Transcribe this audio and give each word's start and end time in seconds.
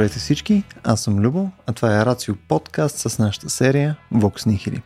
Здравейте 0.00 0.18
всички, 0.18 0.62
аз 0.84 1.02
съм 1.02 1.18
Любо, 1.18 1.50
а 1.66 1.72
това 1.72 2.00
е 2.00 2.06
Рацио 2.06 2.34
подкаст 2.48 2.98
с 2.98 3.18
нашата 3.18 3.50
серия 3.50 3.96
Vox 4.14 4.46
Nihili. 4.46 4.80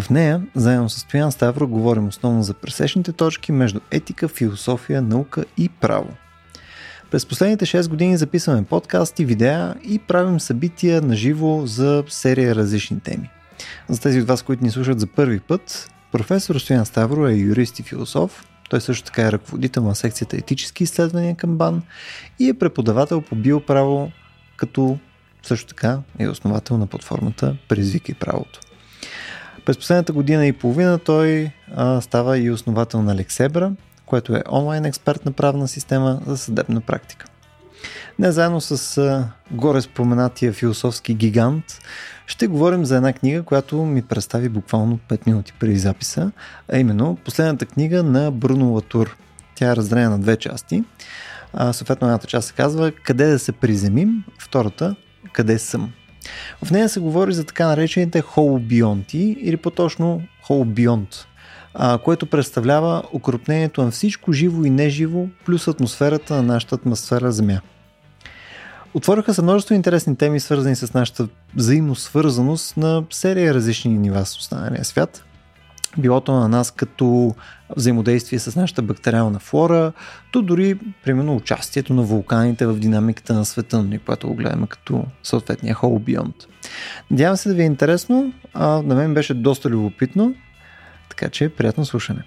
В 0.00 0.10
нея, 0.10 0.42
заедно 0.54 0.88
с 0.88 0.98
Стоян 1.00 1.32
Ставро, 1.32 1.68
говорим 1.68 2.08
основно 2.08 2.42
за 2.42 2.54
пресечните 2.54 3.12
точки 3.12 3.52
между 3.52 3.80
етика, 3.90 4.28
философия, 4.28 5.02
наука 5.02 5.44
и 5.58 5.68
право. 5.68 6.08
През 7.10 7.26
последните 7.26 7.66
6 7.66 7.88
години 7.88 8.16
записваме 8.16 8.64
подкасти, 8.64 9.24
видеа 9.24 9.74
и 9.82 9.98
правим 9.98 10.40
събития 10.40 11.02
на 11.02 11.16
живо 11.16 11.66
за 11.66 12.04
серия 12.08 12.54
различни 12.54 13.00
теми. 13.00 13.30
За 13.88 14.00
тези 14.00 14.20
от 14.20 14.28
вас, 14.28 14.42
които 14.42 14.64
ни 14.64 14.70
слушат 14.70 15.00
за 15.00 15.06
първи 15.06 15.40
път, 15.40 15.90
професор 16.12 16.58
Стоян 16.58 16.86
Ставро 16.86 17.26
е 17.26 17.34
юрист 17.34 17.78
и 17.78 17.82
философ, 17.82 18.46
той 18.70 18.80
също 18.80 19.04
така 19.04 19.22
е 19.22 19.32
ръководител 19.32 19.82
на 19.82 19.94
секцията 19.94 20.36
етически 20.36 20.82
изследвания 20.84 21.36
към 21.36 21.56
БАН 21.56 21.82
и 22.38 22.48
е 22.48 22.54
преподавател 22.54 23.20
по 23.20 23.34
биоправо, 23.34 24.12
като 24.56 24.98
също 25.42 25.66
така 25.66 25.98
е 26.18 26.28
основател 26.28 26.78
на 26.78 26.86
платформата 26.86 27.56
Презвики 27.68 28.14
правото. 28.14 28.60
През 29.64 29.78
последната 29.78 30.12
година 30.12 30.46
и 30.46 30.52
половина 30.52 30.98
той 30.98 31.50
а, 31.74 32.00
става 32.00 32.38
и 32.38 32.50
основател 32.50 33.02
на 33.02 33.14
Лексебра, 33.14 33.72
което 34.06 34.36
е 34.36 34.42
онлайн 34.50 34.84
експертна 34.84 35.32
правна 35.32 35.68
система 35.68 36.20
за 36.26 36.36
съдебна 36.36 36.80
практика. 36.80 37.26
Не 38.18 38.32
заедно 38.32 38.60
с 38.60 38.98
а, 38.98 39.28
горе 39.50 39.82
споменатия 39.82 40.52
философски 40.52 41.14
гигант 41.14 41.64
ще 42.26 42.46
говорим 42.46 42.84
за 42.84 42.96
една 42.96 43.12
книга, 43.12 43.42
която 43.42 43.76
ми 43.76 44.02
представи 44.02 44.48
буквално 44.48 44.98
5 45.08 45.26
минути 45.26 45.52
преди 45.60 45.78
записа, 45.78 46.32
а 46.72 46.78
именно 46.78 47.18
последната 47.24 47.66
книга 47.66 48.02
на 48.02 48.30
Бруно 48.30 48.72
Латур. 48.72 49.16
Тя 49.54 49.72
е 49.72 49.76
разделена 49.76 50.10
на 50.10 50.18
две 50.18 50.36
части. 50.36 50.84
Съответно, 51.72 52.08
едната 52.08 52.26
част 52.26 52.48
се 52.48 52.54
казва 52.54 52.92
Къде 52.92 53.26
да 53.26 53.38
се 53.38 53.52
приземим, 53.52 54.24
втората 54.38 54.96
Къде 55.32 55.58
съм. 55.58 55.92
В 56.64 56.70
нея 56.70 56.88
се 56.88 57.00
говори 57.00 57.32
за 57.32 57.44
така 57.44 57.66
наречените 57.66 58.20
холобионти 58.20 59.36
или 59.40 59.56
по-точно 59.56 60.22
холобионт, 60.42 61.26
което 62.04 62.26
представлява 62.26 63.02
укрупнението 63.12 63.84
на 63.84 63.90
всичко 63.90 64.32
живо 64.32 64.64
и 64.64 64.70
неживо, 64.70 65.28
плюс 65.44 65.68
атмосферата 65.68 66.34
на 66.34 66.42
нашата 66.42 66.74
атмосфера 66.74 67.32
Земя. 67.32 67.60
Отвориха 68.94 69.34
се 69.34 69.42
множество 69.42 69.74
интересни 69.74 70.16
теми, 70.16 70.40
свързани 70.40 70.76
с 70.76 70.94
нашата 70.94 71.28
взаимосвързаност 71.56 72.76
на 72.76 73.04
серия 73.10 73.54
различни 73.54 73.98
нива 73.98 74.26
с 74.26 74.36
останалия 74.36 74.84
свят. 74.84 75.24
Билото 75.98 76.32
на 76.32 76.48
нас 76.48 76.70
като 76.70 77.34
взаимодействие 77.76 78.38
с 78.38 78.56
нашата 78.56 78.82
бактериална 78.82 79.38
флора, 79.38 79.92
то 80.32 80.42
дори, 80.42 80.78
примерно, 81.04 81.36
участието 81.36 81.94
на 81.94 82.02
вулканите 82.02 82.66
в 82.66 82.78
динамиката 82.78 83.34
на 83.34 83.44
света, 83.44 83.82
нали, 83.82 83.98
което 83.98 84.28
го 84.28 84.34
гледаме 84.34 84.66
като 84.66 85.04
съответния 85.22 85.74
холобионт. 85.74 86.34
Надявам 87.10 87.36
се 87.36 87.48
да 87.48 87.54
ви 87.54 87.62
е 87.62 87.66
интересно, 87.66 88.32
а 88.54 88.66
на 88.66 88.94
мен 88.94 89.14
беше 89.14 89.34
доста 89.34 89.68
любопитно, 89.68 90.34
така 91.08 91.28
че 91.28 91.48
приятно 91.48 91.84
слушане. 91.84 92.22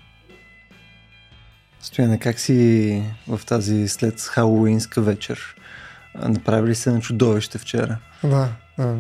Стояне, 1.81 2.19
как 2.19 2.39
си 2.39 3.03
в 3.27 3.41
тази 3.45 3.87
след 3.87 4.21
Халуинска 4.21 5.01
вечер? 5.01 5.55
Направили 6.27 6.75
се 6.75 6.91
на 6.91 7.01
чудовище 7.01 7.57
вчера. 7.57 7.97
Да, 8.23 8.49
да. 8.77 8.95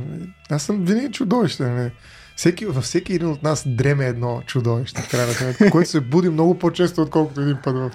Аз 0.49 0.63
съм 0.63 0.85
винаги 0.85 1.11
чудовище. 1.11 1.63
Не? 1.63 1.91
Всеки, 2.39 2.65
във 2.65 2.83
всеки 2.83 3.13
един 3.13 3.27
от 3.27 3.43
нас 3.43 3.63
дреме 3.67 4.05
едно 4.05 4.41
чудовище, 4.45 5.01
в 5.01 5.11
крайна 5.11 5.33
сметка, 5.33 5.69
което 5.71 5.89
се 5.89 5.99
буди 5.99 6.29
много 6.29 6.59
по-често, 6.59 7.01
отколкото 7.01 7.41
един 7.41 7.57
път 7.63 7.75
в 7.75 7.91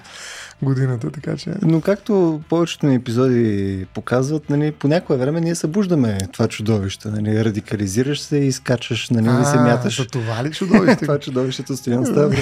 годината, 0.61 1.11
така 1.11 1.37
че... 1.37 1.53
Но 1.61 1.81
както 1.81 2.41
повечето 2.49 2.85
ни 2.85 2.95
епизоди 2.95 3.85
показват, 3.93 4.49
нали, 4.49 4.71
по 4.71 4.87
някое 4.87 5.17
време 5.17 5.41
ние 5.41 5.55
събуждаме 5.55 6.17
това 6.31 6.47
чудовище. 6.47 7.07
Нали, 7.07 7.45
радикализираш 7.45 8.19
се 8.19 8.37
и 8.37 8.51
скачаш, 8.51 9.09
нали, 9.09 9.27
а, 9.29 9.41
и 9.41 9.45
се 9.45 9.57
мяташ. 9.57 9.97
За 9.97 10.07
това 10.07 10.43
ли 10.43 10.51
чудовище? 10.53 11.05
това 11.05 11.19
чудовището 11.19 11.77
стоян 11.77 12.05
става. 12.05 12.35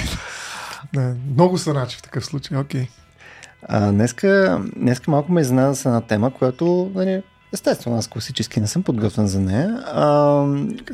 Не, 0.96 1.14
много 1.32 1.58
са 1.58 1.74
начи 1.74 1.96
в 1.96 2.02
такъв 2.02 2.24
случай, 2.24 2.58
окей. 2.58 2.82
Okay. 2.82 2.88
А, 3.62 3.92
днеска, 3.92 4.62
днеска 4.76 5.10
малко 5.10 5.32
ме 5.32 5.40
изненада 5.40 5.76
с 5.76 5.86
една 5.86 6.00
тема, 6.00 6.34
която 6.34 6.92
нали, 6.94 7.22
Естествено, 7.54 7.96
аз 7.96 8.08
класически 8.08 8.60
не 8.60 8.66
съм 8.66 8.82
подготвен 8.82 9.26
за 9.26 9.40
нея. 9.40 9.84
А, 9.86 10.04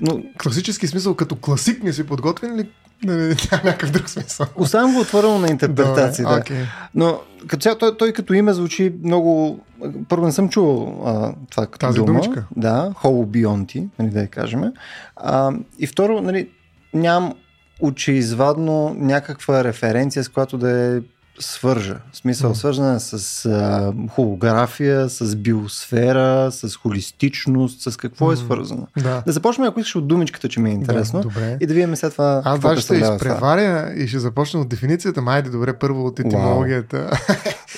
но... 0.01 0.23
Класически 0.39 0.87
смисъл, 0.87 1.15
като 1.15 1.37
класик 1.37 1.83
не 1.83 1.93
си 1.93 2.07
подготвен 2.07 2.55
или 2.55 2.69
не, 3.05 3.29
някакъв 3.53 3.91
друг 3.91 4.09
смисъл? 4.09 4.47
Оставям 4.57 4.95
го 4.95 5.01
отворено 5.01 5.39
на 5.39 5.49
интерпретация. 5.49 6.29
да. 6.29 6.41
Okay. 6.41 6.65
Но 6.95 7.21
като 7.47 7.63
цяло, 7.63 7.79
той, 7.79 7.97
той 7.97 8.13
като 8.13 8.35
име 8.35 8.53
звучи 8.53 8.95
много... 9.05 9.61
Първо 10.09 10.27
не 10.27 10.33
съм 10.33 10.49
чувал 10.49 11.03
а, 11.07 11.35
това 11.51 11.67
като 11.67 11.87
Тази 11.87 11.97
дума. 11.97 12.07
думичка? 12.07 12.45
Да, 12.57 12.93
холобионти, 12.95 13.89
нали, 13.99 14.11
да 14.11 14.21
я 14.21 14.29
кажем. 14.29 14.73
А, 15.17 15.53
и 15.79 15.87
второ, 15.87 16.21
нали, 16.21 16.49
нямам 16.95 17.35
очеизвадно 17.81 18.95
някаква 18.99 19.65
референция, 19.65 20.25
с 20.25 20.29
която 20.29 20.59
да 20.59 20.71
е 20.71 21.01
свържа. 21.41 21.97
В 22.13 22.17
смисъл, 22.17 22.55
mm. 22.55 22.55
свързана 22.55 23.01
с 23.01 23.47
а, 23.47 23.93
холография, 24.11 25.09
с 25.09 25.37
биосфера, 25.37 26.53
с 26.53 26.77
холистичност, 26.77 27.81
с 27.81 27.97
какво 27.97 28.31
mm. 28.31 28.33
е 28.33 28.37
свързано. 28.37 28.87
Да. 28.99 29.23
да 29.27 29.33
започнем, 29.33 29.67
ако 29.67 29.81
искаш 29.81 29.97
от 29.97 30.09
думичката, 30.09 30.49
че 30.49 30.61
ми 30.61 30.71
е 30.71 30.73
интересно. 30.73 31.21
Да, 31.21 31.29
добре. 31.29 31.57
И 31.61 31.67
да 31.67 31.75
видим 31.75 31.97
след 31.97 32.13
това. 32.13 32.43
Аз 32.45 32.61
даже 32.61 32.81
ще 32.81 32.95
изпреваря 32.95 33.93
и 33.97 34.09
ще 34.09 34.19
започна 34.19 34.61
от 34.61 34.69
дефиницията. 34.69 35.23
Майде, 35.23 35.51
добре, 35.51 35.73
първо 35.73 36.07
от 36.07 36.21
етимологията. 36.21 37.11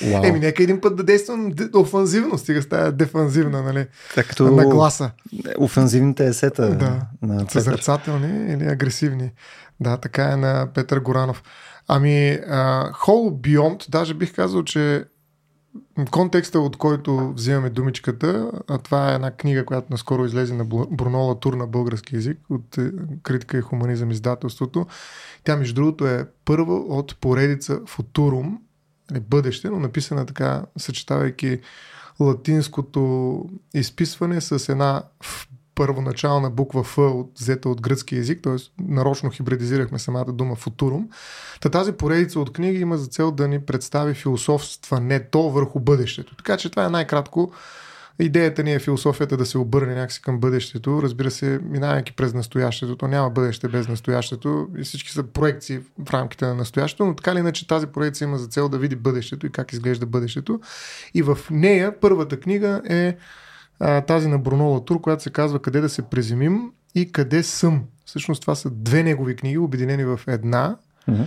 Wow. 0.02 0.28
Еми, 0.28 0.40
нека 0.40 0.62
един 0.62 0.80
път 0.80 0.96
да 0.96 1.02
действам 1.02 1.52
офанзивно, 1.74 2.38
стига 2.38 2.62
стая 2.62 2.92
дефанзивна, 2.92 3.62
нали? 3.62 3.86
Като 4.14 4.50
на 4.50 4.66
гласа. 4.66 5.10
Офанзивните 5.58 6.26
есета. 6.26 6.70
Да. 6.70 7.00
На 7.22 7.46
Съзерцателни 7.50 8.52
или 8.52 8.64
агресивни. 8.64 9.30
Да, 9.80 9.96
така 9.96 10.24
е 10.24 10.36
на 10.36 10.68
Петър 10.74 10.98
Горанов. 10.98 11.42
Ами, 11.88 12.38
Whole 12.92 13.30
Beyond, 13.30 13.90
даже 13.90 14.14
бих 14.14 14.34
казал, 14.34 14.62
че 14.62 15.04
контекста, 16.10 16.60
от 16.60 16.76
който 16.76 17.32
взимаме 17.32 17.70
думичката, 17.70 18.50
а 18.68 18.78
това 18.78 19.10
е 19.10 19.14
една 19.14 19.30
книга, 19.30 19.64
която 19.64 19.86
наскоро 19.90 20.24
излезе 20.24 20.54
на 20.54 20.64
Брунола 20.90 21.40
Тур 21.40 21.54
на 21.54 21.66
български 21.66 22.14
язик 22.14 22.38
от 22.50 22.78
е, 22.78 22.90
критика 23.22 23.58
и 23.58 23.60
хуманизъм 23.60 24.10
издателството. 24.10 24.86
Тя, 25.44 25.56
между 25.56 25.74
другото, 25.74 26.06
е 26.06 26.26
първа 26.44 26.74
от 26.74 27.16
поредица 27.20 27.80
Футурум, 27.86 28.58
или 29.12 29.20
бъдеще, 29.20 29.70
но 29.70 29.80
написана 29.80 30.26
така, 30.26 30.62
съчетавайки 30.76 31.60
латинското 32.20 33.44
изписване 33.74 34.40
с 34.40 34.68
една 34.68 35.02
първоначална 35.74 36.50
буква 36.50 36.84
Ф, 36.84 36.98
взета 37.40 37.68
от 37.68 37.80
гръцки 37.80 38.16
язик, 38.16 38.40
т.е. 38.42 38.82
нарочно 38.82 39.30
хибридизирахме 39.30 39.98
самата 39.98 40.32
дума 40.32 40.54
футурум. 40.54 41.08
Та 41.60 41.68
тази 41.68 41.92
поредица 41.92 42.40
от 42.40 42.52
книги 42.52 42.80
има 42.80 42.96
за 42.96 43.06
цел 43.06 43.30
да 43.30 43.48
ни 43.48 43.60
представи 43.60 44.14
философства 44.14 45.00
не 45.00 45.20
то 45.20 45.50
върху 45.50 45.80
бъдещето. 45.80 46.36
Така 46.36 46.56
че 46.56 46.70
това 46.70 46.84
е 46.84 46.90
най-кратко. 46.90 47.52
Идеята 48.18 48.62
ни 48.62 48.72
е 48.72 48.78
философията 48.78 49.36
да 49.36 49.46
се 49.46 49.58
обърне 49.58 49.94
някакси 49.94 50.22
към 50.22 50.40
бъдещето. 50.40 51.02
Разбира 51.02 51.30
се, 51.30 51.60
минавайки 51.62 52.12
през 52.12 52.34
настоящето, 52.34 52.96
то 52.96 53.08
няма 53.08 53.30
бъдеще 53.30 53.68
без 53.68 53.88
настоящето 53.88 54.68
и 54.78 54.82
всички 54.82 55.10
са 55.10 55.22
проекции 55.22 55.80
в 56.06 56.10
рамките 56.10 56.46
на 56.46 56.54
настоящето, 56.54 57.06
но 57.06 57.14
така 57.14 57.32
или 57.32 57.38
иначе 57.38 57.66
тази 57.66 57.86
проекция 57.86 58.26
има 58.26 58.38
за 58.38 58.46
цел 58.46 58.68
да 58.68 58.78
види 58.78 58.96
бъдещето 58.96 59.46
и 59.46 59.52
как 59.52 59.72
изглежда 59.72 60.06
бъдещето. 60.06 60.60
И 61.14 61.22
в 61.22 61.38
нея 61.50 62.00
първата 62.00 62.40
книга 62.40 62.82
е 62.88 63.16
а, 63.80 64.00
тази 64.00 64.28
на 64.28 64.38
Бруно 64.38 64.68
Латур, 64.68 65.00
която 65.00 65.22
се 65.22 65.30
казва 65.30 65.62
Къде 65.62 65.80
да 65.80 65.88
се 65.88 66.02
преземим 66.02 66.72
и 66.94 67.12
Къде 67.12 67.42
съм. 67.42 67.84
Всъщност 68.04 68.40
това 68.40 68.54
са 68.54 68.70
две 68.70 69.02
негови 69.02 69.36
книги, 69.36 69.58
обединени 69.58 70.04
в 70.04 70.20
една. 70.26 70.76
Mm-hmm. 71.08 71.26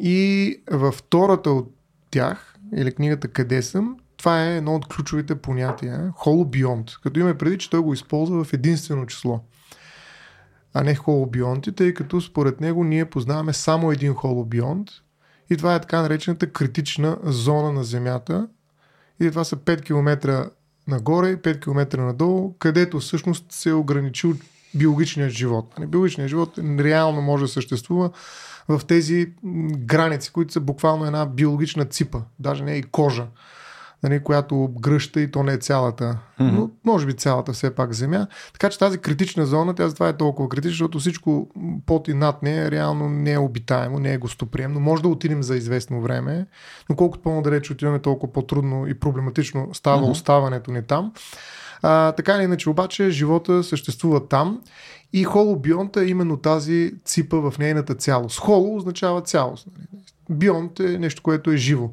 И 0.00 0.56
във 0.70 0.94
втората 0.94 1.50
от 1.50 1.74
тях, 2.10 2.54
или 2.76 2.92
книгата 2.92 3.28
Къде 3.28 3.62
съм, 3.62 3.96
това 4.16 4.44
е 4.44 4.56
едно 4.56 4.74
от 4.74 4.86
ключовите 4.86 5.34
понятия. 5.34 6.12
Холобионт. 6.14 6.90
Като 7.02 7.20
има 7.20 7.34
преди, 7.34 7.58
че 7.58 7.70
той 7.70 7.80
го 7.80 7.92
използва 7.92 8.44
в 8.44 8.52
единствено 8.52 9.06
число 9.06 9.40
а 10.74 10.82
не 10.82 10.94
холобионти, 10.94 11.72
тъй 11.72 11.94
като 11.94 12.20
според 12.20 12.60
него 12.60 12.84
ние 12.84 13.04
познаваме 13.04 13.52
само 13.52 13.92
един 13.92 14.14
холобионт 14.14 14.90
и 15.50 15.56
това 15.56 15.74
е 15.74 15.80
така 15.80 16.02
наречената 16.02 16.52
критична 16.52 17.18
зона 17.22 17.72
на 17.72 17.84
Земята 17.84 18.48
и 19.20 19.30
това 19.30 19.44
са 19.44 19.56
5 19.56 19.84
км 19.84 20.50
нагоре 20.88 21.30
и 21.30 21.36
5 21.36 21.62
км 21.62 21.96
надолу, 22.02 22.54
където 22.58 23.00
всъщност 23.00 23.52
се 23.52 23.70
е 23.70 23.74
ограничил 23.74 24.34
биологичният 24.74 25.32
живот. 25.32 25.74
Нали, 25.78 25.88
биологичният 25.88 26.30
живот 26.30 26.58
реално 26.58 27.22
може 27.22 27.44
да 27.44 27.48
съществува 27.48 28.10
в 28.68 28.80
тези 28.86 29.32
граници, 29.76 30.32
които 30.32 30.52
са 30.52 30.60
буквално 30.60 31.06
една 31.06 31.26
биологична 31.26 31.84
ципа, 31.84 32.18
даже 32.38 32.64
не 32.64 32.76
и 32.76 32.82
кожа. 32.82 33.26
Нали, 34.04 34.20
която 34.20 34.68
гръща 34.80 35.20
и 35.20 35.30
то 35.30 35.42
не 35.42 35.52
е 35.52 35.58
цялата, 35.58 36.04
mm-hmm. 36.04 36.50
но 36.50 36.70
може 36.84 37.06
би 37.06 37.16
цялата 37.16 37.52
все 37.52 37.74
пак 37.74 37.92
земя. 37.92 38.26
Така 38.52 38.70
че 38.70 38.78
тази 38.78 38.98
критична 38.98 39.46
зона, 39.46 39.74
тя 39.74 39.88
затова 39.88 40.08
е 40.08 40.16
толкова 40.16 40.48
критична, 40.48 40.70
защото 40.70 40.98
всичко 40.98 41.50
под 41.86 42.08
и 42.08 42.14
над 42.14 42.42
нея 42.42 42.70
реално 42.70 43.08
не 43.08 43.32
е 43.32 43.38
обитаемо, 43.38 43.98
не 43.98 44.12
е 44.12 44.18
гостоприемно. 44.18 44.80
Може 44.80 45.02
да 45.02 45.08
отидем 45.08 45.42
за 45.42 45.56
известно 45.56 46.00
време, 46.00 46.46
но 46.90 46.96
колкото 46.96 47.22
по-надалеч 47.22 47.70
отиваме, 47.70 47.98
толкова 47.98 48.32
по-трудно 48.32 48.86
и 48.86 48.94
проблематично 48.94 49.68
става 49.72 50.02
mm-hmm. 50.02 50.10
оставането 50.10 50.72
ни 50.72 50.82
там. 50.82 51.12
А, 51.82 52.12
така 52.12 52.34
или 52.36 52.42
иначе, 52.42 52.70
обаче, 52.70 53.10
живота 53.10 53.62
съществува 53.62 54.28
там 54.28 54.60
и 55.12 55.24
холобионта 55.24 56.00
е 56.00 56.06
именно 56.06 56.36
тази 56.36 56.92
ципа 57.04 57.36
в 57.36 57.54
нейната 57.58 57.94
цялост. 57.94 58.38
Холо 58.38 58.76
означава 58.76 59.22
цялост. 59.22 59.66
Нали? 59.66 60.02
Бионт 60.30 60.80
е 60.80 60.98
нещо, 60.98 61.22
което 61.22 61.50
е 61.50 61.56
живо. 61.56 61.90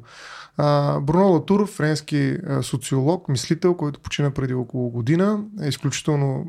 А, 0.56 1.00
Бруно 1.00 1.28
Латур, 1.28 1.66
френски 1.66 2.36
социолог, 2.62 3.28
мислител, 3.28 3.74
който 3.74 4.00
почина 4.00 4.30
преди 4.30 4.54
около 4.54 4.90
година, 4.90 5.44
е 5.62 5.68
изключително 5.68 6.46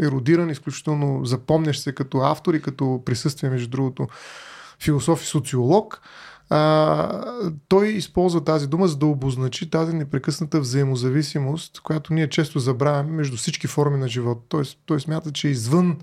еродиран, 0.00 0.50
изключително 0.50 1.24
запомнящ 1.24 1.82
се 1.82 1.94
като 1.94 2.18
автор 2.18 2.54
и 2.54 2.62
като 2.62 3.02
присъствие, 3.04 3.50
между 3.50 3.68
другото, 3.68 4.08
философ 4.82 5.22
и 5.22 5.26
социолог. 5.26 6.00
А, 6.50 7.50
той 7.68 7.88
използва 7.88 8.44
тази 8.44 8.66
дума, 8.66 8.88
за 8.88 8.96
да 8.96 9.06
обозначи 9.06 9.70
тази 9.70 9.96
непрекъсната 9.96 10.60
взаимозависимост, 10.60 11.80
която 11.80 12.14
ние 12.14 12.28
често 12.28 12.58
забравяме 12.58 13.10
между 13.10 13.36
всички 13.36 13.66
форми 13.66 13.98
на 13.98 14.08
живота. 14.08 14.40
Тоест, 14.48 14.78
той 14.86 15.00
смята, 15.00 15.32
че 15.32 15.48
извън 15.48 15.98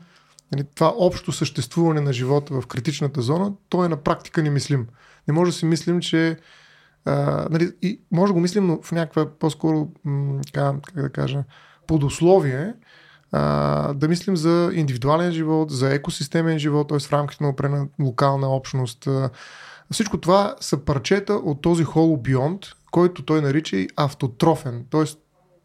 нали, 0.52 0.66
това 0.76 0.94
общо 0.98 1.32
съществуване 1.32 2.02
на 2.02 2.14
живота 2.14 2.62
в 2.62 2.68
критичната 2.68 3.22
зона, 3.22 3.54
той 3.70 3.86
е 3.86 3.90
на 3.90 3.98
практика 3.98 4.44
немислим. 4.44 4.88
Не 5.28 5.34
може 5.34 5.52
да 5.52 5.58
си 5.58 5.66
мислим, 5.66 6.00
че 6.00 6.38
а, 7.06 7.48
нали, 7.52 7.72
и 7.82 8.02
може 8.12 8.30
да 8.30 8.34
го 8.34 8.40
мислим, 8.40 8.68
но 8.68 8.82
в 8.82 8.92
някаква 8.92 9.26
по-скоро, 9.40 9.88
м- 10.04 10.42
как, 10.54 10.76
да 10.96 11.10
кажа, 11.10 11.44
подусловие, 11.88 12.74
а, 13.32 13.94
да 13.94 14.08
мислим 14.08 14.38
за 14.38 14.72
индивидуален 14.74 15.32
живот, 15.32 15.72
за 15.72 15.94
екосистемен 15.94 16.60
живот, 16.60 16.90
т.е. 16.90 17.00
в 17.00 17.14
рамките 17.14 17.44
на 17.44 17.50
опрена 17.50 17.88
локална 18.02 18.48
общност. 18.48 19.08
А, 19.08 19.30
всичко 19.92 20.18
това 20.18 20.56
са 20.60 20.78
парчета 20.78 21.34
от 21.34 21.62
този 21.62 21.84
холобионт, 21.84 22.66
който 22.92 23.26
той 23.26 23.42
нарича 23.42 23.78
и 23.78 23.90
автотрофен. 23.96 24.86
Т.е. 24.90 25.04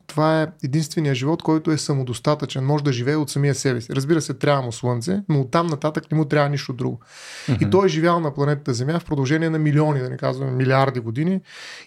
това 0.07 0.43
е 0.43 0.47
единствения 0.65 1.15
живот, 1.15 1.43
който 1.43 1.71
е 1.71 1.79
самодостатъчен, 1.79 2.65
може 2.65 2.85
да 2.85 2.93
живее 2.93 3.17
от 3.17 3.31
самия 3.31 3.55
себе 3.55 3.81
си. 3.81 3.93
Разбира 3.95 4.21
се, 4.21 4.35
трябва 4.35 4.63
му 4.63 4.73
слънце, 4.73 5.23
но 5.29 5.41
оттам 5.41 5.67
нататък 5.67 6.05
не 6.13 6.19
му 6.19 6.25
трябва 6.25 6.49
нищо 6.49 6.73
друго. 6.73 7.01
Mm-hmm. 7.47 7.67
И 7.67 7.71
той 7.71 7.87
е 7.87 7.89
живял 7.89 8.21
на 8.21 8.35
планетата 8.35 8.75
Земя 8.75 9.01
в 9.01 9.05
продължение 9.05 9.51
на 9.51 9.59
милиони, 9.59 10.01
да 10.01 10.11
не 10.11 10.17
казваме 10.17 10.53
милиарди 10.53 11.01
години 11.01 11.41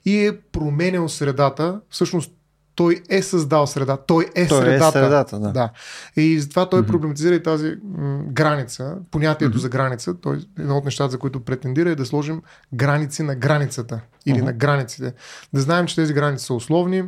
и 0.05 0.25
е 0.25 0.37
променял 0.51 1.09
средата. 1.09 1.81
Всъщност 1.89 2.31
той 2.75 3.01
е 3.09 3.21
създал 3.21 3.67
среда, 3.67 3.97
той 3.97 4.25
е 4.35 4.47
той 4.47 4.59
е 4.59 4.61
средата. 4.61 4.99
Е 4.99 5.01
средата 5.01 5.39
да. 5.39 5.51
да. 5.51 5.69
И 6.15 6.39
затова 6.39 6.69
той 6.69 6.81
mm-hmm. 6.81 6.87
проблематизира 6.87 7.35
и 7.35 7.43
тази 7.43 7.75
м- 7.83 8.23
граница, 8.27 8.97
понятието 9.11 9.57
mm-hmm. 9.57 9.61
за 9.61 9.69
граница. 9.69 10.13
Той, 10.13 10.39
едно 10.59 10.77
от 10.77 10.85
нещата, 10.85 11.11
за 11.11 11.19
които 11.19 11.39
претендира 11.39 11.89
е 11.89 11.95
да 11.95 12.05
сложим 12.05 12.41
граници 12.73 13.23
на 13.23 13.35
границата 13.35 14.01
или 14.25 14.39
mm-hmm. 14.39 14.43
на 14.43 14.53
границите. 14.53 15.13
Да 15.53 15.61
знаем, 15.61 15.85
че 15.85 15.95
тези 15.95 16.13
граници 16.13 16.45
са 16.45 16.53
условни, 16.53 17.03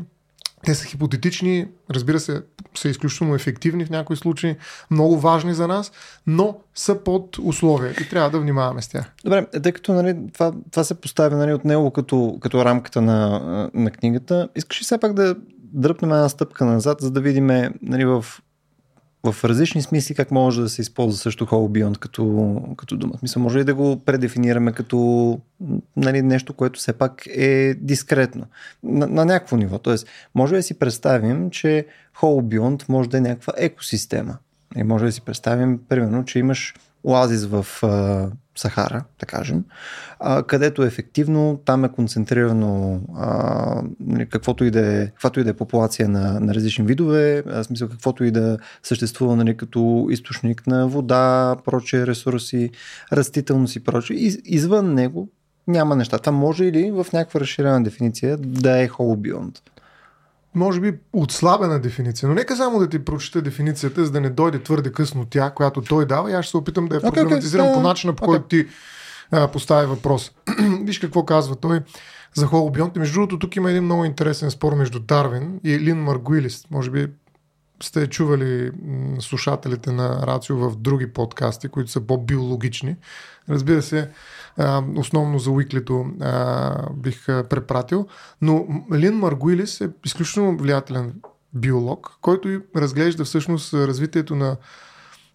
те 0.66 0.76
са 0.76 0.86
хипотетични, 0.86 1.68
разбира 1.92 2.20
се, 2.20 2.44
са 2.76 2.90
изключително 2.90 3.36
ефективни 3.36 3.86
в 3.86 3.90
някои 3.90 4.16
случаи, 4.16 4.56
много 4.92 5.20
важни 5.20 5.54
за 5.54 5.68
нас, 5.68 5.92
но 6.28 6.58
са 6.76 6.96
под 7.04 7.38
условия 7.38 7.94
и 8.02 8.10
трябва 8.10 8.30
да 8.30 8.40
внимаваме 8.40 8.82
с 8.82 8.88
тях. 8.88 9.12
Добре, 9.24 9.46
тъй 9.64 9.72
като 9.72 9.94
нали, 9.94 10.18
това, 10.34 10.54
това 10.72 10.84
се 10.84 11.02
поставя 11.02 11.38
нали, 11.38 11.54
от 11.54 11.66
него 11.66 11.92
като, 11.92 12.38
като 12.42 12.66
рамката 12.66 13.02
на, 13.02 13.70
на 13.74 13.92
книгата, 13.92 14.50
искаш 14.56 14.82
ли 14.82 14.84
все 14.84 14.98
пак 14.98 15.14
да 15.14 15.36
дръпнем 15.74 16.12
една 16.12 16.30
стъпка 16.30 16.66
назад, 16.66 17.02
за 17.02 17.12
да 17.12 17.22
видим 17.22 17.48
нали, 17.82 18.06
в, 18.06 18.26
в 19.24 19.46
различни 19.46 19.82
смисли 19.82 20.16
как 20.16 20.32
може 20.32 20.62
да 20.62 20.70
се 20.70 20.82
използва 20.82 21.18
също 21.18 21.46
Whole 21.46 21.80
Beyond 21.80 21.98
като, 21.98 22.62
като 22.78 22.98
дума. 22.98 23.14
Мисля, 23.22 23.42
може 23.42 23.60
ли 23.60 23.64
да 23.64 23.76
го 23.76 24.00
предефинираме 24.06 24.72
като 24.72 25.40
нали, 25.96 26.22
нещо, 26.22 26.54
което 26.54 26.80
все 26.80 26.94
пак 26.94 27.24
е 27.28 27.74
дискретно 27.74 28.46
на, 28.84 29.08
на 29.08 29.26
някакво 29.26 29.58
ниво. 29.58 29.80
Тоест, 29.80 30.08
може 30.36 30.56
да 30.56 30.64
си 30.64 30.80
представим, 30.80 31.50
че 31.50 31.86
Whole 32.20 32.42
Beyond 32.42 32.90
може 32.90 33.10
да 33.10 33.18
е 33.18 33.22
някаква 33.22 33.54
екосистема. 33.58 34.38
И 34.76 34.84
може 34.84 35.06
да 35.06 35.12
си 35.12 35.22
представим, 35.22 35.80
примерно, 35.90 36.26
че 36.26 36.40
имаш 36.40 36.74
оазис 37.04 37.46
в 37.46 37.66
Сахара, 38.56 39.04
да 39.20 39.26
кажем, 39.26 39.64
а, 40.20 40.44
където 40.44 40.84
ефективно 40.84 41.62
там 41.66 41.86
е 41.86 41.92
концентрирано 41.92 43.02
а, 43.16 43.82
нали, 44.00 44.30
каквото 44.30 44.64
и 44.64 44.72
да 44.72 45.02
е, 45.02 45.08
каквато 45.08 45.40
и 45.40 45.44
да 45.44 45.50
е 45.50 45.54
популация 45.54 46.10
на, 46.10 46.40
на 46.40 46.56
различни 46.56 46.86
видове, 46.86 47.44
в 47.46 47.64
смисъл 47.64 47.90
каквото 47.90 48.24
и 48.24 48.32
да 48.32 48.58
съществува 48.84 49.36
нали, 49.36 49.58
като 49.58 50.08
източник 50.10 50.68
на 50.68 50.88
вода, 50.88 51.56
прочие 51.66 52.08
ресурси, 52.08 52.70
растителност 53.14 53.76
и 53.76 53.84
прочие. 53.84 54.16
Из, 54.16 54.38
извън 54.44 54.94
него 54.94 55.30
няма 55.68 55.96
неща. 55.96 56.18
Там 56.18 56.36
може 56.36 56.66
или 56.66 56.92
в 56.92 57.08
някаква 57.14 57.40
разширена 57.40 57.84
дефиниция 57.84 58.38
да 58.38 58.82
е 58.82 58.88
холобионт 58.88 59.62
може 60.56 60.82
би 60.82 60.94
отслабена 61.14 61.80
дефиниция. 61.80 62.30
Но 62.30 62.36
нека 62.36 62.56
само 62.56 62.80
да 62.80 62.90
ти 62.90 63.06
прочета 63.06 63.42
дефиницията, 63.42 64.06
за 64.06 64.12
да 64.12 64.22
не 64.22 64.30
дойде 64.30 64.64
твърде 64.64 64.92
късно 64.92 65.26
тя, 65.26 65.50
която 65.50 65.82
той 65.82 66.06
дава 66.06 66.32
и 66.32 66.34
аз 66.34 66.46
ще 66.46 66.52
се 66.52 66.58
опитам 66.58 66.88
да 66.88 66.96
я 66.96 67.02
okay, 67.02 67.14
проблематизирам 67.14 67.68
okay, 67.68 67.74
по 67.74 67.82
начина, 67.82 68.14
по 68.14 68.24
okay. 68.24 68.26
който 68.26 68.48
ти 68.48 68.68
а, 69.32 69.48
поставя 69.48 69.88
въпрос. 69.88 70.32
Виж 70.84 71.00
какво 71.00 71.26
казва 71.26 71.56
той 71.56 71.80
за 72.34 72.46
холобионт. 72.46 72.96
Между 72.96 73.14
другото, 73.14 73.40
тук 73.40 73.56
има 73.56 73.72
един 73.72 73.84
много 73.84 74.06
интересен 74.06 74.52
спор 74.52 74.76
между 74.76 75.00
Дарвин 75.00 75.60
и 75.64 75.80
Лин 75.80 75.98
Маргуилис. 75.98 76.66
Може 76.72 76.92
би 76.92 77.08
сте 77.84 78.08
чували 78.08 78.72
слушателите 79.20 79.92
на 79.92 80.28
Рацио 80.28 80.58
в 80.58 80.76
други 80.76 81.14
подкасти, 81.14 81.68
които 81.68 81.92
са 81.92 82.02
по-биологични. 82.02 82.96
Разбира 83.50 83.82
се, 83.82 84.10
основно 84.98 85.40
за 85.40 85.52
Уиклито 85.52 86.06
бих 86.94 87.26
препратил, 87.26 88.08
но 88.42 88.68
Лин 88.94 89.14
Маргуилис 89.14 89.82
е 89.82 89.90
изключително 90.06 90.58
влиятелен 90.58 91.14
биолог, 91.54 92.18
който 92.22 92.62
разглежда 92.76 93.26
всъщност 93.26 93.74
развитието 93.74 94.36
на 94.36 94.58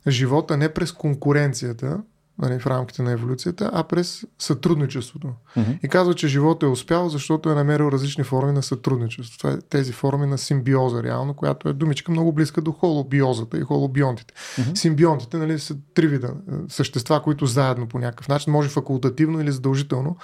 живота 0.08 0.56
не 0.56 0.74
през 0.74 0.92
конкуренцията, 0.92 2.02
нали, 2.38 2.58
в 2.58 2.66
рамките 2.66 3.02
на 3.02 3.12
еволюцията, 3.12 3.70
а 3.72 3.84
през 3.84 4.24
сътрудничеството. 4.38 5.28
Mm-hmm. 5.56 5.78
И 5.82 5.88
казва, 5.88 6.14
че 6.14 6.28
живота 6.28 6.66
е 6.66 6.68
успял, 6.68 7.08
защото 7.08 7.50
е 7.50 7.54
намерил 7.54 7.84
различни 7.84 8.24
форми 8.24 8.52
на 8.52 8.62
сътрудничество. 8.62 9.38
Това 9.38 9.50
е 9.50 9.60
тези 9.70 9.92
форми 9.92 10.26
на 10.26 10.38
симбиоза, 10.38 11.02
реално, 11.02 11.34
която 11.34 11.68
е 11.68 11.72
думичка 11.72 12.12
много 12.12 12.32
близка 12.32 12.60
до 12.60 12.72
холобиозата 12.72 13.58
и 13.58 13.62
холобионтите. 13.62 14.34
Mm-hmm. 14.34 14.74
Симбионтите 14.74 15.36
нали, 15.36 15.58
са 15.58 15.76
три 15.94 16.06
вида 16.06 16.28
е, 16.28 16.54
същества, 16.68 17.22
които 17.22 17.46
заедно 17.46 17.88
по 17.88 17.98
някакъв 17.98 18.28
начин, 18.28 18.52
може 18.52 18.68
факултативно 18.68 19.40
или 19.40 19.52
задължително, 19.52 20.16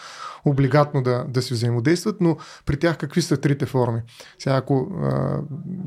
облигатно 0.45 1.03
да, 1.03 1.25
да 1.29 1.43
си 1.43 1.55
взаимодействат, 1.55 2.17
но 2.21 2.37
при 2.67 2.77
тях 2.77 2.99
какви 2.99 3.23
са 3.23 3.37
трите 3.37 3.67
форми? 3.67 4.01
Сега, 4.39 4.57
ако 4.57 4.89
а, 5.03 5.41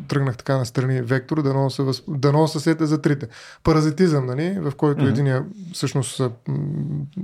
тръгнах 0.08 0.38
така 0.38 0.58
на 0.58 0.66
страни 0.66 1.02
вектора, 1.02 1.42
да 1.42 1.54
носа, 1.54 1.86
да 2.08 2.32
носа 2.32 2.60
сета 2.60 2.88
за 2.88 3.02
трите. 3.02 3.28
Паразитизъм, 3.64 4.26
нали, 4.26 4.60
в 4.60 4.72
който 4.76 5.04
mm-hmm. 5.04 5.10
единия 5.10 5.46
всъщност 5.74 6.15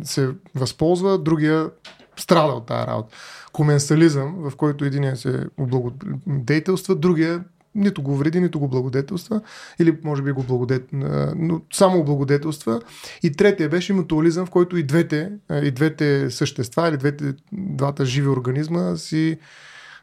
се, 0.04 0.30
възползва, 0.56 1.18
другия 1.18 1.70
страда 2.18 2.54
от 2.54 2.66
тази 2.66 2.88
работа. 2.88 3.16
Коменсализъм, 3.52 4.36
в 4.50 4.56
който 4.56 4.86
един 4.86 5.16
се 5.16 5.46
облагодетелства, 5.58 6.96
другия 6.96 7.44
нито 7.76 8.02
го 8.02 8.16
вреди, 8.16 8.40
нито 8.40 8.60
го 8.60 8.68
благодетелства, 8.68 9.42
или 9.80 9.98
може 10.04 10.22
би 10.22 10.32
го 10.32 10.44
благодет... 10.44 10.88
но 11.36 11.62
само 11.74 12.00
облагодетелства. 12.00 12.82
И 13.24 13.32
третия 13.32 13.70
беше 13.70 13.94
мутуализъм, 13.94 14.46
в 14.46 14.50
който 14.50 14.78
и 14.78 14.84
двете, 14.84 15.32
и 15.64 15.72
двете 15.72 16.30
същества, 16.30 16.90
или 16.90 16.98
двете, 16.98 17.34
двата 17.52 18.06
живи 18.06 18.28
организма 18.28 18.96
си 18.96 19.38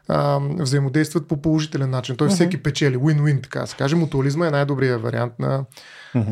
а, 0.09 0.39
взаимодействат 0.59 1.27
по 1.27 1.41
положителен 1.41 1.89
начин. 1.89 2.15
Той 2.15 2.27
uh-huh. 2.27 2.33
всеки 2.33 2.63
печели, 2.63 2.97
win-win, 2.97 3.43
така 3.43 3.65
се 3.65 3.75
каже. 3.75 3.95
Мутуализма 3.95 4.47
е 4.47 4.51
най-добрият 4.51 5.01
вариант 5.01 5.33
на 5.39 5.65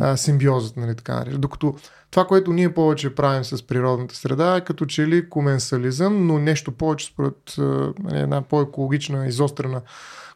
а, 0.01 0.17
симбиозата, 0.17 0.79
нали, 0.79 0.95
така 0.95 1.23
Докато 1.31 1.75
това, 2.11 2.25
което 2.25 2.53
ние 2.53 2.73
повече 2.73 3.15
правим 3.15 3.43
с 3.43 3.67
природната 3.67 4.15
среда 4.15 4.55
е 4.55 4.63
като 4.63 4.85
че 4.85 5.07
ли 5.07 5.29
коменсализъм, 5.29 6.27
но 6.27 6.39
нещо 6.39 6.71
повече 6.71 7.05
според 7.05 7.55
нали, 8.03 8.19
една 8.19 8.41
по-екологична, 8.41 9.27
изострена 9.27 9.81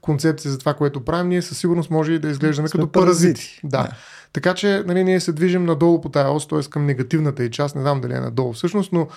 концепция 0.02 0.52
за 0.52 0.58
това, 0.58 0.74
което 0.74 1.06
правим, 1.06 1.30
ние 1.30 1.42
със 1.42 1.58
сигурност 1.58 1.90
може 1.90 2.14
и 2.14 2.20
да 2.20 2.28
изглеждаме 2.28 2.68
Сме 2.68 2.80
като 2.80 2.92
паразити. 2.92 3.34
паразити. 3.34 3.60
Да. 3.64 3.78
да. 3.78 3.90
Така 4.34 4.54
че 4.54 4.84
нали, 4.88 5.04
ние 5.04 5.20
се 5.20 5.32
движим 5.32 5.66
надолу 5.66 6.02
по 6.02 6.10
тази 6.10 6.30
ос, 6.30 6.48
т.е. 6.48 6.60
към 6.70 6.86
негативната 6.86 7.44
и 7.44 7.52
част, 7.52 7.76
не 7.76 7.82
знам 7.82 8.02
дали 8.02 8.14
е 8.14 8.20
надолу 8.20 8.54
всъщност, 8.54 8.94
но 8.94 9.08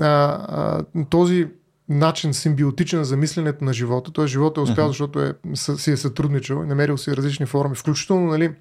а, 0.00 0.06
а, 0.06 0.84
този 1.10 1.48
начин 1.88 2.34
симбиотичен 2.34 3.04
за 3.04 3.16
мисленето 3.16 3.64
на 3.64 3.72
живота. 3.72 4.12
Той 4.12 4.26
живота 4.26 4.60
е 4.60 4.64
успял, 4.64 4.84
uh-huh. 4.84 4.88
защото 4.88 5.20
е, 5.20 5.34
си 5.54 5.90
е 5.90 5.96
сътрудничал, 5.96 6.66
намерил 6.66 6.98
си 6.98 7.16
различни 7.16 7.46
форми, 7.46 7.76
включително 7.76 8.26
нали, 8.26 8.54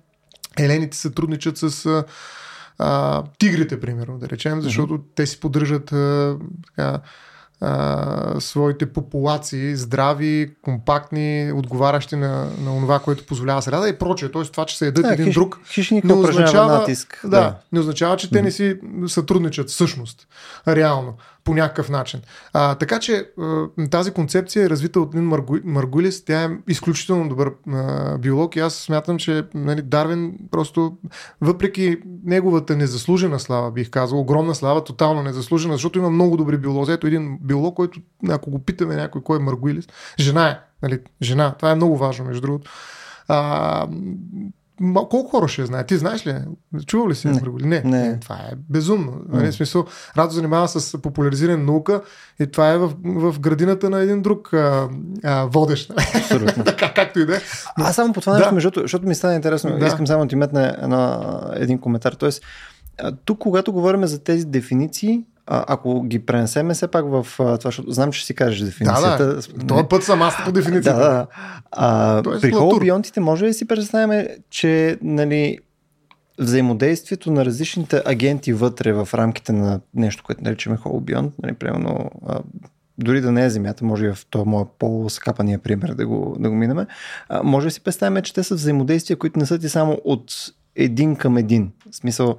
елените 0.60 0.98
сътрудничат 0.98 1.58
с 1.58 2.04
а, 2.80 3.24
тигрите, 3.40 3.80
примерно, 3.80 4.18
да 4.18 4.30
речем, 4.30 4.62
защото 4.62 4.94
uh-huh. 4.94 5.16
те 5.16 5.26
си 5.26 5.40
поддържат 5.40 5.92
а, 5.92 6.38
така, 6.68 7.02
а, 7.62 8.40
своите 8.40 8.94
популации, 8.94 9.76
здрави, 9.76 10.54
компактни, 10.62 11.52
отговарящи 11.56 12.16
на, 12.16 12.46
на 12.46 12.80
това, 12.82 13.00
което 13.00 13.26
позволява 13.26 13.62
среда 13.62 13.90
и 13.90 13.98
прочее. 13.98 14.32
Тоест 14.32 14.52
това, 14.52 14.66
че 14.66 14.78
се 14.78 14.86
ядат 14.86 15.04
Да, 15.04 15.14
един 15.14 15.26
хищ- 15.26 15.34
друг, 15.34 15.60
не 16.04 16.14
означава, 16.14 16.80
натиск. 16.80 17.20
Да, 17.24 17.30
Да. 17.30 17.58
не 17.72 17.80
означава, 17.80 18.18
че 18.18 18.30
те 18.30 18.42
не 18.42 18.52
си 18.52 18.80
сътрудничат 19.08 19.70
всъщност, 19.70 20.28
реално, 20.68 21.14
по 21.44 21.54
някакъв 21.54 21.90
начин. 21.90 22.22
А, 22.54 22.76
така 22.76 23.00
че 23.00 23.30
тази 23.92 24.12
концепция 24.12 24.66
е 24.66 24.70
развита 24.70 25.00
от 25.00 25.16
Лин 25.16 25.24
Маргу... 25.24 25.56
Маргулис. 25.64 26.26
Тя 26.26 26.44
е 26.44 26.50
изключително 26.68 27.30
добър 27.30 27.52
биолог 28.20 28.56
и 28.56 28.60
аз 28.60 28.76
смятам, 28.76 29.18
че 29.18 29.44
нали, 29.54 29.82
Дарвин 29.82 30.38
просто, 30.52 30.98
въпреки 31.42 31.98
неговата 32.26 32.76
незаслужена 32.76 33.40
слава, 33.40 33.72
бих 33.72 33.90
казал, 33.90 34.20
огромна 34.20 34.56
слава, 34.56 34.84
тотално 34.84 35.24
незаслужена, 35.24 35.74
защото 35.74 36.00
има 36.00 36.10
много 36.10 36.38
добри 36.38 36.58
биолози. 36.58 36.92
Ето 36.92 37.08
един 37.08 37.38
биолог, 37.42 37.76
който, 37.76 38.00
ако 38.30 38.52
го 38.52 38.60
питаме 38.60 38.96
някой 38.96 39.22
кой 39.22 39.38
е 39.38 39.44
Маргулис, 39.44 39.88
жена 40.20 40.50
е. 40.50 40.60
Нали, 40.84 41.00
жена. 41.22 41.56
Това 41.58 41.72
е 41.72 41.76
много 41.76 41.98
важно, 41.98 42.26
между 42.26 42.42
другото. 42.42 42.72
А, 43.28 43.88
колко 44.94 45.24
хора 45.24 45.48
ще 45.48 45.66
знае? 45.66 45.86
Ти 45.86 45.98
знаеш 45.98 46.28
ли? 46.28 46.36
Чувал 46.86 47.10
ли 47.10 47.16
си 47.16 47.28
Не. 47.28 47.42
Не. 47.64 47.82
Не. 47.84 48.20
Това 48.20 48.36
е 48.36 48.52
безумно. 48.70 49.22
Нали, 49.30 49.52
в 49.52 49.56
смисъл, 49.56 49.86
Радо 50.18 50.34
занимава 50.34 50.68
с 50.68 51.02
популяризиране 51.02 51.58
на 51.58 51.64
наука 51.64 52.02
и 52.40 52.48
това 52.48 52.70
е 52.72 52.78
в, 52.78 52.94
в 53.04 53.40
градината 53.40 53.90
на 53.90 54.00
един 54.00 54.22
друг 54.22 54.54
а, 54.54 54.90
а, 55.24 55.46
водещ. 55.46 55.94
Абсолютно. 56.16 56.64
така, 56.66 56.94
както 56.94 57.20
и 57.20 57.26
да 57.26 57.36
е. 57.36 57.40
Аз 57.78 57.96
само 57.96 58.14
по 58.14 58.22
това 58.22 58.34
Да. 58.34 58.40
нещо, 58.52 58.56
другото, 58.56 58.82
защото 58.82 59.08
ми 59.08 59.16
стана 59.16 59.36
интересно, 59.36 59.80
Да. 59.80 59.86
искам 59.88 60.08
само 60.08 60.24
да 60.24 60.30
ти 60.30 60.36
метна 60.36 61.52
един 61.56 61.80
коментар. 61.80 62.14
Тоест, 62.14 62.44
тук, 63.26 63.40
когато 63.40 63.74
говорим 63.74 64.06
за 64.06 64.24
тези 64.24 64.46
дефиниции, 64.46 65.24
а, 65.48 65.66
ако 65.68 66.04
ги 66.04 66.20
пренесеме 66.26 66.74
все 66.74 66.88
пак 66.88 67.06
в 67.06 67.28
това, 67.38 67.58
защото 67.64 67.92
знам, 67.92 68.12
че 68.12 68.26
си 68.26 68.34
кажеш 68.34 68.60
Да, 68.60 68.66
дефиницията. 68.66 69.26
да. 69.26 69.68
Този 69.68 69.84
път 69.90 70.04
съм 70.04 70.22
аз 70.22 70.36
по 70.46 70.52
да, 70.52 70.60
дефиницията. 70.60 71.00
да. 71.00 71.28
А, 71.72 72.22
Тоест, 72.22 72.42
при 72.42 72.52
холобионтите 72.52 73.20
може 73.20 73.44
ли 73.44 73.48
да 73.48 73.54
си 73.54 73.68
представим, 73.68 74.28
че 74.50 74.98
нали, 75.02 75.60
взаимодействието 76.40 77.32
на 77.32 77.46
различните 77.46 78.02
агенти 78.06 78.54
вътре 78.54 78.94
в 78.94 79.10
рамките 79.14 79.52
на 79.52 79.80
нещо, 79.96 80.24
което 80.24 80.44
наричаме 80.44 80.78
холобионт, 80.78 81.34
нали, 81.44 81.54
примерно 81.54 82.12
дори 82.98 83.22
да 83.22 83.32
не 83.32 83.46
е 83.46 83.50
Земята, 83.50 83.86
може 83.86 84.06
и 84.06 84.14
в 84.14 84.26
този 84.30 84.46
моят 84.46 84.68
по-скапания 84.80 85.60
пример 85.60 85.94
да 85.94 86.08
го, 86.08 86.36
да 86.40 86.50
го 86.50 86.56
минеме, 86.56 86.86
а, 87.30 87.44
може 87.44 87.68
да 87.68 87.72
си 87.72 87.82
представим, 87.82 88.24
че 88.24 88.34
те 88.34 88.44
са 88.44 88.56
взаимодействия, 88.56 89.18
които 89.18 89.40
не 89.40 89.46
са 89.46 89.60
ти 89.60 89.70
само 89.70 89.98
от 90.04 90.34
един 90.76 91.16
към 91.16 91.38
един. 91.38 91.72
В 91.92 91.96
смисъл, 91.96 92.38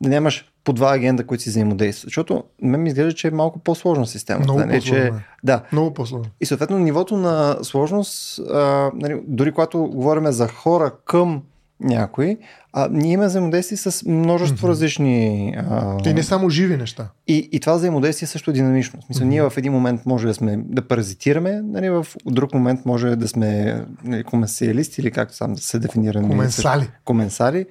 да 0.00 0.08
нямаш 0.08 0.49
по 0.64 0.72
два 0.72 0.94
агента, 0.94 1.26
които 1.26 1.42
си 1.42 1.50
взаимодействат. 1.50 2.08
Защото 2.08 2.44
мен 2.62 2.82
ми 2.82 2.88
изглежда, 2.88 3.12
че 3.12 3.28
е 3.28 3.30
малко 3.30 3.58
по-сложна 3.58 4.06
система. 4.06 4.40
Много 4.40 4.60
не, 4.60 4.80
че, 4.80 4.90
по-сложна 4.90 5.16
е. 5.18 5.22
да, 5.44 5.62
Много 5.72 5.94
по-сложно. 5.94 6.30
и 6.40 6.46
съответно 6.46 6.78
нивото 6.78 7.16
на 7.16 7.58
сложност, 7.62 8.38
а, 8.38 8.90
нали, 8.94 9.20
дори 9.26 9.52
когато 9.52 9.78
говорим 9.78 10.26
за 10.26 10.48
хора 10.48 10.92
към 11.04 11.42
някой, 11.80 12.36
а, 12.72 12.88
ние 12.92 13.12
имаме 13.12 13.26
взаимодействие 13.26 13.78
с 13.78 14.02
множество 14.06 14.58
Мгм. 14.58 14.70
различни. 14.70 15.54
А, 15.60 15.98
И 16.06 16.14
не 16.14 16.22
само 16.22 16.50
живи 16.50 16.76
неща. 16.76 17.08
и, 17.26 17.48
и 17.52 17.60
това 17.60 17.74
взаимодействие 17.74 18.26
също 18.26 18.50
е 18.50 18.54
динамично. 18.54 19.00
В 19.00 19.04
смисъл, 19.04 19.26
ние 19.26 19.42
в 19.42 19.52
един 19.56 19.72
момент 19.72 20.06
може 20.06 20.26
да 20.26 20.34
сме 20.34 20.56
да 20.58 20.82
паразитираме, 20.82 21.62
нали, 21.62 21.90
в 21.90 22.06
друг 22.26 22.54
момент 22.54 22.80
може 22.84 23.16
да 23.16 23.28
сме 23.28 23.80
нали, 24.04 24.24
коменсиалисти 24.24 25.00
или 25.00 25.10
както 25.10 25.36
сам 25.36 25.52
да 25.52 25.60
се 25.60 25.78
дефинира. 25.78 26.20
нали, 26.20 26.30
Коменсали. 26.30 26.80
също- 26.80 26.92
Коменсари. 27.04 27.66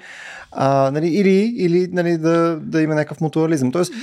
А, 0.52 0.92
нали, 0.92 1.08
или 1.08 1.30
или 1.58 1.90
нали, 1.92 2.18
да, 2.18 2.60
да 2.60 2.82
има 2.82 2.96
някакъв 2.96 3.22
мутуализъм. 3.22 3.72
Тоест, 3.72 3.94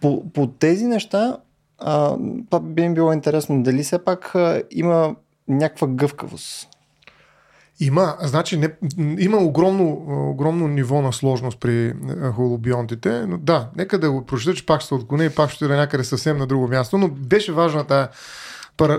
по, 0.00 0.24
по 0.24 0.46
тези 0.48 0.84
неща, 0.86 1.36
а, 1.78 2.16
би 2.62 2.88
ми 2.88 2.94
било 2.94 3.12
интересно. 3.12 3.62
Дали 3.62 3.82
все 3.82 3.98
пак 3.98 4.34
а, 4.34 4.62
има 4.70 5.14
някаква 5.48 5.88
гъвкавост? 5.88 6.68
Има, 7.84 8.16
значи 8.20 8.56
не, 8.56 8.72
има 9.18 9.36
огромно, 9.36 10.04
огромно 10.30 10.68
ниво 10.68 11.02
на 11.02 11.12
сложност 11.12 11.60
при 11.60 11.86
е, 11.86 11.94
холобионтите, 12.34 13.26
но 13.26 13.38
да, 13.38 13.68
нека 13.76 13.98
да 13.98 14.10
го 14.10 14.26
прочета, 14.26 14.54
че 14.54 14.66
пак 14.66 14.80
ще 14.80 14.94
отклоня 14.94 15.24
и 15.24 15.30
пак 15.30 15.50
ще 15.50 15.68
да 15.68 15.76
някъде 15.76 16.04
съвсем 16.04 16.38
на 16.38 16.46
друго 16.46 16.68
място, 16.68 16.98
но 16.98 17.08
беше 17.08 17.52
важна 17.52 17.84
тая, 17.84 18.08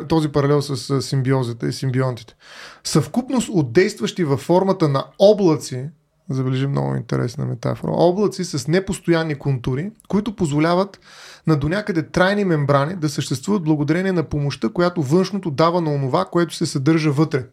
този 0.10 0.30
паралел 0.30 0.62
с 0.62 0.90
а, 0.90 1.02
симбиозата 1.02 1.68
и 1.68 1.74
симбионтите. 1.74 2.36
Съвкупност 2.84 3.50
от 3.50 3.74
действащи 3.74 4.24
във 4.24 4.40
формата 4.40 4.90
на 4.90 5.06
облаци, 5.20 5.90
забележи 6.30 6.68
много 6.68 6.96
интересна 6.96 7.46
метафора, 7.46 7.92
облаци 7.92 8.46
с 8.46 8.68
непостоянни 8.68 9.36
контури, 9.36 9.92
които 10.08 10.36
позволяват 10.36 11.00
на 11.48 11.56
до 11.56 11.70
някъде 11.70 12.04
трайни 12.04 12.46
мембрани 12.46 12.96
да 12.96 13.10
съществуват 13.10 13.64
благодарение 13.64 14.12
на 14.12 14.24
помощта, 14.24 14.70
която 14.70 15.02
външното 15.02 15.52
дава 15.52 15.82
на 15.82 15.94
онова, 15.94 16.26
което 16.26 16.56
се 16.56 16.66
съдържа 16.66 17.12
вътре. 17.12 17.46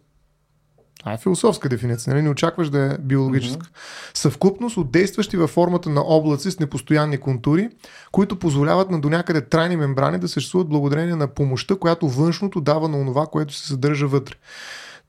Това 1.01 1.13
е 1.13 1.19
философска 1.19 1.69
дефиниция, 1.69 2.15
нали? 2.15 2.23
не 2.23 2.31
очакваш 2.31 2.71
да 2.71 2.79
е 2.79 2.99
биологическа. 2.99 3.67
Mm-hmm. 3.67 4.15
Съвкупност 4.15 4.77
от 4.77 4.91
действащи 4.91 5.37
във 5.37 5.51
формата 5.51 5.91
на 5.91 6.01
облаци 6.01 6.51
с 6.51 6.61
непостоянни 6.61 7.19
контури, 7.19 7.69
които 8.13 8.39
позволяват 8.39 8.91
на 8.91 9.01
до 9.01 9.09
някъде 9.09 9.41
трайни 9.41 9.77
мембрани 9.77 10.19
да 10.19 10.29
съществуват 10.29 10.69
благодарение 10.69 11.17
на 11.17 11.27
помощта, 11.27 11.77
която 11.77 12.09
външното 12.09 12.61
дава 12.61 12.89
на 12.89 12.99
онова, 12.99 13.27
което 13.27 13.55
се 13.55 13.67
съдържа 13.67 14.07
вътре. 14.07 14.35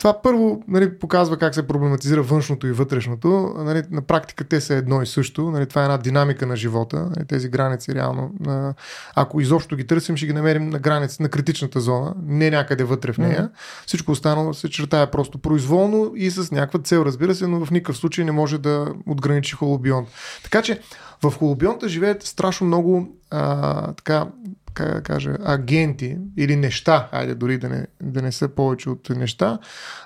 Това 0.02 0.22
първо 0.22 0.64
нали, 0.68 1.00
показва 1.00 1.38
как 1.38 1.56
се 1.56 1.68
проблематизира 1.68 2.22
външното 2.22 2.68
и 2.68 2.72
вътрешното. 2.72 3.54
Нали, 3.58 3.84
на 3.92 4.02
практика 4.02 4.44
те 4.44 4.62
са 4.62 4.74
едно 4.74 5.02
и 5.02 5.06
също. 5.06 5.52
Нали, 5.52 5.66
това 5.66 5.82
е 5.82 5.84
една 5.84 5.98
динамика 5.98 6.46
на 6.46 6.56
живота. 6.56 6.98
Нали, 7.16 7.28
тези 7.28 7.50
граници 7.50 7.96
реално, 7.96 8.32
а, 8.48 8.74
ако 9.16 9.42
изобщо 9.42 9.76
ги 9.76 9.88
търсим, 9.88 10.18
ще 10.18 10.26
ги 10.26 10.34
намерим 10.34 10.70
на 10.70 10.80
граници, 10.80 11.22
на 11.22 11.30
критичната 11.30 11.80
зона, 11.80 12.14
не 12.26 12.50
някъде 12.50 12.84
вътре 12.84 13.14
в 13.14 13.18
нея. 13.18 13.44
Mm-hmm. 13.44 13.86
Всичко 13.86 14.12
останало 14.12 14.54
се 14.54 14.70
чертая 14.70 15.12
просто 15.12 15.38
произволно 15.38 16.12
и 16.16 16.32
с 16.32 16.52
някаква 16.52 16.80
цел, 16.80 17.04
разбира 17.06 17.36
се, 17.36 17.48
но 17.48 17.66
в 17.66 17.72
никакъв 17.72 17.98
случай 17.98 18.26
не 18.26 18.32
може 18.32 18.58
да 18.58 18.94
отграничи 19.08 19.56
холобионт. 19.56 20.08
Така 20.44 20.62
че 20.62 20.80
в 21.24 21.32
холобионта 21.32 21.90
живеят 21.90 22.24
страшно 22.24 22.68
много 22.68 23.16
а, 23.32 23.94
така, 23.94 24.28
как 24.74 24.94
да 24.94 25.02
кажа, 25.02 25.38
агенти 25.44 26.18
или 26.38 26.56
неща, 26.56 27.10
айде 27.12 27.36
дори 27.36 27.58
да 27.58 27.70
не, 27.70 27.88
да 28.04 28.22
не 28.22 28.32
са 28.32 28.48
повече 28.48 28.90
от 28.90 29.10
неща, 29.10 29.60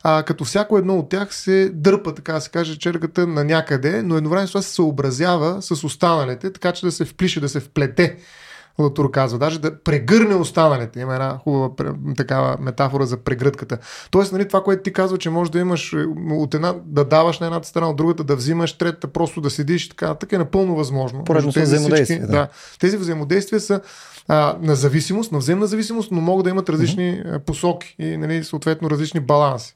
а, 0.04 0.24
като 0.24 0.44
всяко 0.44 0.78
едно 0.78 0.98
от 0.98 1.10
тях 1.10 1.36
се 1.36 1.70
дърпа, 1.74 2.16
така 2.16 2.34
да 2.34 2.42
се 2.42 2.50
каже, 2.50 2.78
черката 2.78 3.28
на 3.28 3.44
някъде, 3.44 4.02
но 4.04 4.18
едновременно 4.18 4.48
това 4.48 4.62
се 4.62 4.74
съобразява 4.74 5.62
с 5.62 5.84
останалите, 5.84 6.54
така 6.54 6.72
че 6.72 6.86
да 6.86 6.92
се 6.92 7.06
вплише, 7.06 7.40
да 7.40 7.50
се 7.50 7.60
вплете. 7.60 8.18
Латур 8.80 9.12
казва, 9.12 9.40
даже 9.40 9.60
да 9.60 9.80
прегърне 9.80 10.36
останалите. 10.36 11.00
Има 11.00 11.14
една 11.14 11.38
хубава 11.38 11.70
такава 12.18 12.58
метафора 12.60 13.06
за 13.06 13.18
прегръдката. 13.18 13.78
Тоест, 14.12 14.32
нали, 14.32 14.48
това, 14.48 14.64
което 14.64 14.84
ти 14.84 14.94
казва, 14.94 15.18
че 15.18 15.30
може 15.30 15.52
да 15.52 15.60
имаш 15.60 15.94
е, 15.94 16.06
от 16.32 16.54
една, 16.54 16.76
да 16.86 17.06
даваш 17.06 17.40
на 17.40 17.46
едната 17.46 17.68
страна, 17.68 17.90
от 17.90 17.96
другата 17.96 18.24
да 18.24 18.36
взимаш, 18.36 18.74
третата 18.74 19.08
просто 19.08 19.42
да 19.42 19.50
седиш, 19.50 19.90
така, 19.90 20.16
така 20.16 20.36
е 20.36 20.40
напълно 20.40 20.76
възможно. 20.76 21.24
Поредно 21.24 21.52
тези 21.52 21.76
взаимодействия, 21.76 22.20
всички- 22.20 22.32
да. 22.32 22.38
да. 22.38 22.48
Тези 22.80 22.98
взаимодействия 22.98 23.60
са 23.60 23.82
а, 24.28 24.58
на 24.62 24.76
зависимост, 24.76 25.32
на 25.32 25.38
взаимна 25.38 25.68
зависимост, 25.68 26.12
но 26.12 26.22
могат 26.22 26.44
да 26.44 26.50
имат 26.50 26.70
различни 26.70 27.22
mm-hmm. 27.26 27.40
посоки 27.40 27.96
и 28.00 28.18
нали, 28.18 28.44
съответно 28.44 28.90
различни 28.90 29.20
баланси. 29.20 29.74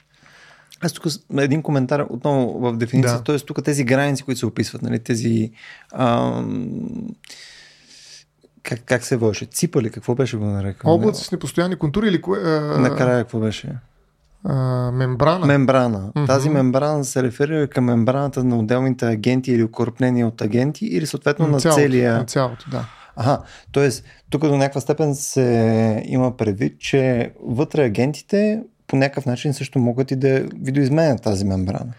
Аз 0.82 0.94
тук 0.94 1.06
един 1.38 1.62
коментар 1.62 2.06
отново 2.10 2.60
в 2.60 2.78
дефиницията. 2.78 3.18
Да. 3.18 3.24
Тоест 3.24 3.46
тук 3.46 3.64
тези 3.64 3.84
граници, 3.84 4.24
които 4.24 4.40
се 4.40 4.46
описват, 4.46 4.82
нали, 4.82 5.00
тези... 5.00 5.52
Ам... 5.94 6.70
Как, 8.64 8.80
как 8.86 9.04
се 9.04 9.18
водеше? 9.18 9.46
Ципа 9.46 9.82
ли? 9.82 9.90
Какво 9.90 10.16
беше 10.16 10.38
го 10.38 10.46
нарекал? 10.46 10.94
Облаци 10.94 11.24
с 11.24 11.32
непостоянни 11.32 11.76
контури 11.76 12.08
или 12.08 12.22
кое? 12.22 12.40
А, 12.40 12.80
Накрая 12.80 13.24
какво 13.24 13.40
беше? 13.40 13.76
а, 14.44 14.92
мембрана. 14.92 15.46
Мембрана. 15.46 16.12
Мгм. 16.16 16.26
Тази 16.26 16.50
мембрана 16.50 17.06
се 17.06 17.24
реферира 17.24 17.68
към 17.68 17.86
мембраната 17.86 18.44
на 18.44 18.60
отделните 18.60 19.06
агенти 19.06 19.52
или 19.52 19.64
укрупнения 19.64 20.28
от 20.28 20.42
агенти 20.42 20.86
или 20.86 21.06
съответно 21.06 21.48
на, 21.48 21.60
цялото, 21.60 21.82
целия... 21.82 22.14
на 22.14 22.26
цялото, 22.26 22.66
да. 22.72 22.86
Ага, 23.16 23.42
т.е. 23.74 23.90
тук 24.30 24.42
до 24.42 24.58
някаква 24.58 24.82
степен 24.82 25.16
се 25.16 26.04
има 26.06 26.38
предвид, 26.38 26.80
че 26.80 27.32
вътре 27.44 27.84
агентите 27.84 28.64
по 28.88 28.96
някакъв 28.96 29.26
начин 29.26 29.54
също 29.54 29.80
могат 29.80 30.12
и 30.12 30.16
да 30.16 30.46
видоизменят 30.62 31.22
тази 31.22 31.46
мембрана. 31.46 31.94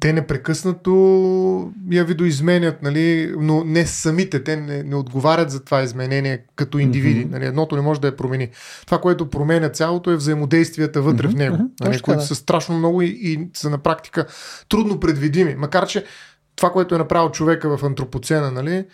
Те 0.00 0.12
непрекъснато 0.12 1.72
я 1.90 2.04
видоизменят, 2.04 2.82
нали, 2.82 3.34
но 3.38 3.64
не 3.64 3.86
самите. 3.86 4.44
Те 4.44 4.56
не, 4.56 4.82
не 4.82 4.96
отговарят 4.96 5.50
за 5.50 5.64
това 5.64 5.82
изменение 5.82 6.44
като 6.56 6.78
индивиди. 6.78 7.20
Мгм. 7.20 7.30
Нали, 7.30 7.46
едното 7.46 7.76
не 7.76 7.82
може 7.82 8.00
да 8.00 8.06
я 8.06 8.16
промени. 8.16 8.48
Това, 8.86 9.00
което 9.00 9.30
променя 9.30 9.68
цялото 9.68 10.10
е 10.10 10.16
взаимодействията 10.16 11.02
вътре 11.02 11.26
Мгм, 11.26 11.36
в 11.36 11.38
него, 11.38 11.54
мгм, 11.54 11.64
нали, 11.80 12.00
които 12.00 12.20
да. 12.20 12.26
са 12.26 12.34
страшно 12.34 12.78
много 12.78 13.02
и, 13.02 13.06
и 13.06 13.48
са 13.54 13.70
на 13.70 13.78
практика 13.78 14.26
трудно 14.68 15.00
предвидими. 15.00 15.54
Макар, 15.54 15.86
че 15.86 16.04
това, 16.56 16.70
което 16.70 16.94
е 16.94 16.98
направил 16.98 17.30
човека 17.30 17.76
в 17.76 17.84
антропоцена, 17.84 18.50
нали, 18.50 18.84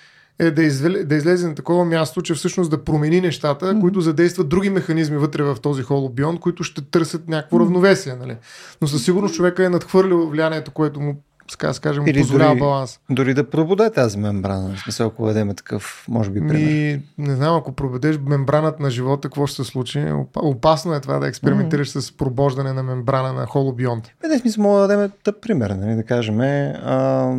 е 0.40 0.50
да, 0.50 0.62
извеле, 0.62 1.04
да 1.04 1.14
излезе 1.14 1.49
на 1.49 1.54
такова 1.54 1.85
място, 1.85 2.23
че 2.23 2.35
всъщност 2.35 2.70
да 2.70 2.85
промени 2.85 3.20
нещата, 3.20 3.66
mm-hmm. 3.66 3.80
които 3.80 4.00
задействат 4.00 4.49
други 4.49 4.70
механизми 4.70 5.16
вътре 5.16 5.42
в 5.42 5.56
този 5.62 5.82
холобион, 5.82 6.38
които 6.38 6.64
ще 6.64 6.82
търсят 6.82 7.28
някакво 7.28 7.56
mm-hmm. 7.56 7.61
равновесие. 7.61 8.14
Нали. 8.14 8.37
Но 8.82 8.88
със 8.88 9.04
сигурност 9.04 9.35
човека 9.35 9.64
е 9.64 9.68
надхвърлил 9.68 10.28
влиянието, 10.28 10.70
което 10.70 11.00
му 11.00 11.16
така 11.50 11.92
да 11.92 12.11
Или 12.11 12.20
позволява 12.20 12.50
дори, 12.50 12.61
баланс. 12.61 13.00
Дори 13.11 13.35
да 13.35 13.50
пробуде 13.50 13.90
тази 13.90 14.18
мембрана, 14.18 14.75
в 14.76 14.80
смисъл, 14.80 15.06
ако 15.06 15.25
ведеме 15.25 15.54
такъв, 15.54 16.04
може 16.09 16.30
би, 16.30 16.40
пример. 16.40 16.54
Ми, 16.54 17.02
не 17.18 17.35
знам, 17.35 17.56
ако 17.56 17.73
пробедеш 17.73 18.18
мембраната 18.26 18.82
на 18.82 18.90
живота, 18.90 19.28
какво 19.28 19.47
ще 19.47 19.64
се 19.64 19.70
случи? 19.70 20.04
Опасно 20.37 20.94
е 20.94 21.00
това 21.00 21.18
да 21.18 21.28
експериментираш 21.28 21.88
mm-hmm. 21.88 22.00
с 22.00 22.16
пробождане 22.16 22.73
на 22.73 22.82
мембрана 22.82 23.32
на 23.32 23.47
холобионт. 23.47 24.11
Е, 24.25 24.28
не, 24.28 24.38
смисъл, 24.38 24.62
мога 24.62 24.80
да 24.80 24.88
дадем 24.88 25.11
тъп 25.25 25.42
пример, 25.42 25.70
нали, 25.70 25.94
да 25.94 26.02
кажем, 26.02 26.40
а, 26.40 27.35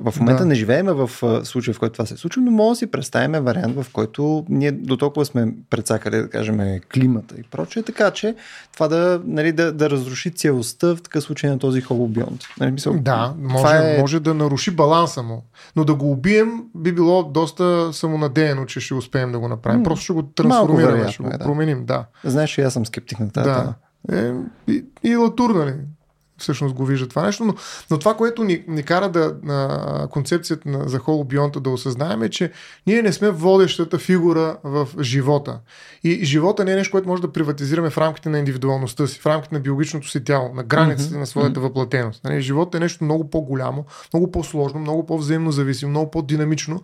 в 0.00 0.14
момента 0.20 0.42
да. 0.42 0.46
не 0.46 0.54
живеем 0.54 0.86
в 0.86 1.10
случай, 1.44 1.74
в 1.74 1.78
който 1.78 1.92
това 1.92 2.06
се 2.06 2.16
случва, 2.16 2.42
но 2.42 2.50
може 2.50 2.70
да 2.70 2.76
си 2.76 2.86
представим 2.86 3.44
вариант, 3.44 3.82
в 3.82 3.86
който 3.92 4.44
ние 4.48 4.72
до 4.72 4.96
толкова 4.96 5.24
сме 5.24 5.54
предсакали, 5.70 6.16
да 6.16 6.30
кажем, 6.30 6.80
климата 6.94 7.34
и 7.38 7.42
прочее, 7.42 7.82
така 7.82 8.10
че 8.10 8.34
това 8.72 8.88
да, 8.88 9.20
нали, 9.24 9.52
да, 9.52 9.72
да 9.72 9.90
разруши 9.90 10.30
цялостта 10.30 10.96
в 10.96 11.02
такъв 11.02 11.24
случай 11.24 11.50
на 11.50 11.58
този 11.58 11.80
холобионт. 11.80 12.40
Нали, 12.60 12.70
мисъл, 12.70 12.94
да, 12.98 13.34
може, 13.38 13.76
е... 13.76 14.00
може 14.00 14.20
да 14.20 14.34
наруши 14.34 14.70
баланса 14.70 15.22
му, 15.22 15.44
но 15.76 15.84
да 15.84 15.94
го 15.94 16.10
убием 16.10 16.64
би 16.76 16.92
било 16.92 17.22
доста 17.22 17.92
самонадеяно, 17.92 18.66
че 18.66 18.80
ще 18.80 18.94
успеем 18.94 19.32
да 19.32 19.38
го 19.38 19.48
направим. 19.48 19.78
М- 19.78 19.84
Просто 19.84 20.04
ще 20.04 20.12
го 20.12 20.22
трансформираме, 20.22 21.08
ще 21.08 21.22
го 21.22 21.28
е, 21.28 21.32
да. 21.32 21.44
променим. 21.44 21.84
Да. 21.84 22.04
Знаеш, 22.24 22.58
аз 22.58 22.72
съм 22.72 22.86
скептик 22.86 23.20
на 23.20 23.30
тази. 23.30 23.50
Да. 23.50 23.74
Е, 24.12 24.32
и, 24.72 24.84
и 25.02 25.16
латур, 25.16 25.50
нали? 25.50 25.74
Всъщност 26.40 26.74
го 26.74 26.84
вижда 26.84 27.08
това 27.08 27.26
нещо, 27.26 27.44
но, 27.44 27.54
но 27.90 27.98
това, 27.98 28.14
което 28.14 28.44
ни, 28.44 28.64
ни 28.68 28.82
кара 28.82 29.08
да 29.08 29.36
на 29.42 30.08
концепцията 30.10 30.68
на, 30.68 30.88
за 30.88 30.98
холобионта 30.98 31.60
да 31.60 31.70
осъзнаем 31.70 32.22
е, 32.22 32.30
че 32.30 32.52
ние 32.86 33.02
не 33.02 33.12
сме 33.12 33.30
водещата 33.30 33.98
фигура 33.98 34.56
в 34.64 34.88
живота. 35.00 35.58
И 36.04 36.24
живота 36.24 36.64
не 36.64 36.72
е 36.72 36.76
нещо, 36.76 36.90
което 36.90 37.08
може 37.08 37.22
да 37.22 37.32
приватизираме 37.32 37.90
в 37.90 37.98
рамките 37.98 38.28
на 38.28 38.38
индивидуалността 38.38 39.06
си, 39.06 39.20
в 39.20 39.26
рамките 39.26 39.54
на 39.54 39.60
биологичното 39.60 40.08
си 40.08 40.24
тяло, 40.24 40.54
на 40.54 40.62
границите 40.62 41.14
mm-hmm. 41.14 41.18
на 41.18 41.26
своята 41.26 41.60
въплатеност. 41.60 42.24
Нали, 42.24 42.40
живота 42.40 42.76
е 42.76 42.80
нещо 42.80 43.04
много 43.04 43.30
по-голямо, 43.30 43.84
много 44.14 44.32
по-сложно, 44.32 44.80
много 44.80 45.06
по-взаимно 45.06 45.52
зависимо, 45.52 45.90
много 45.90 46.10
по-динамично 46.10 46.82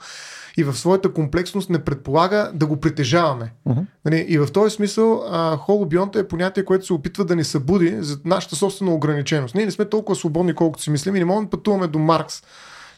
и 0.57 0.65
в 0.65 0.75
своята 0.75 1.13
комплексност 1.13 1.71
не 1.71 1.85
предполага 1.85 2.51
да 2.55 2.67
го 2.67 2.81
притежаваме. 2.81 3.53
Uh-huh. 3.69 3.87
Нали, 4.05 4.27
и 4.29 4.39
в 4.39 4.53
този 4.53 4.75
смисъл 4.75 5.25
холобионта 5.59 6.19
е 6.19 6.29
понятие, 6.29 6.65
което 6.65 6.87
се 6.87 6.93
опитва 6.93 7.25
да 7.25 7.37
ни 7.37 7.45
събуди 7.45 7.97
за 8.01 8.19
нашата 8.25 8.57
собствена 8.57 8.95
ограниченост. 8.95 9.55
Ние 9.55 9.65
не 9.65 9.71
сме 9.71 9.85
толкова 9.85 10.17
свободни, 10.17 10.55
колкото 10.55 10.83
си 10.83 10.91
мислим 10.91 11.17
и 11.17 11.19
не 11.19 11.25
можем 11.25 11.45
да 11.45 11.51
пътуваме 11.51 11.87
до 11.87 11.99
Маркс. 11.99 12.43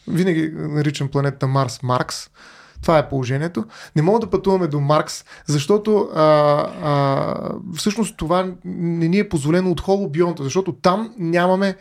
Винаги 0.07 0.51
наричам 0.55 1.07
планетата 1.07 1.47
Марс 1.47 1.83
Маркс. 1.83 2.29
Това 2.81 2.97
е 2.97 3.09
положението. 3.09 3.65
Не 3.95 4.01
мога 4.01 4.19
да 4.19 4.29
пътуваме 4.29 4.67
до 4.67 4.79
Маркс, 4.79 5.25
защото 5.45 6.09
а, 6.15 6.21
а, 6.83 7.35
всъщност 7.75 8.17
това 8.17 8.51
не 8.65 9.07
ни 9.07 9.19
е 9.19 9.29
позволено 9.29 9.71
от 9.71 9.81
холобионта, 9.81 10.43
защото 10.43 10.73
там 10.73 11.13
нямаме 11.17 11.75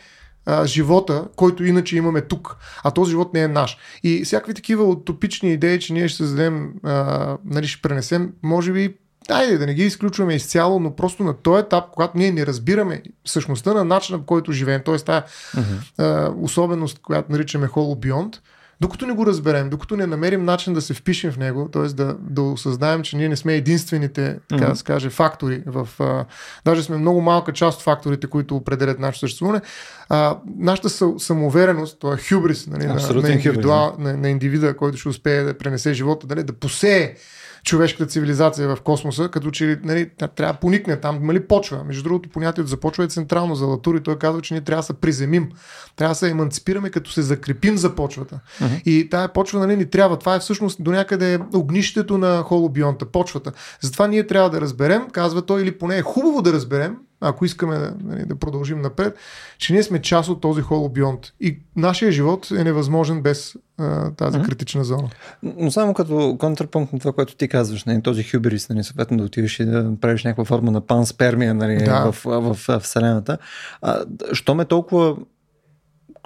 а, 0.49 0.67
живота, 0.67 1.25
който 1.37 1.65
иначе 1.65 1.97
имаме 1.97 2.21
тук. 2.21 2.57
А 2.85 2.91
този 2.91 3.11
живот 3.11 3.35
не 3.35 3.41
е 3.41 3.49
наш. 3.49 3.77
И 4.03 4.25
всякакви 4.25 4.55
такива 4.55 4.85
утопични 4.85 5.53
идеи, 5.53 5.81
че 5.81 5.93
ние 5.93 6.09
ще 6.09 6.17
създадем, 6.17 6.73
а, 6.83 7.37
нали, 7.45 7.67
ще 7.67 7.83
пренесем, 7.83 8.33
може 8.43 8.73
би 8.73 8.95
Айде 9.31 9.59
да 9.59 9.67
не 9.67 9.75
ги 9.75 9.83
изключваме 9.83 10.35
изцяло, 10.35 10.81
но 10.81 10.97
просто 10.97 11.25
на 11.25 11.35
този 11.35 11.61
етап, 11.61 11.85
когато 11.93 12.19
ние 12.19 12.31
не 12.33 12.47
разбираме 12.47 13.03
същността 13.27 13.75
на 13.75 13.85
начина, 13.85 14.19
по 14.19 14.25
който 14.25 14.53
живеем, 14.53 14.83
т.е. 14.85 14.97
тази 14.97 15.23
uh-huh. 15.57 16.35
особеност, 16.43 16.99
която 16.99 17.33
наричаме 17.33 17.67
холобионт, 17.67 18.37
докато 18.81 19.07
не 19.07 19.13
го 19.13 19.27
разберем, 19.27 19.71
докато 19.71 19.97
не 19.97 20.07
намерим 20.07 20.45
начин 20.45 20.75
да 20.75 20.81
се 20.81 20.95
впишем 20.95 21.33
в 21.33 21.37
него, 21.37 21.69
т.е. 21.73 21.83
Да, 21.83 22.17
да 22.21 22.43
осъзнаем, 22.43 23.03
че 23.03 23.17
ние 23.17 23.29
не 23.29 23.37
сме 23.37 23.55
единствените, 23.55 24.39
така 24.49 24.65
mm-hmm. 24.65 24.71
да 24.71 24.77
се 24.77 24.85
каже, 24.85 25.11
фактори 25.11 25.63
в... 25.67 25.89
А, 26.01 26.25
даже 26.65 26.83
сме 26.83 26.97
много 26.97 27.21
малка 27.21 27.53
част 27.53 27.79
от 27.79 27.85
факторите, 27.85 28.27
които 28.27 28.57
определят 28.57 28.99
нашето 28.99 29.21
съществуване. 29.21 29.61
А, 30.09 30.39
нашата 30.59 31.19
самоувереност, 31.19 31.99
това 32.01 32.15
е 32.15 32.29
хюбрис 32.29 32.67
нали, 32.67 32.87
на, 32.87 32.95
на, 33.23 33.31
индивидуал, 33.31 33.97
на, 33.99 34.17
на 34.17 34.31
индивида, 34.31 34.77
който 34.77 34.99
ще 34.99 35.09
успее 35.09 35.43
да 35.43 35.59
пренесе 35.59 35.93
живота, 35.93 36.27
нали, 36.31 36.43
да 36.43 36.53
посее 36.53 37.15
човешката 37.69 38.07
цивилизация 38.07 38.77
в 38.77 38.81
космоса, 38.81 39.29
като 39.29 39.51
че 39.51 39.81
нали, 39.85 40.11
трябва 40.19 40.53
да 40.53 40.59
поникне 40.59 40.97
там, 40.97 41.17
има 41.17 41.35
ли 41.35 41.47
почва. 41.47 41.85
Между 41.85 42.03
другото, 42.03 42.29
понятието 42.29 42.71
започва 42.71 43.05
е 43.05 43.09
централно 43.09 43.55
за 43.55 43.67
Латури. 43.67 44.03
Той 44.03 44.19
казва, 44.19 44.43
че 44.43 44.55
ние 44.55 44.61
трябва 44.61 44.81
да 44.81 44.87
се 44.87 44.93
приземим, 44.93 45.49
трябва 45.97 46.11
да 46.13 46.19
се 46.19 46.31
еманципираме, 46.31 46.91
като 46.91 47.11
се 47.11 47.23
закрепим 47.23 47.79
за 47.79 47.95
почвата. 47.95 48.41
Uh-huh. 48.61 48.83
И 48.83 49.11
тая 49.11 49.33
почва 49.33 49.61
нали, 49.61 49.77
ни 49.77 49.91
трябва. 49.91 50.19
Това 50.19 50.35
е 50.35 50.39
всъщност 50.39 50.83
до 50.83 50.91
някъде 50.91 51.39
огнището 51.55 52.19
на 52.19 52.43
холобионта, 52.43 53.07
почвата. 53.07 53.53
Затова 53.81 54.07
ние 54.07 54.27
трябва 54.27 54.51
да 54.51 54.61
разберем, 54.61 55.03
казва 55.13 55.43
той, 55.43 55.63
или 55.63 55.79
поне 55.79 55.97
е 55.97 56.03
хубаво 56.03 56.43
да 56.43 56.53
разберем, 56.53 56.97
ако 57.21 57.45
искаме 57.45 57.91
нали, 58.05 58.25
да 58.25 58.37
продължим 58.37 58.81
напред, 58.81 59.17
че 59.59 59.73
ние 59.73 59.83
сме 59.83 60.03
част 60.03 60.29
от 60.29 60.41
този 60.41 60.63
холобионт. 60.63 61.33
И 61.41 61.59
нашия 61.77 62.13
живот 62.13 62.51
е 62.51 62.65
невъзможен 62.65 63.23
без 63.23 63.57
а, 63.79 64.11
тази 64.11 64.39
mm-hmm. 64.39 64.45
критична 64.45 64.85
зона. 64.85 65.09
Но 65.43 65.71
само 65.71 65.95
като 65.95 66.37
контрапункт 66.39 66.93
на 66.93 66.99
това, 66.99 67.13
което 67.13 67.37
ти 67.37 67.49
казваш, 67.49 67.85
нали, 67.85 68.03
този 68.03 68.25
хюберис, 68.25 68.69
нали, 68.69 68.85
съответно 68.85 69.17
да 69.17 69.25
отидеш 69.25 69.61
и 69.61 69.65
да 69.65 69.93
правиш 70.01 70.25
някаква 70.25 70.45
форма 70.45 70.71
на 70.71 70.81
панспермия 70.81 71.55
нали, 71.55 71.85
да. 71.85 72.13
в, 72.13 72.25
в, 72.25 72.41
в, 72.41 72.55
в 72.69 72.81
Вселената. 72.81 73.39
А, 73.83 74.05
що 74.33 74.55
ме 74.55 74.65
толкова 74.65 75.17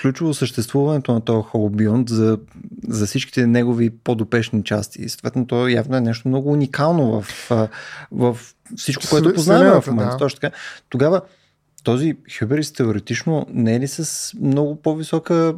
ключово 0.03 0.35
съществуването 0.35 1.13
на 1.13 1.21
този 1.21 1.43
холобионт 1.43 2.09
за, 2.09 2.39
за 2.89 3.07
всичките 3.07 3.47
негови 3.47 3.91
подопешни 3.91 4.65
части. 4.65 5.03
И 5.03 5.09
съответно, 5.09 5.47
то 5.47 5.69
явно 5.69 5.97
е 5.97 6.01
нещо 6.01 6.29
много 6.29 6.53
уникално 6.53 7.21
в, 7.21 7.51
в 8.13 8.39
всичко, 8.77 9.03
което 9.11 9.35
познаваме 9.35 9.81
в 9.81 9.87
момента. 9.87 10.13
Да. 10.13 10.19
Точно 10.19 10.41
така. 10.41 10.57
Тогава 10.89 11.21
този 11.85 12.17
Хюберис 12.39 12.73
теоретично 12.73 13.47
не 13.51 13.75
е 13.75 13.81
ли 13.81 13.89
с 13.89 14.33
много 14.41 14.77
по-висока 14.77 15.55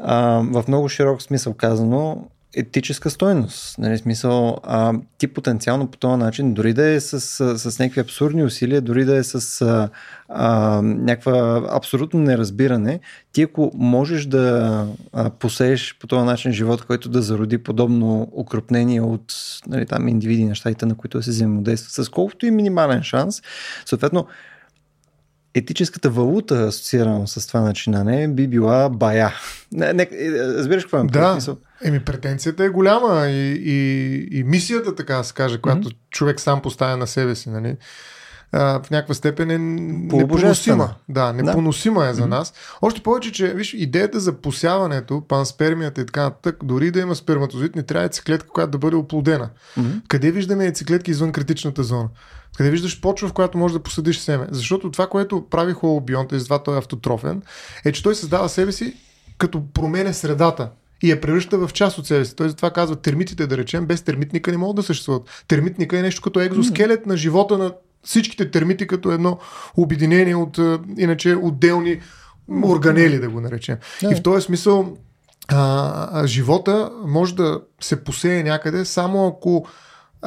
а, 0.00 0.42
в 0.52 0.64
много 0.68 0.88
широк 0.88 1.22
смисъл 1.22 1.54
казано, 1.54 2.28
етическа 2.56 3.10
стойност. 3.10 3.78
Нали, 3.78 3.98
смисъл, 3.98 4.58
а, 4.62 4.92
ти 5.18 5.28
потенциално 5.28 5.86
по 5.86 5.98
този 5.98 6.18
начин, 6.18 6.54
дори 6.54 6.72
да 6.72 6.86
е 6.88 7.00
с, 7.00 7.20
с, 7.20 7.58
с 7.58 7.78
някакви 7.78 8.00
абсурдни 8.00 8.44
усилия, 8.44 8.80
дори 8.80 9.04
да 9.04 9.16
е 9.16 9.22
с 9.22 9.60
а, 9.60 9.88
а, 10.28 10.82
някаква 10.82 11.66
абсолютно 11.70 12.20
неразбиране, 12.20 13.00
ти 13.32 13.42
ако 13.42 13.72
можеш 13.74 14.26
да 14.26 14.86
а, 15.12 15.30
посееш 15.30 15.96
по 16.00 16.06
този 16.06 16.24
начин 16.24 16.52
живот, 16.52 16.84
който 16.84 17.08
да 17.08 17.22
зароди 17.22 17.58
подобно 17.58 18.28
укрупнение 18.32 19.00
от 19.00 19.34
нали, 19.66 19.86
там 19.86 20.08
индивиди, 20.08 20.44
нещата, 20.44 20.86
на 20.86 20.94
които 20.94 21.22
се 21.22 21.30
взаимодейства, 21.30 22.04
с 22.04 22.08
колкото 22.08 22.46
и 22.46 22.50
минимален 22.50 23.02
шанс, 23.02 23.42
съответно, 23.84 24.26
етическата 25.54 26.10
валута, 26.10 26.66
асоциирана 26.66 27.28
с 27.28 27.46
това 27.46 27.60
начинане, 27.60 28.28
би 28.28 28.48
била 28.48 28.88
бая. 28.88 29.34
Не, 29.72 29.92
не, 29.92 30.08
разбираш 30.56 30.84
какво 30.84 30.98
е 30.98 31.04
Да, 31.04 31.40
еми 31.84 32.00
претенцията 32.00 32.64
е 32.64 32.68
голяма 32.68 33.26
и, 33.26 33.52
и, 33.52 34.38
и 34.38 34.44
мисията, 34.44 34.94
така 34.94 35.16
да 35.16 35.24
се 35.24 35.34
каже, 35.34 35.60
която 35.60 35.90
mm-hmm. 35.90 35.96
човек 36.10 36.40
сам 36.40 36.62
поставя 36.62 36.96
на 36.96 37.06
себе 37.06 37.34
си, 37.34 37.50
нали? 37.50 37.76
а, 38.52 38.82
в 38.82 38.90
някаква 38.90 39.14
степен 39.14 39.50
е 39.50 39.58
непоносима. 39.58 40.94
Да, 41.08 41.32
непоносима 41.32 42.02
да. 42.02 42.08
е 42.08 42.14
за 42.14 42.22
mm-hmm. 42.22 42.26
нас. 42.26 42.54
Още 42.82 43.02
повече, 43.02 43.32
че 43.32 43.54
виж, 43.54 43.74
идеята 43.74 44.20
за 44.20 44.32
посяването, 44.32 45.22
панспермията 45.28 46.00
и 46.00 46.06
така 46.06 46.22
нататък, 46.22 46.56
дори 46.64 46.90
да 46.90 47.00
има 47.00 47.14
сперматозит, 47.14 47.76
не 47.76 47.82
трябва 47.82 48.02
яйцеклетка, 48.02 48.48
която 48.48 48.70
да 48.70 48.78
бъде 48.78 48.96
оплодена. 48.96 49.50
Mm-hmm. 49.78 50.00
Къде 50.08 50.30
виждаме 50.30 50.64
яйцеклетки 50.64 51.10
извън 51.10 51.32
критичната 51.32 51.82
зона? 51.82 52.08
Къде 52.56 52.70
виждаш 52.70 53.00
почва, 53.00 53.28
в 53.28 53.32
която 53.32 53.58
можеш 53.58 53.72
да 53.72 53.82
посадиш 53.82 54.18
семе? 54.18 54.46
Защото 54.50 54.90
това, 54.90 55.06
което 55.06 55.46
прави 55.50 55.72
холобионта, 55.72 56.36
и 56.36 56.38
затова 56.38 56.62
той 56.62 56.74
е 56.74 56.78
автотрофен, 56.78 57.42
е, 57.84 57.92
че 57.92 58.02
той 58.02 58.14
създава 58.14 58.48
себе 58.48 58.72
си 58.72 58.96
като 59.38 59.72
променя 59.72 60.12
средата 60.12 60.70
и 61.02 61.10
я 61.10 61.20
превръща 61.20 61.58
в 61.58 61.72
част 61.72 61.98
от 61.98 62.06
себе 62.06 62.24
си. 62.24 62.36
Той 62.36 62.48
затова 62.48 62.70
казва 62.70 62.96
термитите, 62.96 63.46
да 63.46 63.56
речем, 63.56 63.86
без 63.86 64.02
термитника 64.02 64.50
не 64.50 64.56
могат 64.56 64.76
да 64.76 64.82
съществуват. 64.82 65.44
Термитника 65.48 65.98
е 65.98 66.02
нещо 66.02 66.22
като 66.22 66.40
екзоскелет 66.40 67.04
mm. 67.04 67.06
на 67.06 67.16
живота 67.16 67.58
на 67.58 67.72
всичките 68.04 68.50
термити 68.50 68.86
като 68.86 69.10
едно 69.10 69.38
обединение 69.76 70.36
от 70.36 70.58
иначе 70.98 71.36
отделни 71.42 72.00
органели, 72.64 73.18
да 73.18 73.28
го 73.28 73.40
наречем. 73.40 73.76
Yeah. 74.00 74.12
И 74.12 74.14
в 74.14 74.22
този 74.22 74.44
смисъл 74.44 74.96
а, 75.48 76.08
а, 76.12 76.26
живота 76.26 76.90
може 77.06 77.34
да 77.34 77.60
се 77.80 78.04
посее 78.04 78.42
някъде 78.42 78.84
само 78.84 79.26
ако 79.26 79.66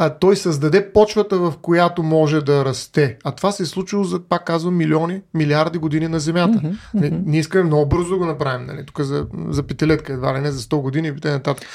а, 0.01 0.09
той 0.09 0.35
създаде 0.35 0.93
почвата, 0.93 1.37
в 1.37 1.53
която 1.61 2.03
може 2.03 2.41
да 2.41 2.65
расте. 2.65 3.17
А 3.23 3.31
това 3.31 3.51
се 3.51 3.63
е 3.63 3.65
случило 3.65 4.03
за, 4.03 4.19
пак 4.19 4.45
казвам, 4.45 4.77
милиони, 4.77 5.21
милиарди 5.33 5.77
години 5.77 6.07
на 6.07 6.19
Земята. 6.19 6.59
Mm-hmm, 6.59 6.75
mm-hmm. 6.95 7.21
Ние 7.25 7.39
искаме 7.39 7.63
много 7.63 7.85
бързо 7.85 8.09
да 8.09 8.17
го 8.17 8.25
направим. 8.25 8.67
Нали? 8.67 8.85
Тук 8.85 9.01
за, 9.01 9.27
за 9.49 9.63
петилетка, 9.63 10.13
едва 10.13 10.37
ли 10.37 10.39
не 10.39 10.51
за 10.51 10.59
100 10.61 10.81
години 10.81 11.07
и 11.07 11.27
нататък. 11.27 11.67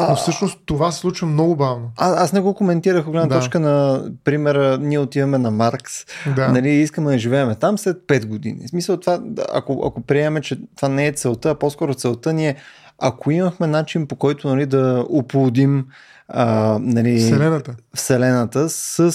Но 0.00 0.16
всъщност 0.16 0.58
това 0.66 0.92
се 0.92 0.98
случва 0.98 1.26
много 1.26 1.56
бавно. 1.56 1.90
А, 1.96 2.24
аз 2.24 2.32
не 2.32 2.40
го 2.40 2.54
коментирах 2.54 3.06
от 3.06 3.12
гледна 3.12 3.28
да. 3.28 3.40
точка 3.40 3.60
на 3.60 4.04
примера, 4.24 4.78
ние 4.78 4.98
отиваме 4.98 5.38
на 5.38 5.50
Маркс, 5.50 5.92
да. 6.36 6.48
нали, 6.48 6.68
искаме 6.68 7.12
да 7.12 7.18
живеем 7.18 7.54
там 7.60 7.78
след 7.78 7.96
5 7.96 8.26
години. 8.26 8.66
В 8.66 8.70
смисъл 8.70 8.96
това, 8.96 9.20
ако, 9.52 9.82
ако 9.86 10.00
приемем, 10.00 10.42
че 10.42 10.58
това 10.76 10.88
не 10.88 11.06
е 11.06 11.12
целта, 11.12 11.50
а 11.50 11.54
по-скоро 11.54 11.94
целта 11.94 12.32
ни 12.32 12.48
е, 12.48 12.56
ако 12.98 13.30
имахме 13.30 13.66
начин 13.66 14.06
по 14.06 14.16
който 14.16 14.48
нали, 14.48 14.66
да 14.66 15.04
оплодим 15.08 15.86
а, 16.28 16.78
нали, 16.80 17.18
Вселената. 17.18 17.74
Вселената 17.94 18.68
с 18.68 19.12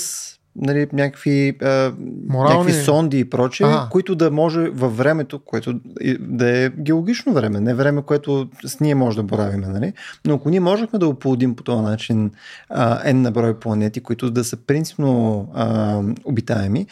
нали, 0.55 0.87
някакви, 0.93 1.57
а, 1.61 1.91
Морални- 2.29 2.57
някакви 2.57 2.73
сонди 2.73 3.19
и 3.19 3.29
прочее, 3.29 3.67
Ага. 3.67 3.87
които 3.91 4.15
да 4.15 4.31
може 4.31 4.69
във 4.69 4.97
времето, 4.97 5.39
което 5.39 5.79
да 6.19 6.57
е 6.57 6.69
геологично 6.69 7.33
време, 7.33 7.59
не 7.59 7.73
време, 7.73 8.01
което 8.01 8.49
с 8.65 8.79
ние 8.79 8.95
може 8.95 9.17
да 9.17 9.23
боравиме. 9.23 9.67
Нали? 9.67 9.93
Но 10.25 10.33
ако 10.33 10.49
ние 10.49 10.59
можехме 10.59 10.99
да 10.99 11.07
оплодим 11.07 11.55
по 11.55 11.63
този 11.63 11.81
начин 11.83 12.31
а, 12.69 13.03
N 13.03 13.13
на 13.13 13.31
брой 13.31 13.59
планети, 13.59 13.99
които 13.99 14.31
да 14.31 14.43
са 14.43 14.57
принципно 14.57 15.47
а, 15.53 15.99
обитаеми, 16.25 16.87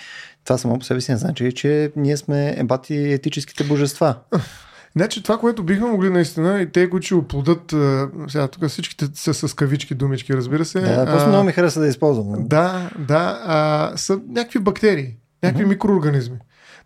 това 0.45 0.57
само 0.57 0.79
по 0.79 0.85
себе 0.85 1.01
си 1.01 1.11
не 1.11 1.17
значи, 1.17 1.51
че 1.51 1.91
ние 1.95 2.17
сме 2.17 2.55
ебати 2.57 3.13
етическите 3.13 3.63
божества. 3.63 4.15
Значи 4.95 5.23
това, 5.23 5.37
което 5.37 5.63
бихме 5.63 5.87
могли 5.87 6.09
наистина 6.09 6.61
и 6.61 6.71
те, 6.71 6.89
които 6.89 7.05
ще 7.05 7.15
оплодат, 7.15 7.73
а, 7.73 8.09
сега 8.27 8.47
тук 8.47 8.65
всичките 8.65 9.05
са 9.13 9.33
с 9.33 9.53
кавички, 9.53 9.95
думички, 9.95 10.33
разбира 10.33 10.65
се. 10.65 10.79
Да, 10.79 11.05
просто 11.05 11.27
много 11.29 11.43
ми 11.43 11.51
хареса 11.51 11.79
да 11.79 11.87
използвам. 11.87 12.47
Да, 12.47 12.89
да, 12.99 13.41
а, 13.45 13.97
са 13.97 14.19
някакви 14.29 14.59
бактерии, 14.59 15.15
някакви 15.43 15.65
микроорганизми. 15.65 16.37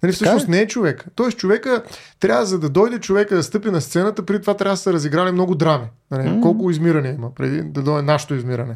Нали, 0.04 0.14
всъщност 0.14 0.48
не 0.48 0.60
е 0.60 0.68
човек. 0.68 1.06
Тоест 1.16 1.38
човека 1.38 1.84
трябва, 2.20 2.46
за 2.46 2.60
да 2.60 2.70
дойде 2.70 3.00
човека 3.00 3.36
да 3.36 3.44
стъпи 3.44 3.70
на 3.70 3.82
сцената, 3.82 4.26
преди 4.26 4.42
това 4.42 4.54
трябва 4.54 4.74
да 4.74 4.78
са 4.78 4.94
разиграли 4.94 5.32
много 5.32 5.56
драми. 5.56 5.86
Нали, 6.12 6.42
Колко 6.42 6.70
измиране 6.70 7.10
има 7.10 7.36
преди 7.36 7.62
да 7.62 7.82
дойде 7.82 8.02
нашето 8.02 8.36
измиране. 8.36 8.76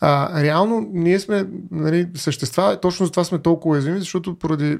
А, 0.00 0.42
реално 0.42 0.88
ние 0.92 1.20
сме 1.20 1.46
нали, 1.70 2.08
същества, 2.14 2.78
точно 2.82 3.06
за 3.06 3.12
това 3.12 3.24
сме 3.24 3.38
толкова 3.38 3.72
уязвими, 3.72 3.98
защото 3.98 4.38
поради 4.38 4.78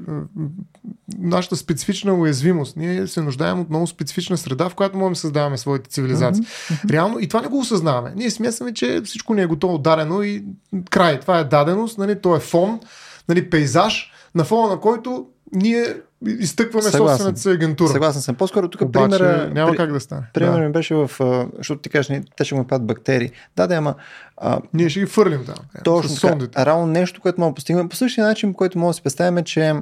нашата 1.19 1.57
специфична 1.57 2.15
уязвимост, 2.15 2.77
ние 2.77 3.07
се 3.07 3.21
нуждаем 3.21 3.61
от 3.61 3.71
много 3.71 3.87
специфична 3.87 4.37
среда, 4.37 4.69
в 4.69 4.75
която 4.75 4.97
можем 4.97 5.13
да 5.13 5.19
създаваме 5.19 5.59
своите 5.59 5.91
цивилизации. 5.91 6.45
Реално 6.91 7.19
и 7.19 7.29
това 7.29 7.41
не 7.41 7.49
го 7.49 7.59
осъзнаваме. 7.59 8.13
Ние 8.17 8.31
смятаме, 8.31 8.75
че 8.75 9.01
всичко 9.05 9.35
ни 9.35 9.43
е 9.43 9.47
готово 9.47 9.79
дадено 9.79 10.23
и 10.23 10.45
край. 10.91 11.21
Това 11.21 11.39
е 11.39 11.45
даденост, 11.45 11.99
нали, 11.99 12.21
то 12.21 12.37
е 12.37 12.41
фон, 12.41 12.81
нали, 13.29 13.51
пейзаж, 13.51 14.13
на 14.39 14.45
фона 14.45 14.69
на 14.69 14.81
който 14.81 15.27
ние 15.53 15.85
изтъкваме 16.23 16.83
Съгласен. 16.83 17.09
собствената 17.09 17.41
си 17.41 17.49
агентура. 17.49 17.89
Съгласен 17.89 18.23
съм. 18.23 18.35
По-скоро 18.35 18.69
тук 18.69 18.81
Обаче 18.81 19.19
примера... 19.19 19.51
няма 19.55 19.71
при- 19.71 19.77
как 19.77 19.93
да 19.93 20.01
стане. 20.01 20.23
Примерно 20.35 20.57
Да. 20.57 20.63
ми 20.63 20.73
беше 20.73 20.95
в... 20.95 21.11
Защото 21.57 21.81
ти 21.81 21.89
кажеш, 21.89 22.07
те 22.37 22.45
ще 22.45 22.55
му 22.55 22.65
падат 22.65 22.87
бактерии. 22.87 23.31
Да, 23.57 23.67
да, 23.67 23.75
ама... 23.75 23.95
А, 24.37 24.61
Ние 24.75 24.89
ще 24.89 25.01
ги 25.01 25.07
фърлим 25.07 25.45
там. 25.47 25.55
е, 25.77 25.83
точно 25.83 26.11
с 26.11 26.21
сондите. 26.21 26.53
А 26.57 26.67
равно 26.67 26.87
нещо, 26.87 27.21
което 27.21 27.41
мога 27.41 27.51
да 27.51 27.55
постигнем. 27.55 27.89
По 27.89 27.97
същия 27.97 28.27
начин, 28.27 28.55
който 28.55 28.79
мога 28.79 28.91
да 28.91 28.95
си 28.95 29.03
представим, 29.03 29.39
е, 29.39 29.45
че 29.45 29.75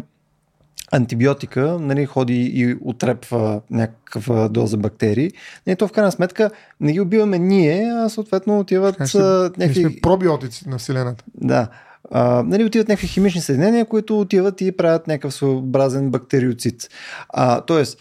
антибиотика 0.93 1.79
нали, 1.81 2.07
ходи 2.07 2.43
и 2.45 2.77
отрепва 2.81 3.61
някаква 3.71 4.49
доза 4.49 4.77
бактерии. 4.77 5.31
Не, 5.67 5.77
то 5.77 5.89
в 5.89 5.93
крайна 5.93 6.13
сметка 6.13 6.51
не 6.81 6.93
ги 6.93 7.01
убиваме 7.01 7.39
ние, 7.39 7.93
а 7.95 8.09
съответно 8.09 8.59
отиват 8.59 9.07
ще- 9.09 9.19
а, 9.19 9.23
Ние 9.57 9.67
някакви... 9.67 9.83
сме 9.83 10.01
пробиотици 10.03 10.69
на 10.69 10.79
Вселената. 10.79 11.25
Да. 11.35 11.69
А, 12.11 12.43
нали, 12.47 12.65
отиват 12.65 12.89
някакви 12.89 13.07
химични 13.09 13.41
съединения, 13.41 13.85
които 13.85 14.21
отиват 14.21 14.61
и 14.61 14.77
правят 14.77 15.07
някакъв 15.07 15.35
своеобразен 15.35 16.11
бактериоцит. 16.11 16.91
А, 17.29 17.61
тоест, 17.61 17.99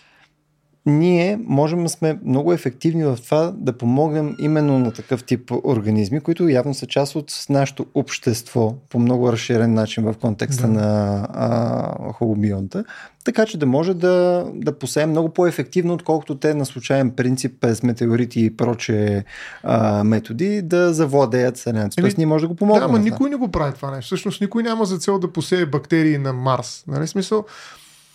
ние 0.85 1.39
можем 1.45 1.83
да 1.83 1.89
сме 1.89 2.19
много 2.25 2.53
ефективни 2.53 3.03
в 3.03 3.17
това 3.23 3.53
да 3.57 3.77
помогнем 3.77 4.35
именно 4.39 4.79
на 4.79 4.91
такъв 4.91 5.23
тип 5.23 5.51
организми, 5.63 6.19
които 6.19 6.49
явно 6.49 6.73
са 6.73 6.87
част 6.87 7.15
от 7.15 7.45
нашето 7.49 7.85
общество 7.93 8.75
по 8.89 8.99
много 8.99 9.31
разширен 9.31 9.73
начин 9.73 10.03
в 10.03 10.15
контекста 10.21 10.67
Да. 10.67 10.73
на 10.73 11.27
а, 11.33 12.13
холобионта, 12.13 12.83
така 13.23 13.45
че 13.45 13.57
да 13.57 13.65
може 13.65 13.93
да, 13.93 14.45
да 14.53 14.79
посеем 14.79 15.09
много 15.09 15.29
по-ефективно, 15.29 15.93
отколкото 15.93 16.35
те 16.39 16.53
на 16.53 16.65
случайен 16.65 17.11
принцип, 17.11 17.53
без 17.61 17.83
метеорити 17.83 18.45
и 18.45 18.57
проче 18.57 19.25
а, 19.63 20.03
методи, 20.03 20.61
да 20.61 20.93
завладеят 20.93 21.57
Вселената. 21.57 21.95
Тоест 22.01 22.17
ние 22.17 22.27
може 22.27 22.41
да 22.41 22.47
го 22.47 22.55
помогнем. 22.55 22.79
Да, 22.79 22.85
ама 22.85 22.99
никой 22.99 23.29
не 23.29 23.35
го 23.35 23.51
прави 23.51 23.73
това 23.73 23.91
нещо. 23.91 24.05
Всъщност 24.05 24.41
никой 24.41 24.63
няма 24.63 24.85
за 24.85 24.97
цел 24.97 25.19
да 25.19 25.33
посее 25.33 25.65
бактерии 25.65 26.17
на 26.17 26.33
Марс. 26.33 26.83
Нали? 26.87 27.07
Смисъл, 27.07 27.45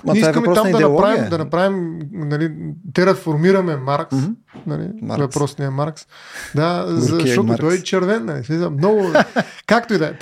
Ма 0.05 0.13
ние 0.13 0.21
е 0.21 0.23
искаме 0.23 0.55
там 0.55 0.65
да 0.65 0.71
идеология. 0.71 1.11
направим, 1.11 1.31
да 1.31 1.39
направим 1.39 1.99
нали, 2.13 2.53
тераформираме 2.95 3.77
Маркс. 3.77 4.17
Мгм. 4.17 4.33
Нали, 4.67 4.89
Маркс. 5.03 5.21
Въпросния 5.23 5.71
Маркс. 5.71 6.07
Да, 6.55 6.85
за, 6.89 7.17
защото 7.21 7.47
Маркс. 7.47 7.61
той 7.61 7.75
е 7.75 7.83
червен. 7.83 8.25
Нали, 8.25 8.69
много... 8.71 9.07
Както 9.67 9.95
и 9.95 9.99
да 9.99 10.07
е. 10.07 10.15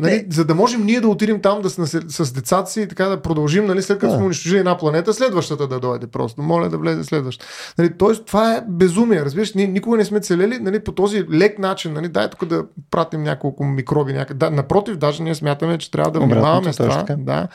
Нали, 0.00 0.26
за 0.30 0.44
да 0.44 0.54
можем 0.54 0.84
ние 0.84 1.00
да 1.00 1.08
отидем 1.08 1.40
там 1.40 1.62
да 1.62 1.70
с, 1.70 2.00
с 2.08 2.32
децата 2.32 2.70
си 2.70 2.80
и 2.80 2.88
така 2.88 3.04
да 3.04 3.22
продължим, 3.22 3.66
нали, 3.66 3.82
след 3.82 3.98
като 3.98 4.10
Да. 4.12 4.16
сме 4.16 4.24
унищожили 4.26 4.58
една 4.58 4.78
планета, 4.78 5.14
следващата 5.14 5.68
да 5.68 5.80
дойде 5.80 6.06
просто. 6.06 6.42
Моля 6.42 6.68
да 6.68 6.78
влезе 6.78 7.04
следващата. 7.04 7.50
Нали, 7.78 7.92
тоест, 7.98 8.26
това 8.26 8.54
е 8.54 8.62
безумие. 8.68 9.24
Разбираш, 9.24 9.54
ние 9.54 9.66
никога 9.66 9.96
не 9.96 10.04
сме 10.04 10.20
целели 10.20 10.58
нали, 10.60 10.80
по 10.80 10.92
този 10.92 11.24
лек 11.32 11.58
начин. 11.58 11.92
Нали, 11.92 12.08
дай 12.08 12.30
тук 12.30 12.44
да 12.44 12.64
пратим 12.90 13.22
няколко 13.22 13.64
микроби 13.64 14.12
някъде. 14.12 14.38
Да, 14.38 14.50
напротив, 14.50 14.96
даже 14.96 15.22
ние 15.22 15.34
смятаме, 15.34 15.78
че 15.78 15.90
трябва 15.90 16.10
да 16.10 16.20
внимаваме 16.20 16.72
с 16.72 16.76
това. 16.76 17.04
Да, 17.18 17.48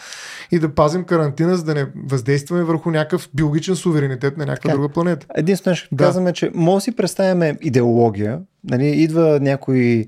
и 0.51 0.59
да 0.59 0.69
пазим 0.75 1.03
карантина, 1.03 1.57
за 1.57 1.63
да 1.63 1.73
не 1.73 1.87
въздействаме 2.05 2.63
върху 2.63 2.91
някакъв 2.91 3.29
биологичен 3.33 3.75
суверенитет 3.75 4.37
на 4.37 4.45
някаква 4.45 4.67
Така. 4.69 4.73
друга 4.77 4.89
планета. 4.89 5.27
Единствено 5.55 5.71
нещо 5.71 5.89
Да. 5.91 6.03
казваме, 6.03 6.33
че 6.33 6.51
може 6.55 6.75
да 6.75 6.81
си 6.81 6.91
представяме 6.91 7.57
идеология. 7.61 8.39
Нали, 8.63 8.87
идва 8.87 9.39
някой 9.39 10.05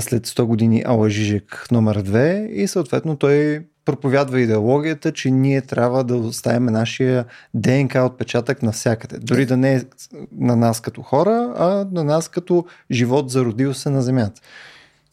след 0.00 0.26
100 0.26 0.44
години 0.44 0.82
Ала 0.86 1.10
Жижек 1.10 1.66
номер 1.70 2.02
2 2.02 2.46
и 2.46 2.68
съответно 2.68 3.16
той 3.16 3.60
проповядва 3.84 4.40
идеологията, 4.40 5.12
че 5.12 5.30
ние 5.30 5.60
трябва 5.60 6.04
да 6.04 6.16
оставим 6.16 6.64
нашия 6.64 7.24
ДНК 7.54 8.04
отпечатък 8.04 8.62
навсякъде. 8.62 9.18
Дори 9.18 9.46
да 9.46 9.56
не 9.56 9.74
е 9.74 9.82
на 10.38 10.56
нас 10.56 10.80
като 10.80 11.02
хора, 11.02 11.54
а 11.58 11.86
на 11.92 12.04
нас 12.04 12.28
като 12.28 12.64
живот 12.90 13.30
зародил 13.30 13.74
се 13.74 13.90
на 13.90 14.02
Земята. 14.02 14.40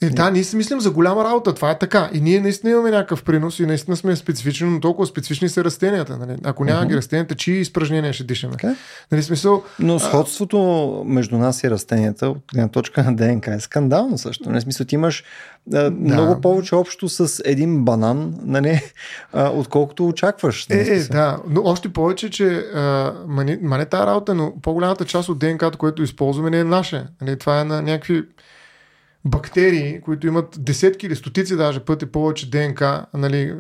Е, 0.06 0.10
да, 0.10 0.32
ние 0.32 0.44
си 0.44 0.56
мислим 0.56 0.80
за 0.80 0.92
голяма 0.92 1.24
работа, 1.24 1.54
това 1.54 1.72
е 1.72 1.80
така. 1.80 2.10
И 2.14 2.22
ние 2.22 2.40
наистина 2.40 2.72
имаме 2.72 2.92
някакъв 2.92 3.24
принос 3.24 3.60
и 3.60 3.66
наистина 3.66 3.98
сме 3.98 4.16
специфични, 4.16 4.70
но 4.70 4.80
толкова 4.80 5.08
специфични 5.08 5.50
са 5.50 5.64
растенията. 5.64 6.18
Нали? 6.18 6.36
Ако 6.44 6.66
няма 6.66 6.86
ги 6.86 6.96
растенията, 6.96 7.36
чии 7.36 7.60
изпражнения 7.60 8.14
ще 8.14 8.24
дишаме? 8.24 8.54
Така 8.54 8.68
е. 8.68 8.76
Нали, 9.12 9.24
смисъл, 9.24 9.64
Но 9.80 10.00
сходството 10.00 10.58
между 11.06 11.38
нас 11.38 11.64
и 11.64 11.70
растенията 11.70 12.30
от 12.30 12.38
гледна 12.54 12.68
точка 12.68 13.04
на 13.04 13.16
ДНК 13.16 13.54
е 13.54 13.60
скандално 13.60 14.18
също. 14.18 14.50
Не 14.50 14.62
смисъл, 14.62 14.86
ти 14.86 14.96
имаш 14.96 15.24
а, 15.74 15.92
много 15.92 16.42
повече 16.42 16.76
общо 16.76 17.10
с 17.10 17.42
един 17.46 17.86
банан, 17.86 18.36
нали, 18.44 18.82
а, 19.34 19.50
отколкото 19.50 20.08
очакваш. 20.08 20.68
Е, 20.70 20.76
нали, 20.76 20.90
е, 20.90 21.04
да, 21.04 21.38
но 21.50 21.62
още 21.66 21.94
повече, 21.94 22.30
че 22.30 22.48
а, 22.56 23.14
ма, 23.28 23.44
не, 23.44 23.60
ма 23.62 23.78
не 23.78 23.86
тази 23.86 24.08
работа, 24.08 24.36
но 24.36 24.54
по-голямата 24.62 25.06
част 25.06 25.30
от 25.30 25.40
ДНК-то, 25.40 25.78
което 25.78 26.04
използваме, 26.04 26.50
не 26.50 26.60
е 26.60 26.64
наше. 26.64 27.06
Нали, 27.22 27.40
това 27.40 27.62
е 27.62 27.64
на 27.64 27.82
някакви 27.82 28.24
бактерии, 29.26 30.02
които 30.02 30.28
имат 30.28 30.58
десетки 30.60 31.06
или 31.06 31.16
стотици 31.16 31.56
даже 31.56 31.80
пъти 31.80 32.06
повече 32.06 32.50
ДНК, 32.50 33.06
нали, 33.14 33.56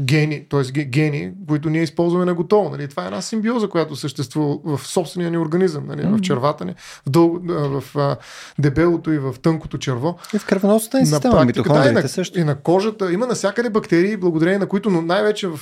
гени, 0.00 0.46
т.е. 0.50 0.82
гени, 0.84 1.32
които 1.48 1.70
ние 1.70 1.82
използваме 1.82 2.24
на 2.24 2.34
готово. 2.34 2.70
Нали. 2.70 2.88
Това 2.88 3.02
е 3.02 3.06
една 3.06 3.22
симбиоза, 3.22 3.68
която 3.68 3.96
съществува 3.96 4.76
в 4.76 4.86
собствения 4.86 5.30
ни 5.30 5.38
организъм, 5.38 5.86
нали, 5.86 6.02
в 6.02 6.20
червата 6.20 6.64
ни, 6.64 6.74
в, 7.06 7.10
дъл, 7.10 7.40
в 7.44 8.16
дебелото 8.58 9.12
и 9.12 9.18
в 9.18 9.34
тънкото 9.42 9.78
черво. 9.78 10.18
И 10.34 10.38
в 10.38 10.46
кръвоносната 10.46 10.96
ни 10.96 11.00
На 11.00 11.06
система, 11.06 11.34
практика, 11.34 11.72
да, 11.72 11.88
и 11.88 11.92
на, 11.92 12.08
също. 12.08 12.40
и 12.40 12.44
на 12.44 12.54
кожата. 12.54 13.12
Има 13.12 13.26
навсякъде 13.26 13.70
бактерии, 13.70 14.16
благодарение 14.16 14.58
на 14.58 14.66
които, 14.66 14.90
но 14.90 15.02
най-вече 15.02 15.48
в 15.48 15.60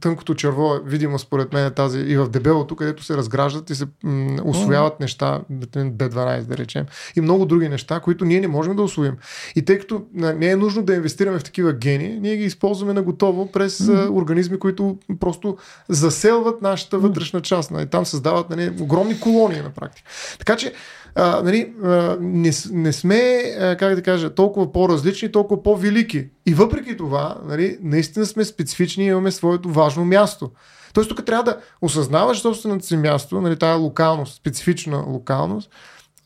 тънкото 0.00 0.34
черво, 0.34 0.74
е 0.74 0.80
видимо 0.84 1.18
според 1.18 1.52
мен 1.52 1.66
е 1.66 1.70
тази 1.70 1.98
и 1.98 2.16
в 2.16 2.28
дебелото, 2.28 2.76
където 2.76 3.04
се 3.04 3.16
разграждат 3.16 3.70
и 3.70 3.74
се 3.74 3.86
м, 4.04 4.36
освояват 4.44 5.00
неща, 5.00 5.40
витамин 5.50 5.92
B12 5.92 6.42
да 6.42 6.56
речем, 6.56 6.84
и 7.16 7.20
много 7.20 7.46
други 7.46 7.68
неща, 7.68 8.00
които 8.00 8.24
ние 8.24 8.40
не 8.40 8.48
можем 8.48 8.63
да 8.72 8.82
освоим. 8.82 9.16
И 9.56 9.64
тъй 9.64 9.78
като 9.78 10.02
не 10.14 10.50
е 10.50 10.56
нужно 10.56 10.82
да 10.82 10.94
инвестираме 10.94 11.38
в 11.38 11.44
такива 11.44 11.72
гени, 11.72 12.18
ние 12.20 12.36
ги 12.36 12.44
използваме 12.44 12.92
на 12.92 13.02
готово 13.02 13.52
през 13.52 13.88
а, 13.88 14.08
организми, 14.12 14.58
които 14.58 14.98
просто 15.20 15.56
заселват 15.88 16.62
нашата 16.62 16.98
вътрешна 16.98 17.40
част. 17.40 17.70
Нали? 17.70 17.86
Там 17.86 18.06
създават 18.06 18.50
нали, 18.50 18.72
огромни 18.80 19.20
колонии 19.20 19.60
на 19.60 19.70
практика. 19.70 20.10
Така 20.38 20.56
че 20.56 20.72
а, 21.14 21.42
нали, 21.42 21.72
а, 21.84 22.16
не, 22.20 22.50
не 22.70 22.92
сме, 22.92 23.42
а, 23.60 23.76
как 23.76 23.94
да 23.94 24.02
кажа, 24.02 24.34
толкова 24.34 24.72
по-различни, 24.72 25.32
толкова 25.32 25.62
по-велики. 25.62 26.26
И 26.46 26.54
въпреки 26.54 26.96
това, 26.96 27.36
нали, 27.48 27.78
наистина 27.82 28.26
сме 28.26 28.44
специфични 28.44 29.04
и 29.04 29.08
имаме 29.08 29.30
своето 29.30 29.68
важно 29.68 30.04
място. 30.04 30.50
Тоест 30.94 31.08
тук 31.08 31.24
трябва 31.26 31.44
да 31.44 31.58
осъзнаваш 31.82 32.40
собственото 32.40 32.86
си 32.86 32.96
място, 32.96 33.40
нали, 33.40 33.56
тая 33.56 33.76
локалност, 33.76 34.36
специфична 34.36 35.04
локалност, 35.06 35.70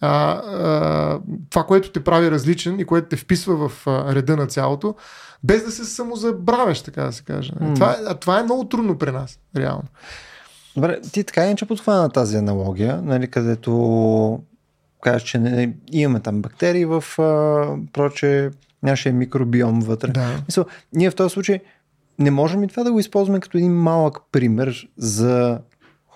а, 0.00 0.32
а, 0.32 1.20
това, 1.50 1.64
което 1.64 1.92
те 1.92 2.04
прави 2.04 2.30
различен 2.30 2.80
и 2.80 2.84
което 2.84 3.08
те 3.08 3.16
вписва 3.16 3.68
в 3.68 3.86
а, 3.86 4.14
реда 4.14 4.36
на 4.36 4.46
цялото, 4.46 4.94
без 5.44 5.64
да 5.64 5.70
се 5.70 5.84
самозабравяш, 5.84 6.82
така 6.82 7.02
да 7.02 7.12
се 7.12 7.22
каже. 7.22 7.52
Mm. 7.52 7.74
Това, 7.74 7.90
е, 7.92 7.96
а 8.06 8.14
това 8.14 8.40
е 8.40 8.42
много 8.42 8.64
трудно 8.64 8.98
при 8.98 9.12
нас, 9.12 9.38
реално. 9.56 9.84
Добре, 10.74 11.00
ти 11.00 11.24
така 11.24 11.46
иначе 11.46 11.66
подхвана 11.66 12.10
тази 12.10 12.36
аналогия, 12.36 13.02
нали, 13.02 13.28
където 13.28 14.40
кажеш, 15.02 15.22
че 15.22 15.38
не, 15.38 15.74
имаме 15.92 16.20
там 16.20 16.42
бактерии 16.42 16.84
в 16.84 17.04
а, 17.18 17.76
проче 17.92 18.50
нашия 18.82 19.12
микробиом 19.12 19.80
вътре. 19.80 20.08
Да. 20.08 20.42
Мисъл, 20.48 20.64
ние 20.92 21.10
в 21.10 21.14
този 21.14 21.32
случай 21.32 21.60
не 22.18 22.30
можем 22.30 22.62
ли 22.62 22.68
това 22.68 22.84
да 22.84 22.92
го 22.92 23.00
използваме 23.00 23.40
като 23.40 23.58
един 23.58 23.74
малък 23.74 24.18
пример 24.32 24.88
за 24.96 25.58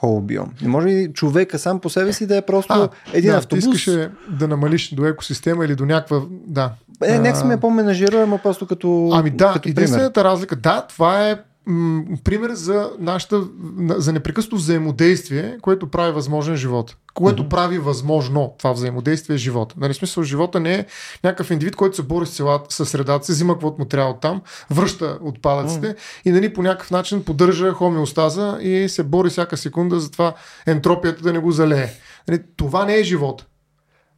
холобиом? 0.03 0.51
Не 0.63 0.69
може 0.69 0.89
ли 0.89 1.13
човека 1.13 1.59
сам 1.59 1.81
по 1.81 1.91
себе 1.91 2.13
си 2.13 2.27
да 2.27 2.37
е 2.37 2.43
просто 2.43 2.89
един 3.13 3.31
да, 3.31 3.37
автобус? 3.37 3.65
Ти 3.65 3.71
искаш 3.71 4.09
да 4.29 4.49
намалиш 4.49 4.95
до 4.95 5.07
екосистема 5.07 5.65
или 5.65 5.75
до 5.75 5.87
някаква... 5.87 6.21
Да. 6.31 6.73
Е, 7.05 7.19
нека 7.19 7.37
сме 7.37 7.61
по-менажируемо, 7.61 8.39
просто 8.39 8.67
като. 8.67 9.11
Ами 9.13 9.31
да, 9.31 9.53
като 9.53 9.69
единствената 9.69 10.25
разлика, 10.25 10.57
да, 10.57 10.87
това 10.89 11.29
е 11.29 11.37
м- 11.67 12.05
пример 12.25 12.51
за 12.51 12.91
нашата, 12.99 13.43
за 13.89 14.13
непрекъснато 14.13 14.57
взаимодействие, 14.57 15.59
което 15.63 15.91
прави 15.91 16.13
възможен 16.13 16.57
живот. 16.57 16.97
Което 17.15 17.43
mm-hmm. 17.43 17.49
прави 17.49 17.79
възможно 17.79 18.55
това 18.59 18.73
взаимодействие 18.73 19.37
живота. 19.37 19.75
Нали, 19.79 19.95
смисъл, 19.95 20.23
живота 20.23 20.61
не 20.61 20.75
е 20.75 20.87
някакъв 21.25 21.51
индивид, 21.51 21.77
който 21.77 21.97
се 21.97 22.03
бори 22.03 22.27
с, 22.27 22.61
с 22.69 22.87
средата 22.87 23.27
си, 23.27 23.33
взима 23.33 23.53
каквото 23.53 23.79
му 23.79 23.85
трябва 23.85 24.11
от 24.11 24.21
там, 24.21 24.43
връща 24.71 25.19
отпадъците 25.23 25.87
mm-hmm. 25.87 26.23
и 26.25 26.31
нали, 26.31 26.53
по 26.53 26.63
някакъв 26.63 26.91
начин 26.91 27.25
поддържа 27.25 27.73
хомеостаза 27.73 28.59
и 28.61 28.89
се 28.89 29.03
бори 29.03 29.31
всяка 29.31 29.57
секунда 29.57 30.01
за 30.01 30.11
това 30.11 30.35
ентропията 30.67 31.23
да 31.23 31.33
не 31.33 31.39
го 31.39 31.51
залее. 31.51 31.89
Нали, 32.29 32.43
това 32.57 32.85
не 32.85 32.95
е 32.95 33.03
живот. 33.03 33.47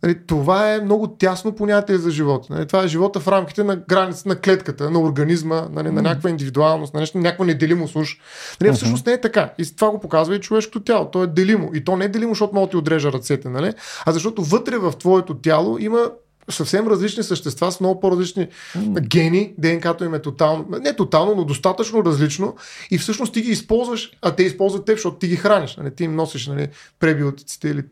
Нали, 0.05 0.19
това 0.27 0.75
е 0.75 0.81
много 0.81 1.07
тясно 1.07 1.53
понятие 1.53 1.99
за 1.99 2.11
живота. 2.11 2.47
Нали, 2.51 2.67
това 2.67 2.83
е 2.83 2.88
живота 2.88 3.21
в 3.21 3.29
рамките 3.29 3.64
на 3.64 3.77
границата 3.77 4.29
на 4.29 4.37
клетката, 4.37 4.90
на 4.90 5.01
организма, 5.01 5.69
нали, 5.73 5.90
на 5.90 6.03
някаква 6.03 6.31
индивидуалност, 6.31 6.95
на 6.95 7.01
нещо, 7.01 7.19
някаква 7.19 7.45
неделимост 7.45 7.97
уж. 7.97 8.19
Нали, 8.61 8.71
uh-huh. 8.71 8.75
Всъщност 8.75 9.07
не 9.07 9.12
е 9.12 9.21
така. 9.21 9.53
И 9.59 9.77
това 9.77 9.90
го 9.90 10.01
показва 10.01 10.37
и 10.37 10.40
човешкото 10.40 10.81
тяло. 10.81 11.11
То 11.11 11.23
е 11.23 11.27
делимо. 11.27 11.71
И 11.75 11.85
то 11.85 11.97
не 11.97 12.05
е 12.05 12.09
делимо, 12.09 12.35
защото 12.35 12.55
мога 12.55 12.67
да 12.67 12.71
ти 12.71 12.77
отрежа 12.77 13.12
ръцете, 13.12 13.49
нали? 13.49 13.73
а 14.07 14.12
защото 14.12 14.43
вътре 14.43 14.79
в 14.79 14.93
твоето 14.93 15.35
тяло 15.35 15.79
има 15.79 16.11
съвсем 16.51 16.89
различни 16.89 17.23
същества 17.23 17.73
с 17.73 17.81
много 17.81 18.01
по-различни 18.01 18.49
mm. 18.77 19.01
гени. 19.09 19.55
ДНК-то 19.59 20.05
им 20.05 20.15
е 20.15 20.19
тотално, 20.19 20.67
не 20.81 20.97
тотално, 20.97 21.35
но 21.35 21.45
достатъчно 21.45 22.05
различно. 22.05 22.57
И 22.91 22.99
всъщност 22.99 23.33
ти 23.33 23.43
ги 23.43 23.51
използваш, 23.51 24.11
а 24.23 24.35
те 24.35 24.43
използват 24.43 24.85
теб, 24.85 24.97
защото 24.97 25.17
ти 25.17 25.29
ги 25.29 25.37
храниш. 25.37 25.77
Нали? 25.77 25.95
Ти 25.95 26.05
им 26.05 26.17
носиш 26.17 26.47
нали, 26.47 26.69
пребиотиците 26.99 27.69
или 27.69 27.83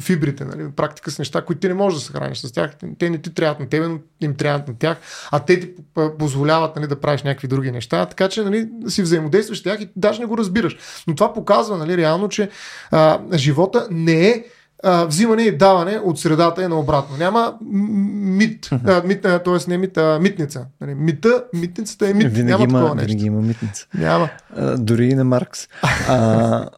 фибрите. 0.00 0.44
Нали? 0.44 0.70
Практика 0.76 1.10
с 1.10 1.18
неща, 1.18 1.42
които 1.42 1.60
ти 1.60 1.68
не 1.68 1.74
можеш 1.74 1.98
да 1.98 2.04
се 2.04 2.12
храниш 2.12 2.38
с 2.38 2.52
тях. 2.52 2.70
Те 2.98 3.10
не 3.10 3.18
ти 3.18 3.34
трябват 3.34 3.60
на 3.60 3.68
тебе, 3.68 3.88
но 3.88 3.98
им 4.20 4.34
трябват 4.34 4.68
на 4.68 4.74
тях. 4.78 4.98
А 5.30 5.38
те 5.38 5.60
ти 5.60 5.70
позволяват 6.18 6.76
нали, 6.76 6.86
да 6.86 7.00
правиш 7.00 7.22
някакви 7.22 7.48
други 7.48 7.70
неща. 7.70 8.06
Така 8.06 8.28
че 8.28 8.42
нали, 8.42 8.68
си 8.88 9.02
взаимодействаш 9.02 9.58
с 9.58 9.62
тях 9.62 9.80
и 9.80 9.88
даже 9.96 10.20
не 10.20 10.26
го 10.26 10.38
разбираш. 10.38 10.76
Но 11.06 11.14
това 11.14 11.32
показва 11.32 11.76
нали, 11.76 11.96
реално, 11.96 12.28
че 12.28 12.50
а, 12.90 13.20
живота 13.34 13.88
не 13.90 14.28
е 14.28 14.44
а, 14.82 15.04
взимане 15.04 15.42
и 15.42 15.56
даване 15.56 16.00
от 16.04 16.18
средата 16.18 16.64
е 16.64 16.68
наобратно. 16.68 17.16
Няма 17.16 17.54
мит, 17.60 18.70
а, 18.86 19.02
мит 19.06 19.22
т.е. 19.22 19.70
не 19.70 19.78
мит, 19.78 19.96
а 19.96 20.18
митница. 20.22 20.66
Нали, 20.80 20.94
мита, 20.94 21.44
митницата 21.54 22.08
е 22.08 22.14
мит. 22.14 22.32
Винаги 22.32 22.42
Няма 22.52 22.64
има, 22.64 22.78
такова 22.78 22.94
нещо. 22.94 23.08
Винаги 23.08 23.26
има 23.26 23.40
митница. 23.40 23.86
Няма. 23.94 24.28
А, 24.56 24.76
дори 24.76 25.06
и 25.06 25.14
на 25.14 25.24
Маркс. 25.24 25.68
А, 26.08 26.68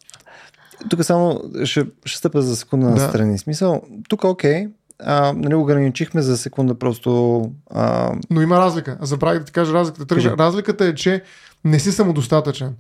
тук 0.91 1.05
само 1.05 1.41
ще, 1.65 1.85
ще 2.05 2.19
стъпя 2.19 2.43
за 2.43 2.57
секунда 2.57 2.87
на 2.87 2.95
Да. 2.95 3.09
страни. 3.09 3.39
Смисъл, 3.39 3.83
тук 4.09 4.25
окей, 4.25 4.67
а, 5.05 5.33
нали, 5.37 5.55
ограничихме 5.55 6.23
за 6.23 6.37
секунда 6.37 6.75
просто 6.75 7.43
а, 7.71 8.13
Но 8.31 8.43
има 8.43 8.57
разлика. 8.59 8.99
Забравих 9.01 9.39
да 9.39 9.45
ти 9.45 9.53
кажа 9.53 9.73
разликата. 9.73 10.17
Разликата 10.39 10.85
е, 10.85 10.95
че 10.95 11.23
не 11.65 11.79
си 11.79 11.93
самодостатъчен. 11.93 12.75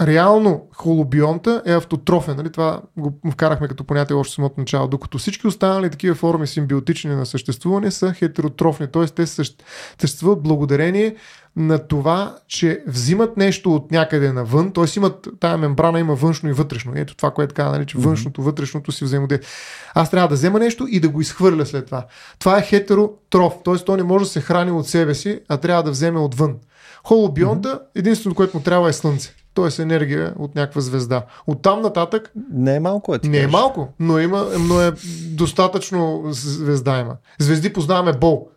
Реално 0.00 0.68
холобионта 0.74 1.62
е 1.66 1.72
автотрофен. 1.72 2.36
Нали? 2.36 2.52
Това 2.52 2.80
го 2.96 3.18
вкарахме 3.32 3.68
като 3.68 3.84
понятие 3.84 4.16
още 4.16 4.34
самото 4.34 4.60
начало. 4.60 4.88
Докато 4.88 5.18
всички 5.18 5.46
останали 5.46 5.90
такива 5.90 6.14
форми 6.14 6.46
симбиотични 6.46 7.14
на 7.14 7.26
съществуване 7.26 7.90
са 7.90 8.12
хетеротрофни. 8.12 8.86
Т.е. 8.86 9.06
те 9.06 9.26
същ- 9.26 9.62
съществуват 10.00 10.42
благодарение 10.42 11.16
на 11.56 11.78
това, 11.78 12.36
че 12.48 12.82
взимат 12.86 13.36
нещо 13.36 13.74
от 13.74 13.90
някъде 13.90 14.32
навън, 14.32 14.72
т.е. 14.72 14.84
имат, 14.96 15.28
тая 15.40 15.58
мембрана 15.58 16.00
има 16.00 16.14
външно 16.14 16.48
и 16.48 16.52
вътрешно. 16.52 16.92
Ето 16.94 17.16
това, 17.16 17.30
което 17.30 17.54
каза, 17.54 17.70
нали, 17.70 17.86
че 17.86 17.98
външното, 17.98 18.42
вътрешното 18.42 18.92
си 18.92 19.04
взаимодействие. 19.04 19.48
Аз 19.94 20.10
трябва 20.10 20.28
да 20.28 20.34
взема 20.34 20.58
нещо 20.58 20.86
и 20.90 21.00
да 21.00 21.08
го 21.08 21.20
изхвърля 21.20 21.66
след 21.66 21.86
това. 21.86 22.06
Това 22.38 22.58
е 22.58 22.62
хетеротроф, 22.62 23.54
т.е. 23.64 23.74
той 23.74 23.96
не 23.96 24.02
може 24.02 24.24
да 24.24 24.30
се 24.30 24.40
храни 24.40 24.70
от 24.70 24.88
себе 24.88 25.14
си, 25.14 25.40
а 25.48 25.56
трябва 25.56 25.82
да 25.82 25.90
вземе 25.90 26.20
отвън. 26.20 26.54
Холобионта, 27.04 27.80
единственото, 27.94 28.36
което 28.36 28.56
му 28.56 28.62
трябва 28.62 28.88
е 28.88 28.92
слънце. 28.92 29.45
Т.е. 29.56 29.82
енергия 29.82 30.34
от 30.38 30.54
някаква 30.54 30.80
звезда. 30.80 31.22
От 31.46 31.62
там 31.62 31.80
нататък 31.80 32.32
не 32.52 32.74
е 32.74 32.80
малко. 32.80 33.18
Ти 33.18 33.28
не 33.28 33.38
е 33.38 33.46
малко, 33.46 33.88
но, 34.00 34.18
има, 34.18 34.46
но 34.68 34.80
е 34.80 34.92
достатъчно 35.30 36.22
звезда 36.30 37.00
има. 37.00 37.16
Звезди 37.38 37.72
познаваме 37.72 38.12
Бол. 38.12 38.48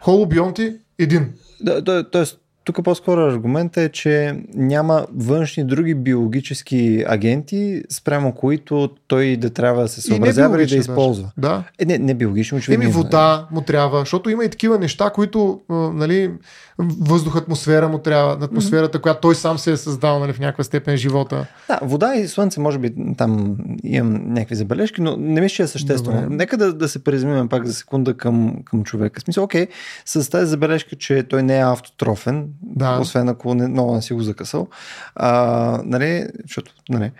Холобионти 0.00 0.74
един. 0.98 1.32
Да, 1.60 1.80
да, 1.82 2.10
тоест, 2.10 2.38
тук 2.64 2.84
по-скоро 2.84 3.20
аргумент 3.20 3.76
е, 3.76 3.88
че 3.88 4.42
няма 4.54 5.06
външни 5.14 5.64
други 5.64 5.94
биологически 5.94 7.04
агенти, 7.06 7.82
спрямо 7.90 8.34
които 8.34 8.90
той 9.06 9.36
да 9.36 9.50
трябва 9.50 9.82
да 9.82 9.88
се 9.88 10.00
И 10.00 10.02
съобразява 10.02 10.46
и 10.46 10.50
да 10.50 10.56
биологични 10.56 10.78
използва. 10.78 11.32
Да. 11.36 11.64
Е, 11.78 11.84
не, 11.84 11.98
не 11.98 12.14
биологично, 12.14 12.58
очевидно. 12.58 12.84
Еми 12.84 12.92
вода 12.92 13.48
му 13.50 13.60
трябва, 13.60 13.98
защото 13.98 14.30
има 14.30 14.44
и 14.44 14.50
такива 14.50 14.78
неща, 14.78 15.10
които, 15.10 15.60
нали, 15.68 16.32
въздух, 16.78 17.36
атмосфера 17.36 17.88
му 17.88 17.98
трябва, 17.98 18.44
атмосферата, 18.44 19.00
която 19.00 19.20
той 19.20 19.34
сам 19.34 19.58
се 19.58 19.72
е 19.72 19.76
създал, 19.76 20.18
нали, 20.18 20.32
в 20.32 20.38
някаква 20.38 20.64
степен 20.64 20.96
живота. 20.96 21.46
Да, 21.68 21.78
вода 21.82 22.14
и 22.14 22.28
слънце, 22.28 22.60
може 22.60 22.78
би 22.78 22.94
там 23.16 23.56
имам 23.84 24.32
някакви 24.32 24.54
забележки, 24.54 25.00
но 25.00 25.16
не 25.16 25.40
мисля, 25.40 25.54
че 25.54 25.62
е 25.62 25.66
съществено. 25.66 26.22
Добре. 26.22 26.36
Нека 26.36 26.56
да, 26.56 26.72
да 26.72 26.88
се 26.88 27.04
преземем 27.04 27.48
пак 27.48 27.66
за 27.66 27.74
секунда 27.74 28.16
към, 28.16 28.56
към 28.64 28.84
човека. 28.84 29.20
В 29.20 29.22
смисъл, 29.22 29.44
окей, 29.44 29.66
с 30.04 30.30
тази 30.30 30.46
забележка, 30.46 30.96
че 30.96 31.22
той 31.22 31.42
не 31.42 31.58
е 31.58 31.62
автотрофен, 31.62 32.48
Да. 32.62 32.98
освен 33.00 33.28
ако 33.28 33.54
не, 33.54 33.68
много 33.68 33.94
не 33.94 34.02
си 34.02 34.12
го 34.12 34.22
закъсал. 34.22 34.68
А, 35.14 35.80
нали, 35.84 36.26
защото, 36.42 36.72
нали, 36.88 37.12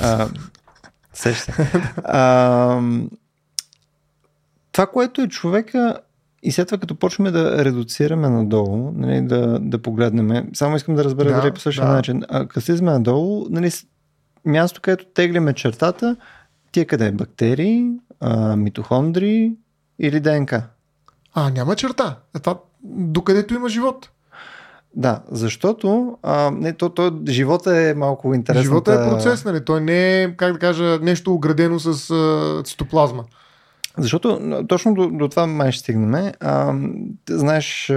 а, 0.00 0.28
сеща 1.12 1.52
се. 1.52 1.70
А, 2.04 2.80
това, 4.72 4.86
което 4.86 5.22
е 5.22 5.28
човека 5.28 5.98
и 6.44 6.52
след 6.52 6.68
това, 6.68 6.78
като 6.78 6.94
почваме 6.94 7.30
да 7.30 7.64
редуцираме 7.64 8.28
надолу, 8.28 8.92
нали, 8.96 9.20
да, 9.20 9.58
да 9.60 9.78
погледнем, 9.78 10.50
само 10.54 10.76
искам 10.76 10.94
да 10.94 11.04
разбера 11.04 11.28
Да, 11.28 11.36
дали 11.36 11.48
е 11.48 11.52
по 11.52 11.60
същия 11.60 11.86
да. 11.86 11.92
начин. 11.92 12.22
А, 12.28 12.46
като 12.46 12.60
слизаме 12.60 12.92
надолу, 12.92 13.46
нали, 13.50 13.70
място, 14.46 14.80
където 14.80 15.04
теглиме 15.04 15.52
чертата, 15.52 16.16
ти 16.72 16.80
е 16.80 16.84
къде? 16.84 17.12
Бактерии, 17.12 17.90
а, 18.20 18.56
митохондри 18.56 19.52
или 19.98 20.20
ДНК? 20.20 20.62
А, 21.34 21.50
няма 21.50 21.76
черта. 21.76 22.18
А 22.34 22.38
това, 22.38 22.58
докъдето 22.84 23.54
има 23.54 23.68
живот. 23.68 24.10
Да, 24.96 25.22
защото 25.30 26.18
а, 26.22 26.50
не, 26.50 26.72
то, 26.72 26.88
то, 26.88 27.20
живота 27.28 27.76
е 27.76 27.94
малко 27.94 28.34
интересен. 28.34 28.62
Живота 28.62 28.92
е 28.92 29.10
процес, 29.10 29.44
нали? 29.44 29.64
Той 29.64 29.80
не 29.80 30.22
е, 30.22 30.36
как 30.36 30.52
да 30.52 30.58
кажа, 30.58 30.98
нещо 31.02 31.34
оградено 31.34 31.78
с 31.78 32.10
а, 32.10 32.62
цитоплазма. 32.64 33.24
Защото 33.98 34.62
точно 34.68 34.94
до, 34.94 35.10
до 35.10 35.28
това 35.28 35.46
май 35.46 35.72
ще 35.72 35.80
стигнем. 35.80 36.32
А, 36.40 36.74
знаеш 37.30 37.92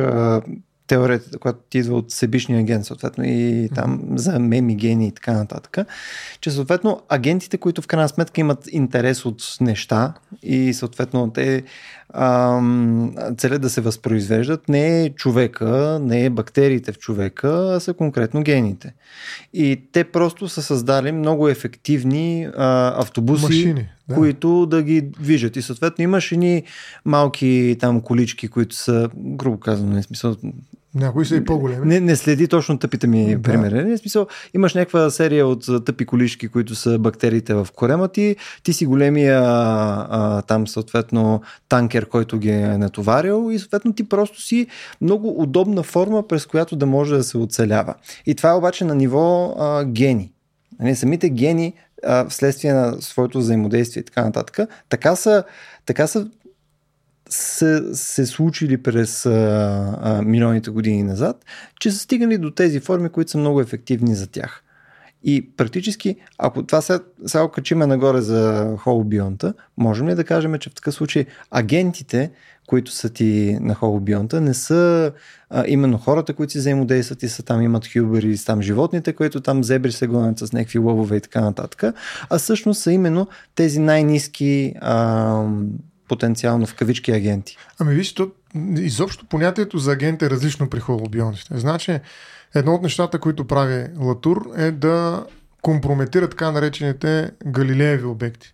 теорията, 0.88 1.40
която 1.40 1.60
ти 1.70 1.78
идва 1.78 1.98
от 1.98 2.12
себичния 2.12 2.60
агент, 2.60 2.86
съответно, 2.86 3.24
и 3.28 3.70
там 3.76 4.02
за 4.16 4.40
меми, 4.40 4.76
гени 4.76 5.08
и 5.08 5.12
така 5.12 5.34
нататък, 5.34 5.78
че 6.42 6.52
съответно 6.52 7.02
агентите, 7.10 7.58
които 7.58 7.82
в 7.82 7.88
крайна 7.88 8.10
сметка 8.10 8.42
имат 8.42 8.68
интерес 8.72 9.26
от 9.26 9.44
неща 9.62 10.14
и 10.44 10.74
съответно 10.74 11.32
те 11.32 11.64
ам, 12.14 13.16
целят 13.38 13.62
да 13.62 13.70
се 13.70 13.82
възпроизвеждат, 13.82 14.70
не 14.70 15.02
е 15.02 15.10
човека, 15.10 16.00
не 16.02 16.26
е 16.26 16.30
бактериите 16.30 16.92
в 16.92 16.98
човека, 16.98 17.74
а 17.76 17.80
са 17.80 17.94
конкретно 17.94 18.42
гените. 18.42 18.94
И 19.54 19.82
те 19.92 20.04
просто 20.04 20.50
са 20.50 20.62
създали 20.62 21.12
много 21.12 21.50
ефективни 21.50 22.48
а, 22.58 23.02
автобуси, 23.02 23.46
Машини, 23.46 23.90
да. 24.10 24.16
които 24.16 24.66
да 24.66 24.84
ги 24.84 25.02
движат. 25.02 25.56
И 25.56 25.62
съответно 25.62 26.04
имаш 26.04 26.32
едни 26.32 26.64
малки 27.06 27.78
там 27.80 28.02
колички, 28.02 28.48
които 28.48 28.76
са, 28.76 29.10
грубо 29.16 29.60
казано, 29.60 29.94
не 29.94 30.04
смисъл, 30.04 30.36
Някои 31.00 31.26
са 31.26 31.36
и 31.36 31.46
по-големи. 31.46 31.86
не, 31.86 32.00
не 32.00 32.16
следи 32.16 32.48
точно 32.48 32.80
тъпите 32.80 33.08
ми 33.08 33.36
Да. 33.36 33.42
примери. 33.42 33.84
Не, 33.84 33.98
смисъл, 33.98 34.28
имаш 34.54 34.74
някаква 34.74 35.10
серия 35.10 35.48
от 35.48 35.86
тъпи 35.86 36.06
колички, 36.06 36.48
които 36.48 36.76
са 36.76 37.00
бактериите 37.00 37.54
в 37.54 37.68
корема 37.76 38.08
ти, 38.08 38.36
ти 38.64 38.74
си 38.74 38.86
големия 38.86 39.42
а, 39.46 40.42
там 40.42 40.68
съответно 40.68 41.42
танкер, 41.70 42.06
който 42.06 42.38
ги 42.38 42.50
е 42.50 42.78
натоварил 42.78 43.50
и 43.52 43.60
съответно 43.60 43.94
ти 43.94 44.10
просто 44.10 44.42
си 44.42 44.68
много 45.02 45.42
удобна 45.42 45.84
форма, 45.84 46.28
през 46.28 46.46
която 46.46 46.76
да 46.76 46.86
може 46.86 47.16
да 47.16 47.24
се 47.24 47.38
оцелява. 47.38 47.94
И 48.26 48.36
това 48.36 48.50
е 48.50 48.56
обаче 48.56 48.86
на 48.86 48.96
ниво 48.96 49.56
а, 49.60 49.86
гени. 49.86 50.32
Нали, 50.80 50.96
самите 50.96 51.30
гени 51.30 51.74
а, 52.06 52.30
вследствие 52.30 52.74
на 52.74 52.96
своето 53.00 53.40
взаимодействие 53.40 54.02
и 54.02 54.06
така 54.06 54.26
нататък, 54.26 54.70
така 54.90 55.16
са, 55.16 55.44
така 55.86 56.08
са 56.08 56.28
се, 57.30 57.84
се 57.94 58.26
случили 58.26 58.84
през 58.84 59.26
а, 59.26 59.32
а, 60.02 60.22
милионите 60.22 60.70
години 60.70 61.04
назад, 61.04 61.46
че 61.80 61.92
са 61.92 62.00
стигнали 62.00 62.38
до 62.38 62.52
тези 62.52 62.80
форми, 62.80 63.10
които 63.10 63.32
са 63.32 63.38
много 63.38 63.62
ефективни 63.62 64.16
за 64.16 64.28
тях. 64.28 64.64
И 65.24 65.50
практически, 65.58 66.16
ако 66.38 66.64
това 66.64 66.82
сега, 66.82 67.00
качиме 67.54 67.88
нагоре 67.88 68.22
за 68.22 68.74
холобионта, 68.78 69.54
можем 69.78 70.10
ли 70.10 70.16
да 70.16 70.24
кажем, 70.24 70.60
че 70.60 70.70
в 70.70 70.74
такъв 70.74 70.94
случай 70.94 71.26
агентите, 71.52 72.32
които 72.68 72.92
са 72.92 73.10
ти 73.10 73.58
на 73.62 73.74
холобионта, 73.74 74.42
не 74.42 74.54
са 74.54 75.12
а, 75.50 75.64
именно 75.68 75.98
хората, 75.98 76.34
които 76.34 76.52
си 76.52 76.58
взаимодействат 76.58 77.24
и 77.24 77.30
са 77.30 77.44
там, 77.44 77.62
имат 77.62 77.88
хюбери, 77.94 78.38
там 78.46 78.62
животните, 78.62 79.14
които 79.14 79.42
там 79.42 79.64
зебри 79.64 79.92
се 79.92 80.08
гонят 80.08 80.40
с 80.40 80.54
някакви 80.54 80.80
лъвове 80.80 81.16
и 81.16 81.22
така 81.22 81.42
нататък, 81.42 81.84
а 82.30 82.38
всъщност 82.38 82.82
са 82.82 82.92
именно 82.92 83.28
тези 83.56 83.80
най-низки 83.80 84.74
а, 84.82 85.44
потенциално 86.08 86.66
в 86.66 86.76
кавички 86.76 87.12
агенти? 87.12 87.58
Ами 87.80 87.96
виж, 87.96 88.14
то, 88.14 88.32
изобщо 88.76 89.26
понятието 89.26 89.78
за 89.78 89.92
агент 89.92 90.22
е 90.22 90.30
различно 90.30 90.70
при 90.70 90.80
холобионтите. 90.80 91.58
Значи, 91.60 92.00
едно 92.56 92.76
от 92.76 92.82
нещата, 92.82 93.20
които 93.20 93.48
прави 93.48 93.88
Латур 94.00 94.50
е 94.58 94.72
да 94.72 95.26
компрометира 95.62 96.30
така 96.30 96.52
наречените 96.52 97.32
галилееви 97.48 98.06
обекти. 98.06 98.54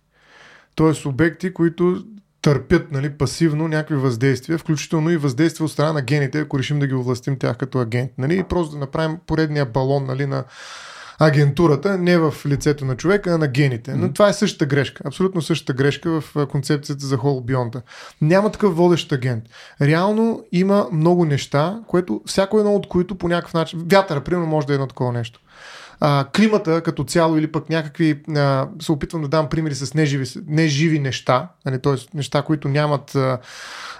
Тоест 0.74 1.06
обекти, 1.06 1.54
които 1.54 2.04
търпят 2.42 2.92
нали, 2.92 3.10
пасивно 3.10 3.68
някакви 3.68 3.96
въздействия, 3.96 4.58
включително 4.58 5.10
и 5.10 5.16
въздействия 5.16 5.64
от 5.64 5.72
страна 5.72 5.92
на 5.92 6.02
гените, 6.02 6.40
ако 6.40 6.58
решим 6.58 6.78
да 6.78 6.86
ги 6.86 6.94
овластим 6.94 7.38
тях 7.38 7.56
като 7.56 7.78
агент. 7.78 8.10
Нали, 8.18 8.38
и 8.38 8.42
просто 8.44 8.72
да 8.72 8.78
направим 8.78 9.18
поредния 9.26 9.66
балон 9.66 10.04
нали, 10.06 10.26
на 10.26 10.44
агентурата, 11.18 11.98
не 11.98 12.18
в 12.18 12.34
лицето 12.46 12.84
на 12.84 12.96
човека, 12.96 13.30
а 13.30 13.38
на 13.38 13.48
гените. 13.48 13.94
Но 13.94 14.12
това 14.12 14.28
е 14.28 14.32
същата 14.32 14.66
грешка. 14.66 15.02
Абсолютно 15.06 15.42
същата 15.42 15.72
грешка 15.72 16.20
в 16.20 16.46
концепцията 16.46 17.06
за 17.06 17.16
холобионта. 17.16 17.82
Няма 18.20 18.52
такъв 18.52 18.76
водещ 18.76 19.12
агент. 19.12 19.44
Реално 19.80 20.44
има 20.52 20.88
много 20.92 21.24
неща, 21.24 21.80
което, 21.86 22.20
всяко 22.26 22.58
едно 22.58 22.74
от 22.74 22.88
които 22.88 23.14
по 23.14 23.28
някакъв 23.28 23.54
начин. 23.54 23.82
Вятъра, 23.90 24.20
примерно, 24.20 24.46
може 24.46 24.66
да 24.66 24.72
е 24.72 24.74
едно 24.74 24.86
такова 24.86 25.12
нещо 25.12 25.40
а, 26.00 26.26
климата 26.36 26.80
като 26.80 27.04
цяло 27.04 27.36
или 27.36 27.52
пък 27.52 27.70
някакви, 27.70 28.22
а, 28.36 28.68
се 28.80 28.92
опитвам 28.92 29.22
да 29.22 29.28
дам 29.28 29.48
примери 29.48 29.74
с 29.74 29.94
неживи, 29.94 30.26
неживи 30.46 30.98
неща, 30.98 31.48
нали, 31.66 31.82
т.е. 31.82 32.16
неща, 32.16 32.42
които 32.42 32.68
нямат, 32.68 33.14
а, 33.14 33.38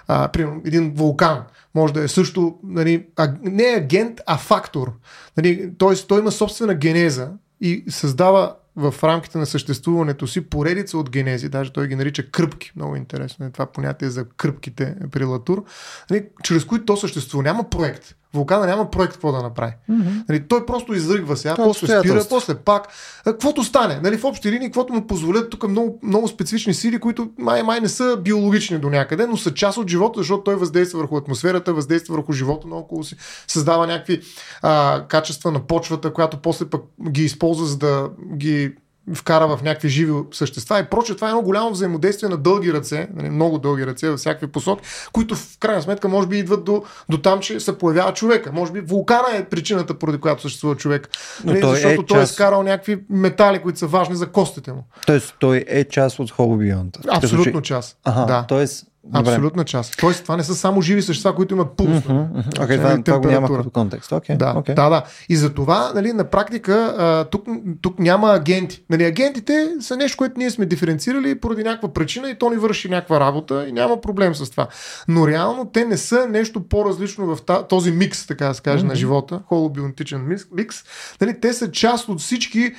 а, 0.07 0.27
примерно 0.27 0.61
един 0.65 0.93
вулкан, 0.93 1.43
може 1.75 1.93
да 1.93 2.03
е 2.03 2.07
също, 2.07 2.59
нали, 2.63 3.05
а, 3.15 3.33
не 3.41 3.63
агент, 3.63 4.21
а 4.25 4.37
фактор. 4.37 4.93
Нали, 5.37 5.71
т.е. 5.77 5.95
той 6.07 6.19
има 6.19 6.31
собствена 6.31 6.75
генеза 6.75 7.31
и 7.61 7.83
създава 7.89 8.55
в 8.75 8.95
рамките 9.03 9.37
на 9.37 9.45
съществуването 9.45 10.27
си 10.27 10.49
поредица 10.49 10.97
от 10.97 11.09
генези, 11.09 11.49
даже 11.49 11.73
той 11.73 11.87
ги 11.87 11.95
нарича 11.95 12.31
кръпки, 12.31 12.71
много 12.75 12.95
интересно 12.95 13.45
е 13.45 13.49
това 13.49 13.65
понятие 13.65 14.09
за 14.09 14.25
кръпките 14.29 14.95
при 15.11 15.23
Латур, 15.23 15.63
нали, 16.09 16.25
чрез 16.43 16.65
които 16.65 16.85
то 16.85 16.97
съществува. 16.97 17.43
Няма 17.43 17.69
проект. 17.69 18.15
Вулкана 18.35 18.65
няма 18.65 18.91
проект 18.91 19.13
какво 19.13 19.31
да 19.31 19.41
направи. 19.41 19.73
Mm-hmm. 19.89 20.23
Нали, 20.29 20.47
той 20.47 20.65
просто 20.65 20.93
изръгва 20.93 21.37
сега, 21.37 21.55
Това 21.55 21.67
после 21.67 21.99
спира, 21.99 22.25
после 22.29 22.55
пак. 22.55 22.87
Каквото 23.23 23.63
стане, 23.63 23.99
нали, 24.03 24.17
в 24.17 24.23
общи 24.23 24.51
линии, 24.51 24.67
каквото 24.67 24.93
му 24.93 25.07
позволят 25.07 25.49
тук 25.49 25.67
много, 25.67 25.99
много 26.03 26.27
специфични 26.27 26.73
сили, 26.73 26.99
които 26.99 27.29
май, 27.37 27.63
май 27.63 27.79
не 27.79 27.89
са 27.89 28.17
биологични 28.21 28.77
до 28.77 28.89
някъде, 28.89 29.27
но 29.27 29.37
са 29.37 29.53
част 29.53 29.77
от 29.77 29.89
живота, 29.89 30.19
защото 30.19 30.43
той 30.43 30.55
въздейства 30.55 30.99
върху 30.99 31.17
атмосферата, 31.17 31.73
въздейства 31.73 32.15
върху 32.15 32.33
живота 32.33 32.67
наоколо 32.67 33.03
си, 33.03 33.15
създава 33.47 33.87
някакви 33.87 34.21
а, 34.61 35.03
качества 35.07 35.51
на 35.51 35.59
почвата, 35.59 36.13
която 36.13 36.37
после 36.37 36.65
пък 36.65 36.81
ги 37.09 37.23
използва, 37.23 37.65
за 37.65 37.77
да 37.77 38.09
ги 38.35 38.73
вкара 39.13 39.47
в 39.47 39.63
някакви 39.63 39.89
живи 39.89 40.13
същества 40.31 40.79
и 40.79 40.85
проче. 40.85 41.15
Това 41.15 41.27
е 41.27 41.31
едно 41.31 41.41
голямо 41.41 41.71
взаимодействие 41.71 42.29
на 42.29 42.37
дълги 42.37 42.73
ръце, 42.73 43.07
нали, 43.15 43.29
много 43.29 43.57
дълги 43.57 43.87
ръце 43.87 44.09
във 44.09 44.19
всякакви 44.19 44.47
посоки, 44.47 44.83
които 45.13 45.35
в 45.35 45.57
крайна 45.59 45.81
сметка 45.81 46.07
може 46.07 46.27
би 46.27 46.37
идват 46.37 46.63
до, 46.63 46.83
до 47.09 47.17
там, 47.17 47.39
че 47.39 47.59
се 47.59 47.77
появява 47.77 48.13
човека. 48.13 48.51
Може 48.51 48.71
би 48.71 48.81
вулкана 48.81 49.27
е 49.33 49.45
причината, 49.45 49.93
поради 49.99 50.17
която 50.17 50.41
съществува 50.41 50.75
човек. 50.75 51.09
Нали, 51.43 51.61
той 51.61 51.75
защото 51.75 52.01
е 52.01 52.05
той 52.05 52.19
част... 52.19 52.31
е 52.31 52.33
скарал 52.33 52.63
някакви 52.63 53.03
метали, 53.09 53.59
които 53.59 53.79
са 53.79 53.87
важни 53.87 54.15
за 54.15 54.27
костите 54.27 54.71
му. 54.71 54.87
Тоест 55.05 55.35
той 55.39 55.65
е 55.67 55.83
част 55.83 56.19
от 56.19 56.31
холобионта. 56.31 56.99
Абсолютно 57.07 57.61
част. 57.61 57.97
Ага, 58.03 58.25
да. 58.25 58.45
Тоест 58.47 58.85
Добре. 59.07 59.31
Абсолютна 59.31 59.63
част. 59.63 59.97
Тоест, 59.99 60.23
това 60.23 60.37
не 60.37 60.43
са 60.43 60.55
само 60.55 60.81
живи 60.81 61.01
същества, 61.01 61.35
които 61.35 61.53
имат 61.53 61.71
пулс. 61.71 61.89
Mm-hmm. 61.89 62.53
Okay, 62.53 62.77
това, 62.77 63.03
това 63.03 63.19
го 63.19 63.27
няма 63.27 63.47
като 63.47 63.69
контекст. 63.69 64.11
Okay, 64.11 64.37
да, 64.37 64.53
okay. 64.53 64.73
да, 64.73 64.89
да. 64.89 65.03
И 65.29 65.35
за 65.35 65.53
това, 65.53 65.91
нали, 65.95 66.13
на 66.13 66.23
практика, 66.23 66.95
а, 66.97 67.23
тук, 67.23 67.45
тук 67.81 67.99
няма 67.99 68.33
агенти. 68.33 68.83
Нали, 68.89 69.03
агентите 69.03 69.69
са 69.79 69.97
нещо, 69.97 70.17
което 70.17 70.33
ние 70.37 70.49
сме 70.51 70.65
диференцирали 70.65 71.39
поради 71.39 71.63
някаква 71.63 71.93
причина 71.93 72.29
и 72.29 72.35
то 72.35 72.49
ни 72.49 72.55
върши 72.55 72.89
някаква 72.89 73.19
работа 73.19 73.67
и 73.67 73.71
няма 73.71 74.01
проблем 74.01 74.35
с 74.35 74.49
това. 74.49 74.67
Но 75.07 75.27
реално 75.27 75.65
те 75.65 75.85
не 75.85 75.97
са 75.97 76.27
нещо 76.29 76.67
по-различно 76.67 77.35
в 77.35 77.37
този 77.69 77.91
микс, 77.91 78.27
така 78.27 78.47
да 78.47 78.53
се 78.53 78.61
каже, 78.61 78.83
mm-hmm. 78.83 78.87
на 78.87 78.95
живота, 78.95 79.39
холобионтичен 79.47 80.39
микс. 80.51 80.75
Нали, 81.21 81.39
те 81.39 81.53
са 81.53 81.71
част 81.71 82.09
от 82.09 82.19
всички 82.19 82.71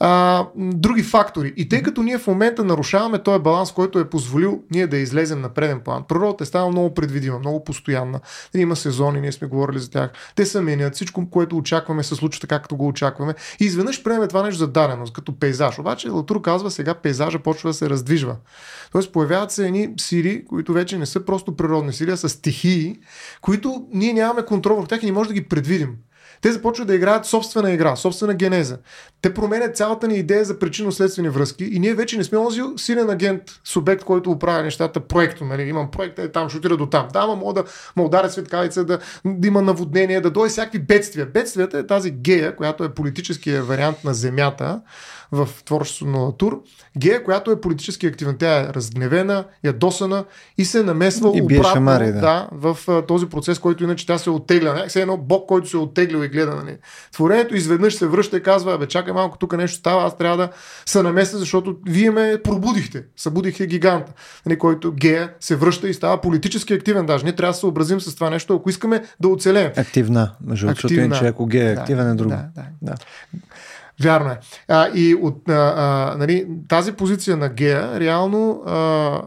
а, 0.00 0.46
други 0.56 1.02
фактори. 1.02 1.52
И 1.56 1.68
тъй 1.68 1.82
като 1.82 2.02
ние 2.02 2.18
в 2.18 2.26
момента 2.26 2.64
нарушаваме 2.64 3.18
този 3.18 3.42
баланс, 3.42 3.72
който 3.72 3.98
е 3.98 4.10
позволил 4.10 4.62
ние 4.70 4.86
да 4.86 4.96
излезем 4.96 5.40
на 5.40 5.48
преден 5.48 5.80
план, 5.80 6.04
природата 6.08 6.44
е 6.44 6.46
станала 6.46 6.70
много 6.70 6.94
предвидима, 6.94 7.38
много 7.38 7.64
постоянна. 7.64 8.20
Има 8.54 8.76
сезони, 8.76 9.20
ние 9.20 9.32
сме 9.32 9.48
говорили 9.48 9.78
за 9.78 9.90
тях. 9.90 10.10
Те 10.34 10.46
се 10.46 10.60
менят, 10.60 10.94
всичко, 10.94 11.30
което 11.30 11.56
очакваме, 11.56 12.02
се 12.02 12.14
случва 12.14 12.40
така, 12.40 12.58
както 12.58 12.76
го 12.76 12.88
очакваме. 12.88 13.34
И 13.60 13.64
изведнъж 13.64 14.02
приеме 14.02 14.28
това 14.28 14.42
нещо 14.42 14.58
за 14.58 14.68
даденост, 14.68 15.12
като 15.12 15.38
пейзаж. 15.38 15.78
Обаче 15.78 16.08
Латур 16.08 16.42
казва, 16.42 16.70
сега 16.70 16.94
пейзажа 16.94 17.38
почва 17.38 17.70
да 17.70 17.74
се 17.74 17.90
раздвижва. 17.90 18.36
Тоест 18.92 19.12
появяват 19.12 19.50
се 19.50 19.66
едни 19.66 19.88
сили, 20.00 20.44
които 20.44 20.72
вече 20.72 20.98
не 20.98 21.06
са 21.06 21.24
просто 21.24 21.56
природни 21.56 21.92
сили, 21.92 22.10
а 22.10 22.16
са 22.16 22.28
стихии, 22.28 22.98
които 23.40 23.86
ние 23.92 24.12
нямаме 24.12 24.42
контрол 24.42 24.74
върху 24.74 24.88
тях 24.88 25.02
и 25.02 25.06
не 25.06 25.12
можем 25.12 25.28
да 25.28 25.40
ги 25.40 25.48
предвидим. 25.48 25.96
Те 26.40 26.52
започват 26.52 26.88
да 26.88 26.94
играят 26.94 27.26
собствена 27.26 27.72
игра, 27.72 27.96
собствена 27.96 28.34
генеза. 28.34 28.78
Те 29.22 29.34
променят 29.34 29.76
цялата 29.76 30.08
ни 30.08 30.14
идея 30.14 30.44
за 30.44 30.58
причинно-следствени 30.58 31.28
връзки 31.28 31.64
и 31.64 31.78
ние 31.78 31.94
вече 31.94 32.16
не 32.16 32.24
сме 32.24 32.38
онзи 32.38 32.60
силен 32.76 33.10
агент, 33.10 33.42
субект, 33.64 34.04
който 34.04 34.30
оправя 34.30 34.62
нещата 34.62 35.00
проекто. 35.00 35.44
Нали? 35.44 35.62
Имам 35.62 35.90
проект, 35.90 36.18
е, 36.18 36.32
там 36.32 36.46
отида 36.46 36.76
до 36.76 36.86
там. 36.86 37.08
Да, 37.12 37.26
мога 37.26 37.62
да 37.62 37.64
ме 37.96 38.02
ударя 38.02 38.30
светкавица, 38.30 38.84
да, 38.84 38.98
да 39.24 39.48
има 39.48 39.62
наводнение, 39.62 40.20
да 40.20 40.30
дойде 40.30 40.50
всякакви 40.50 40.78
бедствия. 40.78 41.26
Бедствията 41.26 41.78
е 41.78 41.86
тази 41.86 42.10
гея, 42.10 42.56
която 42.56 42.84
е 42.84 42.94
политическия 42.94 43.62
вариант 43.62 44.04
на 44.04 44.14
Земята, 44.14 44.80
в 45.32 45.48
творчеството 45.64 46.10
на 46.10 46.18
Латур. 46.18 46.62
Гея, 46.98 47.24
която 47.24 47.50
е 47.50 47.60
политически 47.60 48.06
активна. 48.06 48.38
Тя 48.38 48.60
е 48.60 48.64
разгневена, 48.64 49.44
ядосана 49.64 50.24
и 50.58 50.64
се 50.64 50.82
намесва 50.82 51.32
и 51.34 51.42
обратно 51.42 51.64
шамари, 51.64 52.06
да. 52.06 52.20
Да, 52.20 52.48
в 52.52 52.78
uh, 52.86 53.06
този 53.06 53.26
процес, 53.26 53.58
който 53.58 53.84
иначе 53.84 54.06
тя 54.06 54.18
се 54.18 54.30
оттегля. 54.30 54.84
Все 54.88 55.00
едно 55.00 55.16
Бог, 55.16 55.48
който 55.48 55.68
се 55.68 55.76
е 55.76 55.80
оттеглил 55.80 56.24
и 56.24 56.28
гледа 56.28 56.54
на 56.54 56.64
нея. 56.64 56.78
Творението 57.12 57.56
изведнъж 57.56 57.94
се 57.94 58.06
връща 58.06 58.36
и 58.36 58.42
казва, 58.42 58.78
бе, 58.78 58.86
чакай 58.86 59.12
малко, 59.12 59.38
тук 59.38 59.56
нещо 59.56 59.78
става, 59.78 60.06
аз 60.06 60.18
трябва 60.18 60.36
да 60.36 60.48
се 60.86 61.02
намеся, 61.02 61.38
защото 61.38 61.76
вие 61.86 62.10
ме 62.10 62.36
пробудихте. 62.44 63.04
Събудихте 63.16 63.66
гиганта, 63.66 64.12
нали, 64.46 64.58
който 64.58 64.92
Гея 64.92 65.32
се 65.40 65.56
връща 65.56 65.88
и 65.88 65.94
става 65.94 66.20
политически 66.20 66.74
активен. 66.74 67.06
Даже 67.06 67.24
ние 67.24 67.36
трябва 67.36 67.52
да 67.52 67.58
се 67.58 67.66
образим 67.66 68.00
с 68.00 68.14
това 68.14 68.30
нещо, 68.30 68.54
ако 68.54 68.70
искаме 68.70 69.02
да 69.20 69.28
оцелеем. 69.28 69.72
Активна, 69.76 70.34
между 70.44 70.68
защото 70.68 70.94
че 70.94 71.26
ако 71.26 71.46
Гея 71.46 71.70
е 71.70 71.72
активен 71.72 72.04
да, 72.04 72.10
е 72.10 72.14
друго. 72.14 72.30
Да, 72.30 72.44
да. 72.54 72.64
да. 72.82 72.94
Вярно 74.02 74.30
е. 74.30 74.38
А, 74.68 74.88
и 74.94 75.14
от 75.14 75.48
а, 75.48 75.74
а, 75.76 76.16
нали, 76.18 76.46
тази 76.68 76.92
позиция 76.92 77.36
на 77.36 77.48
Гея, 77.48 78.00
реално 78.00 78.62
а, 78.66 78.74
а, 78.74 79.22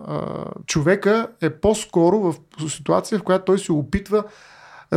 човека 0.65 1.27
е 1.41 1.49
по-скоро 1.49 2.19
в 2.19 2.35
ситуация, 2.69 3.19
в 3.19 3.23
която 3.23 3.45
той 3.45 3.59
се 3.59 3.71
опитва 3.71 4.23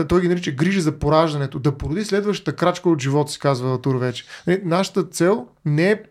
той 0.04 0.20
ги 0.20 0.28
нарича 0.28 0.50
грижи 0.50 0.80
за 0.80 0.92
пораждането, 0.92 1.58
да 1.58 1.78
породи 1.78 2.04
следващата 2.04 2.56
крачка 2.56 2.88
от 2.88 3.02
живота 3.02 3.32
си, 3.32 3.38
казва 3.38 3.80
Тур 3.80 3.96
вече. 3.96 4.24
Нали, 4.46 4.60
нашата 4.64 5.04
цел 5.04 5.46
не 5.64 5.90
е 5.90 6.02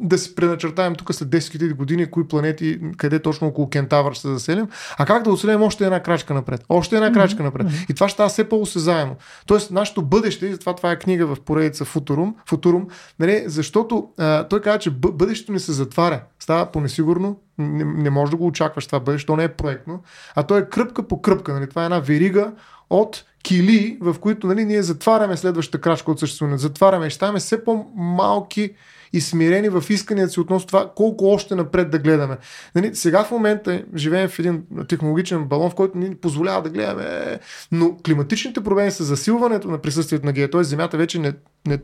да 0.00 0.18
си 0.18 0.34
преначертаем 0.34 0.94
тук 0.94 1.14
след 1.14 1.28
10 1.28 1.74
години 1.74 2.10
кои 2.10 2.28
планети, 2.28 2.80
къде 2.96 3.18
точно 3.18 3.48
около 3.48 3.70
Кентавър 3.70 4.12
ще 4.12 4.20
се 4.20 4.32
заселим, 4.32 4.68
а 4.98 5.06
как 5.06 5.22
да 5.22 5.30
оцелем 5.30 5.62
още 5.62 5.84
една 5.84 6.02
крачка 6.02 6.34
напред. 6.34 6.64
Още 6.68 6.96
една 6.96 7.12
крачка 7.12 7.42
напред. 7.42 7.66
И 7.88 7.94
това 7.94 8.08
ще 8.08 8.14
става 8.14 8.28
все 8.28 8.48
по-осезаемо. 8.48 9.16
Тоест, 9.46 9.70
нашето 9.70 10.02
бъдеще, 10.02 10.46
и 10.46 10.52
затова 10.52 10.74
това 10.74 10.90
е 10.90 10.98
книга 10.98 11.26
в 11.26 11.40
поредица 11.40 11.84
Футурум, 11.84 12.36
Футурум 12.46 12.86
нали, 13.18 13.44
защото 13.46 14.08
а, 14.18 14.48
той 14.48 14.60
казва, 14.60 14.78
че 14.78 14.90
бъдещето 14.90 15.52
ни 15.52 15.60
се 15.60 15.72
затваря. 15.72 16.22
Става 16.38 16.66
по-несигурно, 16.66 17.36
не, 17.58 17.84
не 17.84 18.10
можеш 18.10 18.30
да 18.30 18.36
го 18.36 18.46
очакваш 18.46 18.86
това 18.86 19.00
бъдеще, 19.00 19.26
то 19.26 19.36
не 19.36 19.44
е 19.44 19.48
проектно, 19.48 20.02
а 20.34 20.42
то 20.42 20.58
е 20.58 20.68
кръпка 20.68 21.02
по 21.08 21.22
кръпка. 21.22 21.52
Нали? 21.52 21.68
Това 21.68 21.82
е 21.82 21.84
една 21.84 21.98
верига 21.98 22.52
от 22.90 23.24
кили, 23.42 23.98
в 24.00 24.16
които 24.20 24.46
нали, 24.46 24.64
ние 24.64 24.82
затваряме 24.82 25.36
следващата 25.36 25.80
крачка 25.80 26.10
от 26.10 26.20
съществуването. 26.20 26.62
Затваряме 26.62 27.06
и 27.06 27.10
ставаме 27.10 27.38
все 27.38 27.64
по-малки 27.64 28.74
и 29.12 29.20
смирени 29.20 29.68
в 29.68 29.84
исканията 29.88 30.32
си 30.32 30.40
относно 30.40 30.66
това 30.66 30.92
колко 30.96 31.26
още 31.26 31.54
напред 31.54 31.90
да 31.90 31.98
гледаме. 31.98 32.36
Нали, 32.74 32.94
сега 32.94 33.24
в 33.24 33.30
момента 33.30 33.82
живеем 33.96 34.28
в 34.28 34.38
един 34.38 34.62
технологичен 34.88 35.44
балон, 35.44 35.70
в 35.70 35.74
който 35.74 35.98
ни 35.98 36.14
позволява 36.14 36.62
да 36.62 36.70
гледаме, 36.70 37.38
но 37.72 37.96
климатичните 38.06 38.60
проблеми 38.60 38.90
с 38.90 39.04
засилването 39.04 39.68
на 39.68 39.78
присъствието 39.78 40.26
на 40.26 40.32
гея, 40.32 40.50
т.е. 40.50 40.64
Земята 40.64 40.96
вече 40.96 41.18
не, 41.18 41.32
не 41.66 41.78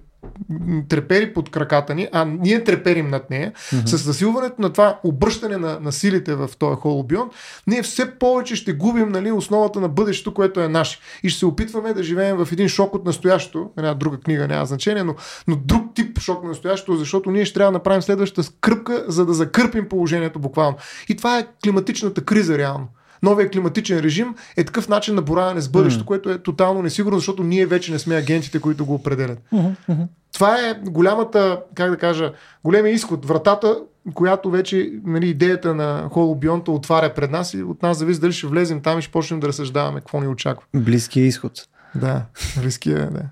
трепери 0.89 1.35
под 1.35 1.51
краката 1.51 1.95
ни, 1.95 2.09
а 2.13 2.25
ние 2.25 2.65
треперим 2.65 3.09
над 3.09 3.31
нея, 3.31 3.53
mm-hmm. 3.53 3.87
с 3.87 3.97
засилването 3.97 4.63
на 4.63 4.73
това 4.73 5.01
обръщане 5.05 5.57
на, 5.57 5.81
на 5.81 5.93
силите 5.93 6.35
в 6.35 6.51
този 6.59 6.77
холобион, 6.77 7.31
ние 7.67 7.83
все 7.83 8.19
повече 8.19 8.57
ще 8.57 8.73
губим 8.73 9.09
нали, 9.09 9.33
основата 9.33 9.81
на 9.81 9.89
бъдещето, 9.89 10.35
което 10.35 10.61
е 10.61 10.69
наше. 10.69 10.99
И 11.23 11.29
ще 11.29 11.39
се 11.39 11.47
опитваме 11.47 11.95
да 11.95 12.03
живеем 12.03 12.37
в 12.37 12.49
един 12.53 12.69
шок 12.69 12.95
от 12.95 13.05
настоящето, 13.05 13.71
една 13.79 13.95
друга 13.95 14.17
книга 14.21 14.49
няма 14.49 14.67
значение, 14.67 15.05
но, 15.05 15.15
но 15.49 15.57
друг 15.57 15.95
тип 15.95 16.19
шок 16.19 16.43
на 16.43 16.49
настоящето, 16.49 16.97
защото 16.97 17.16
ние 17.27 17.45
ще 17.45 17.55
трябва 17.55 17.73
да 17.73 17.79
направим 17.79 18.03
следващата 18.03 18.43
скръпка, 18.43 19.05
за 19.09 19.27
да 19.27 19.35
закърпим 19.35 19.89
положението 19.89 20.39
буквално. 20.39 20.77
И 21.09 21.17
това 21.17 21.39
е 21.39 21.47
климатичната 21.65 22.25
криза 22.25 22.59
реално 22.59 22.89
новия 23.23 23.51
климатичен 23.51 23.99
режим 23.99 24.35
е 24.57 24.65
такъв 24.65 24.89
начин 24.89 25.15
на 25.15 25.23
бораване 25.23 25.61
с 25.61 25.69
бъдещето, 25.69 26.05
mm. 26.05 26.07
което 26.07 26.31
е 26.31 26.39
тотално 26.39 26.83
несигурно, 26.83 27.19
защото 27.19 27.43
ние 27.43 27.67
вече 27.67 27.93
не 27.93 27.99
сме 27.99 28.17
агентите, 28.17 28.61
които 28.61 28.87
го 28.87 28.95
определят. 28.95 29.39
Mm-hmm. 29.53 30.07
Това 30.33 30.69
е 30.69 30.75
голямата, 30.75 31.61
как 31.75 31.91
да 31.91 31.97
кажа, 31.97 32.33
големия 32.65 32.93
изход, 32.93 33.27
вратата 33.27 33.79
която 34.15 34.51
вече 34.51 34.93
нали, 35.05 35.29
идеята 35.29 35.75
на 35.75 36.09
холобионта 36.11 36.73
отваря 36.73 37.15
пред 37.15 37.31
нас 37.31 37.55
и 37.55 37.63
от 37.63 37.83
нас 37.83 37.99
зависи 37.99 38.21
дали 38.21 38.33
ще 38.33 38.47
влезем 38.47 38.81
там 38.83 38.99
и 38.99 39.03
ще 39.03 39.13
почнем 39.13 39.41
да 39.41 39.49
разсъждаваме 39.49 40.01
какво 40.01 40.21
ни 40.21 40.29
очаква. 40.29 40.67
Близкия 40.75 41.27
изход. 41.27 41.53
Да, 41.95 42.23
близкия, 42.61 43.11
да. 43.11 43.23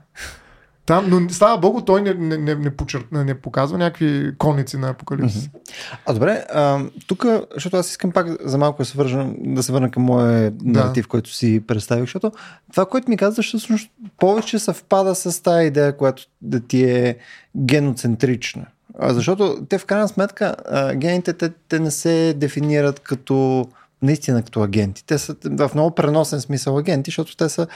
Там, 0.86 1.06
но 1.10 1.30
слава 1.30 1.58
богу, 1.58 1.80
той 1.80 2.02
не, 2.02 2.14
не, 2.14 2.38
не, 2.38 2.54
не, 2.54 2.70
почер... 2.70 3.04
не 3.12 3.34
показва 3.34 3.78
някакви 3.78 4.32
конници 4.38 4.76
на 4.76 4.88
апокалипсис. 4.88 5.50
А 6.06 6.12
добре, 6.12 6.44
тук, 7.06 7.26
защото 7.54 7.76
аз 7.76 7.90
искам 7.90 8.12
пак 8.12 8.26
за 8.44 8.58
малко 8.58 8.82
да 8.82 8.86
се, 8.86 8.98
вържа, 8.98 9.26
да 9.38 9.62
се 9.62 9.72
върна 9.72 9.90
към 9.90 10.02
моя 10.02 10.52
наратив, 10.62 11.04
да. 11.04 11.08
който 11.08 11.30
си 11.34 11.62
представих, 11.66 12.02
защото 12.02 12.32
това, 12.72 12.86
което 12.86 13.10
ми 13.10 13.16
казваш, 13.16 13.48
всъщност 13.48 13.90
повече 14.18 14.58
съвпада 14.58 15.14
с 15.14 15.42
тази 15.42 15.66
идея, 15.66 15.96
която 15.96 16.22
да 16.42 16.60
ти 16.60 16.84
е 16.84 17.16
геноцентрична. 17.56 18.66
Защото 19.02 19.66
те 19.68 19.78
в 19.78 19.86
крайна 19.86 20.08
сметка 20.08 20.54
гените 20.94 21.32
те, 21.32 21.50
те 21.68 21.78
не 21.78 21.90
се 21.90 22.34
дефинират 22.36 23.00
като 23.00 23.66
наистина 24.04 24.42
като 24.42 24.62
агенти. 24.62 25.04
Те 25.06 25.18
са 25.18 25.36
в 25.44 25.70
много 25.74 25.94
преносен 25.94 26.40
смисъл 26.40 26.78
агенти, 26.78 27.10
защото 27.10 27.36
те 27.36 27.48
са 27.48 27.66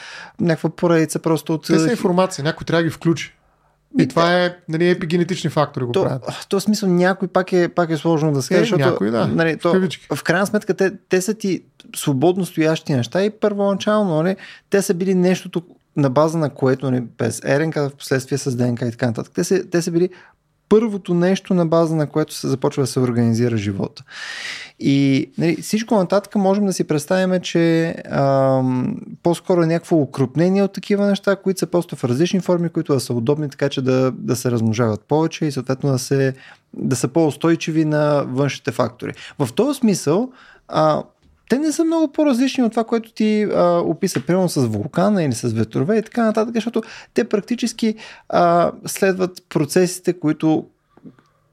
някаква 0.41 0.71
поредица 0.71 1.19
просто 1.19 1.55
от... 1.55 1.67
Те 1.67 1.79
са 1.79 1.91
информация, 1.91 2.45
някой 2.45 2.65
трябва 2.65 2.83
да 2.83 2.89
ги 2.89 2.95
включи. 2.95 3.35
И, 3.99 4.03
и 4.03 4.09
това 4.09 4.45
е 4.45 4.57
нали, 4.69 4.91
епигенетични 4.91 5.51
фактори 5.51 5.85
го 5.85 5.93
то, 5.93 6.05
правят. 6.05 6.31
В 6.31 6.49
този 6.49 6.65
смисъл 6.65 6.89
някой 6.89 7.29
пак 7.29 7.53
е, 7.53 7.69
пак 7.69 7.91
е 7.91 7.97
сложно 7.97 8.33
да 8.33 8.43
се 8.43 8.49
каже, 8.49 8.61
е, 8.61 8.65
защото 8.65 8.85
някой, 8.85 9.11
да. 9.11 9.27
нали, 9.27 9.57
то, 9.57 9.89
в 10.15 10.23
крайна 10.23 10.47
сметка 10.47 10.75
те, 10.75 10.93
те 11.09 11.21
са 11.21 11.35
ти 11.35 11.63
свободно 11.97 12.47
стоящи 12.47 12.93
неща 12.93 13.25
и 13.25 13.31
първоначално 13.31 14.23
нали, 14.23 14.37
те 14.71 14.83
са 14.83 14.95
били 14.95 15.15
нещото 15.15 15.63
на 15.97 16.11
база 16.11 16.39
на 16.39 16.51
което 16.51 16.91
нали, 16.91 17.05
без 17.19 17.41
РНК, 17.45 17.75
в 17.75 17.91
последствие 17.99 18.39
с 18.39 18.57
ДНК 18.57 18.87
и 18.87 18.91
така 18.91 19.07
нататък. 19.07 19.33
Те 19.35 19.45
са, 19.45 19.71
те 19.71 19.83
са 19.83 19.91
били 19.91 20.11
първото 20.69 21.15
нещо 21.15 21.55
на 21.55 21.67
база 21.67 21.97
на 21.97 22.07
което 22.07 22.35
се 22.35 22.49
започва 22.49 22.83
да 22.83 22.87
се 22.87 23.01
организира 23.01 23.57
живота. 23.57 24.05
И 24.81 25.31
нали, 25.39 25.57
всичко 25.57 25.95
нататък 25.95 26.35
можем 26.35 26.67
да 26.67 26.73
си 26.73 26.85
представим, 26.85 27.41
че 27.41 27.95
ам, 28.11 28.97
по-скоро 29.23 29.63
е 29.63 29.67
някакво 29.67 29.97
укрупнение 29.97 30.63
от 30.63 30.73
такива 30.73 31.07
неща, 31.07 31.37
които 31.37 31.61
са 31.61 31.67
просто 31.67 31.97
в 31.97 32.05
различни 32.05 32.41
форми, 32.41 32.69
които 32.69 32.95
да 32.95 33.01
са 33.01 33.15
удобни, 33.15 33.51
така 33.51 33.69
че 33.69 33.83
да, 33.83 34.13
да 34.13 34.37
се 34.37 34.51
размножават 34.51 35.01
повече 35.01 35.45
и 35.45 35.53
съответно 35.53 35.91
да, 35.93 35.99
се, 35.99 36.35
да 36.75 36.97
са 36.97 37.09
по-устойчиви 37.09 37.85
на 37.85 38.25
външните 38.29 38.73
фактори. 38.73 39.13
В 39.39 39.53
този 39.53 39.79
смисъл, 39.79 40.31
а, 40.69 41.03
те 41.49 41.59
не 41.59 41.73
са 41.73 41.85
много 41.85 42.13
по-различни 42.13 42.65
от 42.65 42.71
това, 42.71 42.85
което 42.85 43.13
ти 43.13 43.43
а, 43.43 43.83
описа, 43.85 44.21
примерно 44.27 44.49
с 44.49 44.67
вулкана 44.67 45.23
или 45.23 45.33
с 45.33 45.49
ветрове 45.49 45.97
и 45.97 46.03
така 46.03 46.25
нататък, 46.25 46.55
защото 46.55 46.83
те 47.15 47.25
практически 47.25 47.95
а, 48.29 48.73
следват 48.87 49.43
процесите, 49.49 50.13
които 50.13 50.67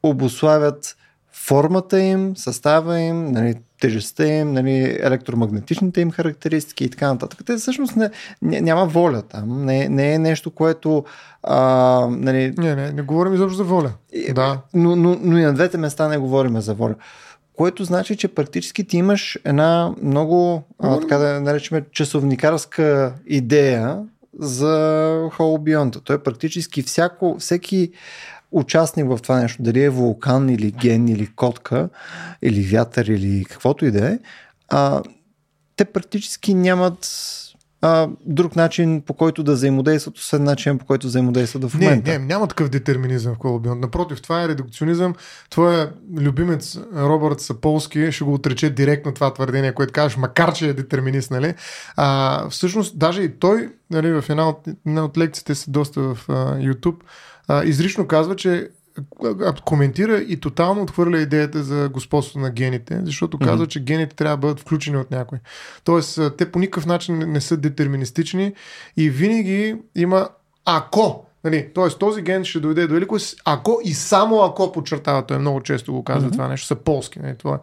обославят 0.03 0.97
формата 1.31 1.99
им, 1.99 2.37
състава 2.37 2.99
им, 2.99 3.25
нали, 3.25 3.55
тежестта 3.81 4.25
им, 4.27 4.53
нали, 4.53 4.97
електромагнетичните 5.01 6.01
им 6.01 6.11
характеристики 6.11 6.83
и 6.83 6.89
така 6.89 7.07
нататък. 7.07 7.39
Те 7.45 7.57
всъщност 7.57 7.95
не, 7.95 8.09
не, 8.41 8.61
няма 8.61 8.85
воля 8.85 9.21
там. 9.21 9.65
Не, 9.65 9.89
не 9.89 10.13
е 10.13 10.19
нещо, 10.19 10.51
което. 10.51 11.05
А, 11.43 11.59
нали... 12.09 12.53
Не, 12.57 12.75
не, 12.75 12.91
не 12.91 13.01
говорим 13.01 13.33
изобщо 13.33 13.57
за 13.57 13.63
воля. 13.63 13.91
Да. 14.35 14.61
Но, 14.73 14.95
но, 14.95 15.17
но 15.21 15.37
и 15.37 15.41
на 15.41 15.53
двете 15.53 15.77
места 15.77 16.07
не 16.07 16.17
говорим 16.17 16.61
за 16.61 16.73
воля 16.73 16.95
което 17.57 17.83
значи, 17.83 18.15
че 18.15 18.27
практически 18.27 18.87
ти 18.87 18.97
имаш 18.97 19.39
една 19.45 19.93
много, 20.01 20.63
а, 20.79 20.99
така 20.99 21.17
да 21.17 21.41
наречем, 21.41 21.85
часовникарска 21.91 23.13
идея 23.27 23.97
за 24.39 25.29
холобионта. 25.31 26.01
Той 26.01 26.15
е 26.15 26.23
практически 26.23 26.81
всяко, 26.81 27.35
всеки 27.39 27.91
участник 28.51 29.07
в 29.07 29.19
това 29.21 29.39
нещо, 29.39 29.63
дали 29.63 29.83
е 29.83 29.89
вулкан 29.89 30.49
или 30.49 30.71
ген 30.71 31.07
или 31.07 31.27
котка 31.35 31.89
или 32.41 32.63
вятър 32.63 33.05
или 33.05 33.45
каквото 33.45 33.85
и 33.85 33.91
да 33.91 34.07
е, 34.07 34.19
те 35.75 35.85
практически 35.85 36.53
нямат 36.53 37.07
а, 37.85 38.09
друг 38.25 38.55
начин 38.55 39.01
по 39.01 39.13
който 39.13 39.43
да 39.43 39.53
взаимодействат, 39.53 40.17
освен 40.17 40.43
начин 40.43 40.77
по 40.77 40.85
който 40.85 41.07
взаимодействат 41.07 41.63
в 41.63 41.73
момента. 41.73 42.11
Не, 42.11 42.17
не, 42.17 42.25
няма 42.25 42.47
такъв 42.47 42.69
детерминизъм 42.69 43.35
в 43.35 43.37
Колобион. 43.37 43.79
Напротив, 43.79 44.21
това 44.21 44.43
е 44.43 44.47
редукционизъм. 44.47 45.15
Твоя 45.49 45.91
любимец 46.17 46.79
Робърт 46.95 47.39
Саполски 47.39 48.11
ще 48.11 48.23
го 48.23 48.33
отрече 48.33 48.69
директно 48.69 49.13
това 49.13 49.33
твърдение, 49.33 49.71
което 49.71 49.93
кажеш, 49.93 50.17
макар 50.17 50.53
че 50.53 50.69
е 50.69 50.73
детерминист, 50.73 51.31
нали? 51.31 51.53
А, 51.95 52.49
всъщност, 52.49 52.99
даже 52.99 53.21
и 53.21 53.39
той, 53.39 53.69
нали, 53.91 54.21
в 54.21 54.25
една 54.29 54.49
от, 54.49 54.67
една 54.87 55.05
от 55.05 55.17
лекциите 55.17 55.55
си 55.55 55.71
доста 55.71 56.01
в 56.01 56.17
а, 56.29 56.33
YouTube, 56.57 56.97
а, 57.47 57.63
изрично 57.63 58.07
казва, 58.07 58.35
че 58.35 58.69
коментира 59.65 60.17
и 60.17 60.39
тотално 60.39 60.81
отхвърля 60.81 61.17
идеята 61.17 61.63
за 61.63 61.89
господство 61.93 62.39
на 62.39 62.49
гените, 62.49 63.01
защото 63.03 63.37
казва, 63.37 63.65
mm-hmm. 63.65 63.69
че 63.69 63.83
гените 63.83 64.15
трябва 64.15 64.37
да 64.37 64.41
бъдат 64.41 64.59
включени 64.59 64.97
от 64.97 65.11
някой. 65.11 65.39
Тоест, 65.83 66.19
те 66.37 66.51
по 66.51 66.59
никакъв 66.59 66.85
начин 66.85 67.17
не 67.17 67.41
са 67.41 67.57
детерминистични 67.57 68.53
и 68.97 69.09
винаги 69.09 69.75
има 69.95 70.29
ако 70.65 71.25
Нали, 71.45 71.69
Тоест 71.73 71.99
този 71.99 72.21
ген 72.21 72.45
ще 72.45 72.59
дойде 72.59 72.87
до 72.87 72.93
великост, 72.93 73.41
ако 73.45 73.79
и 73.83 73.93
само 73.93 74.41
ако 74.41 74.71
подчертава, 74.71 75.25
той 75.25 75.37
много 75.37 75.61
често 75.61 75.93
го 75.93 76.03
казва 76.03 76.29
mm-hmm. 76.29 76.33
това 76.33 76.47
нещо, 76.47 76.67
са 76.67 76.75
полски. 76.75 77.19
Нали, 77.19 77.35
това 77.37 77.59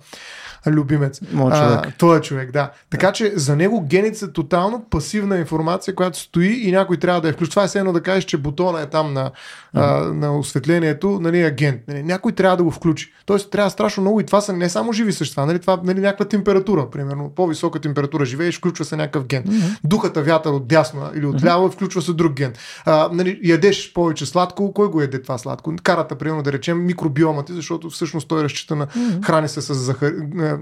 любимец. 0.67 1.21
Моят 1.33 1.57
човек. 1.57 1.95
той 1.99 2.19
е 2.19 2.21
човек, 2.21 2.53
да. 2.53 2.71
Така 2.91 3.13
че 3.13 3.33
за 3.37 3.57
него 3.57 3.87
гените 3.87 4.19
са 4.19 4.33
тотално 4.33 4.85
пасивна 4.91 5.39
информация, 5.39 5.95
която 5.95 6.19
стои 6.19 6.69
и 6.69 6.73
някой 6.73 6.97
трябва 6.97 7.21
да 7.21 7.29
я 7.29 7.35
включи. 7.35 7.51
Това 7.51 7.65
е 7.65 7.79
едно 7.79 7.93
да 7.93 8.03
кажеш, 8.03 8.25
че 8.25 8.37
бутона 8.37 8.81
е 8.81 8.87
там 8.87 9.13
на, 9.13 9.31
а, 9.75 9.87
на 9.97 10.39
осветлението, 10.39 11.19
нали, 11.21 11.43
агент. 11.43 11.81
Нали, 11.89 12.03
някой 12.03 12.33
трябва 12.33 12.57
да 12.57 12.65
го 12.65 12.71
включи. 12.71 13.13
Тоест 13.27 13.51
трябва 13.51 13.71
страшно 13.71 14.01
много 14.01 14.21
и 14.21 14.27
това 14.27 14.41
са 14.41 14.53
не 14.53 14.69
само 14.69 14.93
живи 14.93 15.13
същества, 15.13 15.47
нали, 15.47 15.59
това 15.59 15.81
нали, 15.85 16.01
някаква 16.01 16.25
температура, 16.25 16.91
примерно. 16.91 17.33
По-висока 17.37 17.79
температура 17.79 18.25
живееш, 18.25 18.59
включва 18.59 18.85
се 18.85 18.97
някакъв 18.97 19.27
ген. 19.27 19.45
Mm-hmm. 19.45 19.79
Духата 19.85 20.23
вятър 20.23 20.51
от 20.51 20.69
дясно 20.69 21.11
или 21.15 21.27
от 21.27 21.45
ляво, 21.45 21.69
mm-hmm. 21.69 21.73
включва 21.73 22.03
се 22.03 22.13
друг 22.13 22.33
ген. 22.33 22.53
А, 22.85 23.09
нали, 23.13 23.41
ядеш 23.43 23.93
повече 23.93 24.27
сладко, 24.27 24.73
кой 24.73 24.89
го 24.89 25.01
яде 25.01 25.23
това 25.23 25.39
сладко? 25.39 25.75
Карата, 25.83 26.15
примерно, 26.15 26.43
да 26.43 26.53
речем, 26.53 26.87
микробиомата, 26.87 27.55
защото 27.55 27.91
всъщност 27.91 28.29
той 28.29 28.45
разчита 28.45 28.77
на 28.77 28.87
mm-hmm. 28.87 29.25
храни 29.25 29.49
се 29.49 29.61
с 29.61 29.75
захар, 29.75 30.13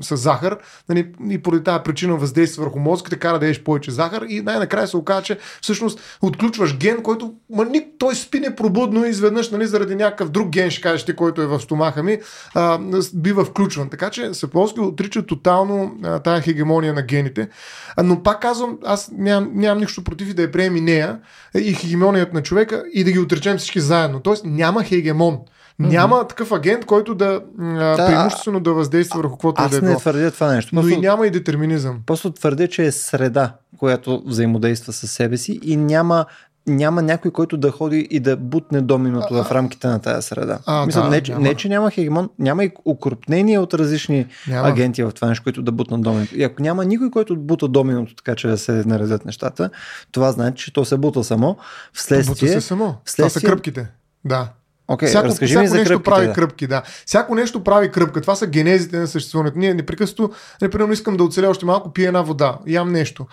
с 0.00 0.16
захар 0.16 0.58
нали, 0.88 1.12
и 1.30 1.42
поради 1.42 1.64
тази 1.64 1.82
причина 1.84 2.16
въздейства 2.16 2.64
върху 2.64 2.78
мозъка, 2.78 3.18
кара 3.18 3.38
да 3.38 3.46
еш 3.46 3.62
повече 3.62 3.90
захар 3.90 4.22
и 4.28 4.40
най-накрая 4.40 4.88
се 4.88 4.96
оказа, 4.96 5.22
че 5.22 5.38
всъщност 5.62 6.18
отключваш 6.22 6.76
ген, 6.76 7.02
който 7.02 7.34
ма, 7.50 7.64
ни, 7.64 7.86
той 7.98 8.14
спи 8.14 8.40
непробудно 8.40 9.06
и 9.06 9.08
изведнъж 9.08 9.50
нали, 9.50 9.66
заради 9.66 9.94
някакъв 9.94 10.28
друг 10.28 10.48
ген, 10.48 10.70
ще 10.70 10.82
кажеш 10.82 11.04
ти, 11.04 11.16
който 11.16 11.42
е 11.42 11.46
в 11.46 11.60
стомаха 11.60 12.02
ми, 12.02 12.18
а, 12.54 12.78
бива 13.14 13.44
включван. 13.44 13.90
Така 13.90 14.10
че 14.10 14.34
Саполски 14.34 14.80
отрича 14.80 15.26
тотално 15.26 15.98
а, 16.04 16.18
тая 16.18 16.40
хегемония 16.40 16.94
на 16.94 17.02
гените. 17.02 17.48
А, 17.96 18.02
но 18.02 18.22
пак 18.22 18.42
казвам, 18.42 18.78
аз 18.84 19.10
нямам, 19.12 19.50
нямам 19.54 19.78
нищо 19.78 20.04
против 20.04 20.30
и 20.30 20.34
да 20.34 20.42
я 20.42 20.52
приеми 20.52 20.80
нея 20.80 21.18
и 21.58 21.74
хегемонията 21.74 22.34
на 22.34 22.42
човека 22.42 22.84
и 22.92 23.04
да 23.04 23.12
ги 23.12 23.18
отречем 23.18 23.58
всички 23.58 23.80
заедно. 23.80 24.20
Тоест 24.20 24.44
няма 24.44 24.84
хегемон. 24.84 25.38
Няма 25.80 26.16
mm-hmm. 26.16 26.28
такъв 26.28 26.52
агент, 26.52 26.84
който 26.84 27.14
да, 27.14 27.40
да 27.58 28.06
преимуществено 28.06 28.60
да 28.60 28.72
въздейства 28.72 29.18
върху 29.18 29.32
каквото 29.32 29.62
е 29.62 29.68
да 29.68 29.76
е. 29.76 29.78
Аз 29.78 29.84
не 29.84 29.96
твърдя 29.96 30.30
това 30.30 30.54
нещо. 30.54 30.70
Просто, 30.70 30.90
но 30.90 30.94
и 30.94 31.00
няма 31.00 31.26
и 31.26 31.30
детерминизъм. 31.30 32.00
Просто 32.06 32.30
твърдя, 32.30 32.68
че 32.68 32.84
е 32.84 32.92
среда, 32.92 33.52
която 33.78 34.22
взаимодейства 34.26 34.92
с 34.92 35.08
себе 35.08 35.36
си 35.36 35.60
и 35.62 35.76
няма 35.76 36.26
няма 36.66 37.02
някой, 37.02 37.30
който 37.30 37.56
да 37.56 37.70
ходи 37.70 38.08
и 38.10 38.20
да 38.20 38.36
бутне 38.36 38.80
доминото 38.80 39.34
а, 39.34 39.44
в 39.44 39.52
рамките 39.52 39.86
на 39.86 39.98
тази 39.98 40.28
среда. 40.28 40.58
А, 40.66 40.86
Мисля, 40.86 41.02
да, 41.02 41.08
не, 41.08 41.20
че, 41.20 41.34
не, 41.34 41.54
че 41.54 41.68
няма 41.68 41.90
хегемон, 41.90 42.30
няма 42.38 42.64
и 42.64 42.72
укрупнение 42.84 43.58
от 43.58 43.74
различни 43.74 44.26
няма. 44.48 44.68
агенти 44.68 45.02
в 45.02 45.12
това 45.12 45.28
нещо, 45.28 45.42
които 45.42 45.62
да 45.62 45.72
бутнат 45.72 46.02
доминото. 46.02 46.36
И 46.36 46.42
ако 46.42 46.62
няма 46.62 46.84
никой, 46.84 47.10
който 47.10 47.36
бута 47.36 47.68
доминото, 47.68 48.14
така 48.14 48.34
че 48.34 48.48
да 48.48 48.58
се 48.58 48.72
наредят 48.72 49.24
нещата, 49.24 49.70
това 50.12 50.32
значи, 50.32 50.64
че 50.64 50.72
то 50.72 50.84
се 50.84 50.96
бута 50.96 51.24
само. 51.24 51.56
Вследствие, 51.92 52.48
бута 52.48 52.60
се 52.60 52.66
само. 52.66 52.96
Вследствие, 53.04 53.40
това 53.40 53.40
са 53.40 53.54
кръпките. 53.54 53.86
Да. 54.24 54.48
Okay, 54.90 55.06
всяко, 55.06 55.26
разкажи 55.26 55.52
всяко 55.52 55.62
ми 55.62 55.68
за 55.68 55.76
нещо 55.76 55.88
кръпките, 55.88 56.10
прави 56.10 56.26
да. 56.26 56.32
кръпки, 56.32 56.66
да. 56.66 56.82
Всяко 57.06 57.34
нещо 57.34 57.64
прави 57.64 57.90
кръпка. 57.90 58.20
Това 58.20 58.34
са 58.34 58.46
генезите 58.46 58.98
на 58.98 59.06
съществуването. 59.06 59.58
Ние 59.58 59.74
непрекъснато, 59.74 60.30
например, 60.62 60.92
искам 60.92 61.16
да 61.16 61.24
оцеля 61.24 61.48
още 61.48 61.66
малко, 61.66 61.92
пия 61.92 62.06
една 62.06 62.22
вода, 62.22 62.58
ям 62.66 62.92
нещо. 62.92 63.26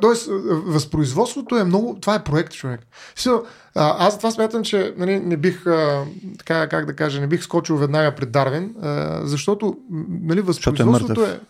Тоест, 0.00 0.28
възпроизводството 0.66 1.56
е 1.56 1.64
много. 1.64 1.98
Това 2.00 2.14
е 2.14 2.24
проект, 2.24 2.52
човек. 2.52 2.80
So, 3.16 3.42
аз 3.74 4.18
това 4.18 4.30
смятам, 4.30 4.62
че 4.62 4.94
нали, 4.96 5.20
не 5.20 5.36
бих, 5.36 5.66
а, 5.66 6.04
така, 6.38 6.68
как 6.68 6.86
да 6.86 6.96
кажа, 6.96 7.20
не 7.20 7.26
бих 7.26 7.42
скочил 7.42 7.76
веднага 7.76 8.14
пред 8.14 8.30
Дарвин, 8.30 8.74
а, 8.82 9.20
защото 9.24 9.76
нали, 10.22 10.40
възпроизводството 10.40 11.24
е, 11.24 11.40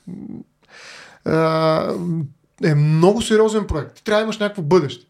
е, 2.64 2.70
е 2.70 2.74
много 2.74 3.22
сериозен 3.22 3.66
проект. 3.66 3.94
Ти 3.94 4.05
трябва 4.05 4.20
да 4.20 4.24
имаш 4.24 4.38
някакво 4.38 4.62
бъдеще. 4.62 5.07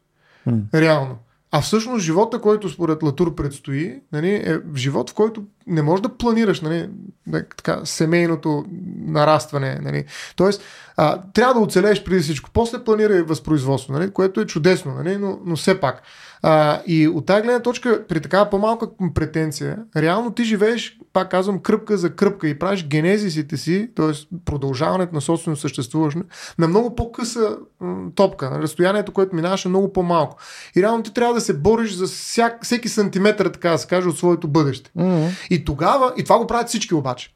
Hmm. 0.49 0.63
Реално. 0.75 1.19
А 1.55 1.61
всъщност 1.61 2.05
живота, 2.05 2.41
който 2.41 2.69
според 2.69 3.03
Латур 3.03 3.35
предстои, 3.35 4.01
нали, 4.13 4.35
е 4.35 4.61
живот, 4.77 5.11
в 5.11 5.15
който 5.15 5.45
не 5.67 5.83
можеш 5.83 6.03
да 6.03 6.17
планираш 6.17 6.61
нали, 6.61 6.89
така, 7.33 7.81
семейното 7.85 8.65
нарастване. 9.07 9.79
Нали. 9.83 10.05
Тоест, 10.37 10.63
а, 10.97 11.23
трябва 11.33 11.55
да 11.55 11.61
оцелееш 11.61 12.05
преди 12.05 12.21
всичко. 12.21 12.51
После 12.53 12.85
планира 12.85 13.17
и 13.17 13.23
възпроизводство, 13.23 13.93
нали, 13.93 14.11
което 14.11 14.41
е 14.41 14.47
чудесно, 14.47 14.95
нали, 14.95 15.17
но, 15.17 15.39
но 15.45 15.57
все 15.57 15.81
пак. 15.81 16.03
А, 16.45 16.83
и 16.87 17.09
от 17.09 17.27
тази 17.27 17.43
гледна 17.43 17.61
точка, 17.61 18.05
при 18.09 18.21
такава 18.21 18.51
по-малка 18.51 18.87
претенция, 19.15 19.79
реално 19.97 20.33
ти 20.33 20.45
живееш, 20.45 20.99
пак 21.13 21.31
казвам, 21.31 21.59
кръпка 21.59 21.97
за 21.97 22.15
кръпка 22.17 22.49
и 22.49 22.59
правиш 22.59 22.87
генезисите 22.87 23.57
си, 23.57 23.91
т.е. 23.97 24.37
продължаването 24.45 25.15
на 25.15 25.21
собствено 25.21 25.57
съществуване, 25.57 26.23
на 26.59 26.69
много 26.69 26.95
по-къса 26.95 27.57
м- 27.81 28.11
топка. 28.15 28.51
На 28.51 28.59
разстоянието, 28.59 29.13
което 29.13 29.37
минаваше 29.37 29.69
много 29.69 29.93
по-малко. 29.93 30.37
И 30.77 30.83
реално 30.83 31.03
ти 31.03 31.15
трябва 31.15 31.35
да 31.35 31.41
се 31.41 31.59
бориш 31.59 31.93
за 31.93 32.07
всяк, 32.07 32.65
всеки 32.65 32.89
сантиметър, 32.89 33.47
така 33.47 33.71
да 33.71 33.79
се 33.79 33.87
каже, 33.87 34.09
от 34.09 34.19
своето 34.19 34.49
бъдеще. 34.49 34.91
Mm-hmm. 34.99 35.49
И 35.51 35.65
тогава, 35.65 36.13
и 36.17 36.25
това 36.25 36.39
го 36.39 36.47
правят 36.47 36.69
всички 36.69 36.95
обаче. 36.95 37.35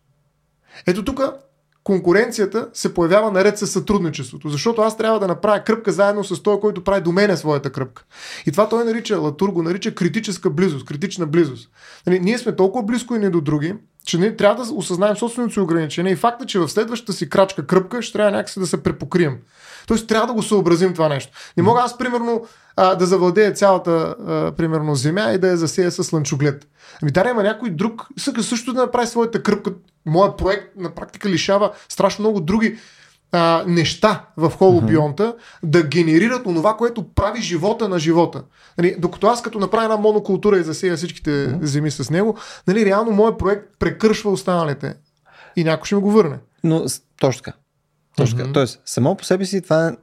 Ето 0.87 1.05
тук 1.05 1.21
конкуренцията 1.87 2.69
се 2.73 2.95
появява 2.95 3.31
наред 3.31 3.59
с 3.59 3.67
сътрудничеството, 3.67 4.49
защото 4.49 4.83
аз 4.83 4.97
трябва 4.97 5.21
да 5.21 5.27
направя 5.27 5.65
кръпка 5.65 5.93
заедно 5.93 6.25
с 6.25 6.43
този, 6.43 6.61
който 6.61 6.85
прави 6.85 7.01
до 7.01 7.13
мене 7.13 7.37
своята 7.37 7.71
кръпка. 7.71 8.05
И 8.47 8.53
това 8.53 8.69
той 8.69 8.85
нарича, 8.85 9.21
Латур 9.21 9.49
го 9.49 9.63
нарича 9.63 9.95
критическа 9.95 10.51
близост, 10.51 10.87
критична 10.87 11.27
близост. 11.27 11.71
Нали, 12.07 12.21
ние 12.21 12.39
сме 12.39 12.57
толкова 12.57 12.85
близко 12.85 13.15
и 13.15 13.19
не 13.19 13.31
до 13.31 13.41
други, 13.41 13.75
че 14.07 14.19
ние 14.19 14.37
трябва 14.37 14.65
да 14.65 14.73
осъзнаем 14.73 15.17
собственото 15.17 15.53
си 15.53 15.61
ограничение 15.61 16.13
и 16.13 16.17
факта, 16.17 16.47
че 16.47 16.59
в 16.59 16.69
следващата 16.69 17.13
си 17.13 17.29
крачка 17.29 17.67
кръпка 17.67 18.03
ще 18.03 18.13
трябва 18.13 18.31
някакси 18.31 18.61
да 18.61 18.67
се 18.67 18.83
препокрием. 18.83 19.39
Тоест 19.87 20.07
трябва 20.07 20.27
да 20.27 20.33
го 20.33 20.43
съобразим 20.43 20.93
това 20.93 21.09
нещо. 21.09 21.33
Не 21.57 21.63
мога 21.63 21.81
аз, 21.81 21.99
примерно, 21.99 22.47
а, 22.77 22.95
да 22.95 23.07
завладея 23.07 23.53
цялата, 23.53 23.91
а, 24.27 24.53
примерно, 24.53 24.95
земя 24.95 25.33
и 25.33 25.39
да 25.39 25.49
я 25.49 25.57
засея 25.57 25.91
с 25.91 26.13
лънчоглед. 26.13 26.67
Ами 27.03 27.11
да, 27.11 27.31
има 27.31 27.43
някой 27.43 27.71
друг, 27.71 28.07
също 28.41 28.73
да 28.73 28.81
направи 28.81 29.07
своята 29.07 29.43
кръпка. 29.43 29.73
Моят 30.07 30.37
проект 30.37 30.77
на 30.77 30.91
практика 30.91 31.29
лишава 31.29 31.73
страшно 31.89 32.23
много 32.23 32.41
други 32.41 32.79
а, 33.33 33.65
неща 33.67 34.25
в 34.37 34.51
холобионта 34.51 35.23
mm-hmm. 35.23 35.69
да 35.69 35.83
генерират 35.83 36.47
онова, 36.47 36.77
което 36.77 37.15
прави 37.15 37.43
живота 37.43 37.89
на 37.89 37.99
живота. 37.99 38.43
Нали, 38.79 38.97
докато 38.99 39.27
аз 39.27 39.43
като 39.43 39.59
направя 39.59 39.85
една 39.85 39.97
монокултура 39.97 40.59
и 40.59 40.65
засея 40.65 40.97
всичките 40.97 41.31
mm-hmm. 41.31 41.63
земи 41.63 41.91
с 41.91 42.11
него, 42.11 42.39
нали, 42.67 42.85
реално 42.85 43.11
моят 43.11 43.39
проект 43.39 43.63
прекършва 43.79 44.31
останалите. 44.31 44.95
И 45.57 45.65
някой 45.65 45.87
ще 45.87 45.95
ми 45.95 46.01
го 46.01 46.11
върне. 46.11 46.39
Но 46.65 46.85
точно 47.21 47.43
така. 47.43 47.57
Точно 48.17 48.39
mm-hmm. 48.39 48.55
Тоест, 48.55 48.81
само 48.85 49.15
по 49.15 49.25
себе 49.25 49.45
си 49.45 49.63
това 49.63 49.97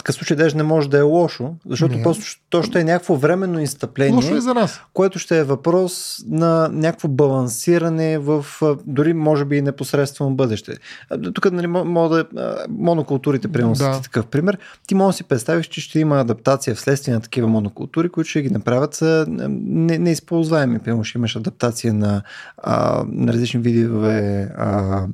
такъв 0.00 0.14
случай 0.14 0.36
даже 0.36 0.56
не 0.56 0.62
може 0.62 0.90
да 0.90 0.98
е 0.98 1.02
лошо, 1.02 1.54
защото 1.68 1.96
не. 1.96 2.02
просто 2.02 2.24
то 2.50 2.62
ще 2.62 2.80
е 2.80 2.84
някакво 2.84 3.16
временно 3.16 3.60
изстъпление, 3.60 4.14
лошо 4.14 4.36
е 4.36 4.40
за 4.40 4.54
нас. 4.54 4.80
което 4.92 5.18
ще 5.18 5.38
е 5.38 5.44
въпрос 5.44 6.18
на 6.28 6.68
някакво 6.72 7.08
балансиране 7.08 8.18
в 8.18 8.46
дори 8.86 9.12
може 9.12 9.44
би 9.44 9.56
и 9.56 9.62
непосредствено 9.62 10.30
бъдеще. 10.30 10.72
Тук 11.34 11.52
нали, 11.52 11.66
мога 11.66 12.24
да, 12.32 12.56
монокултурите, 12.68 13.48
примерно 13.48 13.74
да. 13.74 14.00
такъв 14.02 14.26
пример, 14.26 14.58
ти 14.86 14.94
може 14.94 15.14
да 15.14 15.16
си 15.16 15.24
представиш, 15.24 15.66
че 15.66 15.80
ще 15.80 16.00
има 16.00 16.20
адаптация 16.20 16.74
вследствие 16.74 17.14
на 17.14 17.20
такива 17.20 17.48
монокултури, 17.48 18.08
които 18.08 18.30
ще 18.30 18.42
ги 18.42 18.50
направят 18.50 18.94
са 18.94 19.24
не, 19.28 19.98
неизползваеми. 19.98 20.78
Примерно 20.78 21.04
ще 21.04 21.18
имаш 21.18 21.36
адаптация 21.36 21.94
на, 21.94 22.22
а, 22.58 23.04
на 23.08 23.32
различни 23.32 23.60
видове 23.60 24.48
а, 24.56 25.06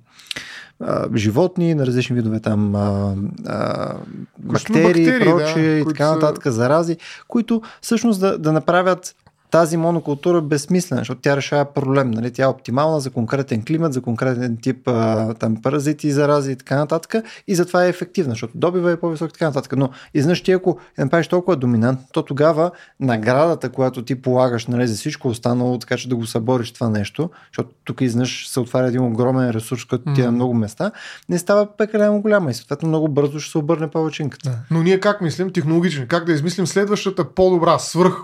а, 0.81 1.09
животни, 1.15 1.75
на 1.75 1.87
различни 1.87 2.17
видове 2.17 2.41
там 2.41 2.75
а, 2.75 3.15
а, 3.47 3.95
бактерии, 4.39 4.83
бактерии 4.83 5.25
прочие 5.25 5.75
да, 5.75 5.79
и 5.81 5.85
така 5.85 6.11
нататък, 6.11 6.43
са... 6.43 6.53
зарази, 6.53 6.97
които 7.29 7.63
всъщност 7.81 8.21
да, 8.21 8.39
да 8.39 8.53
направят 8.53 9.15
тази 9.51 9.77
монокултура 9.77 10.39
е 10.39 10.41
безсмислена, 10.41 11.01
защото 11.01 11.21
тя 11.21 11.37
решава 11.37 11.65
проблем. 11.65 12.11
Нали? 12.11 12.33
Тя 12.33 12.45
е 12.45 12.47
оптимална 12.47 13.01
за 13.01 13.11
конкретен 13.11 13.65
климат, 13.65 13.93
за 13.93 14.01
конкретен 14.01 14.59
тип 14.63 14.89
а, 14.89 15.35
там, 15.35 15.57
паразити, 15.63 16.13
зарази 16.13 16.53
и 16.53 16.57
така 16.57 16.77
нататък. 16.77 17.25
И 17.49 17.55
затова 17.55 17.85
е 17.85 17.89
ефективна, 17.89 18.31
защото 18.31 18.59
добива 18.59 18.93
е 18.93 18.97
по-висок 18.97 19.31
и 19.31 19.33
така 19.33 19.47
нататък. 19.47 19.75
Но 19.77 19.91
изнъж 20.15 20.43
ти 20.43 20.53
ако 20.53 20.79
направиш 20.99 21.29
толкова 21.29 21.57
доминант, 21.57 22.01
то 22.13 22.23
тогава 22.23 22.71
наградата, 23.01 23.69
която 23.69 24.05
ти 24.05 24.23
полагаш 24.23 24.67
нали, 24.67 24.87
за 24.87 24.95
всичко 24.95 25.29
останало, 25.29 25.79
така 25.79 25.97
че 25.97 26.09
да 26.09 26.17
го 26.17 26.27
събориш 26.27 26.73
това 26.73 26.89
нещо, 26.89 27.31
защото 27.53 27.71
тук 27.85 28.01
изнъж 28.01 28.49
се 28.49 28.61
отваря 28.61 28.87
един 28.87 29.03
огромен 29.03 29.51
ресурс, 29.51 29.85
който 29.85 30.13
ти 30.15 30.21
е 30.21 30.25
на 30.25 30.33
много 30.33 30.55
места, 30.55 30.91
не 31.29 31.39
става 31.39 31.77
прекалено 31.77 32.21
голяма 32.21 32.51
и 32.51 32.55
съответно 32.55 32.89
много 32.89 33.09
бързо 33.09 33.41
ще 33.41 33.51
се 33.51 33.59
обърне 33.59 33.91
повечинката. 33.91 34.51
Да. 34.51 34.59
Но 34.71 34.83
ние 34.83 35.01
как 35.01 35.21
мислим 35.21 35.53
технологично? 35.53 36.07
Как 36.09 36.25
да 36.25 36.33
измислим 36.33 36.67
следващата 36.67 37.35
по-добра 37.35 37.79
свръх 37.79 38.17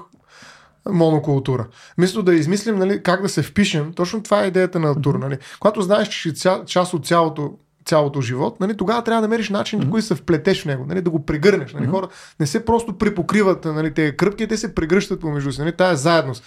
монокултура. 0.91 1.67
Мисля 1.99 2.23
да 2.23 2.35
измислим 2.35 2.79
нали, 2.79 3.03
как 3.03 3.23
да 3.23 3.29
се 3.29 3.43
впишем, 3.43 3.93
точно 3.93 4.23
това 4.23 4.45
е 4.45 4.47
идеята 4.47 4.81
на 4.81 5.03
тур. 5.03 5.15
Нали. 5.15 5.39
Когато 5.61 5.83
знаеш, 5.83 6.09
че 6.09 6.21
си 6.21 6.49
част 6.67 6.95
от 6.95 7.07
цялото 7.07 7.53
цялото 7.85 8.21
живот, 8.21 8.61
нали, 8.61 8.77
тогава 8.77 9.05
трябва 9.05 9.23
да 9.23 9.29
намериш 9.29 9.51
начин, 9.51 9.81
mm-hmm. 9.81 9.91
които 9.91 10.07
се 10.07 10.15
вплетеш 10.15 10.63
в 10.63 10.65
него, 10.65 10.85
нали, 10.89 11.01
да 11.01 11.11
го 11.11 11.27
прегърнеш. 11.27 11.73
Нали, 11.73 11.87
mm-hmm. 11.87 11.91
Хора 11.91 12.09
не 12.41 12.47
се 12.47 12.65
просто 12.65 12.99
припокриват 12.99 13.65
нали, 13.65 13.95
тези 13.95 14.17
кръпки, 14.17 14.47
те 14.47 14.57
се 14.57 14.75
прегръщат 14.75 15.21
помежду 15.21 15.53
си. 15.53 15.61
Нали, 15.61 15.73
тая 15.73 15.93
е 15.93 15.97
заедност. 15.97 16.45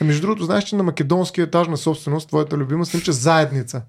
А 0.00 0.04
между 0.04 0.20
другото, 0.20 0.44
знаеш, 0.44 0.64
че 0.64 0.76
на 0.76 0.82
македонския 0.82 1.42
етаж 1.42 1.68
на 1.68 1.76
собственост, 1.76 2.28
твоята 2.28 2.56
любима, 2.56 2.86
се 2.86 2.96
нарича 2.96 3.12
заедница. 3.12 3.82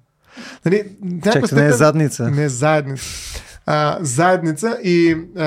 Нали, 0.66 0.84
степен, 1.20 1.50
не 1.54 1.66
е 1.66 1.72
задница. 1.72 2.32
Не 2.32 2.44
е 2.44 2.50
заедница 2.50 3.08
а, 3.68 3.98
заедница 4.02 4.78
и 4.84 5.16
а, 5.38 5.44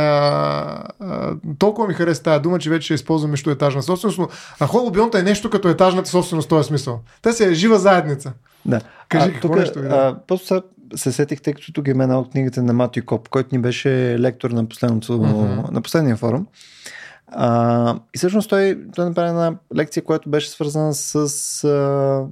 а, 1.01 1.35
толкова 1.59 1.89
ми 1.89 1.95
хареса 1.95 2.23
тази 2.23 2.43
дума, 2.43 2.59
че 2.59 2.71
вече 2.71 2.85
ще 2.85 2.95
използвам 2.95 3.31
между 3.31 3.51
етажна 3.51 3.83
собственост, 3.83 4.18
но 4.18 4.29
а 4.61 4.66
холобионта 4.66 5.18
е 5.18 5.23
нещо 5.23 5.51
като 5.51 5.68
етажната 5.68 6.11
собственост 6.11 6.47
в 6.47 6.49
този 6.49 6.68
смисъл. 6.68 7.01
Те 7.23 7.33
си 7.33 7.45
е 7.45 7.55
жива 7.55 7.79
заедница. 7.79 8.33
Да. 8.64 8.81
Кажи, 9.09 9.29
а, 9.29 9.33
какво 9.33 9.49
тук, 9.49 9.57
нещо 9.57 9.79
а, 9.79 10.16
Просто 10.27 10.62
се 10.95 11.12
сетих, 11.12 11.41
тъй 11.41 11.53
като 11.53 11.73
тук 11.73 11.89
е 11.89 11.91
една 11.91 12.18
от 12.18 12.31
книгите 12.31 12.62
на 12.62 12.73
Матю 12.73 13.05
Коп, 13.07 13.29
който 13.29 13.49
ни 13.53 13.62
беше 13.62 14.16
лектор 14.18 14.51
на, 14.51 14.66
последното, 14.66 15.12
uh-huh. 15.12 15.71
на 15.71 15.81
последния 15.81 16.16
форум. 16.16 16.47
А, 17.27 17.97
и 18.14 18.18
всъщност 18.18 18.51
той, 18.51 18.79
той 18.95 19.05
направи 19.05 19.29
една 19.29 19.55
лекция, 19.77 20.05
която 20.05 20.31
беше 20.31 20.51
свързана 20.51 20.95
с 20.95 21.64
а, 21.64 22.25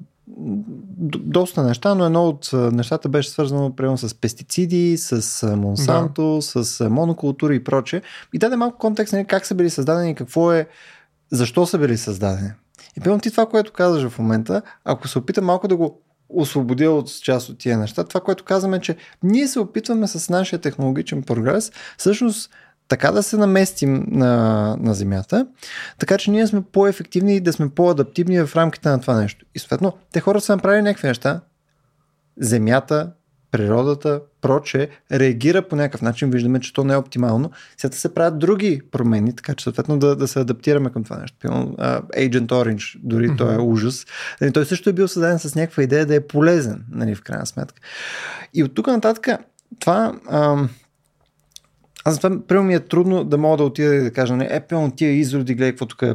доста 1.20 1.62
неща, 1.62 1.94
но 1.94 2.06
едно 2.06 2.28
от 2.28 2.50
нещата 2.52 3.08
беше 3.08 3.30
свързано 3.30 3.76
примерно 3.76 3.98
с 3.98 4.14
пестициди, 4.14 4.96
с 4.98 5.46
Монсанто, 5.56 6.34
да. 6.34 6.64
с 6.64 6.90
монокултури 6.90 7.56
и 7.56 7.64
проче. 7.64 8.02
И 8.32 8.38
даде 8.38 8.56
малко 8.56 8.78
контекст 8.78 9.12
на 9.12 9.18
нали, 9.18 9.26
как 9.26 9.46
са 9.46 9.54
били 9.54 9.70
създадени, 9.70 10.14
какво 10.14 10.52
е, 10.52 10.68
защо 11.30 11.66
са 11.66 11.78
били 11.78 11.96
създадени. 11.96 12.50
И 12.96 13.00
примерно 13.00 13.20
ти 13.20 13.30
това, 13.30 13.46
което 13.46 13.72
казваш 13.72 14.08
в 14.08 14.18
момента, 14.18 14.62
ако 14.84 15.08
се 15.08 15.18
опита 15.18 15.42
малко 15.42 15.68
да 15.68 15.76
го 15.76 16.02
освободя 16.28 16.90
от 16.90 17.08
част 17.22 17.48
от 17.48 17.58
тия 17.58 17.78
неща, 17.78 18.04
това, 18.04 18.20
което 18.20 18.44
казваме, 18.44 18.76
е, 18.76 18.80
че 18.80 18.96
ние 19.22 19.48
се 19.48 19.60
опитваме 19.60 20.08
с 20.08 20.28
нашия 20.28 20.58
технологичен 20.58 21.22
прогрес, 21.22 21.72
всъщност 21.98 22.50
така 22.88 23.12
да 23.12 23.22
се 23.22 23.36
наместим 23.36 24.06
на, 24.08 24.76
на 24.80 24.94
Земята, 24.94 25.46
така 25.98 26.18
че 26.18 26.30
ние 26.30 26.46
сме 26.46 26.62
по-ефективни 26.72 27.36
и 27.36 27.40
да 27.40 27.52
сме 27.52 27.68
по-адаптивни 27.68 28.40
в 28.40 28.56
рамките 28.56 28.88
на 28.88 29.00
това 29.00 29.20
нещо. 29.20 29.46
И 29.54 29.58
съответно, 29.58 29.92
те 30.12 30.20
хора 30.20 30.40
са 30.40 30.56
направили 30.56 30.82
някакви 30.82 31.08
неща. 31.08 31.40
Земята, 32.40 33.12
природата, 33.50 34.20
проче, 34.40 34.88
реагира 35.12 35.68
по 35.68 35.76
някакъв 35.76 36.02
начин, 36.02 36.30
виждаме, 36.30 36.60
че 36.60 36.72
то 36.72 36.84
не 36.84 36.94
е 36.94 36.96
оптимално. 36.96 37.50
Сега 37.76 37.96
се 37.96 38.14
правят 38.14 38.38
други 38.38 38.80
промени, 38.90 39.36
така 39.36 39.54
че 39.54 39.62
съответно 39.62 39.98
да, 39.98 40.16
да 40.16 40.28
се 40.28 40.40
адаптираме 40.40 40.90
към 40.90 41.04
това 41.04 41.16
нещо. 41.16 41.36
Uh, 41.46 42.02
Agent 42.02 42.46
Orange, 42.46 42.98
дори 43.02 43.28
mm-hmm. 43.28 43.38
той 43.38 43.54
е 43.54 43.58
ужас. 43.58 44.06
Нали, 44.40 44.52
той 44.52 44.64
също 44.64 44.90
е 44.90 44.92
бил 44.92 45.08
създаден 45.08 45.38
с 45.38 45.54
някаква 45.54 45.82
идея 45.82 46.06
да 46.06 46.14
е 46.14 46.26
полезен, 46.26 46.84
нали, 46.90 47.14
в 47.14 47.22
крайна 47.22 47.46
сметка. 47.46 47.82
И 48.54 48.64
от 48.64 48.74
тук 48.74 48.86
нататък 48.86 49.28
това, 49.80 50.12
uh, 50.30 50.68
аз 52.08 52.14
затова, 52.14 52.40
прямо 52.48 52.66
ми 52.66 52.74
е 52.74 52.80
трудно 52.80 53.24
да 53.24 53.38
мога 53.38 53.56
да 53.56 53.64
отида 53.64 53.94
и 53.94 54.00
да 54.00 54.10
кажа, 54.10 54.36
не, 54.36 54.48
е, 54.50 54.60
пълно 54.60 54.90
тия 54.90 55.12
изроди, 55.12 55.54
гледай 55.54 55.72
какво 55.72 55.86
тук 55.86 56.02
е, 56.02 56.14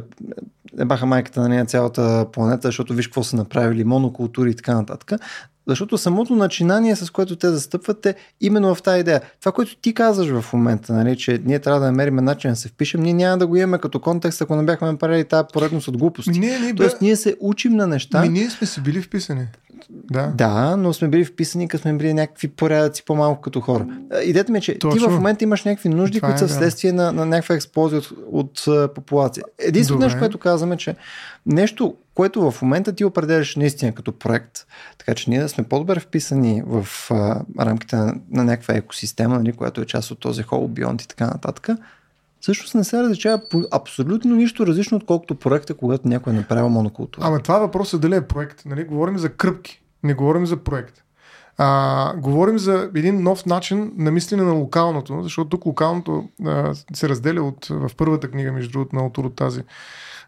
е 0.78 0.84
баха 0.84 1.06
майката 1.06 1.40
на 1.40 1.48
нея 1.48 1.64
цялата 1.64 2.26
планета, 2.32 2.68
защото 2.68 2.94
виж 2.94 3.06
какво 3.06 3.22
са 3.22 3.36
направили, 3.36 3.84
монокултури 3.84 4.50
и 4.50 4.54
така 4.54 4.74
нататък. 4.74 5.20
Защото 5.66 5.98
самото 5.98 6.36
начинание, 6.36 6.96
с 6.96 7.10
което 7.10 7.36
те 7.36 7.48
застъпват 7.48 8.06
е 8.06 8.14
именно 8.40 8.74
в 8.74 8.82
тази 8.82 9.00
идея. 9.00 9.20
Това, 9.40 9.52
което 9.52 9.76
ти 9.76 9.94
казваш 9.94 10.40
в 10.40 10.52
момента, 10.52 10.92
нали, 10.92 11.16
че 11.16 11.40
ние 11.44 11.58
трябва 11.58 11.80
да 11.80 11.86
намерим 11.86 12.16
начин 12.16 12.50
да 12.50 12.56
се 12.56 12.68
впишем, 12.68 13.02
ние 13.02 13.12
няма 13.12 13.38
да 13.38 13.46
го 13.46 13.56
имаме 13.56 13.78
като 13.78 14.00
контекст, 14.00 14.42
ако 14.42 14.56
не 14.56 14.62
бяхме 14.62 14.92
направили 14.92 15.24
тази 15.24 15.46
поредност 15.52 15.88
от 15.88 15.98
глупости. 15.98 16.40
Не, 16.40 16.58
не, 16.58 16.74
Тоест, 16.74 17.00
ние 17.00 17.16
се 17.16 17.36
учим 17.40 17.72
на 17.72 17.86
неща. 17.86 18.22
Ми, 18.22 18.28
ние 18.28 18.50
сме 18.50 18.66
си 18.66 18.80
били 18.80 19.02
вписани. 19.02 19.46
Да. 19.90 20.26
да, 20.26 20.76
но 20.76 20.92
сме 20.92 21.08
били 21.08 21.24
вписани, 21.24 21.68
като 21.68 21.82
сме 21.82 21.92
били 21.92 22.14
някакви 22.14 22.48
порядъци 22.48 23.04
по-малко 23.04 23.40
като 23.40 23.60
хора. 23.60 23.86
Идеята 24.24 24.52
ми 24.52 24.58
е, 24.58 24.60
че 24.60 24.78
Точно. 24.78 25.00
ти 25.00 25.06
в 25.06 25.10
момента 25.10 25.44
имаш 25.44 25.64
някакви 25.64 25.88
нужди, 25.88 26.18
Това 26.18 26.28
които 26.28 26.44
е, 26.44 26.48
са 26.48 26.54
вследствие 26.54 26.92
да. 26.92 27.02
на, 27.02 27.12
на 27.12 27.26
някаква 27.26 27.54
експлозия 27.54 27.98
от, 27.98 28.12
от, 28.66 28.94
популация. 28.94 29.44
Единственото 29.58 30.04
нещо, 30.04 30.18
което 30.18 30.38
казваме, 30.38 30.76
че 30.76 30.96
нещо, 31.46 31.96
което 32.14 32.50
в 32.50 32.62
момента 32.62 32.92
ти 32.92 33.04
определяш 33.04 33.56
наистина 33.56 33.92
като 33.92 34.18
проект, 34.18 34.66
така 34.98 35.14
че 35.14 35.30
ние 35.30 35.48
сме 35.48 35.64
по-добре 35.64 36.00
вписани 36.00 36.62
в 36.66 36.86
а, 37.10 37.40
рамките 37.60 37.96
на, 37.96 38.14
на 38.30 38.44
някаква 38.44 38.74
екосистема, 38.74 39.38
нали, 39.38 39.52
която 39.52 39.80
е 39.80 39.86
част 39.86 40.10
от 40.10 40.20
този 40.20 40.42
холобионт 40.42 41.02
и 41.02 41.08
така 41.08 41.26
нататък, 41.26 41.68
всъщност 42.44 42.74
не 42.74 42.84
се 42.84 43.02
различава 43.02 43.40
по 43.50 43.62
абсолютно 43.72 44.36
нищо 44.36 44.66
различно, 44.66 44.96
отколкото 44.96 45.34
проекта, 45.34 45.74
когато 45.74 46.08
някой 46.08 46.32
е 46.32 46.36
направил 46.36 46.68
монокултура. 46.68 47.26
Ама 47.26 47.40
това 47.40 47.58
въпрос 47.58 47.92
е 47.92 47.98
дали 47.98 48.16
е 48.16 48.20
проект. 48.20 48.62
Нали? 48.66 48.84
Говорим 48.84 49.18
за 49.18 49.28
кръпки, 49.28 49.82
не 50.02 50.14
говорим 50.14 50.46
за 50.46 50.56
проект. 50.56 51.02
А, 51.58 52.16
говорим 52.16 52.58
за 52.58 52.90
един 52.94 53.22
нов 53.22 53.46
начин 53.46 53.92
на 53.96 54.10
мислене 54.10 54.42
на 54.42 54.52
локалното, 54.52 55.22
защото 55.22 55.48
тук 55.50 55.66
локалното 55.66 56.28
а, 56.46 56.74
се 56.94 57.08
разделя 57.08 57.42
от, 57.42 57.66
в 57.66 57.90
първата 57.96 58.30
книга, 58.30 58.52
между 58.52 58.72
другото, 58.72 58.96
на 58.96 59.04
от 59.04 59.36
тази 59.36 59.62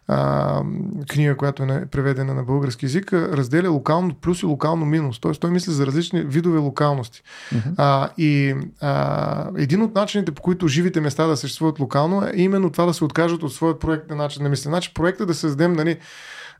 а, 0.07 0.61
книга, 1.09 1.37
която 1.37 1.63
е 1.63 1.85
преведена 1.91 2.33
на 2.33 2.43
български 2.43 2.85
язик, 2.85 3.13
разделя 3.13 3.69
локално 3.69 4.13
плюс 4.13 4.41
и 4.41 4.45
локално 4.45 4.85
минус. 4.85 5.19
Тоест 5.19 5.41
той 5.41 5.51
мисли 5.51 5.71
за 5.71 5.85
различни 5.85 6.21
видове 6.21 6.59
локалности. 6.59 7.23
Uh-huh. 7.53 7.73
А, 7.77 8.09
и 8.17 8.55
а, 8.81 9.49
един 9.57 9.81
от 9.81 9.95
начините, 9.95 10.31
по 10.31 10.41
които 10.41 10.67
живите 10.67 11.01
места 11.01 11.27
да 11.27 11.37
съществуват 11.37 11.79
локално, 11.79 12.23
е 12.23 12.31
именно 12.35 12.69
това 12.69 12.85
да 12.85 12.93
се 12.93 13.03
откажат 13.03 13.43
от 13.43 13.53
своят 13.53 13.79
проект 13.79 14.09
на 14.09 14.15
начин 14.15 14.43
на 14.43 14.49
мислене. 14.49 14.73
Значи 14.73 14.93
проекта 14.93 15.25
да 15.25 15.33
създадем 15.33 15.73
нали, 15.73 15.97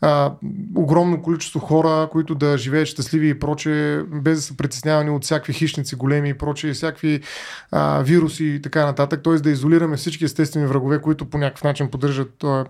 а, 0.02 0.34
огромно 0.76 1.22
количество 1.22 1.60
хора, 1.60 2.10
които 2.12 2.36
да 2.36 2.58
живеят 2.58 2.88
щастливи 2.88 3.30
и 3.30 3.40
проче, 3.40 4.04
без 4.08 4.38
да 4.38 4.42
са 4.42 4.58
притеснявани 4.58 5.10
от 5.10 5.24
всякакви 5.24 5.54
хищници 5.54 5.96
големи 5.96 6.30
и 6.30 6.34
проче, 6.34 6.74
всякакви 6.74 7.22
а, 7.72 8.02
вируси 8.02 8.46
и 8.46 8.62
така 8.62 8.86
нататък. 8.86 9.24
Т.е. 9.24 9.34
да 9.34 9.50
изолираме 9.50 9.98
всички 9.98 10.26
естествени 10.26 10.66
врагове, 10.66 11.02
които 11.02 11.30
по 11.30 11.38
някакъв 11.38 11.64
начин 11.64 11.92
поддържат 11.92 12.34
този, 12.38 12.70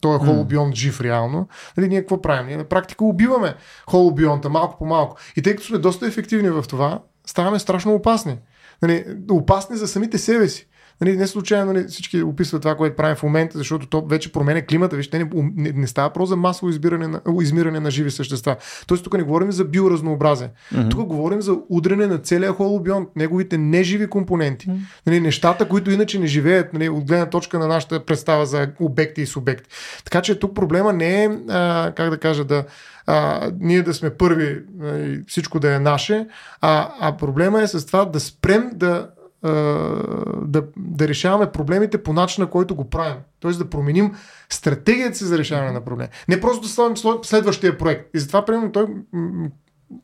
този 0.00 0.24
холобион 0.24 0.72
жив 0.74 1.00
реално. 1.00 1.48
Нали, 1.76 1.88
ние 1.88 2.00
какво 2.00 2.22
правим? 2.22 2.46
Ние 2.46 2.56
на 2.56 2.64
практика 2.64 3.04
убиваме 3.04 3.54
холобионта 3.86 4.48
малко 4.48 4.78
по 4.78 4.86
малко. 4.86 5.16
И 5.36 5.42
тъй 5.42 5.56
като 5.56 5.66
сме 5.66 5.78
доста 5.78 6.06
ефективни 6.06 6.50
в 6.50 6.64
това, 6.68 7.00
ставаме 7.26 7.58
страшно 7.58 7.94
опасни. 7.94 8.38
Нали, 8.82 9.04
опасни 9.30 9.76
за 9.76 9.88
самите 9.88 10.18
себе 10.18 10.48
си. 10.48 10.68
Нали, 11.00 11.16
не 11.16 11.26
случайно 11.26 11.72
нали, 11.72 11.84
всички 11.84 12.22
описват 12.22 12.62
това, 12.62 12.74
което 12.74 12.96
правим 12.96 13.16
в 13.16 13.22
момента, 13.22 13.58
защото 13.58 13.86
то 13.86 14.06
вече 14.06 14.32
променя 14.32 14.62
климата. 14.62 14.96
Вижте, 14.96 15.18
не, 15.18 15.30
не, 15.34 15.72
не 15.72 15.86
става 15.86 16.10
просто 16.10 16.26
за 16.26 16.36
масово 16.36 16.70
избиране 16.70 17.08
на, 17.08 17.20
измиране 17.42 17.80
на 17.80 17.90
живи 17.90 18.10
същества. 18.10 18.56
Тоест 18.86 19.04
тук 19.04 19.16
не 19.16 19.22
говорим 19.22 19.52
за 19.52 19.64
биоразнообразие. 19.64 20.50
Mm-hmm. 20.74 20.90
Тук 20.90 21.08
говорим 21.08 21.42
за 21.42 21.56
удряне 21.68 22.06
на 22.06 22.18
целия 22.18 22.52
холобион, 22.52 23.06
неговите 23.16 23.58
неживи 23.58 24.06
компоненти. 24.06 24.66
Mm-hmm. 24.66 24.78
Нали, 25.06 25.20
нещата, 25.20 25.68
които 25.68 25.90
иначе 25.90 26.18
не 26.18 26.26
живеят 26.26 26.72
нали, 26.72 26.88
от 26.88 27.04
гледна 27.04 27.26
точка 27.26 27.58
на 27.58 27.66
нашата 27.66 28.04
представа 28.04 28.46
за 28.46 28.68
обекти 28.80 29.22
и 29.22 29.26
субекти. 29.26 29.70
Така 30.04 30.22
че 30.22 30.38
тук 30.38 30.54
проблема 30.54 30.92
не 30.92 31.24
е, 31.24 31.30
а, 31.48 31.92
как 31.96 32.10
да 32.10 32.18
кажа, 32.18 32.44
да, 32.44 32.64
а, 33.06 33.50
ние 33.60 33.82
да 33.82 33.94
сме 33.94 34.10
първи 34.10 34.62
и 34.82 35.20
всичко 35.26 35.60
да 35.60 35.74
е 35.74 35.78
наше, 35.78 36.26
а, 36.60 36.90
а 37.00 37.16
проблема 37.16 37.62
е 37.62 37.66
с 37.66 37.86
това 37.86 38.04
да 38.04 38.20
спрем 38.20 38.70
да 38.74 39.08
да, 39.42 40.62
да 40.76 41.08
решаваме 41.08 41.52
проблемите 41.52 42.02
по 42.02 42.12
начина, 42.12 42.50
който 42.50 42.74
го 42.74 42.90
правим. 42.90 43.16
Тоест 43.40 43.58
да 43.58 43.70
променим 43.70 44.14
стратегията 44.50 45.18
си 45.18 45.24
за 45.24 45.38
решаване 45.38 45.72
на 45.72 45.84
проблеми. 45.84 46.10
Не 46.28 46.40
просто 46.40 46.62
да 46.62 46.68
сложим 46.68 47.24
следващия 47.24 47.78
проект. 47.78 48.10
И 48.14 48.18
затова, 48.18 48.44
примерно, 48.44 48.72
той 48.72 48.86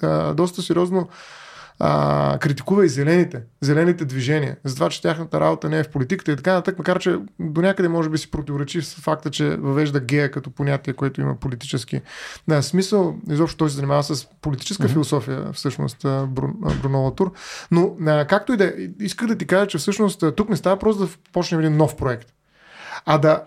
а, 0.02 0.34
доста 0.34 0.62
сериозно 0.62 1.08
а, 1.78 2.38
критикува 2.38 2.86
и 2.86 2.88
зелените, 2.88 3.42
зелените 3.60 4.04
движения, 4.04 4.56
за 4.64 4.74
това, 4.74 4.88
че 4.88 5.02
тяхната 5.02 5.40
работа 5.40 5.68
не 5.68 5.78
е 5.78 5.84
в 5.84 5.88
политиката 5.88 6.32
и 6.32 6.36
така 6.36 6.52
нататък, 6.52 6.78
макар 6.78 6.98
че 6.98 7.18
до 7.40 7.60
някъде 7.60 7.88
може 7.88 8.08
би 8.08 8.18
си 8.18 8.30
противоречи 8.30 8.82
с 8.82 8.94
факта, 8.94 9.30
че 9.30 9.56
въвежда 9.56 10.00
гея 10.00 10.30
като 10.30 10.50
понятие, 10.50 10.92
което 10.94 11.20
има 11.20 11.34
политически 11.34 12.00
да, 12.48 12.62
смисъл. 12.62 13.16
Изобщо 13.30 13.56
той 13.56 13.70
се 13.70 13.76
занимава 13.76 14.02
с 14.02 14.26
политическа 14.40 14.88
mm-hmm. 14.88 14.92
философия, 14.92 15.52
всъщност, 15.52 16.02
Бруно 16.82 17.02
Латур. 17.02 17.32
Но 17.70 17.96
а, 18.06 18.24
както 18.24 18.52
и 18.52 18.56
да 18.56 18.64
е, 18.64 18.72
исках 19.00 19.28
да 19.28 19.38
ти 19.38 19.46
кажа, 19.46 19.66
че 19.66 19.78
всъщност 19.78 20.24
тук 20.36 20.48
не 20.48 20.56
става 20.56 20.78
просто 20.78 21.06
да 21.06 21.12
почнем 21.32 21.60
един 21.60 21.76
нов 21.76 21.96
проект, 21.96 22.32
а 23.06 23.18
да 23.18 23.42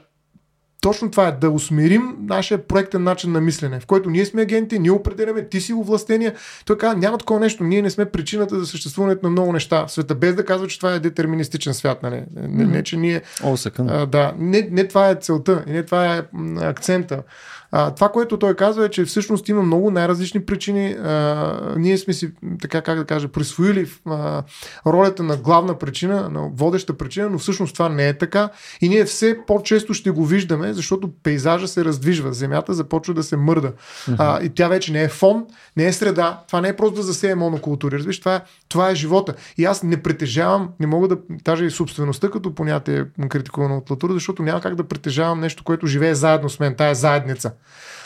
точно 0.81 1.11
това 1.11 1.27
е 1.27 1.31
да 1.31 1.49
усмирим 1.49 2.15
нашия 2.19 2.67
проектен 2.67 3.03
начин 3.03 3.31
на 3.31 3.41
мислене, 3.41 3.79
в 3.79 3.85
който 3.85 4.09
ние 4.09 4.25
сме 4.25 4.41
агенти, 4.41 4.79
ние 4.79 4.91
определяме, 4.91 5.49
ти 5.49 5.61
си 5.61 5.73
овластения. 5.73 6.33
Той 6.65 6.77
казва, 6.77 6.99
няма 6.99 7.17
такова 7.17 7.39
нещо, 7.39 7.63
ние 7.63 7.81
не 7.81 7.89
сме 7.89 8.05
причината 8.05 8.59
за 8.59 8.65
съществуването 8.65 9.25
на 9.25 9.29
много 9.29 9.53
неща 9.53 9.85
в 9.85 9.91
света, 9.91 10.15
без 10.15 10.35
да 10.35 10.45
казва, 10.45 10.67
че 10.67 10.77
това 10.77 10.93
е 10.93 10.99
детерминистичен 10.99 11.73
свят. 11.73 12.03
Нали? 12.03 12.23
Не, 12.35 12.65
не, 12.65 12.83
че 12.83 12.97
ние. 12.97 13.21
О, 13.43 13.55
а, 13.79 14.05
да, 14.05 14.33
не, 14.37 14.67
не 14.71 14.87
това 14.87 15.09
е 15.09 15.15
целта, 15.15 15.63
не 15.67 15.83
това 15.83 16.15
е 16.15 16.23
акцента. 16.61 17.23
А, 17.71 17.91
това, 17.91 18.09
което 18.09 18.39
той 18.39 18.55
казва 18.55 18.85
е, 18.85 18.89
че 18.89 19.05
всъщност 19.05 19.49
има 19.49 19.63
много 19.63 19.91
най-различни 19.91 20.45
причини. 20.45 20.91
А, 20.91 21.73
ние 21.77 21.97
сме 21.97 22.13
си, 22.13 22.31
така 22.61 22.81
как 22.81 22.97
да 22.97 23.05
кажа, 23.05 23.27
присвоили 23.27 23.89
а, 24.05 24.43
ролята 24.87 25.23
на 25.23 25.37
главна 25.37 25.77
причина, 25.77 26.29
на 26.29 26.49
водеща 26.53 26.97
причина, 26.97 27.29
но 27.29 27.37
всъщност 27.37 27.73
това 27.73 27.89
не 27.89 28.07
е 28.07 28.17
така. 28.17 28.49
И 28.81 28.89
ние 28.89 29.05
все 29.05 29.37
по-често 29.47 29.93
ще 29.93 30.11
го 30.11 30.25
виждаме, 30.25 30.73
защото 30.73 31.11
пейзажа 31.23 31.67
се 31.67 31.85
раздвижва, 31.85 32.33
земята 32.33 32.73
започва 32.73 33.13
да 33.13 33.23
се 33.23 33.37
мърда. 33.37 33.71
Uh-huh. 33.71 34.15
А, 34.17 34.43
и 34.43 34.49
тя 34.49 34.67
вече 34.67 34.91
не 34.91 35.03
е 35.03 35.09
фон, 35.09 35.45
не 35.77 35.85
е 35.85 35.93
среда. 35.93 36.43
Това 36.47 36.61
не 36.61 36.67
е 36.67 36.75
просто 36.75 36.95
да 36.95 37.03
засее 37.03 37.35
монокултури. 37.35 37.95
Разбираш, 37.95 38.19
това 38.19 38.35
е, 38.35 38.41
това 38.69 38.89
е 38.89 38.95
живота. 38.95 39.33
И 39.57 39.65
аз 39.65 39.83
не 39.83 40.03
притежавам, 40.03 40.69
не 40.79 40.87
мога 40.87 41.07
да, 41.07 41.17
даже 41.29 41.65
и 41.65 41.71
собствеността 41.71 42.29
като 42.29 42.55
понятие 42.55 43.05
критикувано 43.29 43.77
от 43.77 43.89
Латура, 43.89 44.13
защото 44.13 44.43
няма 44.43 44.61
как 44.61 44.75
да 44.75 44.83
притежавам 44.83 45.39
нещо, 45.39 45.63
което 45.63 45.87
живее 45.87 46.15
заедно 46.15 46.49
с 46.49 46.59
мен, 46.59 46.75
тая 46.75 46.95
заедница. 46.95 47.51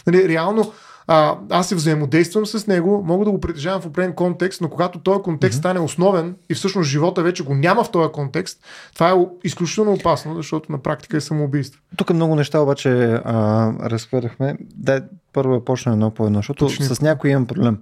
Нали, 0.08 0.30
реално, 0.30 0.72
а, 1.08 1.36
аз 1.50 1.68
се 1.68 1.76
взаимодействам 1.76 2.46
с 2.46 2.68
него, 2.68 3.04
мога 3.06 3.26
да 3.26 3.32
го 3.32 3.40
притежавам 3.40 3.82
в 3.82 3.86
определен 3.86 4.16
контекст, 4.16 4.62
но 4.62 4.70
когато 4.70 5.00
този 5.00 5.22
контекст 5.22 5.58
mm-hmm. 5.58 5.62
стане 5.62 5.80
основен 5.80 6.36
и 6.50 6.54
всъщност 6.54 6.90
живота 6.90 7.24
вече 7.24 7.44
го 7.44 7.54
няма 7.54 7.84
в 7.84 7.92
този 7.92 8.12
контекст, 8.12 8.66
това 8.94 9.10
е 9.10 9.14
изключително 9.44 9.94
опасно, 9.94 10.36
защото 10.36 10.72
на 10.72 10.78
практика 10.78 11.18
е 11.18 11.22
самоубийство. 11.22 11.82
Тук 11.98 12.14
много 12.14 12.36
неща 12.36 12.60
обаче 12.60 12.90
а, 13.26 13.74
разхвърляхме. 13.90 14.58
Да, 14.76 15.02
първо 15.34 15.56
е 15.56 15.66
почна 15.66 15.92
едно 15.92 16.12
по 16.12 16.26
едно, 16.26 16.40
защото 16.40 16.66
Точно. 16.66 16.86
с 16.86 17.02
някой 17.02 17.30
имам 17.30 17.46
проблем. 17.46 17.78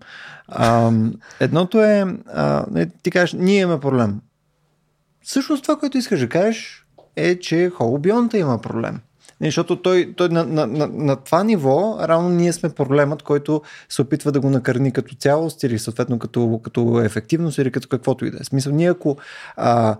А, 0.47 0.91
едното 1.39 1.83
е, 1.83 2.05
а, 2.33 2.65
ти 3.03 3.11
кажеш, 3.11 3.33
ние 3.33 3.59
имаме 3.59 3.79
проблем. 3.79 4.19
Всъщност 5.21 5.63
това, 5.63 5.75
което 5.79 5.97
искаш 5.97 6.19
да 6.19 6.29
кажеш, 6.29 6.85
е, 7.15 7.39
че 7.39 7.71
холобионта 7.75 8.37
има 8.37 8.61
проблем. 8.61 8.99
Не, 9.41 9.47
защото 9.47 9.81
той, 9.81 10.13
той 10.17 10.29
на, 10.29 10.45
на, 10.45 10.67
на, 10.67 10.87
на 10.87 11.15
това 11.15 11.43
ниво, 11.43 11.97
равно 12.01 12.29
ние 12.29 12.53
сме 12.53 12.69
проблемът, 12.69 13.23
който 13.23 13.61
се 13.89 14.01
опитва 14.01 14.31
да 14.31 14.39
го 14.39 14.49
накърни 14.49 14.91
като 14.91 15.15
цялост 15.15 15.63
или 15.63 15.79
съответно 15.79 16.19
като, 16.19 16.59
като 16.63 17.01
ефективност 17.01 17.57
или 17.57 17.71
като 17.71 17.87
каквото 17.87 18.25
и 18.25 18.31
да 18.31 18.37
е. 18.41 18.43
Смисъл, 18.43 18.73
ние 18.73 18.89
ако 18.89 19.17
а, 19.55 19.97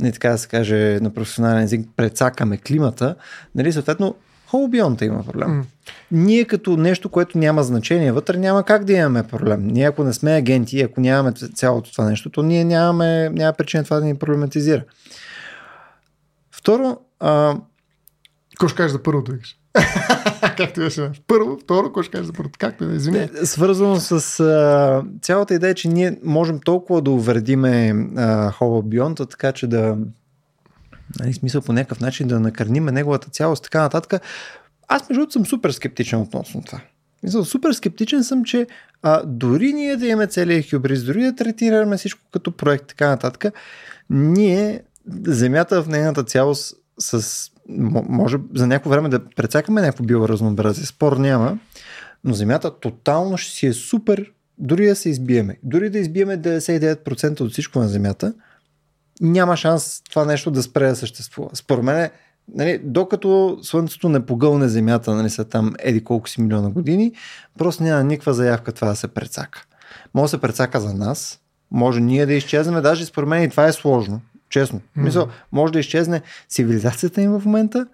не 0.00 0.12
така 0.12 0.30
да 0.30 0.38
се 0.38 0.48
каже 0.48 0.98
на 1.02 1.10
професионален 1.10 1.62
език, 1.62 1.88
прецакаме 1.96 2.56
климата, 2.56 3.14
нали, 3.54 3.72
съответно 3.72 4.14
холобионта 4.46 5.04
има 5.04 5.24
проблем. 5.24 5.48
Mm. 5.48 5.64
Ние 6.12 6.44
като 6.44 6.76
нещо, 6.76 7.08
което 7.08 7.38
няма 7.38 7.62
значение 7.62 8.12
вътре, 8.12 8.38
няма 8.38 8.62
как 8.62 8.84
да 8.84 8.92
имаме 8.92 9.22
проблем. 9.22 9.66
Ние 9.66 9.88
ако 9.88 10.04
не 10.04 10.12
сме 10.12 10.32
агенти, 10.32 10.80
ако 10.80 11.00
нямаме 11.00 11.32
цялото 11.32 11.92
това 11.92 12.04
нещо, 12.04 12.30
то 12.30 12.42
ние 12.42 12.64
нямаме, 12.64 13.28
няма 13.28 13.52
причина 13.52 13.84
това 13.84 14.00
да 14.00 14.04
ни 14.04 14.14
проблематизира. 14.14 14.82
Второ, 16.52 16.98
а, 17.20 17.56
какво 18.60 18.68
ще 18.68 18.76
кажеш 18.76 18.92
за 18.92 19.02
първото, 19.02 19.32
викаш? 19.32 19.56
Както 20.56 20.80
беше. 20.80 21.10
Първо, 21.26 21.58
второ, 21.62 21.86
какво 21.86 22.02
ще 22.02 22.12
кажеш 22.12 22.26
за 22.26 22.32
първото? 22.32 22.58
Както 22.58 22.86
да 22.86 22.94
извини. 22.94 23.28
Свързано 23.44 24.00
с 24.00 24.40
а, 24.40 25.02
цялата 25.22 25.54
идея, 25.54 25.74
че 25.74 25.88
ние 25.88 26.18
можем 26.24 26.60
толкова 26.60 27.02
да 27.02 27.10
увредиме 27.10 27.94
Хола 28.52 28.82
Бионта, 28.82 29.26
така 29.26 29.52
че 29.52 29.66
да 29.66 29.96
нали, 31.20 31.32
смисъл 31.32 31.62
по 31.62 31.72
някакъв 31.72 32.00
начин 32.00 32.28
да 32.28 32.40
накърниме 32.40 32.92
неговата 32.92 33.30
цялост, 33.30 33.62
така 33.62 33.80
нататък. 33.80 34.22
Аз 34.88 35.08
между 35.08 35.20
другото 35.20 35.32
съм 35.32 35.46
супер 35.46 35.70
скептичен 35.70 36.20
относно 36.20 36.62
това. 36.62 36.80
Мисля, 37.22 37.44
супер 37.44 37.72
скептичен 37.72 38.24
съм, 38.24 38.44
че 38.44 38.66
а, 39.02 39.22
дори 39.26 39.72
ние 39.72 39.96
да 39.96 40.06
имаме 40.06 40.26
целият 40.26 40.70
хюбрис, 40.70 41.04
дори 41.04 41.22
да 41.22 41.34
третираме 41.34 41.96
всичко 41.96 42.20
като 42.32 42.52
проект, 42.52 42.86
така 42.86 43.08
нататък, 43.08 43.54
ние, 44.10 44.82
Земята 45.26 45.82
в 45.82 45.88
нейната 45.88 46.24
цялост 46.24 46.74
с 46.98 47.50
може 48.08 48.36
за 48.54 48.66
някакво 48.66 48.90
време 48.90 49.08
да 49.08 49.24
прецакаме 49.24 49.80
някакво 49.80 50.04
биоразнообразие. 50.04 50.84
Спор 50.84 51.16
няма, 51.16 51.58
но 52.24 52.34
Земята 52.34 52.80
тотално 52.80 53.36
ще 53.36 53.52
си 53.52 53.66
е 53.66 53.72
супер, 53.72 54.32
дори 54.58 54.86
да 54.86 54.96
се 54.96 55.08
избиеме. 55.08 55.56
Дори 55.62 55.90
да 55.90 55.98
избиеме 55.98 56.38
99% 56.38 57.40
от 57.40 57.52
всичко 57.52 57.78
на 57.78 57.88
Земята, 57.88 58.34
няма 59.20 59.56
шанс 59.56 60.02
това 60.10 60.24
нещо 60.24 60.50
да 60.50 60.62
спре 60.62 60.88
да 60.88 60.96
съществува. 60.96 61.50
Според 61.54 61.84
мен, 61.84 62.10
нали, 62.54 62.80
докато 62.84 63.58
Слънцето 63.62 64.08
не 64.08 64.26
погълне 64.26 64.68
Земята, 64.68 65.14
нали, 65.14 65.30
са 65.30 65.44
там 65.44 65.74
еди 65.78 66.04
колко 66.04 66.28
си 66.28 66.40
милиона 66.40 66.70
години, 66.70 67.12
просто 67.58 67.82
няма 67.82 68.04
никаква 68.04 68.34
заявка 68.34 68.72
това 68.72 68.88
да 68.88 68.96
се 68.96 69.08
прецака. 69.08 69.64
Може 70.14 70.22
да 70.22 70.28
се 70.28 70.40
прецака 70.40 70.80
за 70.80 70.94
нас, 70.94 71.40
може 71.70 72.00
ние 72.00 72.26
да 72.26 72.32
изчезнем, 72.32 72.82
даже 72.82 73.04
според 73.04 73.28
мен 73.28 73.42
и 73.42 73.50
това 73.50 73.66
е 73.66 73.72
сложно. 73.72 74.20
Честно. 74.50 74.78
Mm-hmm. 74.78 75.02
Мисъл, 75.02 75.28
може 75.52 75.72
да 75.72 75.80
изчезне 75.80 76.22
цивилизацията 76.48 77.22
им 77.22 77.30
в 77.30 77.44
момента, 77.44 77.86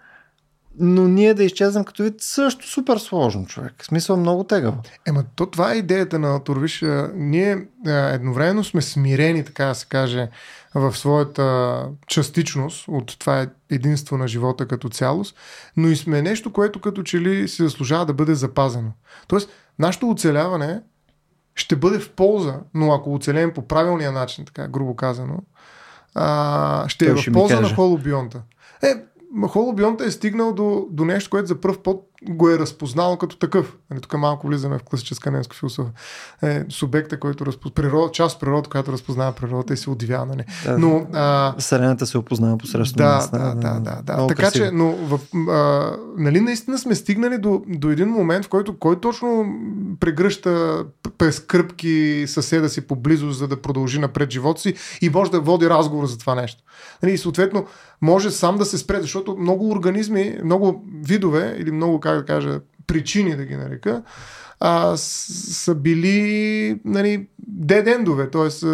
но 0.78 1.09
ние 1.09 1.34
да 1.34 1.44
изчезнем 1.44 1.84
като 1.84 2.02
вид 2.02 2.14
също 2.18 2.68
супер 2.68 2.98
сложно, 2.98 3.46
човек. 3.46 3.74
В 3.78 3.86
смисъл 3.86 4.16
много 4.16 4.44
тегаво. 4.44 4.82
Ема, 5.07 5.24
то 5.36 5.46
това 5.46 5.72
е 5.72 5.76
идеята 5.76 6.18
на 6.18 6.44
Турвиш. 6.44 6.84
Ние 7.14 7.66
едновременно 7.86 8.64
сме 8.64 8.82
смирени, 8.82 9.44
така 9.44 9.64
да 9.64 9.74
се 9.74 9.86
каже, 9.86 10.28
в 10.74 10.96
своята 10.96 11.88
частичност 12.07 12.88
от 12.88 13.18
това 13.18 13.42
е 13.42 13.48
единство 13.70 14.16
на 14.16 14.28
живота 14.28 14.68
като 14.68 14.88
цялост, 14.88 15.36
но 15.76 15.88
и 15.88 15.96
сме 15.96 16.22
нещо, 16.22 16.52
което 16.52 16.80
като 16.80 17.02
че 17.02 17.20
ли 17.20 17.48
се 17.48 17.62
заслужава 17.62 18.07
да 18.07 18.14
бъде 18.14 18.34
запазено. 18.34 18.90
Тоест, 19.28 19.50
нашето 19.78 20.11
оцеляване 20.11 20.80
ще 21.54 21.76
бъде 21.76 21.98
в 21.98 22.11
полза, 22.11 22.54
но 22.74 22.92
ако 22.92 23.14
оцелем 23.14 23.52
по 23.52 23.68
правилния 23.68 24.12
начин, 24.12 24.44
така 24.44 24.68
грубо 24.68 24.96
казано, 24.96 25.38
а, 26.18 26.88
ще 26.88 27.04
Той 27.04 27.18
е 27.18 27.22
в 27.22 27.32
полза 27.32 27.60
на 27.60 27.74
холобионта. 27.74 28.42
Е, 28.82 28.94
холобионта 29.48 30.04
е 30.04 30.10
стигнал 30.10 30.52
до, 30.52 30.86
до 30.90 31.04
нещо, 31.04 31.30
което 31.30 31.46
за 31.46 31.60
първ 31.60 31.82
път 31.82 31.96
го 32.29 32.51
е 32.51 32.59
разпознал 32.59 33.16
като 33.16 33.37
такъв. 33.37 33.77
Нали, 33.91 34.01
тук 34.01 34.18
малко 34.18 34.47
влизаме 34.47 34.79
в 34.79 34.83
класическа 34.83 35.31
немска 35.31 35.57
философия. 35.57 35.93
Е, 36.43 36.64
субекта, 36.68 37.20
който 37.20 37.47
разпознава 37.47 37.74
природ, 37.74 38.14
част 38.14 38.35
от 38.35 38.41
природата, 38.41 38.70
която 38.70 38.93
разпознава 38.93 39.33
природата 39.33 39.74
и 39.74 39.77
се 39.77 39.91
удивява. 39.91 40.27
Нали. 40.27 40.45
Да. 40.64 40.79
Но 40.79 41.07
а, 41.12 41.55
Вселената 41.59 42.07
се 42.07 42.18
опознава 42.18 42.59
посредством 42.59 43.07
да, 43.07 43.14
нас. 43.14 43.31
да, 43.31 43.55
да, 43.55 43.81
да, 43.81 44.03
да. 44.03 44.12
Много 44.12 44.29
Така 44.29 44.43
красиво. 44.43 44.64
че, 44.64 44.70
но 44.70 44.93
в, 44.93 45.20
а, 45.51 45.97
нали 46.18 46.41
наистина 46.41 46.79
сме 46.79 46.95
стигнали 46.95 47.39
до, 47.39 47.62
до 47.68 47.91
един 47.91 48.09
момент, 48.09 48.45
в 48.45 48.49
който 48.49 48.79
кой 48.79 49.01
точно 49.01 49.47
прегръща 50.01 50.85
през 51.18 51.41
кръпки 51.41 52.24
съседа 52.27 52.68
си 52.68 52.87
поблизо, 52.87 53.31
за 53.31 53.49
да 53.49 53.62
продължи 53.62 53.99
напред 53.99 54.31
живота 54.31 54.61
си 54.61 54.74
и 55.01 55.11
може 55.11 55.31
да 55.31 55.41
води 55.41 55.70
разговор 55.70 56.07
за 56.07 56.18
това 56.18 56.35
нещо. 56.35 56.62
Нали, 57.03 57.12
и 57.12 57.18
съответно, 57.18 57.66
може 58.01 58.31
сам 58.31 58.59
да 58.59 58.64
се 58.64 58.79
спре, 58.79 59.01
защото 59.01 59.37
много 59.37 59.70
организми, 59.70 60.39
много 60.45 60.85
видове 61.05 61.57
или 61.59 61.70
много, 61.70 62.01
как 62.01 62.15
да 62.16 62.24
кажа, 62.24 62.60
причини 62.86 63.36
да 63.36 63.44
ги 63.44 63.56
нарека, 63.56 64.02
а, 64.60 64.96
са 64.96 65.74
били 65.74 66.80
нали, 66.84 67.28
дедендове, 67.48 68.30
т.е. 68.30 68.66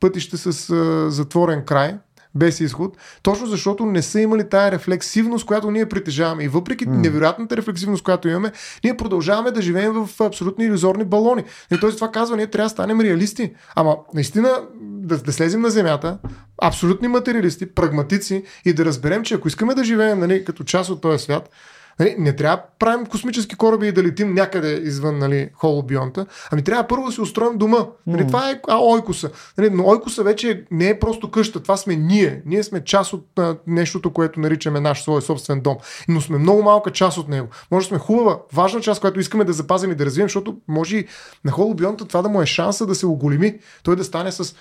пътища 0.00 0.38
с 0.38 0.70
а, 0.70 1.10
затворен 1.10 1.64
край, 1.64 1.98
без 2.34 2.60
изход, 2.60 2.96
точно 3.22 3.46
защото 3.46 3.86
не 3.86 4.02
са 4.02 4.20
имали 4.20 4.48
тая 4.48 4.72
рефлексивност, 4.72 5.46
която 5.46 5.70
ние 5.70 5.88
притежаваме. 5.88 6.44
И 6.44 6.48
въпреки 6.48 6.86
mm. 6.86 6.90
невероятната 6.90 7.56
рефлексивност, 7.56 8.04
която 8.04 8.28
имаме, 8.28 8.52
ние 8.84 8.96
продължаваме 8.96 9.50
да 9.50 9.62
живеем 9.62 9.92
в 9.92 10.20
абсолютно 10.20 10.64
иллюзорни 10.64 11.04
балони. 11.04 11.44
И 11.72 11.80
той 11.80 11.94
това 11.94 12.10
казва, 12.10 12.36
ние 12.36 12.46
трябва 12.46 12.66
да 12.66 12.70
станем 12.70 13.00
реалисти. 13.00 13.52
Ама 13.74 13.96
наистина 14.14 14.48
да, 14.80 15.18
да 15.18 15.32
слезем 15.32 15.60
на 15.60 15.70
земята, 15.70 16.18
абсолютни 16.62 17.08
материалисти, 17.08 17.74
прагматици 17.74 18.44
и 18.64 18.72
да 18.72 18.84
разберем, 18.84 19.22
че 19.22 19.34
ако 19.34 19.48
искаме 19.48 19.74
да 19.74 19.84
живеем 19.84 20.18
нали, 20.18 20.44
като 20.44 20.64
част 20.64 20.90
от 20.90 21.00
този 21.00 21.24
свят, 21.24 21.50
Нали, 21.98 22.14
не 22.18 22.36
трябва 22.36 22.56
да 22.56 22.62
правим 22.78 23.06
космически 23.06 23.56
кораби 23.56 23.88
и 23.88 23.92
да 23.92 24.02
летим 24.02 24.34
някъде 24.34 24.72
извън 24.72 25.18
нали, 25.18 25.48
холобионта. 25.54 26.26
Ами 26.52 26.64
трябва 26.64 26.86
първо 26.86 27.06
да 27.06 27.12
си 27.12 27.20
устроим 27.20 27.58
дома. 27.58 27.78
Нали, 28.06 28.26
това 28.26 28.50
е 28.50 28.60
а, 28.68 28.78
ойкуса. 28.78 29.30
Нали, 29.58 29.70
но 29.70 29.86
ойкуса 29.86 30.22
вече 30.22 30.64
не 30.70 30.88
е 30.88 30.98
просто 30.98 31.30
къща. 31.30 31.60
Това 31.62 31.76
сме 31.76 31.96
ние. 31.96 32.42
Ние 32.46 32.62
сме 32.62 32.84
част 32.84 33.12
от 33.12 33.38
а, 33.38 33.56
нещото, 33.66 34.12
което 34.12 34.40
наричаме 34.40 34.80
наш 34.80 35.02
свой 35.02 35.22
собствен 35.22 35.60
дом. 35.60 35.76
Но 36.08 36.20
сме 36.20 36.38
много 36.38 36.62
малка 36.62 36.90
част 36.90 37.18
от 37.18 37.28
него. 37.28 37.48
Може 37.70 37.86
да 37.86 37.88
сме 37.88 37.98
хубава, 37.98 38.38
важна 38.52 38.80
част, 38.80 39.00
която 39.00 39.20
искаме 39.20 39.44
да 39.44 39.52
запазим 39.52 39.92
и 39.92 39.94
да 39.94 40.06
развием, 40.06 40.28
защото 40.28 40.56
може 40.68 40.96
и 40.96 41.06
на 41.44 41.52
холобионта 41.52 42.04
това 42.04 42.22
да 42.22 42.28
му 42.28 42.42
е 42.42 42.46
шанса 42.46 42.86
да 42.86 42.94
се 42.94 43.06
оголеми. 43.06 43.58
Той 43.82 43.96
да 43.96 44.04
стане 44.04 44.32
с 44.32 44.54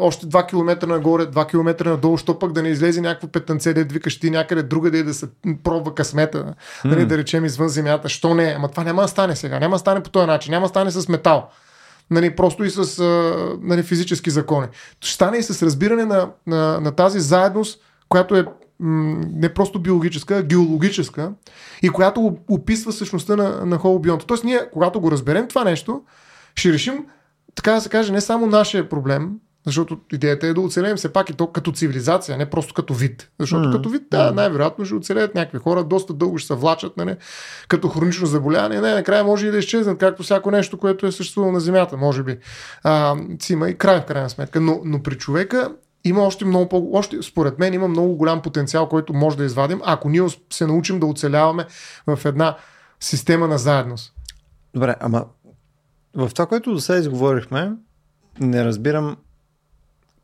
Още 0.00 0.26
2 0.26 0.46
км 0.48 0.86
нагоре, 0.86 1.26
2 1.26 1.46
км 1.46 1.90
надолу, 1.90 2.16
що 2.16 2.38
пък 2.38 2.52
да 2.52 2.62
не 2.62 2.68
излезе 2.68 3.00
някакво 3.00 3.28
петънце, 3.28 3.74
да 3.74 3.84
викаш 3.84 4.20
ти 4.20 4.30
някъде 4.30 4.62
другаде 4.62 5.02
да 5.02 5.14
се 5.14 5.26
пробва 5.64 5.94
късмета, 5.94 6.38
mm. 6.38 6.84
нали, 6.84 7.06
да 7.06 7.18
речем 7.18 7.44
извън 7.44 7.68
земята. 7.68 8.08
Що 8.08 8.34
не? 8.34 8.54
Ама 8.56 8.68
това 8.68 8.84
няма 8.84 9.02
да 9.02 9.08
стане 9.08 9.36
сега. 9.36 9.58
Няма 9.58 9.74
да 9.74 9.78
стане 9.78 10.02
по 10.02 10.10
този 10.10 10.26
начин. 10.26 10.50
Няма 10.50 10.64
да 10.64 10.68
стане 10.68 10.90
с 10.90 11.08
метал. 11.08 11.48
Нали, 12.10 12.36
просто 12.36 12.64
и 12.64 12.70
с 12.70 12.84
uh, 12.84 13.58
нали, 13.62 13.82
физически 13.82 14.30
закони. 14.30 14.66
Ще 15.00 15.14
стане 15.14 15.36
и 15.36 15.42
с 15.42 15.62
разбиране 15.62 16.04
на, 16.04 16.28
на, 16.46 16.80
на 16.80 16.92
тази 16.92 17.20
заедност, 17.20 17.80
която 18.08 18.36
е 18.36 18.44
м- 18.80 19.20
не 19.32 19.54
просто 19.54 19.82
биологическа, 19.82 20.36
а 20.36 20.42
геологическа 20.42 21.32
и 21.82 21.88
която 21.88 22.20
оп- 22.20 22.50
описва 22.50 22.92
същността 22.92 23.36
на, 23.36 23.66
на 23.66 23.78
холобионта. 23.78 24.26
Тоест 24.26 24.44
ние, 24.44 24.60
когато 24.72 25.00
го 25.00 25.10
разберем 25.10 25.48
това 25.48 25.64
нещо, 25.64 26.02
ще 26.54 26.72
решим, 26.72 27.04
така 27.54 27.72
да 27.72 27.80
се 27.80 27.88
каже, 27.88 28.12
не 28.12 28.20
само 28.20 28.46
нашия 28.46 28.88
проблем, 28.88 29.30
защото 29.68 29.98
идеята 30.12 30.46
е 30.46 30.54
да 30.54 30.60
оцелеем 30.60 30.96
все 30.96 31.12
пак 31.12 31.30
и 31.30 31.32
то 31.32 31.46
като 31.46 31.72
цивилизация, 31.72 32.38
не 32.38 32.50
просто 32.50 32.74
като 32.74 32.94
вид. 32.94 33.30
Защото 33.40 33.68
Мгм. 33.68 33.76
като 33.76 33.88
вид, 33.88 34.02
да, 34.10 34.32
най-вероятно 34.32 34.84
ще 34.84 34.94
оцелеят 34.94 35.34
някакви 35.34 35.58
хора, 35.58 35.84
доста 35.84 36.14
дълго 36.14 36.38
ще 36.38 36.46
се 36.46 36.54
влачат, 36.54 36.96
нали, 36.96 37.16
като 37.68 37.88
хронично 37.88 38.26
заболяване. 38.26 38.80
Не, 38.80 38.94
накрая 38.94 39.24
може 39.24 39.46
и 39.46 39.50
да 39.50 39.58
изчезнат, 39.58 39.98
както 39.98 40.22
всяко 40.22 40.50
нещо, 40.50 40.78
което 40.78 41.06
е 41.06 41.12
съществувало 41.12 41.52
на 41.52 41.60
Земята, 41.60 41.96
може 41.96 42.22
би. 42.22 42.38
А, 42.82 43.16
си 43.42 43.52
има 43.52 43.68
и 43.70 43.78
край 43.78 44.00
в 44.00 44.04
крайна 44.04 44.30
сметка. 44.30 44.60
Но, 44.60 44.80
но 44.84 45.02
при 45.02 45.18
човека 45.18 45.72
има 46.04 46.22
още 46.22 46.44
много 46.44 46.68
по- 46.68 46.90
още, 46.92 47.22
според 47.22 47.58
мен 47.58 47.74
има 47.74 47.88
много 47.88 48.16
голям 48.16 48.42
потенциал, 48.42 48.88
който 48.88 49.12
може 49.12 49.36
да 49.36 49.44
извадим, 49.44 49.80
ако 49.84 50.08
ние 50.08 50.26
се 50.52 50.66
научим 50.66 51.00
да 51.00 51.06
оцеляваме 51.06 51.66
в 52.06 52.18
една 52.24 52.56
система 53.00 53.48
на 53.48 53.58
заедност. 53.58 54.12
Добре, 54.74 54.94
ама 55.00 55.24
в 56.16 56.30
това, 56.34 56.46
което 56.46 56.72
до 56.72 56.80
сега 56.80 56.98
изговорихме, 56.98 57.72
не 58.40 58.64
разбирам 58.64 59.16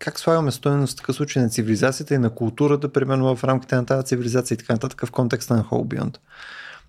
как 0.05 0.21
слагаме 0.21 0.51
стоеност 0.51 0.93
в 0.93 0.97
такъв 0.97 1.17
случай 1.17 1.43
на 1.43 1.49
цивилизацията 1.49 2.15
и 2.15 2.19
на 2.19 2.31
културата, 2.31 2.93
примерно 2.93 3.37
в 3.37 3.45
рамките 3.45 3.77
на 3.77 3.87
тази 3.87 4.07
цивилизация 4.07 4.55
и 4.55 4.59
така 4.59 4.73
нататък 4.73 5.07
в 5.07 5.11
контекста 5.11 5.55
на 5.55 5.63
Холбионт. 5.63 6.21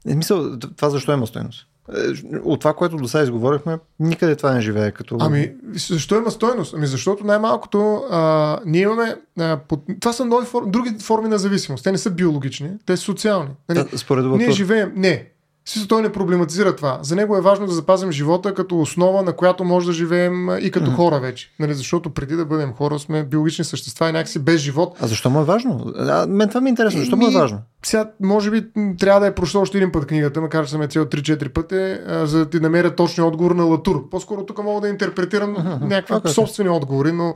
В 0.05 0.11
смисъл, 0.11 0.59
това 0.59 0.89
защо 0.89 1.13
има 1.13 1.27
стоеност? 1.27 1.67
Е, 1.93 2.37
От 2.37 2.59
това, 2.59 2.73
което 2.73 2.97
до 2.97 3.07
сега 3.07 3.23
изговорихме, 3.23 3.77
никъде 3.99 4.35
това 4.35 4.53
не 4.53 4.61
живее 4.61 4.91
като... 4.91 5.17
Ами, 5.19 5.53
защо 5.73 6.15
има 6.15 6.31
стойност? 6.31 6.73
Ами, 6.73 6.87
защото 6.87 7.25
най-малкото 7.25 8.03
а, 8.11 8.59
ние 8.65 8.81
имаме. 8.81 9.15
А, 9.39 9.57
под... 9.67 9.83
Това 9.99 10.13
са 10.13 10.25
нови 10.25 10.45
форми, 10.45 10.71
други 10.71 10.95
форми 10.99 11.29
на 11.29 11.37
зависимост. 11.37 11.83
Те 11.83 11.91
не 11.91 11.97
са 11.97 12.11
биологични, 12.11 12.71
те 12.85 12.97
са 12.97 13.03
социални. 13.03 13.49
Нали? 13.69 13.87
Да, 13.91 13.97
според 13.97 14.25
Ние 14.25 14.51
живеем. 14.51 14.91
Не. 14.95 15.34
Смисъл, 15.67 15.87
той 15.87 16.01
не 16.01 16.11
проблематизира 16.11 16.75
това. 16.75 16.99
За 17.01 17.15
него 17.15 17.37
е 17.37 17.41
важно 17.41 17.65
да 17.65 17.73
запазим 17.73 18.11
живота 18.11 18.53
като 18.53 18.79
основа, 18.79 19.23
на 19.23 19.33
която 19.33 19.63
може 19.63 19.85
да 19.87 19.93
живеем 19.93 20.49
и 20.59 20.71
като 20.71 20.85
Мгм. 20.85 20.95
хора 20.95 21.19
вече. 21.19 21.51
Нали, 21.59 21.73
защото 21.73 22.09
преди 22.09 22.35
да 22.35 22.45
бъдем 22.45 22.73
хора 22.73 22.99
сме 22.99 23.23
биологични 23.23 23.63
същества 23.65 24.09
и 24.09 24.11
някакси 24.11 24.39
без 24.39 24.61
живот. 24.61 24.97
А 25.01 25.07
защо 25.07 25.29
му 25.29 25.39
е 25.39 25.43
важно? 25.43 25.93
А, 25.97 26.27
мен 26.27 26.47
това 26.49 26.61
ми 26.61 26.69
е 26.69 26.71
интересно. 26.71 26.99
Защо 26.99 27.15
му 27.17 27.27
е 27.27 27.31
важно? 27.31 27.59
Сега, 27.85 28.11
може 28.21 28.51
би, 28.51 28.65
трябва 28.99 29.19
да 29.19 29.27
е 29.27 29.35
прочел 29.35 29.61
още 29.61 29.77
един 29.77 29.91
път 29.91 30.05
книгата, 30.05 30.41
макар 30.41 30.65
че 30.65 30.71
съм 30.71 30.81
е 30.81 30.87
цел 30.87 31.05
3-4 31.05 31.49
пъти, 31.49 31.75
а, 32.07 32.25
за 32.25 32.39
да 32.39 32.45
ти 32.45 32.59
намеря 32.59 32.95
точния 32.95 33.25
отговор 33.25 33.51
на 33.51 33.63
Латур. 33.63 34.09
По-скоро 34.09 34.45
тук 34.45 34.63
мога 34.63 34.81
да 34.81 34.87
интерпретирам 34.87 35.51
Мгм. 35.51 35.87
някакви 35.87 36.13
окей. 36.13 36.31
собствени 36.31 36.69
отговори, 36.69 37.11
но 37.11 37.35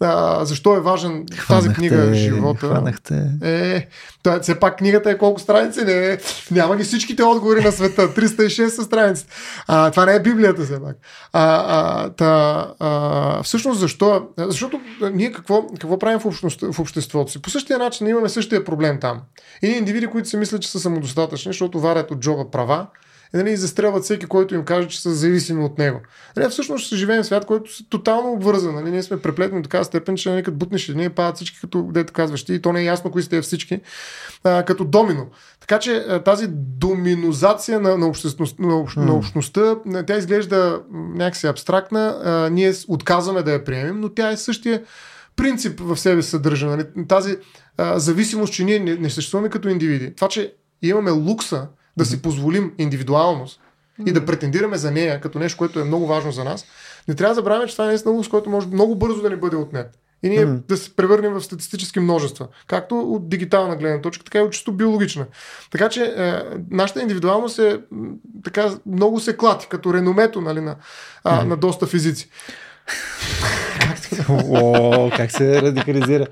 а, 0.00 0.44
защо 0.44 0.76
е 0.76 0.80
важен 0.80 1.26
тази 1.48 1.68
книга 1.68 2.14
живота? 2.14 2.66
Хванахте. 2.66 3.30
Е, 3.42 3.88
та, 4.22 4.40
все 4.40 4.60
пак 4.60 4.78
книгата 4.78 5.10
е 5.10 5.18
колко 5.18 5.40
страници, 5.40 5.84
не, 5.84 6.18
няма 6.50 6.76
ги 6.76 6.84
всичките 6.84 7.22
отговори 7.22 7.64
на 7.64 7.72
света, 7.72 8.02
306 8.14 8.68
са 8.68 8.82
страниците. 8.82 9.34
А, 9.66 9.90
това 9.90 10.06
не 10.06 10.14
е 10.14 10.22
Библията 10.22 10.62
все 10.62 10.82
пак. 10.82 10.96
А, 11.32 11.64
а, 11.68 12.08
та, 12.10 12.66
а, 12.78 13.42
всъщност 13.42 13.80
защо? 13.80 14.28
Защото 14.38 14.80
ние 15.12 15.32
какво, 15.32 15.66
какво 15.66 15.98
правим 15.98 16.18
в, 16.18 16.26
общност, 16.26 16.60
в 16.72 16.80
обществото 16.80 17.32
си? 17.32 17.42
По 17.42 17.50
същия 17.50 17.78
начин 17.78 18.06
имаме 18.06 18.28
същия 18.28 18.64
проблем 18.64 18.98
там. 19.00 19.20
И 19.62 19.66
индивиди, 19.66 20.06
които 20.06 20.28
си 20.28 20.36
мислят, 20.36 20.62
че 20.62 20.70
са 20.70 20.80
самодостатъчни, 20.80 21.48
защото 21.52 21.80
варят 21.80 22.10
от 22.10 22.20
джоба 22.20 22.50
права, 22.50 22.86
и 23.34 23.36
нали, 23.36 23.56
застрелват 23.56 24.04
всеки, 24.04 24.26
който 24.26 24.54
им 24.54 24.64
каже, 24.64 24.88
че 24.88 25.02
са 25.02 25.14
зависими 25.14 25.64
от 25.64 25.78
него. 25.78 26.00
Нали, 26.36 26.48
всъщност 26.48 26.86
ще 26.86 26.96
живеем 26.96 27.22
в 27.22 27.26
свят, 27.26 27.46
който 27.46 27.70
е 27.70 27.84
тотално 27.88 28.32
обвързан. 28.32 28.74
Нали, 28.74 28.90
ние 28.90 29.02
сме 29.02 29.22
преплетени 29.22 29.62
до 29.62 29.66
такава 29.66 29.84
степен, 29.84 30.16
че 30.16 30.30
нали, 30.30 30.42
като 30.42 30.56
бутнеш 30.56 30.88
едни, 30.88 31.08
падат 31.08 31.36
всички, 31.36 31.60
като 31.60 31.82
дето 31.92 32.12
казваш 32.12 32.44
ти, 32.44 32.54
и 32.54 32.62
то 32.62 32.72
не 32.72 32.80
е 32.80 32.84
ясно 32.84 33.10
кои 33.10 33.22
сте 33.22 33.40
всички, 33.40 33.80
а, 34.44 34.62
като 34.62 34.84
домино. 34.84 35.26
Така 35.60 35.78
че 35.78 36.04
а, 36.08 36.22
тази 36.22 36.46
доминозация 36.50 37.80
на, 37.80 37.98
на, 37.98 38.06
общественост, 38.06 38.58
на, 38.58 38.76
общ, 38.76 38.96
на 38.96 39.14
общността, 39.14 39.76
тя 40.06 40.16
изглежда 40.16 40.82
някакси 40.90 41.46
абстрактна, 41.46 42.20
а, 42.24 42.50
ние 42.50 42.72
отказваме 42.88 43.42
да 43.42 43.52
я 43.52 43.64
приемем, 43.64 44.00
но 44.00 44.08
тя 44.08 44.30
е 44.30 44.36
същия 44.36 44.82
принцип 45.36 45.80
в 45.80 45.96
себе 45.96 46.22
съдържа. 46.22 46.66
Нали? 46.66 46.84
Тази 47.08 47.36
а, 47.76 47.98
зависимост, 47.98 48.52
че 48.52 48.64
ние 48.64 48.78
не, 48.78 48.94
не 48.94 49.10
съществуваме 49.10 49.48
като 49.48 49.68
индивиди. 49.68 50.14
Това, 50.14 50.28
че 50.28 50.54
имаме 50.82 51.10
лукса 51.10 51.66
да 51.98 52.04
си 52.04 52.22
позволим 52.22 52.72
индивидуалност 52.78 53.60
и 54.06 54.12
да 54.12 54.26
претендираме 54.26 54.76
за 54.76 54.90
нея 54.90 55.20
като 55.20 55.38
нещо, 55.38 55.58
което 55.58 55.80
е 55.80 55.84
много 55.84 56.06
важно 56.06 56.32
за 56.32 56.44
нас, 56.44 56.64
не 57.08 57.14
трябва 57.14 57.30
да 57.30 57.34
забравяме, 57.34 57.66
че 57.66 57.74
това 57.74 57.84
е 57.84 57.88
наистина 57.88 58.22
който 58.30 58.50
може 58.50 58.66
много 58.66 58.96
бързо 58.96 59.22
да 59.22 59.30
ни 59.30 59.36
бъде 59.36 59.56
отнет. 59.56 59.98
И 60.22 60.28
ние 60.28 60.44
Мгм. 60.44 60.56
да 60.68 60.76
се 60.76 60.96
превърнем 60.96 61.32
в 61.32 61.40
статистически 61.40 62.00
множества. 62.00 62.48
Както 62.66 63.00
от 63.00 63.28
дигитална 63.28 63.76
гледна 63.76 64.00
точка, 64.00 64.24
така 64.24 64.38
и 64.38 64.42
от 64.42 64.52
чисто 64.52 64.72
биологична. 64.72 65.26
Така 65.70 65.88
че 65.88 66.04
е, 66.04 66.34
нашата 66.70 67.02
индивидуалност 67.02 67.58
е 67.58 67.80
така 68.44 68.70
много 68.86 69.20
се 69.20 69.36
клати, 69.36 69.66
като 69.70 69.94
реномето 69.94 70.40
нали, 70.40 70.60
на, 70.60 70.76
а, 71.24 71.44
на 71.44 71.56
доста 71.56 71.86
физици. 71.86 72.28
О, 74.28 75.10
как 75.16 75.32
се 75.32 75.62
радикализира. 75.62 76.26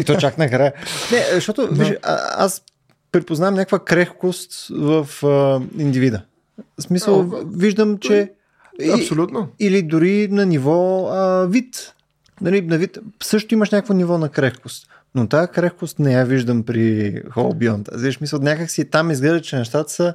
И 0.00 0.04
то 0.04 0.16
чак 0.16 0.38
накрая. 0.38 0.72
Не, 1.12 1.24
защото, 1.32 1.68
виж, 1.70 1.92
а, 2.02 2.44
аз 2.44 2.62
припознавам 3.12 3.54
някаква 3.54 3.78
крехкост 3.78 4.68
в 4.70 5.08
а, 5.22 5.60
индивида. 5.82 6.22
В 6.78 6.82
смисъл, 6.82 7.20
А, 7.20 7.44
виждам, 7.56 7.98
че... 7.98 8.32
И, 8.80 8.90
Абсолютно. 8.90 9.48
или 9.58 9.82
дори 9.82 10.28
на 10.30 10.46
ниво 10.46 11.08
а, 11.10 11.46
вид. 11.46 11.94
Нали, 12.40 12.60
на 12.60 12.78
вид. 12.78 12.98
Също 13.22 13.54
имаш 13.54 13.70
някакво 13.70 13.94
ниво 13.94 14.18
на 14.18 14.28
крехкост. 14.28 14.88
Но 15.14 15.28
тази 15.28 15.48
крехкост 15.48 15.98
не 15.98 16.12
я 16.12 16.24
виждам 16.24 16.62
при 16.62 17.20
Холбионта. 17.30 17.92
Виж, 17.98 18.20
мисъл, 18.20 18.40
някак 18.42 18.70
си 18.70 18.90
там 18.90 19.10
изглежда, 19.10 19.42
че 19.42 19.56
нещата 19.56 19.92
са 19.92 20.14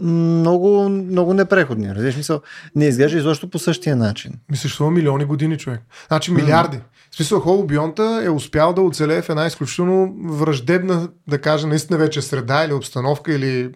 много, 0.00 0.88
много 0.88 1.34
непреходни. 1.34 1.94
Разбираш 1.94 2.16
мисъл, 2.16 2.40
не 2.76 2.86
изглежда 2.86 3.18
изобщо 3.18 3.50
по 3.50 3.58
същия 3.58 3.96
начин. 3.96 4.32
Ми 4.50 4.56
съществува 4.56 4.90
милиони 4.90 5.24
години, 5.24 5.58
човек. 5.58 5.80
Значи 6.08 6.32
милиарди. 6.32 6.76
Mm. 6.76 6.80
Смисъл, 7.18 7.40
Холобионта 7.40 8.20
е 8.24 8.30
успял 8.30 8.72
да 8.72 8.80
оцелее 8.80 9.22
в 9.22 9.28
една 9.28 9.46
изключително 9.46 10.14
враждебна, 10.24 11.08
да 11.28 11.40
кажа, 11.40 11.66
наистина 11.66 11.98
вече 11.98 12.22
среда 12.22 12.64
или 12.64 12.72
обстановка 12.72 13.34
или 13.34 13.70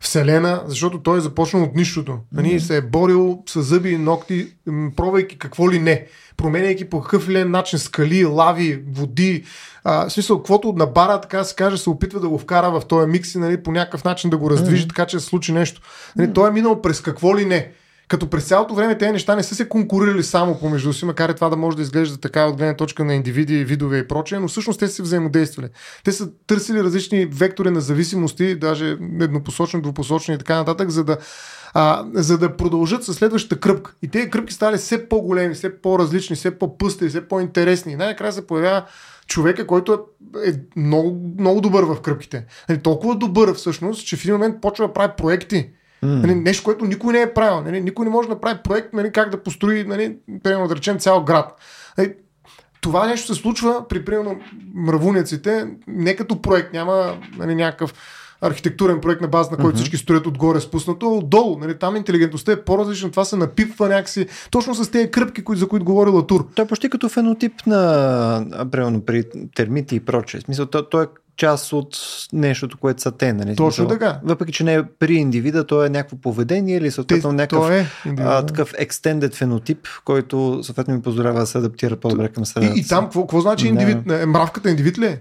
вселена, 0.00 0.62
защото 0.66 1.02
той 1.02 1.18
е 1.18 1.20
започнал 1.20 1.62
от 1.62 1.74
нищото. 1.74 2.12
Mm. 2.12 2.18
Нали, 2.32 2.60
се 2.60 2.76
е 2.76 2.80
борил 2.80 3.42
с 3.48 3.62
зъби 3.62 3.90
и 3.90 3.98
ногти, 3.98 4.48
пробвайки 4.96 5.38
какво 5.38 5.70
ли 5.70 5.78
не 5.78 6.06
променяйки 6.36 6.90
по 6.90 7.00
какъв 7.00 7.28
ли 7.28 7.44
начин 7.44 7.78
скали, 7.78 8.24
лави, 8.24 8.82
води, 8.92 9.44
а, 9.84 10.08
в 10.08 10.12
смисъл, 10.12 10.38
каквото 10.38 10.72
набара, 10.72 11.20
така 11.20 11.44
се 11.44 11.54
каже, 11.54 11.78
се 11.78 11.90
опитва 11.90 12.20
да 12.20 12.28
го 12.28 12.38
вкара 12.38 12.70
в 12.70 12.86
този 12.86 13.10
микс 13.10 13.34
и 13.34 13.38
нали, 13.38 13.62
по 13.62 13.72
някакъв 13.72 14.04
начин 14.04 14.30
да 14.30 14.36
го 14.36 14.50
раздвижи, 14.50 14.84
mm-hmm. 14.84 14.88
така 14.88 15.06
че 15.06 15.20
се 15.20 15.26
случи 15.26 15.52
нещо. 15.52 15.82
Нали, 16.16 16.32
той 16.32 16.48
е 16.48 16.52
минал 16.52 16.82
през 16.82 17.00
какво 17.00 17.38
ли 17.38 17.44
не. 17.44 17.72
Като 18.08 18.30
през 18.30 18.44
цялото 18.44 18.74
време 18.74 18.98
тези 18.98 19.12
неща 19.12 19.36
не 19.36 19.42
са 19.42 19.54
се 19.54 19.68
конкурирали 19.68 20.22
само 20.22 20.58
помежду 20.58 20.92
си, 20.92 21.04
макар 21.04 21.28
и 21.28 21.34
това 21.34 21.48
да 21.48 21.56
може 21.56 21.76
да 21.76 21.82
изглежда 21.82 22.16
така 22.16 22.46
от 22.46 22.56
гледна 22.56 22.76
точка 22.76 23.04
на 23.04 23.14
индивиди, 23.14 23.64
видове 23.64 23.98
и 23.98 24.08
прочее, 24.08 24.38
но 24.38 24.48
всъщност 24.48 24.80
те 24.80 24.88
са 24.88 25.02
взаимодействали. 25.02 25.68
Те 26.04 26.12
са 26.12 26.30
търсили 26.46 26.82
различни 26.82 27.26
вектори 27.26 27.70
на 27.70 27.80
зависимости, 27.80 28.54
даже 28.54 28.90
еднопосочни, 29.20 29.82
двупосочни 29.82 30.34
и 30.34 30.38
така 30.38 30.56
нататък, 30.56 30.90
за 30.90 31.04
да 31.04 31.16
а, 31.74 32.04
за 32.14 32.38
да 32.38 32.56
продължат 32.56 33.04
със 33.04 33.16
следващата 33.16 33.60
кръпка. 33.60 33.94
И 34.02 34.08
тези 34.08 34.30
кръпки 34.30 34.54
стали 34.54 34.76
все 34.76 35.08
по-големи, 35.08 35.54
все 35.54 35.80
по-различни, 35.80 36.36
все 36.36 36.58
по-пъстри, 36.58 37.08
все 37.08 37.28
по-интересни. 37.28 37.92
И 37.92 37.96
най-накрая 37.96 38.32
се 38.32 38.46
появява 38.46 38.84
човека, 39.26 39.66
който 39.66 40.00
е, 40.46 40.52
много, 40.76 41.34
много 41.38 41.60
добър 41.60 41.84
в 41.84 42.00
кръпките. 42.00 42.46
Нали, 42.68 42.78
толкова 42.78 43.14
добър 43.16 43.54
всъщност, 43.54 44.06
че 44.06 44.16
в 44.16 44.24
един 44.24 44.34
момент 44.34 44.60
почва 44.60 44.86
да 44.86 44.92
прави 44.92 45.12
проекти. 45.16 45.70
Mm. 46.04 46.22
Нали, 46.22 46.34
нещо, 46.34 46.64
което 46.64 46.84
никой 46.84 47.12
не 47.12 47.20
е 47.20 47.34
правил. 47.34 47.60
Нали, 47.60 47.80
никой 47.80 48.04
не 48.04 48.10
може 48.10 48.28
да 48.28 48.40
прави 48.40 48.58
проект 48.64 48.92
нали, 48.92 49.12
как 49.12 49.30
да 49.30 49.42
построи, 49.42 49.84
нали, 49.84 50.16
примерно 50.42 50.68
да 50.68 50.76
речем, 50.76 50.98
цял 50.98 51.24
град. 51.24 51.60
Нали, 51.98 52.14
това 52.80 53.06
нещо 53.06 53.34
се 53.34 53.40
случва 53.40 53.88
при, 53.88 54.04
примерно, 54.04 54.40
мравуняците 54.74 55.66
не 55.86 56.16
като 56.16 56.42
проект, 56.42 56.72
няма 56.72 57.18
нали, 57.38 57.54
някакъв 57.54 57.94
архитектурен 58.40 59.00
проект 59.00 59.20
на 59.20 59.28
база, 59.28 59.50
на 59.50 59.56
който 59.56 59.76
uh-huh. 59.76 59.80
всички 59.80 59.96
строят 59.96 60.26
отгоре 60.26 60.60
спуснато, 60.60 61.16
отдолу. 61.16 61.58
Нали, 61.58 61.78
там 61.78 61.96
интелигентността 61.96 62.52
е 62.52 62.64
по-различна. 62.64 63.10
Това 63.10 63.24
се 63.24 63.36
напипва 63.36 63.88
някакси 63.88 64.26
точно 64.50 64.74
с 64.74 64.90
тези 64.90 65.10
кръпки, 65.10 65.44
които, 65.44 65.60
за 65.60 65.68
които 65.68 65.84
говори 65.84 66.10
Латур. 66.10 66.46
Той 66.54 66.64
е 66.64 66.68
почти 66.68 66.88
като 66.88 67.08
фенотип 67.08 67.52
на, 67.66 68.66
примерно, 68.70 69.00
при 69.00 69.24
термити 69.54 69.96
и 69.96 70.00
прочее. 70.00 70.40
Смисъл, 70.40 70.66
той, 70.66 70.88
той 70.90 71.04
е 71.04 71.06
част 71.38 71.72
от 71.72 71.98
нещото, 72.32 72.78
което 72.78 73.02
са 73.02 73.12
те. 73.12 73.32
Нали? 73.32 73.56
Точно 73.56 73.88
така. 73.88 74.20
Въпреки, 74.24 74.52
че 74.52 74.64
не 74.64 74.74
е 74.74 74.82
при 74.82 75.14
индивида, 75.14 75.66
то 75.66 75.84
е 75.84 75.88
някакво 75.88 76.16
поведение 76.16 76.76
или 76.76 76.90
съответно 76.90 77.32
някакъв 77.32 77.70
е 77.70 77.86
а, 78.18 78.46
такъв 78.46 78.72
extended 78.72 79.34
фенотип, 79.34 79.88
който 80.04 80.60
съответно 80.62 80.94
ми 80.94 81.02
позволява 81.02 81.40
да 81.40 81.46
се 81.46 81.58
адаптира 81.58 81.96
по-добре 81.96 82.28
към 82.28 82.46
средата. 82.46 82.74
И, 82.76 82.80
и 82.80 82.86
там 82.86 83.04
какво, 83.04 83.22
какво 83.22 83.40
значи 83.40 83.68
индивид? 83.68 83.98
Да. 84.06 84.26
Мравката 84.26 84.70
индивид 84.70 84.98
ли 84.98 85.06
е? 85.06 85.20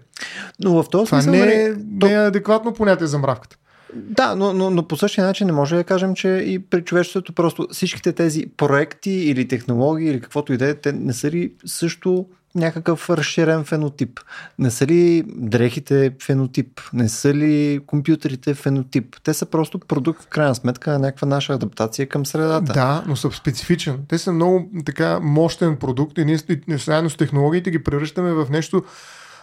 Но 0.63 0.83
в 0.83 0.89
този 0.89 1.05
Това 1.05 1.21
смисъл... 1.21 1.45
не 1.45 1.63
е, 1.63 1.73
не 2.01 2.13
е 2.13 2.27
адекватно 2.27 2.73
понятие 2.73 3.07
за 3.07 3.17
мравката. 3.17 3.57
Да, 3.95 4.35
но, 4.35 4.53
но, 4.53 4.69
но 4.69 4.87
по 4.87 4.97
същия 4.97 5.25
начин 5.25 5.47
не 5.47 5.53
може 5.53 5.75
да 5.75 5.83
кажем, 5.83 6.15
че 6.15 6.27
и 6.27 6.59
при 6.59 6.81
човечеството 6.81 7.33
просто 7.33 7.67
всичките 7.71 8.11
тези 8.11 8.45
проекти 8.57 9.11
или 9.11 9.47
технологии 9.47 10.09
или 10.09 10.21
каквото 10.21 10.53
и 10.53 10.57
да 10.57 10.69
е, 10.69 10.73
те 10.73 10.93
не 10.93 11.13
са 11.13 11.31
ли 11.31 11.53
също 11.65 12.25
някакъв 12.57 13.09
разширен 13.09 13.63
фенотип? 13.63 14.19
Не 14.59 14.71
са 14.71 14.87
ли 14.87 15.23
дрехите 15.27 16.11
фенотип? 16.21 16.81
Не 16.93 17.09
са 17.09 17.33
ли 17.33 17.79
компютрите 17.87 18.53
фенотип? 18.53 19.15
Те 19.23 19.33
са 19.33 19.45
просто 19.45 19.79
продукт 19.79 20.23
в 20.23 20.27
крайна 20.27 20.55
сметка 20.55 20.91
на 20.91 20.99
някаква 20.99 21.27
наша 21.27 21.53
адаптация 21.53 22.09
към 22.09 22.25
средата. 22.25 22.73
Да, 22.73 23.03
но 23.07 23.15
са 23.15 23.31
специфичен. 23.31 23.99
Те 24.07 24.17
са 24.17 24.33
много 24.33 24.69
така 24.85 25.19
мощен 25.19 25.77
продукт 25.77 26.17
и 26.17 26.25
ние 26.25 26.37
заедно 26.77 27.09
с 27.09 27.17
технологиите 27.17 27.71
ги 27.71 27.83
превръщаме 27.83 28.33
в 28.33 28.47
нещо, 28.49 28.83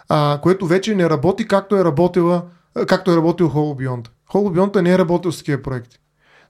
а, 0.08 0.38
което 0.42 0.66
вече 0.66 0.94
не 0.94 1.10
работи 1.10 1.48
както 1.48 1.76
е 1.76 1.84
работила 1.84 2.42
както 2.86 3.12
е 3.12 3.16
работил 3.16 3.48
Hollow 3.48 4.08
Beyond. 4.34 4.80
не 4.80 4.92
е 4.92 4.98
работил 4.98 5.32
с 5.32 5.38
такива 5.38 5.62
проекти. 5.62 5.98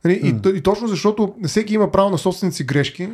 Нали? 0.04 0.22
Mm. 0.22 0.54
И, 0.54 0.58
и, 0.58 0.60
точно 0.60 0.88
защото 0.88 1.34
всеки 1.46 1.74
има 1.74 1.90
право 1.90 2.10
на 2.10 2.18
собственици 2.18 2.64
грешки, 2.64 3.08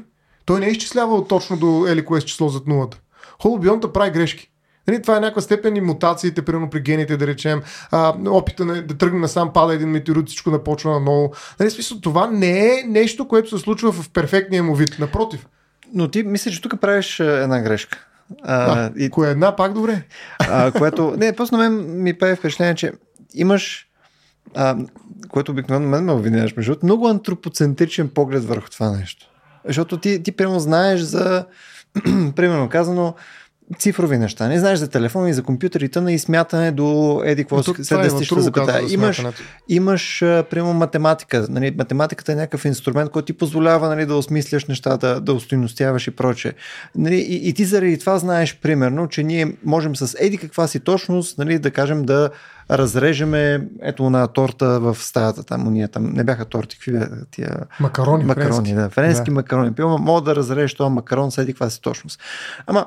той 0.44 0.60
не 0.60 0.66
е 0.66 0.70
изчислявал 0.70 1.24
точно 1.24 1.56
до 1.56 1.86
ели 1.88 2.04
кое 2.04 2.20
число 2.20 2.48
зад 2.48 2.66
нулата. 2.66 3.00
Холобионта 3.42 3.92
прави 3.92 4.10
грешки. 4.10 4.50
Нали, 4.88 5.02
това 5.02 5.16
е 5.16 5.20
някаква 5.20 5.42
степен 5.42 5.76
и 5.76 5.80
мутациите, 5.80 6.42
примерно 6.42 6.70
при 6.70 6.80
гените, 6.80 7.16
да 7.16 7.26
речем, 7.26 7.62
а, 7.90 8.14
опита 8.26 8.64
на, 8.64 8.82
да 8.82 8.98
тръгне 8.98 9.18
насам, 9.18 9.52
пада 9.52 9.74
един 9.74 9.88
метеорит, 9.88 10.26
всичко 10.26 10.50
започва 10.50 10.90
наново. 10.90 11.32
Нали, 11.60 11.70
смисъл, 11.70 12.00
това 12.00 12.26
не 12.26 12.78
е 12.78 12.82
нещо, 12.86 13.28
което 13.28 13.58
се 13.58 13.62
случва 13.62 13.92
в 13.92 14.10
перфектния 14.10 14.62
му 14.62 14.74
вид. 14.74 14.96
Напротив. 14.98 15.46
Но 15.94 16.08
ти 16.08 16.22
мислиш, 16.22 16.54
че 16.54 16.62
тук 16.62 16.80
правиш 16.80 17.20
една 17.20 17.60
грешка. 17.60 18.06
А, 18.42 18.74
да, 18.74 19.04
и... 19.04 19.10
Кое 19.10 19.28
е 19.28 19.30
една, 19.30 19.56
пак 19.56 19.72
добре. 19.72 20.02
А, 20.38 20.72
което, 20.72 21.14
не, 21.16 21.36
просто 21.36 21.56
на 21.56 21.70
мен 21.70 22.02
ми 22.02 22.18
прави 22.18 22.36
впечатление, 22.36 22.74
че 22.74 22.92
имаш 23.34 23.86
а, 24.54 24.76
което 25.28 25.52
обикновено 25.52 25.88
мен 25.88 26.04
ме 26.04 26.12
обвиняваш, 26.12 26.56
между 26.56 26.74
много 26.82 27.08
антропоцентричен 27.08 28.08
поглед 28.08 28.44
върху 28.44 28.70
това 28.70 28.90
нещо. 28.90 29.26
Защото 29.64 29.98
ти, 29.98 30.22
ти 30.22 30.32
прямо 30.32 30.60
знаеш 30.60 31.00
за, 31.00 31.46
примерно 32.36 32.68
казано, 32.68 33.16
цифрови 33.78 34.18
неща. 34.18 34.48
Не 34.48 34.58
знаеш 34.58 34.78
за 34.78 34.88
телефон 34.88 35.28
и 35.28 35.34
за 35.34 35.42
компютрите 35.42 36.00
на 36.00 36.12
измятане 36.12 36.72
до 36.72 37.20
еди 37.24 37.44
какво 37.44 37.62
след 37.62 38.02
да 38.02 38.10
стиш 38.10 38.32
запитая. 38.32 38.92
Имаш, 38.92 39.22
имаш 39.68 40.18
прямо 40.20 40.74
математика. 40.74 41.46
Нали, 41.48 41.74
математиката 41.78 42.32
е 42.32 42.34
някакъв 42.34 42.64
инструмент, 42.64 43.10
който 43.10 43.26
ти 43.26 43.32
позволява 43.32 43.88
нали, 43.88 44.06
да 44.06 44.14
осмисляш 44.14 44.64
нещата, 44.64 45.20
да 45.20 45.32
устойностяваш 45.32 46.06
и 46.06 46.10
прочее. 46.10 46.52
Нали, 46.94 47.16
и, 47.16 47.48
и, 47.48 47.54
ти 47.54 47.64
заради 47.64 47.98
това 47.98 48.18
знаеш, 48.18 48.58
примерно, 48.62 49.08
че 49.08 49.22
ние 49.22 49.52
можем 49.64 49.96
с 49.96 50.16
еди 50.18 50.38
каква 50.38 50.66
си 50.66 50.80
точност, 50.80 51.38
нали, 51.38 51.58
да 51.58 51.70
кажем, 51.70 52.02
да 52.02 52.30
разрежеме 52.70 53.68
ето 53.82 54.10
на 54.10 54.26
торта 54.26 54.80
в 54.80 54.96
стаята 55.00 55.42
там, 55.42 55.66
уния 55.66 55.88
там, 55.88 56.12
не 56.12 56.24
бяха 56.24 56.44
торти, 56.44 56.76
какви 56.76 56.92
бяха 56.92 57.26
тия... 57.30 57.56
Макарони, 57.80 58.24
макарони 58.24 58.52
френски. 58.52 58.74
да, 58.74 58.90
френски 58.90 59.30
да. 59.30 59.34
макарони. 59.34 59.72
Мога 59.78 60.20
да 60.20 60.36
разрежеш 60.36 60.74
това 60.74 60.88
макарон 60.88 61.30
с 61.30 61.38
еди 61.38 61.52
каква 61.52 61.70
си 61.70 61.80
точност. 61.80 62.20
Ама 62.66 62.86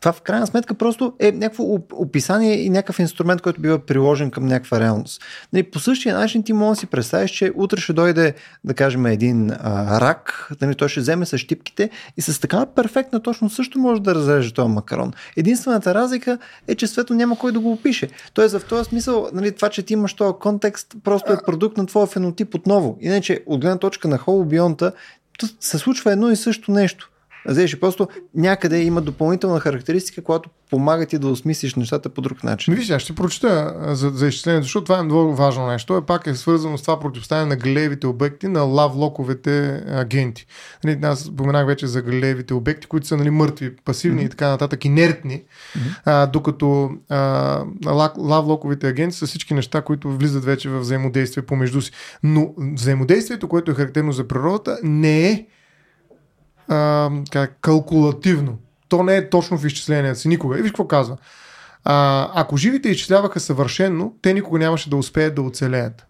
това 0.00 0.12
в 0.12 0.22
крайна 0.22 0.46
сметка 0.46 0.74
просто 0.74 1.12
е 1.18 1.32
някакво 1.32 1.64
описание 1.92 2.54
и 2.54 2.70
някакъв 2.70 2.98
инструмент, 2.98 3.42
който 3.42 3.60
бива 3.60 3.78
приложен 3.78 4.30
към 4.30 4.46
някаква 4.46 4.80
реалност. 4.80 5.22
Нали, 5.52 5.62
по 5.62 5.78
същия 5.78 6.18
начин 6.18 6.42
ти 6.42 6.52
можеш 6.52 6.78
да 6.78 6.80
си 6.80 6.86
представиш, 6.86 7.30
че 7.30 7.52
утре 7.54 7.80
ще 7.80 7.92
дойде, 7.92 8.34
да 8.64 8.74
кажем, 8.74 9.06
един 9.06 9.50
а, 9.50 10.00
рак, 10.00 10.50
нали, 10.60 10.74
той 10.74 10.88
ще 10.88 11.00
вземе 11.00 11.26
с 11.26 11.38
щипките 11.38 11.90
и 12.16 12.22
с 12.22 12.40
такава 12.40 12.66
перфектна 12.66 13.20
точно 13.20 13.50
също 13.50 13.78
може 13.78 14.02
да 14.02 14.14
разреже 14.14 14.54
този 14.54 14.68
макарон. 14.68 15.12
Единствената 15.36 15.94
разлика 15.94 16.38
е, 16.68 16.74
че 16.74 16.86
свето 16.86 17.14
няма 17.14 17.38
кой 17.38 17.52
да 17.52 17.60
го 17.60 17.72
опише. 17.72 18.08
Тоест, 18.34 18.58
в 18.58 18.64
този 18.68 18.84
смисъл, 18.84 19.28
нали, 19.32 19.52
това, 19.52 19.68
че 19.68 19.82
ти 19.82 19.92
имаш 19.92 20.14
този 20.14 20.34
контекст, 20.40 20.94
просто 21.04 21.32
е 21.32 21.42
продукт 21.46 21.76
на 21.76 21.86
твоя 21.86 22.06
фенотип 22.06 22.54
отново. 22.54 22.98
Иначе, 23.00 23.42
от 23.46 23.60
гледна 23.60 23.78
точка 23.78 24.08
на 24.08 24.18
холобионта, 24.18 24.92
се 25.60 25.78
случва 25.78 26.12
едно 26.12 26.30
и 26.30 26.36
също 26.36 26.72
нещо. 26.72 27.10
Знаеш, 27.46 27.78
просто 27.78 28.08
някъде 28.34 28.82
има 28.82 29.00
допълнителна 29.00 29.60
характеристика, 29.60 30.22
която 30.22 30.50
помага 30.70 31.06
ти 31.06 31.18
да 31.18 31.28
осмислиш 31.28 31.74
нещата 31.74 32.08
по 32.08 32.20
друг 32.20 32.44
начин. 32.44 32.74
Виж, 32.74 32.90
аз 32.90 33.02
ще 33.02 33.14
прочета 33.14 33.74
за, 33.88 34.10
за 34.10 34.26
изчислението, 34.26 34.64
защото 34.64 34.84
това 34.84 34.98
е 34.98 35.02
много 35.02 35.34
важно 35.34 35.66
нещо. 35.66 35.96
Е 35.96 36.06
пак 36.06 36.26
е 36.26 36.34
свързано 36.34 36.78
с 36.78 36.82
това 36.82 37.00
противоставяне 37.00 37.48
на 37.48 37.56
галеевите 37.56 38.06
обекти 38.06 38.48
на 38.48 38.60
лавлоковете 38.60 39.84
агенти. 39.88 40.46
Нали, 40.84 40.98
аз 41.02 41.20
споменах 41.20 41.66
вече 41.66 41.86
за 41.86 42.02
галеевите 42.02 42.54
обекти, 42.54 42.86
които 42.86 43.06
са 43.06 43.16
нали, 43.16 43.30
мъртви, 43.30 43.76
пасивни 43.76 44.22
mm-hmm. 44.22 44.26
и 44.26 44.30
така 44.30 44.48
нататък, 44.48 44.84
инертни, 44.84 45.42
mm-hmm. 45.42 46.00
а, 46.04 46.26
докато 46.26 46.90
а, 47.08 47.64
лавлоковите 48.18 48.88
агенти 48.88 49.16
са 49.16 49.26
всички 49.26 49.54
неща, 49.54 49.82
които 49.82 50.16
влизат 50.16 50.44
вече 50.44 50.68
в 50.68 50.80
взаимодействие 50.80 51.42
помежду 51.42 51.80
си. 51.80 51.92
Но 52.22 52.54
взаимодействието, 52.74 53.48
което 53.48 53.70
е 53.70 53.74
характерно 53.74 54.12
за 54.12 54.28
природата, 54.28 54.78
не 54.82 55.30
е 55.30 55.46
а, 56.70 57.10
калкулативно. 57.60 58.58
То 58.88 59.02
не 59.02 59.16
е 59.16 59.30
точно 59.30 59.58
в 59.58 59.64
изчисленията 59.64 60.20
си 60.20 60.28
никога. 60.28 60.58
И 60.58 60.62
виж 60.62 60.70
какво 60.70 60.86
казва. 60.86 61.16
А, 61.84 62.28
ако 62.34 62.56
живите 62.56 62.88
изчисляваха 62.88 63.40
съвършенно, 63.40 64.14
те 64.22 64.34
никога 64.34 64.58
нямаше 64.58 64.90
да 64.90 64.96
успеят 64.96 65.34
да 65.34 65.42
оцелеят. 65.42 66.06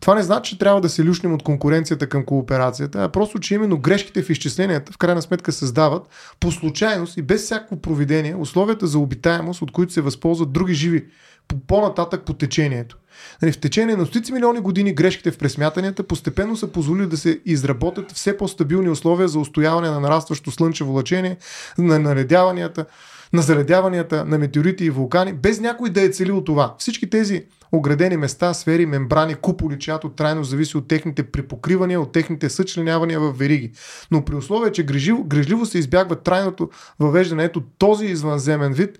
Това 0.00 0.14
не 0.14 0.22
значи, 0.22 0.50
че 0.50 0.58
трябва 0.58 0.80
да 0.80 0.88
се 0.88 1.04
люшнем 1.04 1.34
от 1.34 1.42
конкуренцията 1.42 2.08
към 2.08 2.24
кооперацията, 2.24 3.04
а 3.04 3.08
просто, 3.08 3.38
че 3.38 3.54
именно 3.54 3.78
грешките 3.78 4.22
в 4.22 4.30
изчисленията 4.30 4.92
в 4.92 4.98
крайна 4.98 5.22
сметка 5.22 5.52
създават 5.52 6.08
по 6.40 6.52
случайност 6.52 7.16
и 7.16 7.22
без 7.22 7.42
всяко 7.42 7.80
проведение 7.80 8.36
условията 8.36 8.86
за 8.86 8.98
обитаемост, 8.98 9.62
от 9.62 9.72
които 9.72 9.92
се 9.92 10.00
възползват 10.00 10.52
други 10.52 10.74
живи 10.74 11.04
по- 11.48 11.60
по-нататък 11.66 12.22
по 12.24 12.34
течението. 12.34 12.98
Нали, 13.42 13.52
в 13.52 13.60
течение 13.60 13.96
на 13.96 14.06
стотици 14.06 14.32
милиони 14.32 14.60
години 14.60 14.94
грешките 14.94 15.30
в 15.30 15.38
пресмятанията 15.38 16.02
постепенно 16.02 16.56
са 16.56 16.66
позволили 16.66 17.06
да 17.06 17.16
се 17.16 17.40
изработят 17.44 18.12
все 18.12 18.36
по-стабилни 18.36 18.88
условия 18.88 19.28
за 19.28 19.38
устояване 19.38 19.90
на 19.90 20.00
нарастващо 20.00 20.50
слънчево 20.50 20.92
лъчение, 20.92 21.36
на 21.78 21.98
наредяванията, 21.98 22.86
на 23.32 23.42
заледяванията 23.42 24.24
на 24.24 24.38
метеорити 24.38 24.84
и 24.84 24.90
вулкани, 24.90 25.32
без 25.32 25.60
някой 25.60 25.90
да 25.90 26.02
е 26.02 26.08
целил 26.08 26.44
това. 26.44 26.74
Всички 26.78 27.10
тези 27.10 27.44
оградени 27.72 28.16
места, 28.16 28.54
сфери, 28.54 28.86
мембрани, 28.86 29.34
куполи, 29.34 29.78
чиято 29.78 30.08
трайно 30.08 30.44
зависи 30.44 30.76
от 30.76 30.88
техните 30.88 31.22
припокривания, 31.22 32.00
от 32.00 32.12
техните 32.12 32.50
съчленявания 32.50 33.20
в 33.20 33.32
вериги. 33.32 33.72
Но 34.10 34.24
при 34.24 34.34
условие, 34.34 34.72
че 34.72 34.82
грижливо, 34.82 35.24
грижливо 35.24 35.66
се 35.66 35.78
избягва 35.78 36.16
трайното 36.16 36.70
въвеждане, 37.00 37.44
ето 37.44 37.62
този 37.78 38.06
извънземен 38.06 38.72
вид, 38.72 38.98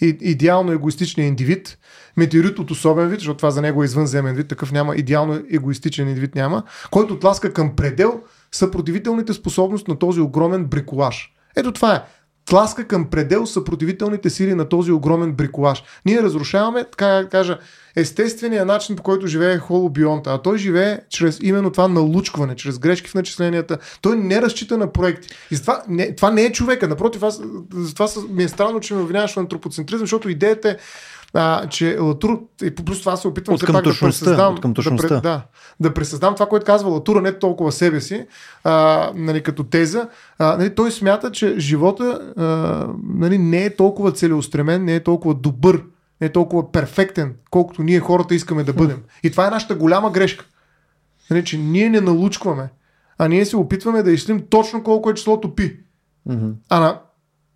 идеално 0.00 0.72
егоистичния 0.72 1.26
индивид, 1.26 1.78
метеорит 2.16 2.58
от 2.58 2.70
особен 2.70 3.08
вид, 3.08 3.20
защото 3.20 3.36
това 3.36 3.50
за 3.50 3.62
него 3.62 3.82
е 3.82 3.84
извънземен 3.84 4.34
вид, 4.34 4.48
такъв 4.48 4.72
няма, 4.72 4.96
идеално 4.96 5.42
егоистичен 5.50 6.08
индивид 6.08 6.34
няма, 6.34 6.62
който 6.90 7.18
тласка 7.18 7.52
към 7.52 7.76
предел 7.76 8.20
съпротивителните 8.52 9.32
способности 9.32 9.90
на 9.90 9.98
този 9.98 10.20
огромен 10.20 10.64
бриколаж. 10.64 11.32
Ето 11.56 11.72
това 11.72 11.94
е 11.94 12.02
тласка 12.46 12.84
към 12.84 13.10
предел 13.10 13.46
съпротивителните 13.46 14.30
сили 14.30 14.54
на 14.54 14.68
този 14.68 14.92
огромен 14.92 15.32
бриколаж. 15.32 15.82
Ние 16.06 16.22
разрушаваме, 16.22 16.84
така 16.84 17.06
да 17.06 17.28
кажа, 17.28 17.58
естествения 17.96 18.64
начин, 18.64 18.96
по 18.96 19.02
който 19.02 19.26
живее 19.26 19.58
холобионта, 19.58 20.30
а 20.30 20.42
той 20.42 20.58
живее 20.58 20.98
чрез 21.10 21.38
именно 21.42 21.70
това 21.70 21.88
налучкване, 21.88 22.56
чрез 22.56 22.78
грешки 22.78 23.10
в 23.10 23.14
начисленията. 23.14 23.78
Той 24.00 24.16
не 24.16 24.42
разчита 24.42 24.78
на 24.78 24.92
проекти. 24.92 25.28
И 25.50 25.60
това 25.60 25.82
не, 25.88 26.14
това 26.14 26.30
не 26.30 26.42
е 26.42 26.52
човека. 26.52 26.88
Напротив, 26.88 27.22
аз, 27.22 27.40
това 27.94 28.08
ми 28.30 28.44
е 28.44 28.48
странно, 28.48 28.80
че 28.80 28.94
ме 28.94 29.02
обвиняваш 29.02 29.34
в 29.34 29.36
антропоцентризъм, 29.36 30.02
защото 30.02 30.28
идеята 30.28 30.70
е 30.70 30.76
а, 31.36 31.68
че 31.68 31.98
Латур, 31.98 32.40
и 32.62 32.74
плюс 32.74 33.00
това 33.00 33.16
се 33.16 33.28
опитвам 33.28 33.56
все 33.56 33.66
пак 33.66 33.84
да 33.84 33.94
пресъздам, 34.00 34.58
да, 34.64 35.20
да, 35.20 35.42
да 35.80 35.94
пресъздам 35.94 36.34
това, 36.34 36.46
което 36.46 36.66
казва 36.66 36.90
Латура, 36.90 37.20
не 37.22 37.38
толкова 37.38 37.72
себе 37.72 38.00
си, 38.00 38.26
а, 38.64 39.10
нали, 39.14 39.42
като 39.42 39.64
теза. 39.64 40.08
А, 40.38 40.56
нали, 40.56 40.74
той 40.74 40.90
смята, 40.90 41.32
че 41.32 41.54
живота 41.58 42.32
а, 42.36 42.44
нали, 43.14 43.38
не 43.38 43.64
е 43.64 43.76
толкова 43.76 44.12
целеустремен, 44.12 44.84
не 44.84 44.94
е 44.94 45.02
толкова 45.02 45.34
добър, 45.34 45.82
не 46.20 46.26
е 46.26 46.32
толкова 46.32 46.72
перфектен, 46.72 47.34
колкото 47.50 47.82
ние 47.82 48.00
хората 48.00 48.34
искаме 48.34 48.64
да 48.64 48.72
бъдем. 48.72 49.02
И 49.22 49.30
това 49.30 49.46
е 49.46 49.50
нашата 49.50 49.74
голяма 49.74 50.10
грешка. 50.10 50.44
Нали, 51.30 51.44
че 51.44 51.58
ние 51.58 51.88
не 51.88 52.00
налучкваме, 52.00 52.68
а 53.18 53.28
ние 53.28 53.44
се 53.44 53.56
опитваме 53.56 54.02
да 54.02 54.12
изслим 54.12 54.42
точно 54.50 54.82
колко 54.82 55.10
е 55.10 55.14
числото 55.14 55.54
пи. 55.54 55.76
Mm-hmm. 56.28 56.52
А 56.68 56.80
на 56.80 57.00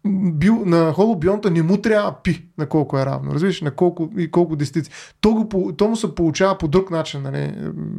бил, 0.08 0.62
на 0.66 0.92
холобионта 0.92 1.50
не 1.50 1.62
му 1.62 1.76
трябва 1.76 2.14
пи 2.22 2.44
на 2.58 2.66
колко 2.66 2.98
е 2.98 3.06
равно. 3.06 3.34
Разбираш, 3.34 3.60
на 3.60 3.70
колко 3.70 4.10
и 4.18 4.30
колко 4.30 4.56
десетици. 4.56 4.90
То, 5.20 5.34
го, 5.34 5.72
то 5.72 5.88
му 5.88 5.96
се 5.96 6.14
получава 6.14 6.58
по 6.58 6.68
друг 6.68 6.90
начин, 6.90 7.22
нали? 7.22 7.54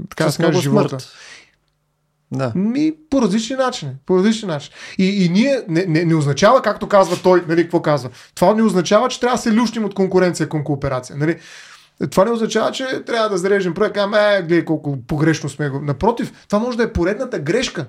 така 0.10 0.26
да 0.26 0.32
се 0.32 0.44
каже, 0.44 0.62
живота. 0.62 0.98
Да. 2.34 2.52
Ми, 2.56 2.94
по 3.10 3.22
различни 3.22 3.56
начини. 3.56 3.92
По 4.06 4.18
различни 4.18 4.48
начини. 4.48 4.76
И, 4.98 5.26
и 5.26 5.30
ние 5.30 5.62
не, 5.68 5.86
не, 5.86 6.06
не 6.06 6.16
означава, 6.16 6.62
както 6.62 6.88
казва 6.88 7.18
той, 7.24 7.44
нали, 7.48 7.62
какво 7.64 7.82
казва. 7.82 8.10
Това 8.36 8.54
не 8.54 8.64
означава, 8.64 9.10
че 9.10 9.20
трябва 9.20 9.36
да 9.36 9.42
се 9.42 9.54
лющим 9.54 9.86
от 9.86 9.94
конкуренция 9.94 10.50
към 10.50 10.64
кооперация. 10.64 11.16
Нали? 11.18 11.38
Това 12.12 12.26
не 12.26 12.32
означава, 12.32 12.72
че 12.72 13.04
трябва 13.06 13.30
да 13.30 13.38
зарежем 13.38 13.74
проект. 13.74 13.98
Ама, 13.98 14.20
е, 14.20 14.42
гледай 14.42 14.66
колко 14.66 14.98
погрешно 15.08 15.50
сме 15.50 15.70
го. 15.70 15.82
Напротив, 15.82 16.34
това 16.48 16.60
може 16.60 16.78
да 16.78 16.84
е 16.84 16.94
поредната 16.94 17.40
грешка 17.40 17.86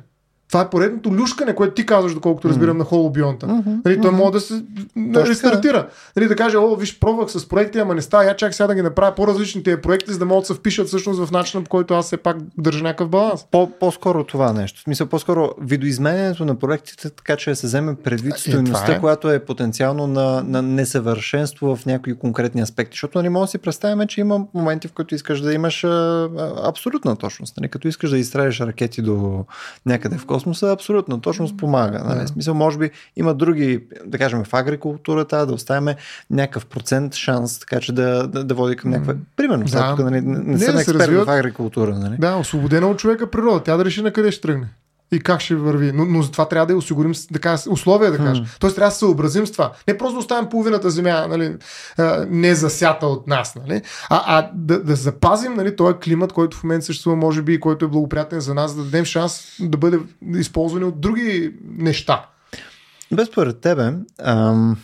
това 0.52 0.62
е 0.62 0.70
поредното 0.70 1.14
люшкане, 1.14 1.54
което 1.54 1.74
ти 1.74 1.86
казваш, 1.86 2.14
доколкото 2.14 2.48
разбирам 2.48 2.74
mm-hmm. 2.74 2.78
на 2.78 2.84
холобионта. 2.84 3.46
Mm-hmm. 3.46 3.80
Нали, 3.84 4.00
той 4.00 4.10
mm-hmm. 4.10 4.14
може 4.14 4.32
да 4.32 4.40
се 4.40 4.64
да 4.96 5.26
рестартира. 5.26 5.88
Нали, 6.16 6.28
да 6.28 6.36
каже, 6.36 6.56
о, 6.56 6.76
виж, 6.76 6.98
пробвах 6.98 7.30
с 7.30 7.48
проекти, 7.48 7.78
ама 7.78 7.94
не 7.94 8.02
става, 8.02 8.24
я 8.24 8.36
чак 8.36 8.54
сега 8.54 8.66
да 8.66 8.74
ги 8.74 8.82
направя 8.82 9.14
по-различни 9.14 9.62
тези 9.62 9.76
проекти, 9.76 10.12
за 10.12 10.18
да 10.18 10.24
могат 10.24 10.42
да 10.42 10.46
се 10.46 10.54
впишат 10.54 10.86
всъщност 10.86 11.24
в 11.24 11.30
начина, 11.30 11.64
по 11.64 11.70
който 11.70 11.94
аз 11.94 12.06
все 12.06 12.16
пак 12.16 12.36
държа 12.58 12.82
някакъв 12.82 13.08
баланс. 13.08 13.46
По- 13.50 13.70
по-скоро 13.80 14.24
това 14.24 14.52
нещо. 14.52 14.80
В 14.80 14.82
смисъл, 14.82 15.06
по-скоро 15.06 15.50
видоизменението 15.60 16.44
на 16.44 16.54
проектите, 16.54 17.10
така 17.10 17.36
че 17.36 17.50
да 17.50 17.56
се 17.56 17.66
вземе 17.66 17.94
предвид 17.94 18.34
е, 18.34 18.38
стоеността, 18.38 18.92
е. 18.92 19.00
която 19.00 19.30
е 19.30 19.44
потенциално 19.44 20.06
на, 20.06 20.42
на 20.46 20.62
несъвършенство 20.62 21.76
в 21.76 21.86
някои 21.86 22.18
конкретни 22.18 22.60
аспекти. 22.60 22.94
Защото 22.94 23.18
нали, 23.18 23.28
може 23.28 23.48
да 23.48 23.50
си 23.50 23.58
представим, 23.58 24.06
че 24.06 24.20
има 24.20 24.46
моменти, 24.54 24.88
в 24.88 24.92
които 24.92 25.14
искаш 25.14 25.40
да 25.40 25.54
имаш 25.54 25.84
а, 25.84 26.28
абсолютна 26.64 27.16
точност. 27.16 27.56
Нали, 27.56 27.68
като 27.68 27.88
искаш 27.88 28.10
да 28.10 28.18
изстреляш 28.18 28.60
ракети 28.60 29.02
до 29.02 29.44
някъде 29.86 30.18
в 30.18 30.26
космос, 30.26 30.41
космоса 30.42 30.72
абсолютно 30.72 31.20
точно 31.20 31.48
спомага. 31.48 32.04
Нали? 32.04 32.20
Да. 32.20 32.26
Смисъл, 32.26 32.54
може 32.54 32.78
би 32.78 32.90
има 33.16 33.34
други, 33.34 33.84
да 34.06 34.18
кажем 34.18 34.44
в 34.44 34.54
агрикултурата, 34.54 35.46
да 35.46 35.52
оставяме 35.52 35.96
някакъв 36.30 36.66
процент 36.66 37.14
шанс, 37.14 37.58
така 37.58 37.80
че 37.80 37.92
да, 37.92 38.28
да, 38.28 38.44
да 38.44 38.54
води 38.54 38.76
към 38.76 38.90
някаква. 38.90 39.14
Примерно, 39.36 39.64
да. 39.64 39.94
тук 39.96 40.04
нали, 40.04 40.20
не, 40.20 40.38
не 40.38 40.58
съм 40.58 40.76
експерт 40.76 41.00
развиват... 41.00 41.26
в 41.26 41.30
агрикултура. 41.30 41.94
Нали? 41.98 42.16
Да, 42.18 42.36
освободена 42.36 42.86
от 42.86 42.98
човека 42.98 43.30
природа. 43.30 43.62
Тя 43.64 43.76
да 43.76 43.84
реши 43.84 44.02
на 44.02 44.12
къде 44.12 44.32
ще 44.32 44.42
тръгне 44.42 44.68
и 45.12 45.20
как 45.20 45.40
ще 45.40 45.54
върви. 45.54 45.92
Но, 45.92 46.04
но 46.04 46.22
за 46.22 46.30
това 46.30 46.48
трябва 46.48 46.66
да 46.66 46.76
осигурим 46.76 47.12
да 47.30 47.58
условия, 47.70 48.10
да 48.10 48.18
кажем. 48.18 48.44
Hmm. 48.44 48.60
Тоест 48.60 48.76
трябва 48.76 48.88
да 48.88 48.92
се 48.92 48.98
съобразим 48.98 49.46
с 49.46 49.52
това. 49.52 49.72
Не 49.88 49.98
просто 49.98 50.18
оставим 50.18 50.48
половината 50.48 50.90
земя 50.90 51.26
нали, 51.28 51.56
не 52.28 52.54
засята 52.54 53.06
от 53.06 53.26
нас, 53.26 53.54
нали, 53.54 53.82
а, 54.10 54.22
а 54.26 54.50
да, 54.54 54.82
да 54.82 54.96
запазим 54.96 55.54
нали, 55.54 55.76
този 55.76 55.94
климат, 55.94 56.32
който 56.32 56.56
в 56.56 56.64
момента 56.64 56.86
съществува, 56.86 57.16
може 57.16 57.42
би, 57.42 57.54
и 57.54 57.60
който 57.60 57.84
е 57.84 57.88
благоприятен 57.88 58.40
за 58.40 58.54
нас, 58.54 58.76
да 58.76 58.82
дадем 58.82 59.04
шанс 59.04 59.56
да 59.60 59.78
бъде 59.78 59.98
използван 60.34 60.84
от 60.84 61.00
други 61.00 61.54
неща. 61.64 62.26
Без 63.12 63.28
според 63.28 63.60
тебе, 63.60 63.92
ам, 64.22 64.76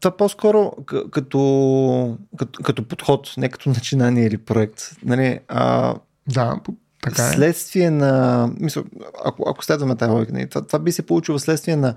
това 0.00 0.16
по-скоро 0.16 0.72
като, 0.86 2.18
като, 2.38 2.62
като 2.62 2.88
подход, 2.88 3.34
не 3.36 3.48
като 3.48 3.68
начинание 3.68 4.26
или 4.26 4.38
проект. 4.38 4.80
Нали, 5.04 5.38
а, 5.48 5.94
да, 6.28 6.60
така 7.02 7.22
е. 7.22 7.32
Следствие 7.32 7.90
на. 7.90 8.50
Мисъл, 8.60 8.84
ако, 9.24 9.50
ако 9.50 9.64
следваме 9.64 9.96
тази 9.96 10.10
логика, 10.10 10.32
нали, 10.32 10.48
това, 10.48 10.66
това 10.66 10.78
би 10.78 10.92
се 10.92 11.06
получило 11.06 11.38
следствие 11.38 11.76
на 11.76 11.94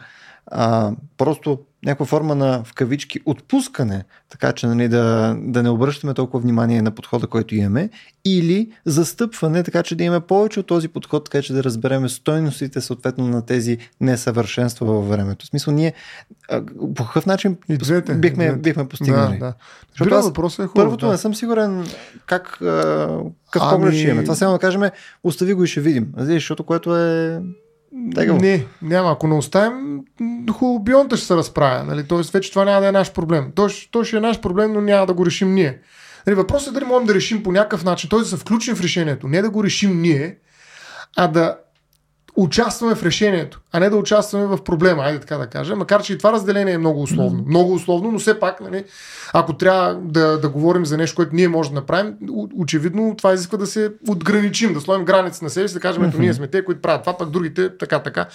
а, 0.47 0.91
просто 1.17 1.59
някаква 1.85 2.05
форма 2.05 2.35
на 2.35 2.63
в 2.63 2.73
кавички 2.73 3.19
отпускане, 3.25 4.03
така 4.29 4.51
че 4.53 4.67
нали, 4.67 4.87
да, 4.87 5.35
да 5.39 5.63
не 5.63 5.69
обръщаме 5.69 6.13
толкова 6.13 6.39
внимание 6.39 6.81
на 6.81 6.91
подхода, 6.91 7.27
който 7.27 7.55
имаме, 7.55 7.89
или 8.25 8.71
застъпване, 8.85 9.63
така 9.63 9.83
че 9.83 9.95
да 9.95 10.03
имаме 10.03 10.25
повече 10.25 10.59
от 10.59 10.67
този 10.67 10.87
подход, 10.87 11.25
така 11.25 11.41
че 11.41 11.53
да 11.53 11.63
разбереме 11.63 12.09
стойностите 12.09 12.81
съответно 12.81 13.27
на 13.27 13.45
тези 13.45 13.77
несъвършенства 14.01 14.85
във 14.85 15.09
времето. 15.09 15.45
В 15.45 15.49
смисъл, 15.49 15.73
ние 15.73 15.93
по 16.95 17.05
какъв 17.05 17.25
начин 17.25 17.57
и 17.69 17.77
двете, 17.77 18.13
бихме, 18.13 18.45
двете. 18.45 18.59
бихме 18.59 18.87
постигнали? 18.87 19.37
Да, 19.37 19.45
да. 19.45 19.53
Защото 19.91 20.15
аз, 20.15 20.27
е 20.59 20.63
хубав, 20.67 20.73
първото 20.75 21.05
да. 21.05 21.11
не 21.11 21.17
съм 21.17 21.35
сигурен 21.35 21.85
как, 22.25 22.43
какъв 22.51 23.61
ами... 23.61 23.71
поглед 23.71 23.93
ще 23.93 24.07
имаме. 24.07 24.23
Това 24.23 24.35
само 24.35 24.53
да 24.53 24.59
кажем, 24.59 24.81
остави 25.23 25.53
го 25.53 25.63
и 25.63 25.67
ще 25.67 25.81
видим. 25.81 26.07
Защото 26.17 26.63
което 26.63 26.97
е 26.97 27.41
Тега. 28.15 28.33
Не, 28.33 28.65
няма. 28.81 29.11
Ако 29.11 29.27
не 29.27 29.35
оставим, 29.35 29.99
холобионта 30.51 31.17
ще 31.17 31.25
се 31.25 31.35
разправя. 31.35 31.83
Нали? 31.83 32.07
Тоест, 32.07 32.33
вече 32.33 32.49
това 32.49 32.65
няма 32.65 32.81
да 32.81 32.87
е 32.87 32.91
наш 32.91 33.13
проблем. 33.13 33.51
Той, 33.55 33.69
той 33.91 34.05
ще 34.05 34.17
е 34.17 34.19
наш 34.19 34.39
проблем, 34.39 34.73
но 34.73 34.81
няма 34.81 35.05
да 35.05 35.13
го 35.13 35.25
решим 35.25 35.53
ние. 35.53 35.79
Нали, 36.27 36.35
въпросът 36.35 36.69
е 36.69 36.73
дали 36.73 36.85
можем 36.85 37.07
да 37.07 37.13
решим 37.13 37.43
по 37.43 37.51
някакъв 37.51 37.83
начин, 37.83 38.09
т.е. 38.09 38.19
да 38.19 38.25
се 38.25 38.37
включим 38.37 38.75
в 38.75 38.81
решението. 38.81 39.27
Не 39.27 39.41
да 39.41 39.49
го 39.49 39.63
решим 39.63 40.01
ние, 40.01 40.37
а 41.17 41.27
да 41.27 41.57
участваме 42.35 42.95
в 42.95 43.03
решението, 43.03 43.61
а 43.71 43.79
не 43.79 43.89
да 43.89 43.97
участваме 43.97 44.45
в 44.45 44.63
проблема, 44.63 45.03
айде 45.03 45.19
така 45.19 45.37
да 45.37 45.47
кажем. 45.47 45.77
Макар, 45.77 46.03
че 46.03 46.13
и 46.13 46.17
това 46.17 46.31
разделение 46.31 46.73
е 46.73 46.77
много 46.77 47.01
условно. 47.01 47.43
Много 47.47 47.73
условно, 47.73 48.11
но 48.11 48.19
все 48.19 48.39
пак, 48.39 48.61
нали, 48.61 48.85
ако 49.33 49.53
трябва 49.53 49.95
да, 49.95 50.39
да 50.39 50.49
говорим 50.49 50.85
за 50.85 50.97
нещо, 50.97 51.15
което 51.15 51.35
ние 51.35 51.47
можем 51.47 51.73
да 51.73 51.79
направим, 51.79 52.15
очевидно 52.57 53.15
това 53.17 53.33
изисква 53.33 53.57
да 53.57 53.67
се 53.67 53.91
отграничим, 54.07 54.73
да 54.73 54.81
сложим 54.81 55.05
граници 55.05 55.43
на 55.43 55.49
себе 55.49 55.67
си, 55.67 55.73
да 55.73 55.79
кажем, 55.79 56.03
ето 56.03 56.19
ние 56.19 56.33
сме 56.33 56.47
те, 56.47 56.65
които 56.65 56.81
правят 56.81 57.01
това, 57.01 57.17
пък 57.17 57.29
другите 57.29 57.77
така, 57.77 57.99
така. 57.99 58.25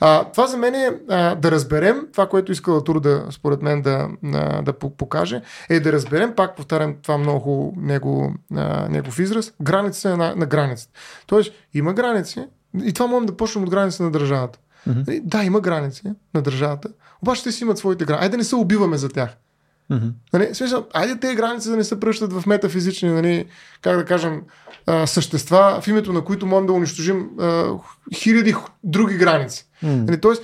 А, 0.00 0.24
това 0.24 0.46
за 0.46 0.56
мен 0.56 0.74
е 0.74 0.90
а, 1.08 1.34
да 1.34 1.50
разберем, 1.50 2.06
това, 2.12 2.28
което 2.28 2.52
иска 2.52 2.72
Латур 2.72 3.00
да, 3.00 3.26
според 3.30 3.62
мен, 3.62 3.82
да, 3.82 4.08
а, 4.34 4.62
да 4.62 4.72
покаже, 4.72 5.42
е 5.68 5.80
да 5.80 5.92
разберем, 5.92 6.32
пак 6.36 6.56
повтарям 6.56 6.94
това 7.02 7.18
много 7.18 7.74
него, 7.76 8.34
а, 8.54 8.88
негов 8.88 9.18
израз, 9.18 9.52
границите 9.62 10.08
на, 10.08 10.34
на 10.36 10.46
границата. 10.46 10.92
Тоест, 11.26 11.52
има 11.74 11.92
граници, 11.92 12.44
и 12.84 12.92
това 12.92 13.06
можем 13.06 13.26
да 13.26 13.36
почнем 13.36 13.64
от 13.64 13.70
граници 13.70 14.02
на 14.02 14.10
държавата. 14.10 14.58
Mm-hmm. 14.88 15.22
Да, 15.22 15.44
има 15.44 15.60
граници 15.60 16.02
на 16.34 16.42
държавата, 16.42 16.88
обаче 17.22 17.42
те 17.42 17.52
си 17.52 17.64
имат 17.64 17.78
своите 17.78 18.04
граници. 18.04 18.22
Айде 18.22 18.30
да 18.30 18.36
не 18.36 18.44
се 18.44 18.56
убиваме 18.56 18.96
за 18.96 19.08
тях. 19.08 19.30
Mm-hmm. 19.90 20.12
Нали, 20.32 20.54
смисъл, 20.54 20.86
айде 20.94 21.16
тези 21.16 21.36
граници 21.36 21.68
да 21.68 21.76
не 21.76 21.84
се 21.84 22.00
пръщат 22.00 22.32
в 22.32 22.46
метафизични, 22.46 23.08
нали, 23.08 23.46
как 23.82 23.96
да 23.96 24.04
кажем, 24.04 24.42
а, 24.86 25.06
същества, 25.06 25.80
в 25.82 25.88
името 25.88 26.12
на 26.12 26.24
които 26.24 26.46
можем 26.46 26.66
да 26.66 26.72
унищожим 26.72 27.30
а, 27.40 27.72
хиляди 28.14 28.54
други 28.84 29.16
граници. 29.16 29.66
Mm-hmm. 29.84 30.06
Нали, 30.06 30.20
тоест, 30.20 30.42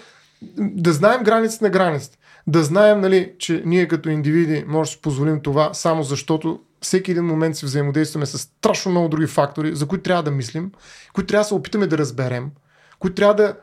да 0.59 0.93
знаем 0.93 1.23
границите 1.23 1.65
на 1.65 1.71
границите. 1.71 2.19
Да 2.47 2.65
знаем, 2.65 3.01
нали, 3.01 3.33
че 3.39 3.63
ние 3.67 3.89
като 3.89 4.09
индивиди 4.09 4.65
може 4.69 4.91
да 4.91 4.93
си 4.93 5.01
позволим 5.03 5.41
това, 5.41 5.75
само 5.75 6.03
защото 6.03 6.61
всеки 6.81 7.11
един 7.11 7.25
момент 7.25 7.57
си 7.57 7.65
взаимодействаме 7.65 8.27
с 8.27 8.39
страшно 8.39 8.91
много 8.91 9.09
други 9.09 9.27
фактори, 9.27 9.77
за 9.77 9.87
които 9.87 10.03
трябва 10.03 10.23
да 10.23 10.31
мислим, 10.31 10.73
които 11.13 11.27
трябва 11.27 11.43
да 11.43 11.49
се 11.49 11.55
опитаме 11.55 11.87
да 11.87 11.99
разберем, 11.99 12.51
които 12.99 13.15
трябва 13.15 13.35
да 13.35 13.57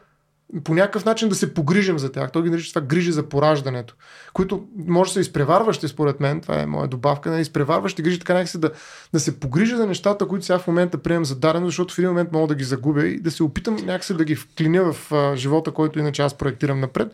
по 0.64 0.74
някакъв 0.74 1.06
начин 1.06 1.30
да 1.30 1.36
се 1.36 1.54
погрижим 1.54 2.00
за 2.00 2.12
тях. 2.12 2.32
Той 2.32 2.44
ги 2.44 2.50
нарича 2.50 2.70
това 2.70 2.82
грижи 2.82 3.12
за 3.12 3.24
пораждането, 3.24 3.96
които 4.34 4.64
може 4.88 5.10
да 5.10 5.14
са 5.14 5.20
изпреварващи, 5.20 5.88
според 5.88 6.20
мен, 6.20 6.42
това 6.42 6.62
е 6.62 6.66
моя 6.66 6.88
добавка, 6.88 7.32
на 7.32 7.40
изпреварващи 7.40 8.02
грижи, 8.02 8.20
така 8.20 8.34
някакси 8.34 8.60
да, 8.60 8.72
да 9.14 9.20
се 9.20 9.40
погрижа 9.40 9.78
за 9.78 9.88
нещата, 9.88 10.28
които 10.28 10.46
сега 10.46 10.60
в 10.60 10.68
момента 10.68 10.98
приемам 10.98 11.26
за 11.26 11.36
дарено, 11.36 11.66
защото 11.66 11.94
в 11.94 11.98
един 11.98 12.10
момент 12.10 12.32
мога 12.32 12.48
да 12.48 12.56
ги 12.56 12.64
загубя 12.64 13.06
и 13.06 13.20
да 13.20 13.32
се 13.32 13.44
опитам 13.44 13.76
някакси 13.76 14.14
да 14.14 14.24
ги 14.24 14.36
вклиня 14.36 14.94
в 14.94 15.12
а, 15.12 15.36
живота, 15.36 15.72
който 15.72 16.00
иначе 16.00 16.22
аз 16.22 16.34
проектирам 16.34 16.80
напред. 16.80 17.08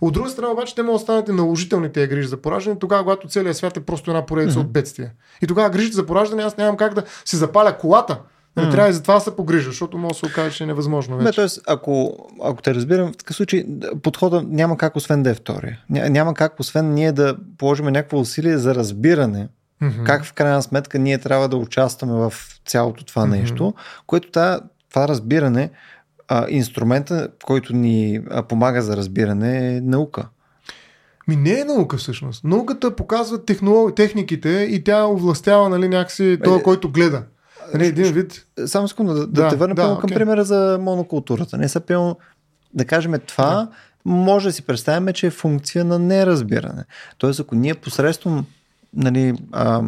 От 0.00 0.14
друга 0.14 0.30
страна 0.30 0.52
обаче 0.52 0.74
те 0.74 0.82
могат 0.82 1.00
да 1.00 1.02
станат 1.02 1.28
наложителни 1.28 1.92
тези 1.92 2.08
грижи 2.08 2.28
за 2.28 2.36
пораждане, 2.36 2.78
тогава, 2.78 3.02
когато 3.02 3.28
целият 3.28 3.56
свят 3.56 3.76
е 3.76 3.80
просто 3.80 4.10
една 4.10 4.26
поредица 4.26 4.58
mm-hmm. 4.58 4.62
от 4.62 4.72
бедствия. 4.72 5.10
И 5.42 5.46
тогава 5.46 5.70
грижите 5.70 5.96
за 5.96 6.06
пораждане, 6.06 6.42
аз 6.42 6.56
нямам 6.56 6.76
как 6.76 6.94
да 6.94 7.04
си 7.24 7.36
запаля 7.36 7.78
колата, 7.78 8.18
не 8.56 8.70
трябва 8.70 8.90
и 8.90 8.92
за 8.92 9.02
това 9.02 9.14
да 9.14 9.20
се 9.20 9.36
погрижа, 9.36 9.70
защото 9.70 9.98
може 9.98 10.12
да 10.12 10.18
се 10.18 10.26
окаже, 10.26 10.56
че 10.56 10.64
е 10.64 10.66
невъзможно. 10.66 11.16
Вече. 11.16 11.40
Не, 11.40 11.48
т.е. 11.48 11.60
ако, 11.66 12.16
ако 12.44 12.62
те 12.62 12.74
разбирам, 12.74 13.12
в 13.12 13.16
такъв 13.16 13.36
случай 13.36 13.64
подхода 14.02 14.44
няма 14.48 14.76
как 14.76 14.96
освен 14.96 15.22
да 15.22 15.30
е 15.30 15.34
втория. 15.34 15.78
Няма 15.90 16.34
как 16.34 16.60
освен 16.60 16.94
ние 16.94 17.12
да 17.12 17.36
положим 17.58 17.86
някакво 17.86 18.18
усилие 18.18 18.58
за 18.58 18.74
разбиране 18.74 19.48
mm-hmm. 19.82 20.04
как 20.04 20.24
в 20.24 20.32
крайна 20.32 20.62
сметка 20.62 20.98
ние 20.98 21.18
трябва 21.18 21.48
да 21.48 21.56
участваме 21.56 22.12
в 22.12 22.32
цялото 22.66 23.04
това 23.04 23.22
mm-hmm. 23.22 23.40
нещо, 23.40 23.74
което 24.06 24.30
това, 24.30 24.60
това 24.90 25.08
разбиране, 25.08 25.70
а, 26.28 26.46
инструмента, 26.48 27.28
който 27.44 27.76
ни 27.76 28.20
а, 28.30 28.42
помага 28.42 28.82
за 28.82 28.96
разбиране 28.96 29.76
е 29.76 29.80
наука. 29.80 30.28
Ми 31.28 31.36
не 31.36 31.60
е 31.60 31.64
наука 31.64 31.96
всъщност. 31.96 32.44
Науката 32.44 32.96
показва 32.96 33.44
технолог... 33.44 33.96
техниките 33.96 34.48
и 34.70 34.84
тя 34.84 35.06
овластява 35.06 35.68
нали, 35.68 35.88
някакси 35.88 36.38
този, 36.44 36.60
е, 36.60 36.62
който 36.62 36.90
гледа. 36.90 37.22
Нали, 37.74 37.86
един 37.86 38.12
вид. 38.12 38.46
Само 38.66 38.88
секунда, 38.88 39.14
да, 39.14 39.26
да, 39.26 39.48
те 39.48 39.56
върна 39.56 39.74
да, 39.74 39.82
към 39.82 40.10
okay. 40.10 40.14
примера 40.14 40.44
за 40.44 40.78
монокултурата. 40.80 41.58
Не 41.58 41.68
са 41.68 41.80
пълно, 41.80 42.16
да 42.74 42.84
кажем 42.84 43.14
това, 43.26 43.54
да. 43.54 43.68
може 44.04 44.48
да 44.48 44.52
си 44.52 44.62
представяме, 44.62 45.12
че 45.12 45.26
е 45.26 45.30
функция 45.30 45.84
на 45.84 45.98
неразбиране. 45.98 46.84
Тоест, 47.18 47.40
ако 47.40 47.54
ние 47.54 47.74
посредством 47.74 48.46
нали, 48.94 49.34
а, 49.52 49.82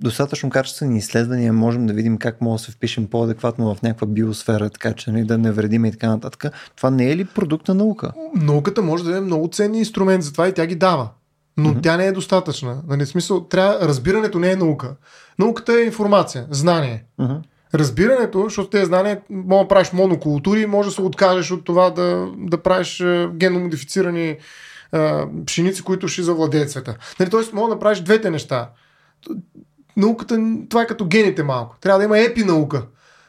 достатъчно 0.00 0.50
качествени 0.50 0.98
изследвания 0.98 1.52
можем 1.52 1.86
да 1.86 1.92
видим 1.92 2.18
как 2.18 2.40
може 2.40 2.60
да 2.60 2.64
се 2.64 2.72
впишем 2.72 3.06
по-адекватно 3.06 3.74
в 3.74 3.82
някаква 3.82 4.06
биосфера, 4.06 4.70
така 4.70 4.92
че 4.92 5.10
нали, 5.10 5.24
да 5.24 5.38
не 5.38 5.52
вредиме 5.52 5.88
и 5.88 5.92
така 5.92 6.08
нататък. 6.08 6.44
Това 6.76 6.90
не 6.90 7.10
е 7.10 7.16
ли 7.16 7.24
продукт 7.24 7.68
на 7.68 7.74
наука? 7.74 8.12
Науката 8.34 8.82
може 8.82 9.04
да 9.04 9.16
е 9.16 9.20
много 9.20 9.48
ценни 9.48 9.78
инструмент 9.78 10.22
за 10.22 10.32
това 10.32 10.48
и 10.48 10.52
тя 10.52 10.66
ги 10.66 10.74
дава. 10.74 11.08
Но 11.56 11.68
mm-hmm. 11.68 11.82
тя 11.82 11.96
не 11.96 12.06
е 12.06 12.12
достатъчна. 12.12 12.82
Нали, 12.88 13.06
смисъл, 13.06 13.44
трябва, 13.44 13.80
разбирането 13.80 14.38
не 14.38 14.52
е 14.52 14.56
наука. 14.56 14.94
Науката 15.38 15.72
е 15.72 15.84
информация, 15.84 16.46
знание. 16.50 17.04
Uh-huh. 17.20 17.40
Разбирането, 17.74 18.44
защото 18.44 18.70
тези 18.70 18.84
знания, 18.84 19.20
може 19.30 19.62
да 19.62 19.68
правиш 19.68 19.92
монокултури, 19.92 20.66
може 20.66 20.88
да 20.88 20.94
се 20.94 21.02
откажеш 21.02 21.50
от 21.50 21.64
това 21.64 21.90
да, 21.90 22.28
да 22.38 22.58
правиш 22.58 23.00
е, 23.00 23.28
геномодифицирани 23.34 24.36
а, 24.92 25.26
пшеници, 25.46 25.82
които 25.82 26.08
ще 26.08 26.22
завладеят 26.22 26.70
света. 26.70 26.96
Нали, 27.20 27.30
тоест, 27.30 27.52
може 27.52 27.72
да 27.74 27.78
правиш 27.78 28.00
двете 28.00 28.30
неща. 28.30 28.70
Науката, 29.96 30.40
това 30.68 30.82
е 30.82 30.86
като 30.86 31.06
гените 31.06 31.42
малко. 31.42 31.76
Трябва 31.80 31.98
да 31.98 32.04
има 32.04 32.18
епинаука. 32.18 32.82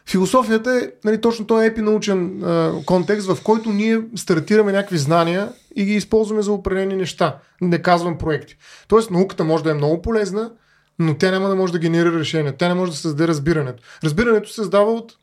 Философията 0.10 0.82
е 0.84 0.90
нали, 1.06 1.22
точно 1.22 1.48
този 1.48 1.68
епинаучен 1.68 2.44
а, 2.44 2.72
контекст, 2.86 3.28
в 3.28 3.44
който 3.44 3.70
ние 3.70 4.02
стартираме 4.16 4.72
някакви 4.72 4.98
знания 4.98 5.50
и 5.76 5.86
ги 5.86 5.94
използваме 5.94 6.42
за 6.42 6.52
определени 6.52 6.96
неща. 6.96 7.38
Не 7.62 7.82
казвам 7.82 8.18
проекти. 8.18 8.58
Тоест, 8.88 9.12
науката 9.12 9.44
може 9.44 9.64
да 9.64 9.72
е 9.72 9.74
много 9.74 10.02
полезна, 10.02 10.52
но 11.00 11.18
тя 11.18 11.32
няма 11.32 11.50
да 11.50 11.56
може 11.56 11.74
да 11.74 11.80
генерира 11.80 12.20
решение. 12.20 12.52
Тя 12.52 12.68
не 12.68 12.74
може 12.74 12.92
да 12.92 12.98
създаде 12.98 13.28
разбирането. 13.28 13.84
Разбирането 14.04 14.50
се 14.50 14.56
създава 14.56 14.92
от 14.92 15.14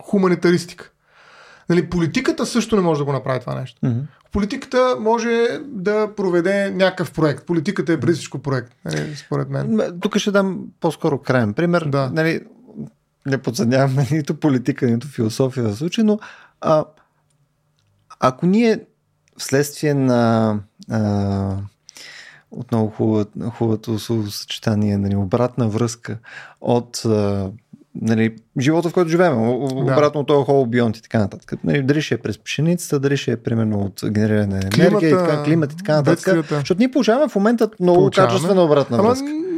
хуманитаристика. 0.00 0.90
Нали, 1.68 1.90
политиката 1.90 2.46
също 2.46 2.76
не 2.76 2.82
може 2.82 2.98
да 2.98 3.04
го 3.04 3.12
направи 3.12 3.40
това 3.40 3.60
нещо. 3.60 3.80
Mm-hmm. 3.80 4.02
Политиката 4.32 4.96
може 5.00 5.48
да 5.64 6.14
проведе 6.16 6.70
някакъв 6.70 7.12
проект. 7.12 7.46
Политиката 7.46 7.92
е 7.92 8.00
преди 8.00 8.12
всичко 8.12 8.38
проект, 8.38 8.72
нали, 8.84 9.16
според 9.16 9.48
мен. 9.50 9.80
Тук 10.00 10.16
ще 10.16 10.30
дам 10.30 10.66
по-скоро 10.80 11.18
крайен 11.18 11.54
пример. 11.54 11.84
Да. 11.84 12.10
Нали, 12.12 12.40
не 13.26 13.38
подсъдняваме 13.38 14.06
нито 14.12 14.40
политика, 14.40 14.86
нито 14.86 15.08
философия 15.08 15.64
в 15.64 15.76
случай, 15.76 16.04
но 16.04 16.18
а, 16.60 16.84
ако 18.20 18.46
ние 18.46 18.80
вследствие 19.38 19.94
на 19.94 20.54
а, 20.90 21.56
отново 22.50 22.90
хубавото, 22.90 23.50
хубавото 23.50 23.98
съчетание, 24.30 24.98
нали, 24.98 25.16
обратна 25.16 25.68
връзка 25.68 26.18
от 26.60 27.02
нали, 28.02 28.36
живота, 28.60 28.88
в 28.88 28.92
който 28.92 29.10
живеем, 29.10 29.34
да. 29.34 29.42
обратно 29.42 30.20
от 30.20 30.26
този 30.26 30.44
хол 30.44 30.66
бионт 30.66 30.96
и 30.96 31.02
така 31.02 31.18
нататък. 31.18 31.64
Нали, 31.64 31.82
дали 31.82 32.02
ще 32.02 32.14
е 32.14 32.18
през 32.18 32.38
пшеницата, 32.38 33.00
дали 33.00 33.16
ще 33.16 33.32
е 33.32 33.36
примерно 33.36 33.78
от 33.78 34.00
генериране 34.10 34.46
на 34.46 34.56
енергия, 34.56 34.88
климата, 34.88 35.06
и 35.06 35.10
така, 35.10 35.42
климат 35.42 35.72
и 35.72 35.76
така 35.76 35.94
нататък. 35.94 36.46
Защото 36.48 36.78
ние 36.78 36.90
получаваме 36.90 37.28
в 37.28 37.34
момента 37.34 37.70
много 37.80 37.98
получаваме. 37.98 38.32
качествена 38.32 38.62
обратна 38.64 39.02
връзка. 39.02 39.26
Ама, 39.26 39.55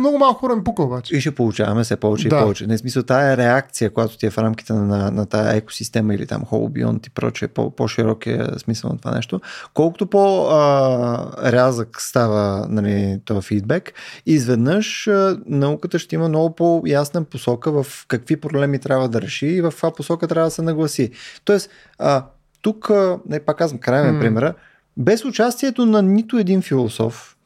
много 0.00 0.18
малко 0.18 0.40
хора 0.40 0.56
ми 0.56 0.64
пука 0.64 0.82
обаче. 0.82 1.16
И 1.16 1.20
ще 1.20 1.34
получаваме 1.34 1.84
все 1.84 1.96
повече 1.96 2.28
да. 2.28 2.36
и 2.36 2.40
повече. 2.40 2.66
Не 2.66 2.78
смисъл, 2.78 3.02
тая 3.02 3.36
реакция, 3.36 3.90
която 3.90 4.18
ти 4.18 4.26
е 4.26 4.30
в 4.30 4.38
рамките 4.38 4.72
на, 4.72 5.10
на, 5.10 5.26
тая 5.26 5.56
екосистема 5.56 6.14
или 6.14 6.26
там 6.26 6.44
холобионт 6.44 7.06
и 7.06 7.10
прочее, 7.10 7.48
по, 7.48 7.70
по-широк 7.70 8.26
е 8.26 8.46
смисъл 8.58 8.90
на 8.90 8.98
това 8.98 9.10
нещо. 9.10 9.40
Колкото 9.74 10.06
по-рязък 10.06 12.00
става 12.00 12.66
нали, 12.68 13.20
този 13.24 13.46
фидбек, 13.46 13.92
изведнъж 14.26 15.08
науката 15.46 15.98
ще 15.98 16.14
има 16.14 16.28
много 16.28 16.54
по-ясна 16.54 17.24
посока 17.24 17.82
в 17.82 18.04
какви 18.08 18.36
проблеми 18.36 18.78
трябва 18.78 19.08
да 19.08 19.22
реши 19.22 19.46
и 19.46 19.60
в 19.60 19.70
каква 19.70 19.90
посока 19.90 20.28
трябва 20.28 20.46
да 20.46 20.50
се 20.50 20.62
нагласи. 20.62 21.10
Тоест, 21.44 21.70
а, 21.98 22.24
тук, 22.62 22.90
не 23.28 23.40
пак 23.40 23.58
казвам, 23.58 23.80
крайен 23.80 24.16
mm. 24.16 24.20
примера, 24.20 24.54
без 24.96 25.24
участието 25.24 25.86
на 25.86 26.02
нито 26.02 26.38
един 26.38 26.62
философ 26.62 27.36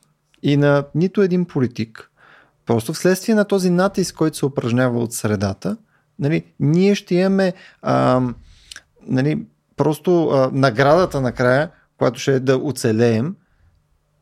и 0.43 0.57
на 0.57 0.85
нито 0.95 1.23
един 1.23 1.45
политик, 1.45 2.11
Просто 2.67 2.93
вследствие 2.93 3.35
на 3.35 3.45
този 3.45 3.71
натиск, 3.71 4.15
който 4.15 4.37
се 4.37 4.47
упражнява 4.47 5.01
от 5.01 5.13
средата, 5.13 5.77
нали, 6.19 6.45
ние 6.61 6.95
ще 6.95 7.15
имаме 7.15 7.53
а, 7.83 8.23
нали, 9.07 9.47
просто 9.77 10.29
а, 10.29 10.51
наградата 10.53 11.21
накрая, 11.21 11.71
която 11.99 12.21
ще 12.21 12.35
е 12.35 12.41
да 12.41 12.57
оцелеем, 12.57 13.35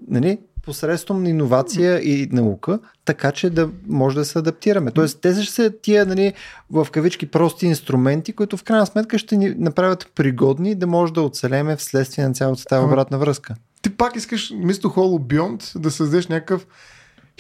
нали, 0.09 0.39
посредством 0.63 1.27
иновация 1.27 2.01
и 2.01 2.29
наука, 2.33 2.79
така 3.05 3.33
че 3.33 3.51
да 3.51 3.71
може 3.89 4.17
да 4.17 4.25
се 4.25 4.39
адаптираме. 4.39 4.91
Тоест, 4.91 5.21
те 5.21 5.43
ще 5.43 5.53
са 5.53 5.73
тия, 5.83 6.07
нали, 6.07 6.33
в 6.71 6.87
кавички, 6.93 7.27
прости 7.27 7.67
инструменти, 7.67 8.33
които 8.33 8.57
в 8.57 8.65
крайна 8.65 8.87
сметка 8.87 9.19
ще 9.19 9.37
ни 9.37 9.55
направят 9.59 10.11
пригодни 10.15 10.75
да 10.75 10.87
може 10.87 11.13
да 11.13 11.23
оцелеме 11.23 11.77
вследствие 11.77 12.29
на 12.29 12.35
цялата 12.35 12.65
тази 12.65 12.85
обратна 12.85 13.19
връзка. 13.19 13.55
Ти 13.83 13.91
пак 13.97 14.17
искаш, 14.17 14.51
вместо 14.51 14.89
Hollow 14.89 15.21
Beyond, 15.21 15.79
да 15.79 15.91
създадеш 15.91 16.27
някакъв 16.27 16.67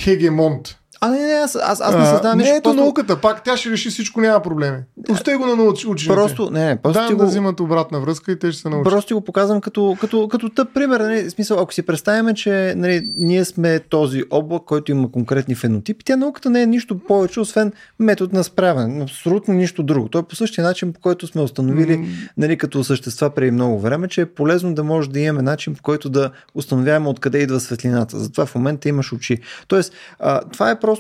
хегемонт 0.01 0.79
а, 1.05 1.11
не, 1.11 1.27
не, 1.27 1.33
аз, 1.33 1.57
аз, 1.63 1.81
аз 1.81 1.97
не 1.97 2.07
създавам 2.07 2.39
нищо. 2.39 2.53
Не, 2.53 2.57
ето 2.57 2.63
просто... 2.63 2.81
науката, 2.81 3.21
пак 3.21 3.45
тя 3.45 3.57
ще 3.57 3.71
реши 3.71 3.91
всичко, 3.91 4.21
няма 4.21 4.41
проблеми. 4.41 4.79
Остай 5.11 5.37
го 5.37 5.47
на 5.47 5.57
научи, 5.57 5.87
учените. 5.87 6.21
Просто, 6.21 6.51
не, 6.51 6.67
не, 6.67 6.77
просто 6.77 7.09
да, 7.09 7.15
го... 7.15 7.23
да 7.23 7.27
взимат 7.27 7.61
обратна 7.61 8.01
връзка 8.01 8.33
и 8.33 8.39
те 8.39 8.53
ще 8.53 8.63
се 8.63 8.69
научат. 8.69 8.93
Просто 8.93 9.15
го 9.15 9.21
показвам 9.21 9.61
като, 9.61 9.97
като, 10.01 10.29
като 10.29 10.49
тъп 10.49 10.75
пример. 10.75 11.01
Нали, 11.01 11.31
смисъл, 11.31 11.61
ако 11.61 11.75
си 11.75 11.83
представяме, 11.83 12.35
че 12.35 12.75
нали, 12.77 13.09
ние 13.19 13.45
сме 13.45 13.79
този 13.79 14.23
облак, 14.31 14.63
който 14.63 14.91
има 14.91 15.13
конкретни 15.13 15.55
фенотипи, 15.55 16.05
тя 16.05 16.17
науката 16.17 16.51
не 16.51 16.63
е 16.63 16.67
нищо 16.67 16.99
повече, 16.99 17.41
освен 17.41 17.73
метод 17.99 18.37
на 18.37 18.45
справяне. 18.45 19.03
Абсолютно 19.03 19.55
нищо 19.55 19.83
друго. 19.83 20.09
Той 20.09 20.21
е 20.21 20.25
по 20.25 20.37
същия 20.37 20.65
начин, 20.65 20.93
по 20.93 21.01
който 21.01 21.27
сме 21.27 21.43
установили 21.43 21.99
mm. 21.99 22.07
нали, 22.37 22.59
като 22.59 22.85
същества 22.85 23.31
преди 23.31 23.51
много 23.51 23.81
време, 23.81 24.09
че 24.09 24.21
е 24.21 24.27
полезно 24.27 24.75
да 24.75 24.85
може 24.85 25.11
да 25.11 25.21
имаме 25.21 25.43
начин, 25.43 25.75
по 25.75 25.83
който 25.83 26.11
да 26.11 26.31
установяваме 26.55 27.09
откъде 27.09 27.39
идва 27.39 27.61
светлината. 27.61 28.19
Затова 28.19 28.47
в 28.47 28.55
момента 28.55 28.89
имаш 28.89 29.13
очи. 29.13 29.39
Тоест, 29.69 29.93
а, 30.19 30.41
това 30.41 30.71
е 30.71 30.81
просто 30.81 30.92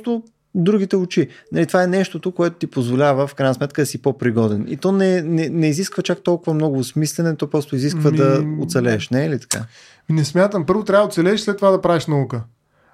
другите 0.54 0.96
очи. 0.96 1.28
Нали, 1.52 1.66
това 1.66 1.82
е 1.82 1.86
нещото, 1.86 2.32
което 2.32 2.56
ти 2.56 2.66
позволява 2.66 3.26
в 3.26 3.34
крайна 3.34 3.54
сметка 3.54 3.82
да 3.82 3.86
си 3.86 4.02
по-пригоден. 4.02 4.64
И 4.68 4.76
то 4.76 4.92
не, 4.92 5.22
не, 5.22 5.48
не 5.48 5.68
изисква 5.68 6.02
чак 6.02 6.20
толкова 6.22 6.54
много 6.54 6.78
осмислене, 6.78 7.36
то 7.36 7.50
просто 7.50 7.76
изисква 7.76 8.10
ми... 8.10 8.16
да 8.16 8.44
оцелееш, 8.60 9.08
не 9.10 9.24
е 9.26 9.30
ли 9.30 9.38
така? 9.38 9.64
Ми 10.08 10.16
не 10.16 10.24
смятам. 10.24 10.66
Първо 10.66 10.84
трябва 10.84 11.06
да 11.06 11.08
оцелееш, 11.08 11.40
след 11.40 11.56
това 11.56 11.70
да 11.70 11.80
правиш 11.80 12.06
наука. 12.06 12.42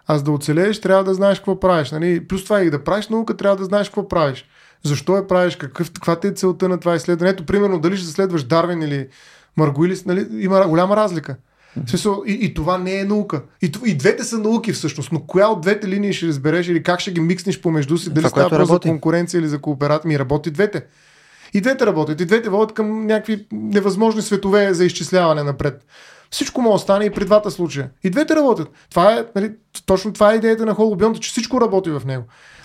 Аз 0.07 0.23
да 0.23 0.31
оцелееш, 0.31 0.81
трябва 0.81 1.05
да 1.05 1.15
знаеш 1.15 1.39
какво 1.39 1.61
правиш. 1.61 1.91
Нали? 1.91 2.27
Плюс 2.27 2.45
това 2.45 2.63
и 2.63 2.71
да 2.71 2.85
правиш 2.85 3.09
наука, 3.09 3.37
трябва 3.37 3.57
да 3.57 3.65
знаеш 3.65 3.89
какво 3.89 4.09
правиш. 4.09 4.45
Защо 4.85 5.17
я 5.17 5.27
правиш, 5.27 5.57
какъв, 5.57 5.93
каква 5.93 6.21
ти 6.21 6.27
е 6.27 6.33
целта 6.33 6.69
на 6.69 6.81
това 6.81 6.95
изследване. 6.95 7.31
Ето, 7.31 7.47
примерно, 7.47 7.81
дали 7.81 7.97
ще 7.97 8.07
следваш 8.07 8.45
Дарвин 8.45 8.83
или 8.83 9.09
Маргуилис, 9.57 10.05
нали? 10.05 10.27
има 10.31 10.69
голяма 10.69 10.97
разлика. 10.97 11.37
Смисъл, 11.87 12.23
и, 12.27 12.33
и 12.33 12.55
това 12.55 12.79
не 12.79 12.95
е 12.95 13.05
наука. 13.05 13.43
И, 13.63 13.73
и 13.87 13.95
двете 13.95 14.25
са 14.25 14.39
науки 14.39 14.73
всъщност, 14.73 15.13
но 15.13 15.21
коя 15.21 15.49
от 15.49 15.61
двете 15.61 15.89
линии 15.89 16.13
ще 16.13 16.27
разбереш 16.27 16.69
или 16.69 16.83
как 16.83 17.01
ще 17.01 17.13
ги 17.13 17.21
микснеш 17.21 17.61
помежду 17.61 17.99
си, 17.99 18.11
дали 18.11 18.29
става 18.29 18.67
за 18.67 18.79
конкуренция 18.79 19.39
или 19.39 19.49
за 19.49 19.59
кооперация, 19.59 20.09
ми 20.09 20.19
работи 20.19 20.51
двете. 20.51 20.85
И 21.55 21.61
двете 21.61 21.87
работят, 21.87 22.21
и 22.21 22.25
двете 22.25 22.49
водят 22.49 22.73
към 22.73 23.07
някакви 23.07 23.47
невъзможни 23.53 24.23
светове 24.23 24.75
за 24.75 24.85
изчисляване 24.85 25.43
напред. 25.43 25.85
Всичко 26.31 26.63
може 26.63 26.75
да 26.75 26.83
стане 26.83 27.05
и 27.05 27.11
при 27.11 27.25
двата 27.25 27.51
случая. 27.51 27.91
И 28.05 28.11
двете 28.11 28.37
работят. 28.37 28.69
Това 28.91 29.15
е, 29.15 29.25
нали, 29.37 29.53
точно 29.87 30.13
това 30.13 30.33
е 30.33 30.37
идеята 30.37 30.67
на 30.67 30.75
Холобионта, 30.75 31.21
че 31.21 31.31
всичко 31.31 31.61
работи 31.61 31.91
в 31.91 32.03
него. 32.07 32.25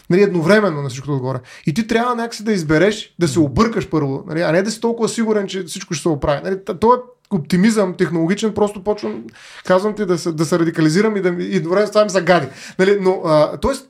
Нали, 0.10 0.22
едновременно 0.22 0.82
на 0.82 0.90
всичкото 0.90 1.14
отгоре. 1.14 1.40
И 1.68 1.74
ти 1.74 1.88
трябва 1.88 2.16
някакси 2.16 2.44
да 2.44 2.54
избереш, 2.54 3.16
да 3.20 3.28
се 3.28 3.40
объркаш 3.40 3.90
първо, 3.90 4.24
нали, 4.28 4.42
а 4.42 4.52
не 4.52 4.62
да 4.62 4.72
си 4.72 4.82
толкова 4.82 5.10
сигурен, 5.10 5.48
че 5.48 5.64
всичко 5.64 5.94
ще 5.94 6.02
се 6.02 6.10
оправи. 6.10 6.42
Нали, 6.44 6.60
то 6.80 6.94
е 6.94 6.98
оптимизъм 7.36 7.94
технологичен, 7.94 8.54
просто 8.54 8.84
почвам, 8.84 9.24
казвам 9.66 9.96
ти 9.96 10.06
да 10.06 10.18
се, 10.18 10.32
да 10.32 10.46
се 10.46 10.60
радикализирам 10.60 11.18
и 11.18 11.22
да 11.22 11.32
ми, 11.32 11.44
и 11.44 11.60
добре, 11.60 11.88
това 11.88 12.04
ми 12.04 12.10
са 12.10 12.22
гади. 12.22 12.48
Нали, 12.80 12.98
но, 13.02 13.22
а, 13.26 13.58
тоест, 13.58 13.90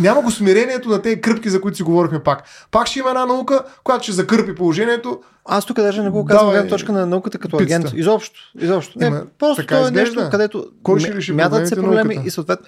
няма 0.00 0.22
го 0.22 0.30
смирението 0.30 0.88
на 0.88 1.02
тези 1.02 1.20
кръпки, 1.20 1.50
за 1.50 1.60
които 1.60 1.76
си 1.76 1.82
говорихме 1.82 2.22
пак. 2.22 2.42
Пак 2.70 2.86
ще 2.86 2.98
има 2.98 3.08
една 3.08 3.26
наука, 3.26 3.64
която 3.84 4.02
ще 4.02 4.12
закърпи 4.12 4.54
положението. 4.54 5.20
Аз 5.44 5.66
тук 5.66 5.76
даже 5.76 6.02
не 6.02 6.10
го 6.10 6.24
казвам 6.24 6.50
гледна 6.50 6.68
точка 6.70 6.92
на 6.92 7.06
науката 7.06 7.38
като 7.38 7.58
пицата. 7.58 7.74
агент. 7.74 7.98
Изобщо. 7.98 8.40
изобщо. 8.60 8.98
Не, 8.98 9.06
Ема, 9.06 9.22
просто 9.38 9.62
така 9.62 9.78
е 9.78 9.82
изглежда. 9.82 10.20
нещо, 10.20 10.30
където 10.30 10.66
Кой 10.82 11.00
ще 11.00 11.14
реши 11.14 11.32
мятат 11.32 11.68
се 11.68 11.76
проблеми 11.76 12.20
и 12.24 12.30
съответно. 12.30 12.66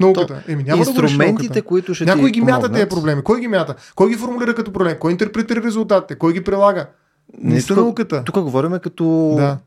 Науката. 0.00 0.42
Еми, 0.48 0.62
няма 0.62 0.84
да 0.84 0.90
инструментите, 0.90 1.48
науката. 1.48 1.62
които 1.62 1.94
ще 1.94 2.04
Някой 2.04 2.30
ги 2.30 2.40
мята 2.40 2.72
тези 2.72 2.88
проблеми. 2.88 3.22
Кой 3.22 3.40
ги 3.40 3.48
мята? 3.48 3.74
Кой 3.94 4.10
ги 4.10 4.16
формулира 4.16 4.54
като 4.54 4.72
проблем? 4.72 4.96
Кой 5.00 5.12
интерпретира 5.12 5.62
резултатите? 5.62 6.14
Кой 6.14 6.32
ги 6.32 6.44
прилага? 6.44 6.86
Не, 7.38 7.62
тук, 7.62 7.76
науката. 7.76 8.22
тук 8.24 8.40
говорим 8.40 8.78
като... 8.82 9.34
Да. 9.36 9.58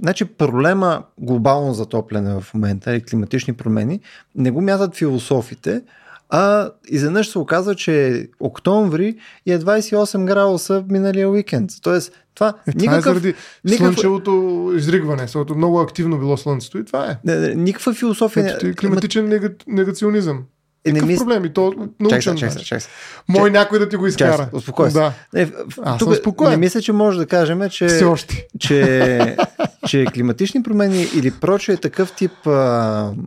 Значи 0.00 0.24
проблема 0.24 1.02
глобално 1.18 1.72
затопляне 1.72 2.40
в 2.40 2.54
момента 2.54 2.92
или 2.92 3.02
климатични 3.02 3.52
промени 3.52 4.00
не 4.34 4.50
го 4.50 4.60
мятат 4.60 4.96
философите, 4.96 5.82
а 6.30 6.70
изведнъж 6.88 7.28
се 7.28 7.38
оказва, 7.38 7.74
че 7.74 8.08
е 8.08 8.26
октомври 8.40 9.16
и 9.46 9.52
е 9.52 9.58
28 9.58 10.24
градуса 10.24 10.84
миналия 10.88 11.30
уикенд. 11.30 11.70
Тоест, 11.82 12.12
това, 12.34 12.48
Е, 12.48 12.72
това 12.72 12.72
никакъв, 12.76 13.06
е 13.06 13.08
заради 13.10 13.34
никаква- 13.64 13.84
слънчевото 13.86 14.32
изригване, 14.76 15.22
защото 15.22 15.54
много 15.54 15.80
активно 15.80 16.18
било 16.18 16.36
слънцето 16.36 16.78
и 16.78 16.84
това 16.84 17.06
е. 17.06 17.18
не, 17.24 17.36
не, 17.38 17.54
никаква 17.54 17.94
философия. 17.94 18.58
Ти 18.58 18.74
климатичен 18.74 19.28
нега... 19.28 19.50
негационизъм. 19.66 20.42
Е, 20.84 20.92
не 20.92 21.02
ми- 21.02 21.16
проблем? 21.16 21.44
И 21.44 21.52
то 21.52 21.74
научен. 22.00 22.22
сега, 22.22 22.36
чакай, 22.36 22.54
нали? 22.54 22.64
сега. 22.64 22.80
Мой 23.28 23.50
някой 23.50 23.78
да 23.78 23.88
ти 23.88 23.96
го 23.96 24.06
изкара. 24.06 24.32
Чакай, 24.32 24.46
успокой 24.52 24.90
се. 24.90 24.98
Да. 24.98 25.12
Не, 25.34 25.52
Аз 25.82 25.98
тук 25.98 26.08
съм 26.08 26.14
спокоен. 26.14 26.50
Не 26.50 26.56
мисля, 26.56 26.80
че 26.80 26.92
може 26.92 27.18
да 27.18 27.26
кажем, 27.26 27.68
че, 27.70 27.86
Все 27.86 28.04
още. 28.04 28.46
че, 28.58 29.36
че 29.86 30.04
климатични 30.04 30.62
промени 30.62 31.06
или 31.14 31.30
прочее 31.30 31.76
такъв 31.76 32.12
тип 32.12 32.46
а, 32.46 32.50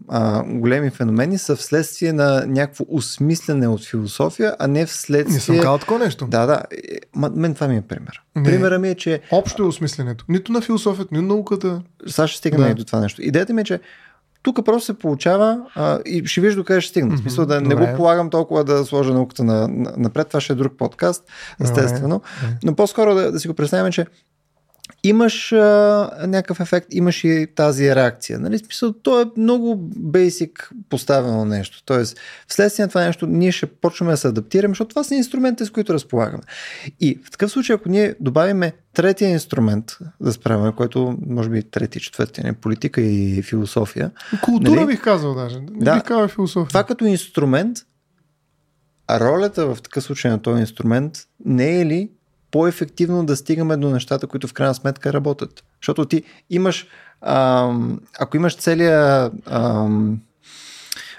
а, 0.09 0.43
големи 0.45 0.89
феномени 0.89 1.37
са 1.37 1.55
вследствие 1.55 2.13
на 2.13 2.43
някакво 2.47 2.85
осмислене 2.89 3.67
от 3.67 3.85
философия, 3.85 4.55
а 4.59 4.67
не 4.67 4.85
вследствие... 4.85 5.33
Не 5.33 5.39
съм 5.39 5.55
казал 5.57 5.77
такова 5.77 5.99
нещо. 5.99 6.25
Да, 6.25 6.45
да. 6.45 6.61
Е, 6.73 7.19
Мен 7.31 7.53
това 7.55 7.67
ми 7.67 7.77
е 7.77 7.81
пример. 7.81 8.21
Не. 8.35 8.43
Примера 8.43 8.79
ми 8.79 8.89
е, 8.89 8.95
че 8.95 9.21
Общо 9.31 9.63
е 9.63 9.65
осмисленето. 9.65 10.25
Нито 10.29 10.51
на 10.51 10.61
философията, 10.61 11.09
нито 11.11 11.21
на 11.21 11.27
науката. 11.27 11.81
сега 12.07 12.27
ще 12.27 12.37
стигнем 12.37 12.61
Да. 12.61 12.69
и 12.69 12.75
до 12.75 12.83
това 12.83 12.99
нещо. 12.99 13.21
Идеята 13.21 13.53
ми 13.53 13.61
е, 13.61 13.65
че 13.65 13.79
тук 14.43 14.65
просто 14.65 14.85
се 14.85 14.99
получава 14.99 15.61
а, 15.75 15.99
и 16.05 16.25
ще 16.25 16.41
виж 16.41 16.55
до 16.55 16.63
къде 16.63 16.81
ще 16.81 16.89
стигна. 16.89 17.15
В 17.15 17.19
смисъл 17.19 17.45
да 17.45 17.61
не 17.61 17.69
добре. 17.69 17.91
го 17.91 17.97
полагам 17.97 18.29
толкова 18.29 18.63
да 18.63 18.85
сложа 18.85 19.13
науката 19.13 19.43
на, 19.43 19.67
на, 19.67 19.93
напред. 19.97 20.27
Това 20.27 20.41
ще 20.41 20.53
е 20.53 20.55
друг 20.55 20.73
подкаст, 20.77 21.23
естествено. 21.61 22.21
Но 22.63 22.75
по-скоро 22.75 23.15
да, 23.15 23.31
да 23.31 23.39
си 23.39 23.47
го 23.47 23.53
представим, 23.53 23.91
че 23.91 24.05
имаш 25.03 25.51
а, 25.51 25.57
някакъв 26.27 26.59
ефект, 26.59 26.87
имаш 26.91 27.23
и 27.23 27.47
тази 27.55 27.95
реакция. 27.95 28.39
Нали? 28.39 28.57
Смисъл, 28.57 28.93
то 28.93 29.21
е 29.21 29.25
много 29.37 29.75
бейсик 29.97 30.71
поставено 30.89 31.45
нещо. 31.45 31.83
Тоест, 31.85 32.19
вследствие 32.47 32.85
на 32.85 32.89
това 32.89 33.05
нещо, 33.05 33.27
ние 33.27 33.51
ще 33.51 33.65
почваме 33.65 34.11
да 34.11 34.17
се 34.17 34.27
адаптираме, 34.27 34.71
защото 34.71 34.89
това 34.89 35.03
са 35.03 35.15
инструментите, 35.15 35.65
с 35.65 35.69
които 35.69 35.93
разполагаме. 35.93 36.43
И 36.99 37.19
в 37.25 37.31
такъв 37.31 37.51
случай, 37.51 37.73
ако 37.73 37.89
ние 37.89 38.15
добавиме 38.19 38.73
третия 38.93 39.29
инструмент 39.29 39.97
да 40.21 40.33
справяме, 40.33 40.71
който 40.75 41.17
може 41.27 41.49
би 41.49 41.63
трети, 41.63 41.99
четвърти, 41.99 42.41
не, 42.43 42.53
политика 42.53 43.01
и 43.01 43.41
философия, 43.41 44.11
Култура 44.43 44.75
Нали? 44.75 44.87
бих 44.87 45.01
казал 45.01 45.33
даже. 45.35 45.59
Не 45.59 45.85
Да. 45.85 45.93
бих 45.95 46.03
казал 46.03 46.27
философия. 46.27 46.67
това 46.67 46.83
като 46.83 47.05
инструмент, 47.05 47.77
а 49.07 49.19
ролята 49.19 49.75
в 49.75 49.81
такъв 49.81 50.03
случай 50.03 50.31
на 50.31 50.41
този 50.41 50.59
инструмент 50.59 51.17
не 51.45 51.81
е 51.81 51.85
ли 51.85 52.11
по-ефективно 52.53 53.25
да 53.25 53.35
стигаме 53.35 53.77
до 53.77 53.89
нещата, 53.89 54.27
които 54.27 54.47
в 54.47 54.53
крайна 54.53 54.75
сметка 54.75 55.13
работят? 55.13 55.63
Защото 55.81 56.05
ти 56.05 56.23
имаш, 56.49 56.87
ам, 57.21 57.99
ако 58.19 58.37
имаш 58.37 58.55
целия 58.55 59.31
ам, 59.45 60.19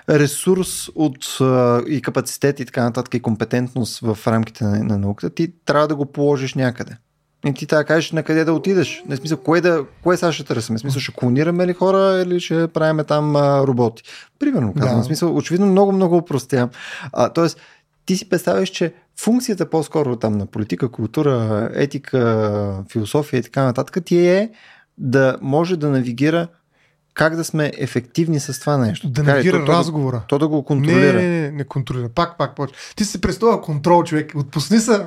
ресурс 0.08 0.88
от 0.94 1.40
а, 1.40 1.82
и 1.88 2.02
капацитет 2.02 2.60
и 2.60 2.64
така 2.64 2.84
нататък 2.84 3.14
и 3.14 3.22
компетентност 3.22 4.00
в 4.00 4.18
рамките 4.26 4.64
на, 4.64 4.84
на 4.84 4.98
науката, 4.98 5.34
ти 5.34 5.52
трябва 5.64 5.88
да 5.88 5.96
го 5.96 6.06
положиш 6.06 6.54
някъде. 6.54 6.96
И 7.46 7.54
ти 7.54 7.66
да 7.66 7.84
кажеш 7.84 8.12
на 8.12 8.22
къде 8.22 8.44
да 8.44 8.52
отидеш. 8.52 9.02
Не 9.08 9.16
смисъл, 9.16 9.38
кое, 9.38 9.60
да, 9.60 9.84
кое 10.02 10.16
сега 10.16 10.32
ще 10.32 10.44
търсим? 10.44 10.78
Смисъл, 10.78 11.00
ще 11.00 11.12
клонираме 11.12 11.66
ли 11.66 11.72
хора 11.72 12.22
или 12.22 12.40
ще 12.40 12.68
правим 12.68 13.04
там 13.04 13.36
а, 13.36 13.66
роботи? 13.66 14.02
Примерно 14.38 14.74
казвам. 14.74 14.98
Да. 14.98 15.04
Смисъл, 15.04 15.36
очевидно 15.36 15.66
много, 15.66 15.92
много 15.92 16.16
упростявам. 16.16 16.70
Тоест, 17.34 17.60
ти 18.06 18.16
си 18.16 18.28
представяш, 18.28 18.68
че 18.68 18.92
функцията 19.16 19.70
по-скоро 19.70 20.16
там 20.16 20.38
на 20.38 20.46
политика, 20.46 20.88
култура, 20.88 21.70
етика, 21.74 22.84
философия 22.92 23.38
и 23.38 23.42
така 23.42 23.64
нататък 23.64 24.04
ти 24.04 24.26
е 24.28 24.50
да 24.98 25.38
може 25.42 25.76
да 25.76 25.88
навигира 25.90 26.48
как 27.14 27.36
да 27.36 27.44
сме 27.44 27.72
ефективни 27.78 28.40
с 28.40 28.60
това 28.60 28.76
нещо. 28.78 29.08
Да 29.08 29.22
навигира 29.22 29.58
то, 29.58 29.64
то, 29.64 29.72
разговора. 29.72 30.22
то 30.28 30.38
да 30.38 30.48
го 30.48 30.56
Не, 30.56 30.64
контролира. 30.64 31.12
не, 31.12 31.28
не, 31.28 31.50
не 31.50 31.64
контролира. 31.64 32.08
Пак, 32.08 32.38
пак, 32.38 32.56
почва. 32.56 32.76
Ти 32.96 33.04
си 33.04 33.20
представя 33.20 33.60
контрол, 33.62 34.04
човек. 34.04 34.32
Отпусни 34.36 34.78
се. 34.78 35.04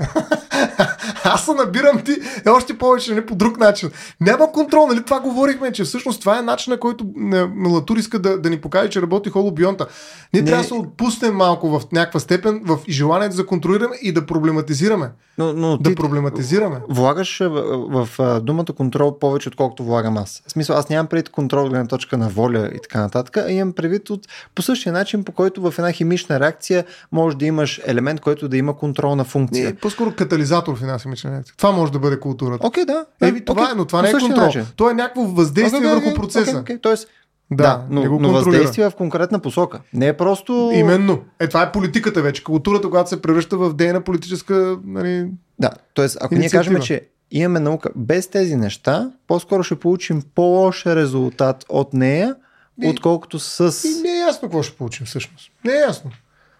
Аз 1.23 1.45
се 1.45 1.53
набирам 1.53 1.99
ти 1.99 2.11
е 2.45 2.49
още 2.49 2.77
повече, 2.77 3.13
не 3.13 3.25
по 3.25 3.35
друг 3.35 3.59
начин. 3.59 3.89
Няма 4.21 4.51
контрол, 4.51 4.87
нали? 4.87 5.03
Това 5.03 5.19
говорихме, 5.19 5.71
че 5.71 5.83
всъщност 5.83 6.19
това 6.19 6.39
е 6.39 6.41
начинът, 6.41 6.79
който 6.79 7.05
м, 7.15 7.49
Латур 7.69 7.97
иска 7.97 8.19
да, 8.19 8.37
да 8.41 8.49
ни 8.49 8.57
покаже, 8.57 8.89
че 8.89 9.01
работи 9.01 9.29
холобионта. 9.29 9.87
Ние 10.33 10.41
Не. 10.41 10.47
трябва 10.47 10.61
да 10.63 10.67
се 10.67 10.73
отпуснем 10.73 11.35
малко 11.35 11.69
в 11.69 11.81
някаква 11.91 12.19
степен 12.19 12.61
в 12.65 12.79
желанието 12.89 13.35
за 13.35 13.45
контролираме 13.45 13.95
и 14.01 14.11
да 14.11 14.25
проблематизираме. 14.25 15.09
Но, 15.37 15.53
но 15.53 15.77
Да 15.77 15.89
ти 15.89 15.95
проблематизираме. 15.95 16.75
влагаш 16.89 17.39
в, 17.39 17.49
в, 17.89 18.09
в 18.17 18.41
думата 18.41 18.65
контрол 18.77 19.19
повече, 19.19 19.49
отколкото 19.49 19.83
влагам 19.83 20.17
аз. 20.17 20.43
В 20.47 20.51
смисъл, 20.51 20.77
аз 20.77 20.89
нямам 20.89 21.07
предвид 21.07 21.29
контрол 21.29 21.69
гледна 21.69 21.87
точка 21.87 22.17
на 22.17 22.29
воля 22.29 22.69
и 22.75 22.79
така 22.81 22.99
нататък, 22.99 23.37
а 23.37 23.51
имам 23.51 23.73
предвид 23.73 24.09
от, 24.09 24.27
по 24.55 24.61
същия 24.61 24.93
начин, 24.93 25.23
по 25.23 25.31
който 25.31 25.61
в 25.61 25.73
една 25.77 25.91
химична 25.91 26.39
реакция 26.39 26.85
може 27.11 27.37
да 27.37 27.45
имаш 27.45 27.81
елемент, 27.85 28.21
който 28.21 28.47
да 28.49 28.57
има 28.57 28.77
контролна 28.77 29.23
функция. 29.23 29.65
Не, 29.65 29.75
по-скоро 29.75 30.11
катализатор 30.11 30.66
химична 30.75 31.31
реакция. 31.31 31.53
Това 31.57 31.71
може 31.71 31.91
да 31.91 31.99
бъде 31.99 32.19
културата. 32.19 32.67
Окей, 32.67 32.85
да. 32.85 33.05
да, 33.19 33.27
Еми, 33.27 33.45
това 33.45 33.61
окей, 33.61 33.71
е, 33.71 33.75
но 33.75 33.85
това 33.85 34.01
не 34.01 34.09
е 34.09 34.13
контрол. 34.13 34.45
начин. 34.45 34.65
То 34.75 34.89
е 34.89 34.93
някакво 34.93 35.23
въздействие 35.23 35.79
окей, 35.79 35.89
върху 36.01 36.13
процеса. 36.13 36.51
окей, 36.51 36.59
окей. 36.61 36.77
Тоест, 36.77 37.07
Да, 37.51 37.63
да, 37.63 37.85
но, 37.89 38.01
не 38.01 38.07
го 38.07 38.19
но 38.19 38.31
въздействие 38.31 38.89
в 38.89 38.95
конкретна 38.95 39.39
посока. 39.39 39.79
Не 39.93 40.07
е 40.07 40.13
просто... 40.13 40.71
Именно. 40.73 41.19
Е, 41.39 41.47
това 41.47 41.61
е 41.63 41.71
политиката 41.71 42.21
вече. 42.21 42.43
Културата, 42.43 42.89
която 42.89 43.09
се 43.09 43.21
превръща 43.21 43.57
в 43.57 43.73
дейна 43.73 44.01
политическа... 44.01 44.77
Нали... 44.85 45.27
Да, 45.59 45.69
т.е. 45.95 46.05
ако 46.21 46.33
ние 46.33 46.41
Инициатива. 46.41 46.75
кажем, 46.75 46.85
че 46.85 47.01
имаме 47.31 47.59
наука 47.59 47.89
без 47.95 48.27
тези 48.27 48.55
неща, 48.55 49.11
по-скоро 49.27 49.63
ще 49.63 49.75
получим 49.75 50.23
по-лош 50.35 50.85
резултат 50.85 51.65
от 51.69 51.93
нея, 51.93 52.35
И- 52.83 52.89
отколкото 52.89 53.39
с... 53.39 53.83
И 53.87 54.01
не 54.01 54.09
е 54.09 54.19
ясно 54.19 54.41
какво 54.41 54.63
ще 54.63 54.77
получим 54.77 55.05
всъщност. 55.05 55.51
Не 55.65 55.73
е 55.73 55.79
ясно. 55.79 56.11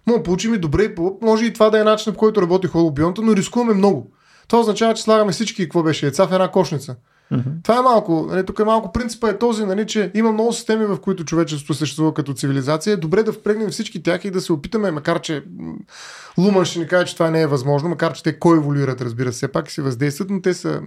Може 0.07 0.17
да 0.17 0.23
получим 0.23 0.53
и 0.53 0.57
добре, 0.57 0.83
и 0.83 0.95
може 1.21 1.45
и 1.45 1.53
това 1.53 1.69
да 1.69 1.79
е 1.79 1.83
начинът, 1.83 2.15
по 2.15 2.19
който 2.19 2.41
работи 2.41 2.67
холобионта, 2.67 3.21
но 3.21 3.35
рискуваме 3.35 3.73
много. 3.73 4.11
Това 4.47 4.59
означава, 4.59 4.93
че 4.93 5.03
слагаме 5.03 5.31
всички, 5.31 5.63
какво 5.63 5.83
беше, 5.83 6.05
яйца 6.05 6.27
в 6.27 6.33
една 6.33 6.51
кошница. 6.51 6.95
Мгм. 7.31 7.49
Това 7.63 7.77
е 7.77 7.81
малко, 7.81 8.27
нали, 8.29 8.45
тук 8.45 8.59
е 8.59 8.63
малко 8.63 8.91
принципа 8.91 9.29
е 9.29 9.37
този, 9.37 9.65
нали, 9.65 9.87
че 9.87 10.11
има 10.13 10.31
много 10.31 10.53
системи, 10.53 10.85
в 10.85 10.97
които 11.01 11.25
човечеството 11.25 11.73
съществува 11.73 12.13
като 12.13 12.33
цивилизация. 12.33 12.93
Е 12.93 12.97
добре 12.97 13.23
да 13.23 13.33
впрегнем 13.33 13.69
всички 13.69 14.03
тях 14.03 14.25
и 14.25 14.31
да 14.31 14.41
се 14.41 14.53
опитаме, 14.53 14.91
макар 14.91 15.21
че 15.21 15.43
Луман 16.37 16.65
ще 16.65 16.79
ни 16.79 16.87
каже, 16.87 17.05
че 17.05 17.13
това 17.13 17.31
не 17.31 17.41
е 17.41 17.47
възможно, 17.47 17.89
макар 17.89 18.13
че 18.13 18.23
те 18.23 18.39
коеволюират, 18.39 19.01
разбира 19.01 19.33
се, 19.33 19.47
пак 19.47 19.71
си 19.71 19.81
въздействат, 19.81 20.29
но 20.29 20.41
те 20.41 20.53
са 20.53 20.81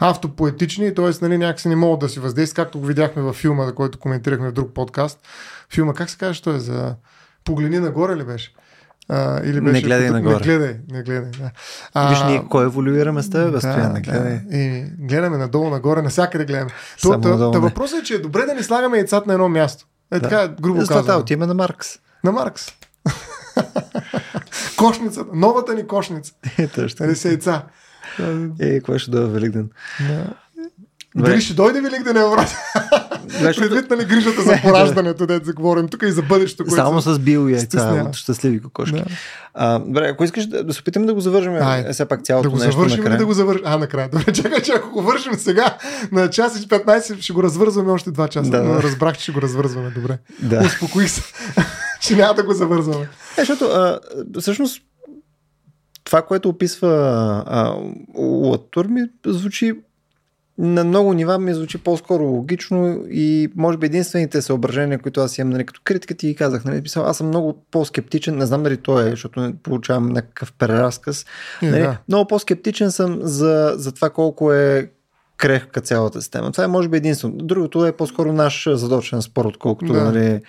автопоетични, 0.00 0.94
т.е. 0.94 1.10
Нали, 1.22 1.38
някакси 1.38 1.68
не 1.68 1.76
могат 1.76 2.00
да 2.00 2.08
си 2.08 2.20
въздействат, 2.20 2.56
както 2.56 2.80
го 2.80 2.86
видяхме 2.86 3.22
във 3.22 3.36
филма, 3.36 3.66
за 3.66 3.74
който 3.74 3.98
коментирахме 3.98 4.48
в 4.48 4.52
друг 4.52 4.74
подкаст. 4.74 5.18
Филма, 5.72 5.94
как 5.94 6.10
се 6.10 6.18
казва, 6.18 6.34
що 6.34 6.50
е 6.50 6.58
за 6.58 6.94
Погледни 7.50 7.78
нагоре 7.78 8.16
ли 8.16 8.24
беше? 8.24 8.52
А, 9.08 9.40
или 9.44 9.54
Не 9.54 9.60
беше 9.72 9.82
гледай 9.82 10.00
като- 10.02 10.12
нагоре. 10.12 10.34
Не 10.34 10.40
гледай, 10.40 10.76
не 10.90 11.02
гледай. 11.02 11.30
Да. 11.38 11.50
А, 11.94 12.10
Виж, 12.10 12.22
ние 12.22 12.44
кой 12.50 12.64
еволюираме 12.64 13.22
с 13.22 13.30
теб, 13.30 13.58
Стоян, 13.58 13.94
да, 13.94 14.00
гледай. 14.00 14.40
да. 14.40 14.56
И 14.56 14.84
гледаме 14.98 15.36
надолу, 15.36 15.70
нагоре, 15.70 16.02
навсякъде 16.02 16.44
гледаме. 16.44 16.70
То, 17.02 17.10
та, 17.12 17.20
та 17.20 17.50
не. 17.50 17.58
въпросът 17.58 18.00
е, 18.00 18.02
че 18.02 18.14
е 18.14 18.18
добре 18.18 18.42
да 18.42 18.54
ни 18.54 18.62
слагаме 18.62 18.96
яйцата 18.96 19.24
на 19.26 19.32
едно 19.32 19.48
място. 19.48 19.86
Е 20.12 20.20
така, 20.20 20.48
грубо 20.60 20.80
да, 20.80 20.86
казано. 20.86 21.18
отиваме 21.18 21.46
на 21.46 21.54
Маркс. 21.54 21.88
На 22.24 22.32
Маркс. 22.32 22.66
Кошницата, 24.76 25.30
новата 25.34 25.74
ни 25.74 25.86
кошница. 25.86 26.32
Е, 26.58 26.66
точно. 26.66 27.06
Нали 27.06 27.18
яйца. 27.24 27.62
Е, 28.60 28.80
кой 28.80 28.98
ще 28.98 29.10
дойде 29.10 29.28
Великден? 29.28 29.70
Да. 30.00 30.24
Дали 31.16 31.40
ще 31.40 31.54
дойде 31.54 31.80
Велик 31.80 32.02
да 32.02 32.14
не 32.14 32.20
брат? 32.20 32.56
Защото- 33.28 33.68
Предвид 33.68 33.90
нали 33.90 34.04
грижата 34.04 34.42
за 34.42 34.58
пораждането, 34.62 35.26
дето 35.26 35.46
да 35.46 35.52
говорим 35.52 35.88
тук 35.88 36.02
и 36.02 36.12
за 36.12 36.22
бъдещето. 36.22 36.64
което 36.64 36.74
Само 36.76 37.00
с 37.00 37.18
бил 37.18 37.48
яйца 37.48 37.66
стеснява. 37.66 38.08
от 38.08 38.14
щастливи 38.14 38.60
кокошки. 38.60 38.96
Да. 38.96 39.04
А, 39.54 39.78
добре, 39.78 40.08
ако 40.08 40.24
искаш 40.24 40.46
да, 40.46 40.64
да 40.64 40.74
се 40.74 40.80
опитаме 40.80 41.06
да 41.06 41.14
го 41.14 41.20
завържем, 41.20 41.54
Ай, 41.60 41.84
е, 41.88 41.92
все 41.92 42.04
пак 42.04 42.22
цялото 42.22 42.42
Да 42.42 42.50
го 42.50 42.56
нещо 42.56 42.72
завършим 42.72 42.98
накрая. 42.98 43.18
да 43.18 43.26
го 43.26 43.32
завършим? 43.32 43.62
А, 43.66 43.78
накрая. 43.78 44.08
Добре, 44.12 44.32
чакай, 44.32 44.62
че 44.62 44.72
ако 44.72 44.90
го 44.90 45.02
вършим 45.02 45.34
сега 45.34 45.76
на 46.12 46.30
час 46.30 46.62
и 46.62 46.68
15, 46.68 47.20
ще 47.20 47.32
го 47.32 47.42
развързваме 47.42 47.92
още 47.92 48.10
2 48.10 48.28
часа. 48.28 48.50
Да, 48.50 48.62
да. 48.62 48.82
разбрах, 48.82 49.16
че 49.16 49.22
ще 49.22 49.32
го 49.32 49.42
развързваме. 49.42 49.90
Добре. 49.90 50.18
Да. 50.42 50.60
Успокоих 50.60 51.10
се. 51.10 51.22
че 52.00 52.16
няма 52.16 52.34
да 52.34 52.42
го 52.42 52.52
завързваме. 52.52 53.08
Е, 53.38 53.40
защото 53.40 53.64
а, 53.64 53.98
всъщност 54.40 54.82
това, 56.04 56.22
което 56.22 56.48
описва 56.48 57.44
Латур 58.16 58.86
ми 58.86 59.02
звучи 59.26 59.72
на 60.60 60.84
много 60.84 61.12
нива 61.12 61.38
ми 61.38 61.54
звучи 61.54 61.78
по-скоро 61.78 62.24
логично 62.24 63.04
и 63.10 63.48
може 63.56 63.78
би 63.78 63.86
единствените 63.86 64.42
съображения, 64.42 64.98
които 64.98 65.20
аз 65.20 65.38
имам, 65.38 65.52
нали, 65.52 65.66
като 65.66 65.80
критика 65.84 66.14
ти 66.14 66.26
ги 66.26 66.34
казах, 66.34 66.64
нали, 66.64 66.82
писал, 66.82 67.06
аз 67.06 67.16
съм 67.16 67.26
много 67.26 67.64
по-скептичен, 67.70 68.36
не 68.36 68.46
знам 68.46 68.62
дали 68.62 68.76
то 68.76 69.00
е, 69.00 69.10
защото 69.10 69.40
не 69.40 69.56
получавам 69.62 70.08
някакъв 70.08 70.52
преразказ. 70.52 71.26
Нали, 71.62 71.80
да. 71.80 71.98
Много 72.08 72.28
по-скептичен 72.28 72.90
съм 72.90 73.18
за, 73.22 73.74
за 73.76 73.92
това 73.92 74.10
колко 74.10 74.52
е 74.52 74.90
крехка 75.36 75.80
цялата 75.80 76.20
система. 76.20 76.52
Това 76.52 76.64
е 76.64 76.66
може 76.66 76.88
би 76.88 76.96
единствено. 76.96 77.34
Другото 77.36 77.86
е 77.86 77.92
по-скоро 77.92 78.32
наш 78.32 78.68
задочен 78.72 79.22
спор, 79.22 79.44
отколкото 79.44 79.92
да. 79.92 80.04
нали, 80.04 80.40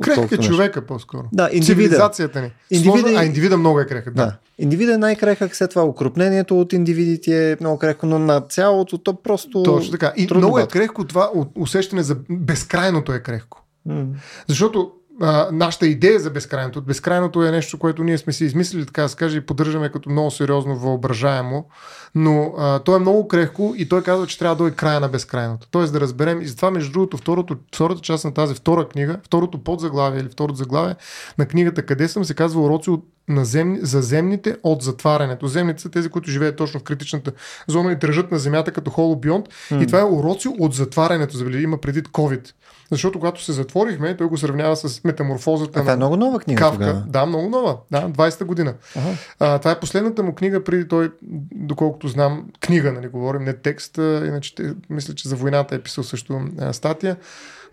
Крехък 0.00 0.32
е 0.32 0.38
човека 0.38 0.86
по-скоро. 0.86 1.28
Да, 1.32 1.44
индивида. 1.52 1.66
Цивилизацията 1.66 2.40
ни. 2.40 2.52
Индивида, 2.70 2.98
Сложно, 2.98 3.18
а 3.18 3.24
индивида 3.24 3.56
много 3.56 3.80
е 3.80 3.86
крехък. 3.86 4.14
Да. 4.14 4.24
да. 4.24 4.36
Индивида 4.60 4.94
е 4.94 4.98
най-крехък, 4.98 5.56
след 5.56 5.70
това 5.70 5.84
укрупнението 5.84 6.60
от 6.60 6.72
индивидите 6.72 7.52
е 7.52 7.56
много 7.60 7.78
крехко, 7.78 8.06
но 8.06 8.18
на 8.18 8.40
цялото 8.40 8.98
то 8.98 9.22
просто. 9.22 9.62
Точно 9.62 9.90
така. 9.90 10.12
И 10.16 10.28
много 10.34 10.58
е 10.58 10.66
крехко 10.66 11.06
това 11.06 11.30
усещане 11.54 12.02
за 12.02 12.16
безкрайното 12.30 13.12
е 13.12 13.20
крехко. 13.20 13.64
Mm. 13.88 14.06
Защото 14.46 14.92
а, 15.20 15.48
нашата 15.52 15.86
идея 15.86 16.20
за 16.20 16.30
безкрайното. 16.30 16.82
Безкрайното 16.82 17.44
е 17.44 17.50
нещо, 17.50 17.78
което 17.78 18.04
ние 18.04 18.18
сме 18.18 18.32
си 18.32 18.44
измислили, 18.44 18.86
така 18.86 19.02
да 19.02 19.08
се 19.08 19.16
каже, 19.16 19.36
и 19.36 19.40
поддържаме 19.40 19.92
като 19.92 20.10
много 20.10 20.30
сериозно 20.30 20.76
въображаемо, 20.76 21.68
но 22.14 22.54
а, 22.58 22.78
то 22.78 22.96
е 22.96 22.98
много 22.98 23.28
крехко 23.28 23.74
и 23.76 23.88
той 23.88 24.02
казва, 24.02 24.26
че 24.26 24.38
трябва 24.38 24.56
да 24.56 24.58
дойде 24.58 24.76
края 24.76 25.00
на 25.00 25.08
безкрайното. 25.08 25.68
Тоест 25.70 25.92
да 25.92 26.00
разберем, 26.00 26.40
и 26.40 26.46
затова, 26.46 26.70
между 26.70 26.92
другото, 26.92 27.16
второто, 27.16 27.56
втората 27.74 28.00
част 28.00 28.24
на 28.24 28.34
тази 28.34 28.54
втора 28.54 28.88
книга, 28.88 29.16
второто 29.24 29.64
подзаглавие 29.64 30.20
или 30.20 30.28
второто 30.28 30.56
заглавие 30.56 30.94
на 31.38 31.46
книгата 31.46 31.82
Къде 31.82 32.08
съм, 32.08 32.24
се 32.24 32.34
казва 32.34 32.62
уроци 32.62 32.90
от 32.90 33.04
на 33.30 33.44
земни, 33.44 33.78
за 33.82 34.02
земните 34.02 34.56
от 34.62 34.82
затварянето. 34.82 35.46
Земните 35.46 35.82
са 35.82 35.90
тези, 35.90 36.08
които 36.08 36.30
живеят 36.30 36.56
точно 36.56 36.80
в 36.80 36.82
критичната 36.82 37.32
зона 37.66 37.92
и 37.92 37.96
държат 37.96 38.32
на 38.32 38.38
земята 38.38 38.72
като 38.72 38.90
холобионт. 38.90 39.46
Mm. 39.48 39.82
И 39.82 39.86
това 39.86 40.00
е 40.00 40.04
уроци 40.04 40.48
от 40.58 40.74
затварянето. 40.74 41.36
Забели, 41.36 41.62
има 41.62 41.78
предвид 41.78 42.08
COVID. 42.08 42.52
Защото 42.90 43.18
когато 43.18 43.44
се 43.44 43.52
затворихме, 43.52 44.16
той 44.16 44.26
го 44.26 44.36
сравнява 44.36 44.76
с 44.76 45.04
метаморфозата. 45.04 45.78
А, 45.78 45.82
това 45.82 45.92
е 45.92 45.96
много 45.96 46.16
нова 46.16 46.40
книга. 46.40 46.58
Кавка. 46.58 46.78
Тогава. 46.78 47.04
Да, 47.06 47.26
много 47.26 47.48
нова. 47.48 47.76
Да, 47.90 48.08
20-та 48.08 48.44
година. 48.44 48.74
Ага. 48.96 49.08
А, 49.38 49.58
това 49.58 49.70
е 49.70 49.80
последната 49.80 50.22
му 50.22 50.34
книга, 50.34 50.64
преди 50.64 50.88
той, 50.88 51.10
доколкото 51.54 52.08
знам, 52.08 52.44
книга, 52.60 52.92
нали 52.92 53.08
говорим, 53.08 53.44
не 53.44 53.52
текст. 53.52 53.96
Иначе 53.98 54.54
мисля, 54.90 55.14
че 55.14 55.28
за 55.28 55.36
войната 55.36 55.74
е 55.74 55.78
писал 55.78 56.04
също 56.04 56.40
а, 56.58 56.72
статия 56.72 57.16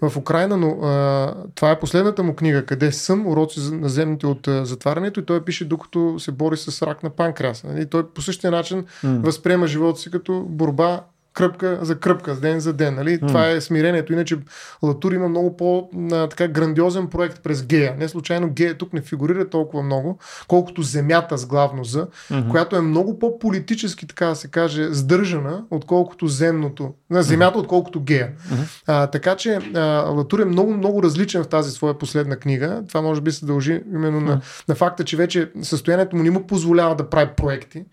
в 0.01 0.17
Украина, 0.17 0.57
но 0.57 0.67
а, 0.67 1.33
това 1.55 1.71
е 1.71 1.79
последната 1.79 2.23
му 2.23 2.35
книга, 2.35 2.65
къде 2.65 2.91
съм, 2.91 3.27
уроци 3.27 3.59
на 3.71 3.89
земните 3.89 4.27
от 4.27 4.47
а, 4.47 4.65
затварянето 4.65 5.19
и 5.19 5.25
той 5.25 5.45
пише 5.45 5.65
докато 5.65 6.19
се 6.19 6.31
бори 6.31 6.57
с 6.57 6.87
рак 6.87 7.03
на 7.03 7.09
панкреаса. 7.09 7.67
И 7.67 7.69
нали? 7.69 7.85
той 7.85 8.09
по 8.09 8.21
същия 8.21 8.51
начин 8.51 8.85
mm. 9.05 9.21
възприема 9.21 9.67
живота 9.67 9.99
си 9.99 10.11
като 10.11 10.45
борба 10.49 11.01
кръпка 11.37 11.79
за 11.81 11.99
кръпка, 11.99 12.35
ден 12.35 12.59
за 12.59 12.73
ден. 12.73 12.95
Нали? 12.95 13.19
Mm. 13.19 13.27
Това 13.27 13.49
е 13.49 13.61
смирението. 13.61 14.13
Иначе 14.13 14.37
Латур 14.83 15.11
има 15.11 15.29
много 15.29 15.57
по-така 15.57 16.47
грандиозен 16.47 17.07
проект 17.07 17.43
през 17.43 17.65
Гея. 17.65 17.95
Не 17.99 18.07
случайно 18.07 18.49
Гея 18.49 18.77
тук 18.77 18.93
не 18.93 19.01
фигурира 19.01 19.49
толкова 19.49 19.83
много, 19.83 20.19
колкото 20.47 20.81
Земята 20.81 21.37
с 21.37 21.45
главно 21.45 21.83
за, 21.83 22.07
mm-hmm. 22.07 22.49
която 22.49 22.75
е 22.75 22.81
много 22.81 23.19
по-политически, 23.19 24.07
така 24.07 24.25
да 24.25 24.35
се 24.35 24.47
каже, 24.47 24.87
сдържана, 24.93 25.63
отколкото 25.71 26.27
земното, 26.27 26.93
на 27.09 27.23
Земята, 27.23 27.57
mm-hmm. 27.57 27.61
отколкото 27.61 28.01
Гея. 28.01 28.31
Mm-hmm. 28.37 28.81
А, 28.87 29.07
така 29.07 29.35
че 29.35 29.59
а, 29.75 29.79
Латур 30.09 30.39
е 30.39 30.45
много, 30.45 30.73
много 30.73 31.03
различен 31.03 31.43
в 31.43 31.47
тази 31.47 31.71
своя 31.71 31.97
последна 31.97 32.35
книга. 32.35 32.83
Това 32.87 33.01
може 33.01 33.21
би 33.21 33.31
се 33.31 33.45
дължи 33.45 33.81
именно 33.93 34.21
mm-hmm. 34.21 34.25
на, 34.25 34.41
на 34.67 34.75
факта, 34.75 35.03
че 35.03 35.17
вече 35.17 35.51
състоянието 35.61 36.15
му 36.15 36.23
не 36.23 36.31
му 36.31 36.47
позволява 36.47 36.95
да 36.95 37.09
прави 37.09 37.29
проекти. 37.37 37.83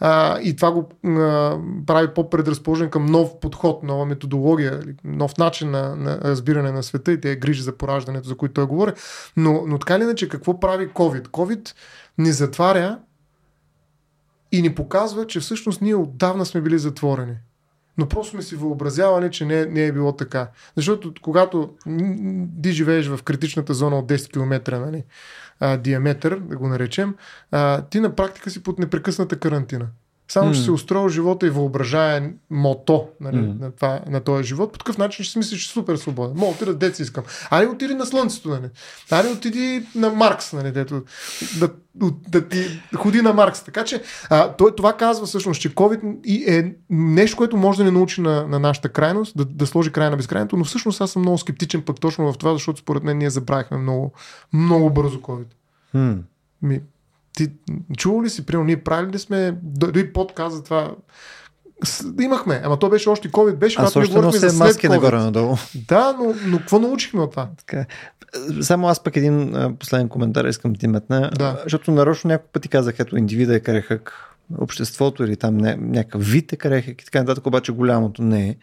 А, 0.00 0.40
и 0.40 0.56
това 0.56 0.72
го 0.72 0.88
а, 1.04 1.56
прави 1.86 2.08
по-предразположен 2.14 2.83
към 2.90 3.06
нов 3.06 3.40
подход, 3.40 3.82
нова 3.82 4.06
методология, 4.06 4.82
нов 5.04 5.38
начин 5.38 5.70
на, 5.70 5.96
на 5.96 6.18
разбиране 6.18 6.72
на 6.72 6.82
света 6.82 7.12
и 7.12 7.20
те 7.20 7.36
грижи 7.36 7.62
за 7.62 7.76
пораждането, 7.76 8.28
за 8.28 8.36
които 8.36 8.54
той 8.54 8.66
говори. 8.66 8.92
Но, 9.36 9.64
но 9.66 9.78
така 9.78 9.96
или 9.96 10.02
иначе, 10.02 10.28
какво 10.28 10.60
прави 10.60 10.88
COVID? 10.88 11.28
COVID 11.28 11.74
ни 12.18 12.32
затваря 12.32 12.98
и 14.52 14.62
ни 14.62 14.74
показва, 14.74 15.26
че 15.26 15.40
всъщност 15.40 15.80
ние 15.80 15.94
отдавна 15.94 16.46
сме 16.46 16.60
били 16.60 16.78
затворени. 16.78 17.36
Но 17.98 18.08
просто 18.08 18.30
сме 18.30 18.42
си 18.42 18.56
въобразявали, 18.56 19.30
че 19.30 19.44
не, 19.44 19.66
не 19.66 19.86
е 19.86 19.92
било 19.92 20.12
така. 20.12 20.50
Защото 20.76 21.12
когато 21.22 21.70
ти 22.62 22.72
живееш 22.72 23.06
в 23.06 23.22
критичната 23.22 23.74
зона 23.74 23.98
от 23.98 24.06
10 24.06 24.32
км, 24.32 24.78
нали, 24.78 25.04
а, 25.60 25.76
диаметър, 25.76 26.38
да 26.38 26.56
го 26.56 26.68
наречем, 26.68 27.14
а, 27.50 27.82
ти 27.82 28.00
на 28.00 28.14
практика 28.16 28.50
си 28.50 28.62
под 28.62 28.78
непрекъсната 28.78 29.38
карантина. 29.38 29.86
Само, 30.28 30.50
mm. 30.50 30.54
че 30.54 30.62
се 30.62 30.70
устроил 30.70 31.08
живота 31.08 31.46
и 31.46 31.50
въображая 31.50 32.32
мото 32.50 33.08
нали, 33.20 33.36
mm. 33.36 33.60
на, 33.60 33.70
това, 33.70 34.00
на 34.06 34.20
този 34.20 34.44
живот. 34.44 34.72
По 34.72 34.78
такъв 34.78 34.98
начин 34.98 35.24
ще 35.24 35.32
си 35.32 35.38
мислиш, 35.38 35.60
че 35.60 35.70
е 35.70 35.72
супер 35.72 35.96
свободен. 35.96 36.36
Мога 36.36 36.52
отида 36.52 36.74
деца 36.74 37.02
искам. 37.02 37.24
Али 37.50 37.66
отиди 37.66 37.94
на 37.94 38.06
Слънцето, 38.06 38.48
нали? 38.48 38.68
Али 39.10 39.28
отиди 39.28 39.86
на 39.94 40.10
Маркс, 40.10 40.52
нали? 40.52 40.72
Дето, 40.72 41.02
да, 41.58 41.70
да, 41.94 42.10
да 42.28 42.48
ти 42.48 42.82
ходи 42.96 43.22
на 43.22 43.32
Маркс. 43.32 43.62
Така 43.62 43.84
че 43.84 44.02
а, 44.30 44.52
той, 44.52 44.76
това 44.76 44.96
казва 44.96 45.26
всъщност, 45.26 45.60
че 45.60 45.74
COVID 45.74 46.20
е 46.48 46.74
нещо, 46.90 47.36
което 47.36 47.56
може 47.56 47.78
да 47.78 47.84
не 47.84 47.90
научи 47.90 48.20
на, 48.20 48.46
на 48.48 48.58
нашата 48.58 48.88
крайност, 48.88 49.36
да, 49.36 49.44
да 49.44 49.66
сложи 49.66 49.92
край 49.92 50.10
на 50.10 50.16
безкрайното, 50.16 50.56
но 50.56 50.64
всъщност 50.64 51.00
аз 51.00 51.10
съм 51.10 51.22
много 51.22 51.38
скептичен 51.38 51.82
пък 51.82 52.00
точно 52.00 52.32
в 52.32 52.38
това, 52.38 52.52
защото 52.52 52.80
според 52.80 53.02
мен 53.02 53.18
ние 53.18 53.30
забравихме 53.30 53.76
много, 53.76 54.12
много 54.52 54.90
бързо 54.90 55.18
COVID. 55.18 55.46
Mm. 55.94 56.18
Ми, 56.62 56.80
ти 57.36 57.48
чувал 57.96 58.22
ли 58.22 58.30
си, 58.30 58.46
примерно, 58.46 58.66
ние 58.66 58.82
правили 58.82 59.12
ли 59.12 59.18
сме 59.18 59.58
дори 59.62 60.12
подкаст 60.12 60.56
за 60.56 60.64
това, 60.64 60.94
имахме, 62.20 62.60
ама 62.64 62.78
то 62.78 62.88
беше 62.88 63.08
още 63.08 63.30
COVID, 63.30 63.54
беше 63.54 63.76
когато 63.76 63.98
ние 63.98 64.08
говорихме 64.08 64.38
за 64.38 64.50
след 64.50 64.58
маски 64.58 64.86
COVID. 64.86 64.90
нагоре 64.90 65.16
надолу. 65.16 65.56
Да, 65.88 66.16
но, 66.18 66.34
но 66.46 66.58
какво 66.58 66.78
научихме 66.78 67.20
от 67.20 67.30
това? 67.30 67.48
Така. 67.58 67.86
Само 68.60 68.88
аз 68.88 69.02
пък 69.02 69.16
един 69.16 69.54
последен 69.78 70.08
коментар 70.08 70.44
искам 70.44 70.72
да 70.72 70.78
ти 70.78 70.88
метна, 70.88 71.30
да. 71.38 71.60
защото 71.62 71.90
нарочно 71.90 72.28
няколко 72.28 72.52
пъти 72.52 72.68
казах, 72.68 72.94
ето 72.98 73.16
индивида 73.16 73.54
е 73.54 73.60
крехък, 73.60 74.12
обществото 74.58 75.24
или 75.24 75.36
там 75.36 75.56
някакъв 75.56 76.30
вид 76.30 76.52
е 76.52 76.56
крехък 76.56 77.02
и 77.02 77.04
така 77.04 77.18
нататък, 77.18 77.46
обаче 77.46 77.72
голямото 77.72 78.22
не 78.22 78.48
е. 78.48 78.56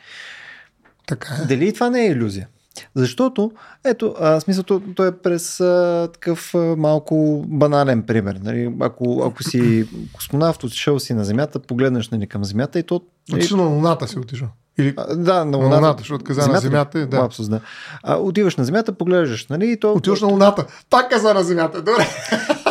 Така 1.07 1.35
е. 1.43 1.45
Дали 1.45 1.73
това 1.73 1.89
не 1.89 2.02
е 2.02 2.07
иллюзия? 2.07 2.48
Защото, 2.95 3.52
ето, 3.85 4.15
а, 4.19 4.39
смисълто, 4.39 4.81
той 4.95 5.07
е 5.07 5.11
през 5.11 5.60
а, 5.60 6.10
такъв 6.14 6.56
а, 6.56 6.57
малко 6.57 7.45
банален 7.48 8.03
пример. 8.03 8.39
Нали? 8.43 8.76
Ако, 8.80 9.23
ако 9.26 9.43
си 9.43 9.88
космонавт, 10.14 10.64
отишъл 10.64 10.99
си 10.99 11.14
на 11.14 11.26
Земята, 11.26 11.60
погледнеш 11.60 12.10
нали, 12.10 12.27
към 12.27 12.43
Земята 12.43 12.80
и 12.80 12.84
то... 12.84 13.02
Нали... 13.30 13.39
Отишъл 13.39 13.57
на 13.57 13.64
Луната 13.64 14.07
си 14.07 14.19
отишъл. 14.19 14.48
Или... 14.77 14.93
А, 14.98 15.15
да, 15.15 15.45
на 15.45 15.57
Луната. 15.57 15.76
На 15.76 15.76
Луната, 15.76 15.99
защото 15.99 16.26
каза 16.26 16.41
земята, 16.41 16.56
на 16.56 16.61
Земята. 16.61 17.07
Да. 17.07 17.19
Лапсус, 17.19 17.49
да. 17.49 17.61
А, 18.03 18.15
отиваш 18.15 18.56
на 18.56 18.64
Земята, 18.64 18.93
поглеждаш, 18.93 19.48
нали? 19.48 19.72
И 19.72 19.80
то... 19.80 19.93
Отиваш 19.93 20.22
на 20.22 20.27
Луната. 20.27 20.65
Пак 20.89 21.10
каза 21.10 21.34
на 21.34 21.43
Земята. 21.43 21.81
Добре. 21.81 22.07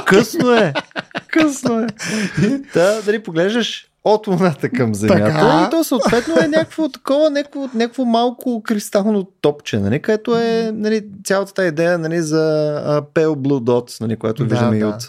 Късно 0.07 0.55
е. 0.55 0.73
Късно 1.29 1.81
е. 1.81 1.87
да, 2.75 3.03
дали 3.03 3.23
поглеждаш 3.23 3.90
от 4.05 4.27
Луната 4.27 4.69
към 4.69 4.95
Земята. 4.95 5.25
Така? 5.25 5.67
И 5.67 5.71
то 5.71 5.85
съответно 5.85 6.35
е 6.45 6.49
някакво 6.49 6.89
такова, 6.89 7.31
някакво, 7.31 7.69
някакво 7.75 8.05
малко 8.05 8.63
кристално 8.63 9.25
топче, 9.25 9.79
нали, 9.79 10.03
където 10.03 10.37
е 10.37 10.71
нали, 10.75 11.05
цялата 11.25 11.55
тази 11.55 11.69
идея 11.69 11.99
нали, 11.99 12.23
за 12.23 12.37
uh, 12.87 13.01
Pale 13.15 13.37
Blue 13.37 13.61
Dots, 13.61 14.01
нали, 14.01 14.17
което 14.17 14.45
да, 14.45 14.55
виждаме 14.55 14.79
да. 14.79 14.85
и 14.85 14.85
от... 14.85 15.03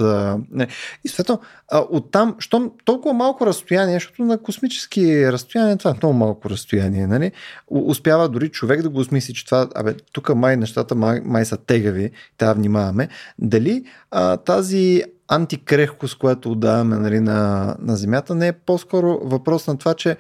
Не. 0.52 0.68
И 1.04 1.08
съответно, 1.08 1.40
uh, 1.74 1.88
оттам, 1.90 2.36
щом 2.40 2.72
толкова 2.86 3.14
малко 3.14 3.46
разстояние, 3.46 3.96
защото 3.96 4.24
на 4.24 4.38
космически 4.38 5.32
разстояние 5.32 5.78
това 5.78 5.92
е 5.92 6.00
много 6.04 6.14
малко 6.14 6.50
разстояние, 6.50 7.08
нали, 7.08 7.32
успява 7.70 8.30
дори 8.30 8.50
човек 8.50 8.82
да 8.82 8.90
го 8.90 9.00
осмисли, 9.00 9.34
че 9.34 9.46
това, 9.46 9.68
абе, 9.76 9.94
тук 10.12 10.36
май 10.36 10.58
нещата 10.58 10.96
май, 10.96 11.22
май 11.26 11.46
са 11.46 11.58
тегави, 11.58 12.12
трябва 12.38 12.54
внимаваме. 12.54 13.08
Дали 13.40 13.84
uh, 14.12 14.46
тази 14.46 15.04
антикрехкост, 15.32 16.18
която 16.18 16.52
отдаваме 16.52 16.98
нали, 16.98 17.20
на, 17.20 17.76
на 17.80 17.96
Земята, 17.96 18.36
не 18.36 18.48
е 18.48 18.54
по-скоро 18.54 19.20
въпрос 19.24 19.68
на 19.68 19.78
това, 19.78 19.94
че 19.94 20.18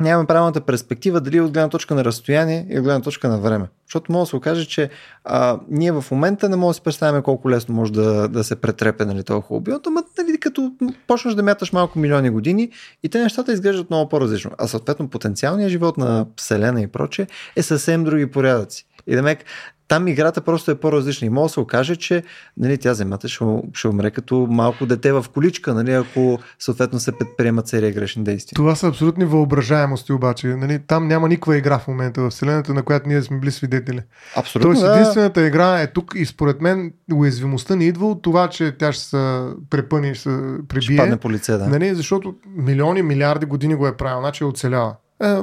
нямаме 0.00 0.26
правилната 0.26 0.60
перспектива 0.60 1.20
дали 1.20 1.40
от 1.40 1.52
гледна 1.52 1.68
точка 1.68 1.94
на 1.94 2.04
разстояние 2.04 2.66
или 2.70 2.78
от 2.78 2.84
гледна 2.84 3.00
точка 3.00 3.28
на 3.28 3.38
време. 3.38 3.68
Защото 3.86 4.12
може 4.12 4.20
да 4.20 4.26
се 4.26 4.36
окаже, 4.36 4.66
че 4.66 4.90
а, 5.24 5.60
ние 5.68 5.92
в 5.92 6.04
момента 6.10 6.48
не 6.48 6.56
можем 6.56 6.70
да 6.70 6.74
си 6.74 6.80
представяме 6.80 7.22
колко 7.22 7.50
лесно 7.50 7.74
може 7.74 7.92
да, 7.92 8.28
да 8.28 8.44
се 8.44 8.56
претрепе 8.56 9.04
нали, 9.04 9.22
този 9.22 9.42
хубавиот, 9.42 9.86
ама 9.86 10.02
нали, 10.18 10.40
като 10.40 10.72
почнеш 11.06 11.34
да 11.34 11.42
мяташ 11.42 11.72
малко 11.72 11.98
милиони 11.98 12.30
години 12.30 12.70
и 13.02 13.08
те 13.08 13.22
нещата 13.22 13.52
изглеждат 13.52 13.90
много 13.90 14.08
по-различно. 14.08 14.50
А 14.58 14.66
съответно 14.66 15.08
потенциалният 15.08 15.70
живот 15.70 15.96
на 15.96 16.26
Вселена 16.36 16.82
и 16.82 16.86
проче 16.86 17.26
е 17.56 17.62
съвсем 17.62 18.04
други 18.04 18.30
порядъци. 18.30 18.86
И 19.06 19.16
да 19.16 19.22
мек, 19.22 19.44
там 19.92 20.08
играта 20.08 20.40
просто 20.40 20.70
е 20.70 20.74
по-различна. 20.74 21.26
И 21.26 21.30
може 21.30 21.50
да 21.50 21.52
се 21.52 21.60
окаже, 21.60 21.96
че 21.96 22.22
нали, 22.56 22.78
тя 22.78 22.94
земята 22.94 23.28
ще, 23.28 23.44
ще 23.74 23.88
умре 23.88 24.10
като 24.10 24.46
малко 24.50 24.86
дете 24.86 25.12
в 25.12 25.24
количка, 25.34 25.74
нали, 25.74 25.92
ако 25.92 26.38
съответно 26.58 27.00
се 27.00 27.12
предприемат 27.18 27.68
серия 27.68 27.92
грешни 27.92 28.24
действия. 28.24 28.56
Това 28.56 28.74
са 28.74 28.88
абсолютни 28.88 29.24
въображаемости 29.24 30.12
обаче. 30.12 30.46
Нали, 30.46 30.78
там 30.86 31.08
няма 31.08 31.28
никаква 31.28 31.56
игра 31.56 31.78
в 31.78 31.88
момента 31.88 32.22
в 32.22 32.30
Вселената, 32.30 32.74
на 32.74 32.82
която 32.82 33.08
ние 33.08 33.22
сме 33.22 33.38
били 33.38 33.50
свидетели. 33.50 34.00
Абсолютно. 34.36 34.70
Тоест, 34.70 34.82
да. 34.82 34.92
единствената 34.92 35.46
игра 35.46 35.80
е 35.80 35.92
тук 35.92 36.12
и 36.16 36.26
според 36.26 36.60
мен 36.60 36.92
уязвимостта 37.14 37.76
не 37.76 37.84
идва 37.84 38.06
от 38.06 38.22
това, 38.22 38.48
че 38.48 38.76
тя 38.78 38.92
ще 38.92 39.04
се 39.04 39.40
препъни, 39.70 40.14
ще 40.14 40.22
се 40.22 40.54
прибие. 40.68 40.82
Ще 40.82 40.96
падне 40.96 41.16
по 41.16 41.30
лице, 41.30 41.52
да. 41.52 41.68
Нали, 41.68 41.94
защото 41.94 42.34
милиони, 42.56 43.02
милиарди 43.02 43.46
години 43.46 43.74
го 43.74 43.86
е 43.86 43.96
правил, 43.96 44.20
значи 44.20 44.44
е 44.44 44.46
оцелява. 44.46 44.94
Е, 45.22 45.36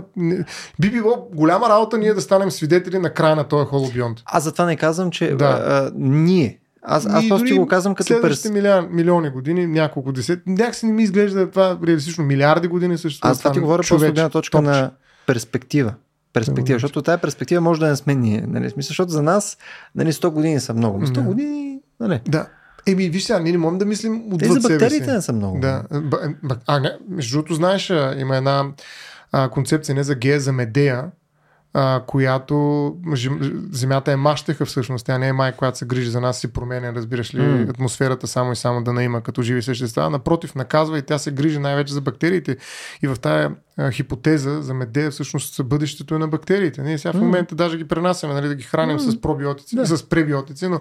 би 0.79 0.91
било 0.91 1.27
голяма 1.33 1.69
работа 1.69 1.97
ние 1.97 2.13
да 2.13 2.21
станем 2.21 2.51
свидетели 2.51 2.99
на 2.99 3.09
края 3.09 3.35
на 3.35 3.43
този 3.43 3.65
холобионт. 3.65 4.19
Аз 4.25 4.43
затова 4.43 4.65
не 4.65 4.75
казвам, 4.75 5.11
че 5.11 5.29
Да. 5.29 5.45
а, 5.45 5.91
ние. 5.95 6.59
Аз, 6.81 7.05
аз 7.05 7.23
И 7.23 7.29
просто 7.29 7.47
ти 7.47 7.53
го 7.53 7.67
казвам 7.67 7.95
като 7.95 8.07
Следващите 8.07 8.47
перс... 8.47 8.53
милион, 8.53 8.87
милиони 8.91 9.29
години, 9.29 9.67
няколко 9.67 10.11
десет, 10.11 10.39
някакси 10.47 10.85
не 10.85 10.91
ми 10.93 11.03
изглежда 11.03 11.49
това 11.49 11.77
реалистично. 11.87 12.23
Милиарди 12.23 12.67
години 12.67 12.97
също. 12.97 13.27
Аз 13.27 13.37
това 13.39 13.51
ти 13.51 13.59
говоря 13.59 13.77
просто 13.77 13.95
от 13.95 14.01
гледна 14.01 14.29
точка 14.29 14.61
на 14.61 14.91
перспектива. 15.27 15.93
Перспектива, 16.33 16.63
Добре. 16.65 16.73
защото 16.73 17.01
тази 17.01 17.21
перспектива 17.21 17.61
може 17.61 17.79
да 17.79 17.87
не 17.87 17.95
сме 17.95 18.15
ние. 18.15 18.43
Нали? 18.47 18.69
Смисъл, 18.69 18.87
защото 18.87 19.11
за 19.11 19.21
нас 19.21 19.57
нали, 19.95 20.11
100 20.11 20.29
години 20.29 20.59
са 20.59 20.73
много. 20.73 20.99
Но 20.99 21.07
100 21.07 21.11
Да. 21.11 21.21
години, 21.21 21.79
нали? 21.99 22.21
Да. 22.27 22.47
Еми, 22.87 23.09
виж 23.09 23.23
сега, 23.23 23.39
ние 23.39 23.51
не 23.51 23.57
можем 23.57 23.77
да 23.77 23.85
мислим 23.85 24.23
отвъд 24.25 24.51
за 24.51 24.61
себе 24.61 24.73
бактериите 24.73 25.05
си. 25.05 25.11
не 25.11 25.21
са 25.21 25.33
много. 25.33 25.59
Да. 25.59 25.83
Ба- 25.93 26.57
А, 26.67 26.79
не, 26.79 26.91
между 27.09 27.37
другото, 27.37 27.53
знаеш, 27.53 27.89
а, 27.89 28.15
има 28.17 28.37
една 28.37 28.65
а, 29.31 29.49
концепция 29.49 29.95
не 29.95 30.03
за 30.03 30.15
гея, 30.15 30.39
за 30.39 30.51
медея, 30.51 31.05
а, 31.73 32.03
която 32.07 32.95
земята 33.71 34.11
е 34.11 34.15
мащеха 34.15 34.65
всъщност. 34.65 35.05
Тя 35.05 35.17
не 35.17 35.27
е 35.27 35.33
май, 35.33 35.51
която 35.51 35.77
се 35.77 35.85
грижи 35.85 36.09
за 36.09 36.21
нас 36.21 36.43
и 36.43 36.53
променя, 36.53 36.93
разбираш 36.93 37.35
ли, 37.35 37.41
М. 37.41 37.65
атмосферата 37.69 38.27
само 38.27 38.51
и 38.51 38.55
само 38.55 38.83
да 38.83 38.93
не 38.93 39.03
има 39.03 39.21
като 39.21 39.41
живи 39.41 39.61
същества. 39.61 40.09
Напротив, 40.09 40.55
наказва 40.55 40.97
и 40.97 41.01
тя 41.01 41.17
се 41.17 41.31
грижи 41.31 41.59
най-вече 41.59 41.93
за 41.93 42.01
бактериите. 42.01 42.57
И 43.03 43.07
в 43.07 43.17
тая 43.21 43.51
а, 43.79 43.91
хипотеза 43.91 44.61
за 44.61 44.73
медея 44.73 45.11
всъщност 45.11 45.63
бъдещето 45.65 46.15
е 46.15 46.17
на 46.17 46.27
бактериите. 46.27 46.81
Ние 46.81 46.97
сега 46.97 47.13
в 47.13 47.21
момента 47.21 47.55
даже 47.55 47.77
ги 47.77 47.87
пренасяме, 47.87 48.33
нали, 48.33 48.47
да 48.47 48.55
ги 48.55 48.63
храним 48.63 48.95
М. 48.95 48.99
с 48.99 49.21
пробиотици, 49.21 49.75
Да. 49.75 49.85
с 49.85 50.09
пребиотици, 50.09 50.67
но, 50.67 50.79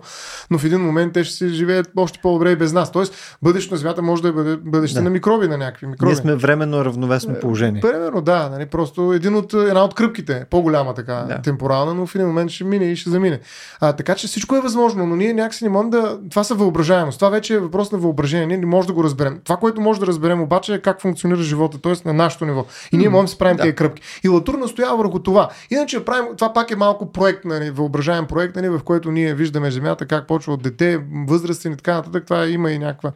но 0.51 0.59
в 0.59 0.65
един 0.65 0.81
момент 0.81 1.13
те 1.13 1.25
ще 1.25 1.35
си 1.35 1.49
живеят 1.49 1.91
още 1.97 2.19
по-добре 2.23 2.51
и 2.53 2.57
без 2.57 2.73
нас. 2.73 2.93
Тоест, 2.93 3.39
бъдещето 3.43 3.75
на 3.75 3.79
земята 3.79 4.03
може 4.03 4.23
да 4.23 4.33
бъде 4.33 4.57
бъдеще 4.57 4.99
Да. 4.99 5.05
на 5.05 5.11
микроби, 5.11 5.49
на 5.49 5.59
някакви 5.59 5.87
микроби. 5.87 6.09
Ние 6.09 6.17
сме 6.17 6.35
временно 6.35 6.85
равновесно 6.85 7.35
положение. 7.41 7.81
Примерно, 7.81 8.21
да, 8.21 8.49
нали, 8.51 8.67
просто 8.67 9.13
един 9.13 9.35
от, 9.35 9.55
една 9.55 9.85
от 9.85 9.95
кръпките, 9.95 10.45
по-голяма 10.51 10.95
така, 10.95 11.15
да. 11.15 11.43
темпорална, 11.43 11.95
но 11.95 12.07
в 12.07 12.15
един 12.15 12.27
момент 12.27 12.51
ще 12.51 12.65
мине 12.65 12.85
и 12.85 12.97
ще 12.97 13.11
замине. 13.11 13.41
А, 13.81 13.93
така 13.93 14.15
че 14.15 14.27
всичко 14.27 14.57
е 14.57 14.61
възможно, 14.61 15.07
но 15.07 15.17
ние 15.17 15.33
някакси 15.33 15.65
не 15.65 15.71
можем 15.71 15.91
да... 15.91 16.19
Това 16.31 16.45
са 16.45 16.55
въображаемост. 16.55 17.19
Това 17.19 17.31
вече 17.31 17.55
е 17.55 17.59
въпрос 17.59 17.93
на 17.93 17.99
въображение. 17.99 18.47
Ние 18.47 18.57
не 18.57 18.67
можем 18.67 18.87
да 18.87 18.93
го 18.93 19.05
разберем. 19.05 19.41
Това, 19.45 19.57
което 19.57 19.81
може 19.81 20.01
да 20.01 20.07
разберем 20.07 20.41
обаче 20.41 20.75
е 20.75 20.79
как 20.79 21.01
функционира 21.01 21.43
живота, 21.43 21.79
т.е. 21.79 21.93
на 22.05 22.13
нашето 22.13 22.45
ниво. 22.45 22.65
И 22.93 22.97
ние 22.97 23.09
можем 23.09 23.25
да 23.25 23.31
си 23.31 23.39
правим 23.39 23.57
да. 23.57 23.63
тези 23.63 23.75
кръпки. 23.75 24.03
И 24.25 24.29
Латур 24.29 24.55
настоява 24.55 24.97
върху 24.97 25.19
това. 25.19 25.49
Иначе 25.71 26.05
правим, 26.05 26.27
това 26.37 26.53
пак 26.53 26.71
е 26.71 26.77
малко 26.77 27.13
проект, 27.13 27.45
нали, 27.45 27.71
въображаем 27.71 28.27
проект, 28.27 28.57
нали, 28.57 28.69
в 28.69 28.81
който 28.85 29.11
ние 29.11 29.35
виждаме 29.35 29.71
Земята, 29.71 30.07
как 30.07 30.27
почва 30.27 30.53
от 30.53 30.63
дете, 30.63 31.01
възрастен 31.29 31.73
и 31.73 31.77
така 31.77 31.95
нататък. 31.95 32.25
Това 32.25 32.47
има 32.47 32.71
и 32.71 32.79
някаква 32.79 33.13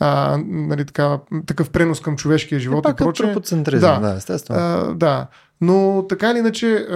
а, 0.00 0.38
нали, 0.46 0.84
така, 0.84 1.18
такъв 1.46 1.70
пренос 1.70 2.00
към 2.00 2.16
човешкия 2.16 2.60
живот 2.60 2.78
и 2.78 2.82
пак 2.82 3.00
е 3.00 3.04
прочее. 3.04 3.34
Да. 3.62 3.98
да, 3.98 4.14
естествено. 4.16 4.60
А, 4.60 4.94
да. 4.94 5.26
Но 5.60 6.06
така 6.08 6.30
или 6.30 6.38
иначе, 6.38 6.86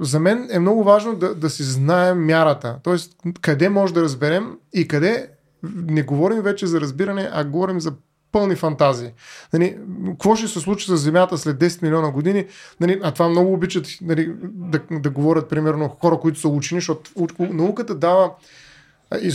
за 0.00 0.20
мен 0.20 0.48
е 0.50 0.58
много 0.58 0.84
важно 0.84 1.14
да, 1.14 1.34
да 1.34 1.50
си 1.50 1.62
знаем 1.62 2.24
мярата. 2.26 2.76
Тоест, 2.82 3.12
къде 3.40 3.68
може 3.68 3.94
да 3.94 4.02
разберем 4.02 4.52
и 4.72 4.88
къде 4.88 5.28
не 5.74 6.02
говорим 6.02 6.42
вече 6.42 6.66
за 6.66 6.80
разбиране, 6.80 7.30
а 7.32 7.44
говорим 7.44 7.80
за 7.80 7.92
пълни 8.36 8.56
фантазии. 8.56 9.10
Нали, 9.52 9.76
какво 10.10 10.36
ще 10.36 10.48
се 10.48 10.60
случи 10.60 10.86
с 10.86 10.96
Земята 10.96 11.38
след 11.38 11.56
10 11.58 11.82
милиона 11.82 12.10
години? 12.10 12.46
Нали, 12.80 13.00
а 13.02 13.12
това 13.12 13.28
много 13.28 13.52
обичат 13.52 13.86
нали, 14.02 14.32
да, 14.42 14.80
да 14.90 15.10
говорят, 15.10 15.48
примерно, 15.48 15.88
хора, 15.88 16.18
които 16.20 16.40
са 16.40 16.48
учени, 16.48 16.80
защото 16.80 17.10
науката 17.38 17.94
дава 17.94 18.30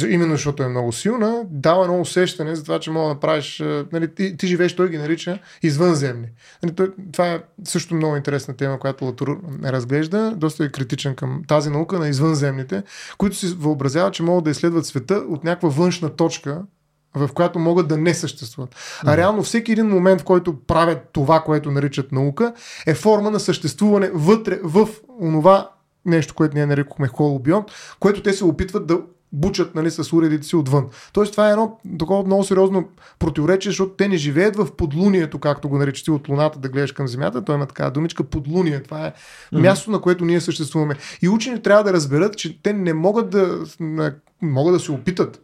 именно 0.10 0.32
защото 0.32 0.64
е 0.64 0.68
много 0.68 0.92
силна, 0.92 1.44
дава 1.50 1.84
едно 1.84 2.02
усещане 2.02 2.56
за 2.56 2.64
това, 2.64 2.80
че 2.80 2.92
мога 2.92 3.08
да 3.08 3.14
направиш, 3.14 3.64
нали, 3.92 4.16
ти, 4.16 4.38
ти 4.38 4.48
живееш, 4.48 4.76
той 4.76 4.90
ги 4.90 4.98
нарича 4.98 5.40
извънземни. 5.64 6.28
Нали, 6.64 6.92
това 7.12 7.28
е 7.28 7.42
също 7.64 7.96
много 7.96 8.16
интересна 8.16 8.54
тема, 8.54 8.80
която 8.80 9.06
Латур 9.06 9.40
разглежда, 9.64 10.34
доста 10.38 10.66
е 10.66 10.70
критичен 10.70 11.16
към 11.16 11.42
тази 11.48 11.70
наука 11.70 12.00
на 12.00 12.10
извънземните, 12.10 12.84
които 13.18 13.36
си 13.36 13.56
въобразяват, 13.60 14.14
че 14.14 14.24
могат 14.24 14.44
да 14.44 14.50
изследват 14.50 14.86
света 14.86 15.16
от 15.16 15.44
някаква 15.44 15.70
външна 15.70 16.10
точка, 16.10 16.62
в 17.16 17.30
която 17.34 17.60
могат 17.60 17.88
да 17.88 17.98
не 17.98 18.14
съществуват. 18.14 18.76
А 19.06 19.18
реално 19.18 19.44
всеки 19.44 19.72
един 19.72 19.88
момент, 19.88 20.22
в 20.22 20.24
който 20.24 20.60
правят 20.60 21.10
това, 21.12 21.40
което 21.40 21.72
наричат 21.72 22.12
наука, 22.12 22.54
е 22.88 22.94
форма 22.94 23.32
на 23.32 23.40
съществуване 23.40 24.10
вътре 24.14 24.60
в 24.64 24.90
онова 25.22 25.70
нещо, 26.06 26.34
което 26.34 26.56
ние 26.56 26.66
нарекохме 26.66 27.08
холобион, 27.08 27.64
което 28.00 28.22
те 28.22 28.34
се 28.34 28.46
опитват 28.46 28.88
да 28.88 29.02
бучат 29.34 29.76
нали, 29.76 29.92
с 29.92 30.14
уредите 30.14 30.48
си 30.48 30.56
отвън. 30.56 30.86
Тоест 31.14 31.32
това 31.32 31.48
е 31.48 31.52
едно 31.52 31.80
такова 32.00 32.24
много 32.24 32.44
сериозно 32.44 32.90
противоречие, 33.20 33.70
защото 33.70 33.94
те 33.94 34.08
не 34.08 34.18
живеят 34.18 34.56
в 34.56 34.72
подлунието, 34.78 35.40
както 35.40 35.70
го 35.70 35.78
наричат 35.78 36.08
от 36.08 36.30
Луната 36.30 36.60
да 36.60 36.70
гледаш 36.70 36.92
към 36.92 37.08
Земята. 37.08 37.46
Той 37.46 37.56
има 37.56 37.66
така 37.66 37.90
думичка 37.90 38.24
подлуние. 38.24 38.84
Това 38.84 39.08
е 39.08 39.14
място, 39.52 39.92
на 39.92 40.02
което 40.02 40.26
ние 40.26 40.42
съществуваме. 40.42 40.96
И 41.22 41.30
учени 41.30 41.62
трябва 41.62 41.84
да 41.84 41.94
разберат, 41.94 42.38
че 42.38 42.62
те 42.64 42.74
не 42.74 42.94
могат 42.94 43.30
да, 43.30 43.60
могат 44.42 44.74
да 44.74 44.80
се 44.80 44.92
опитат 44.92 45.42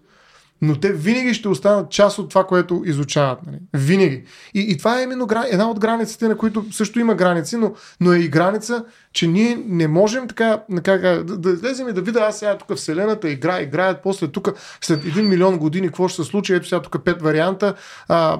но 0.61 0.79
те 0.79 0.93
винаги 0.93 1.33
ще 1.33 1.47
останат 1.47 1.91
част 1.91 2.19
от 2.19 2.29
това, 2.29 2.43
което 2.43 2.83
изучават. 2.85 3.39
Нали? 3.45 3.57
Винаги. 3.73 4.23
И, 4.53 4.61
и 4.61 4.77
това 4.77 4.99
е 4.99 5.03
именно 5.03 5.27
гра... 5.27 5.45
една 5.51 5.69
от 5.69 5.79
границите, 5.79 6.27
на 6.27 6.37
които 6.37 6.65
също 6.71 6.99
има 6.99 7.15
граници, 7.15 7.57
но, 7.57 7.73
но 8.01 8.13
е 8.13 8.19
и 8.19 8.27
граница, 8.27 8.85
че 9.17 9.27
ние 9.27 9.63
не 9.65 9.87
можем 9.87 10.27
така, 10.27 10.61
как, 10.83 11.01
да, 11.01 11.23
да 11.23 11.49
излезем 11.49 11.89
и 11.89 11.93
да 11.93 12.01
видя, 12.01 12.19
аз 12.19 12.39
сега 12.39 12.57
тук 12.57 12.77
Вселената 12.77 13.29
игра, 13.29 13.61
играят, 13.61 14.03
после 14.03 14.27
тук 14.27 14.49
след 14.81 15.05
един 15.05 15.29
милион 15.29 15.57
години 15.57 15.87
какво 15.87 16.07
ще 16.07 16.23
се 16.23 16.29
случи, 16.29 16.53
ето 16.53 16.67
сега 16.67 16.81
тук 16.81 17.03
пет 17.03 17.21
варианта, 17.21 17.73
а, 18.07 18.39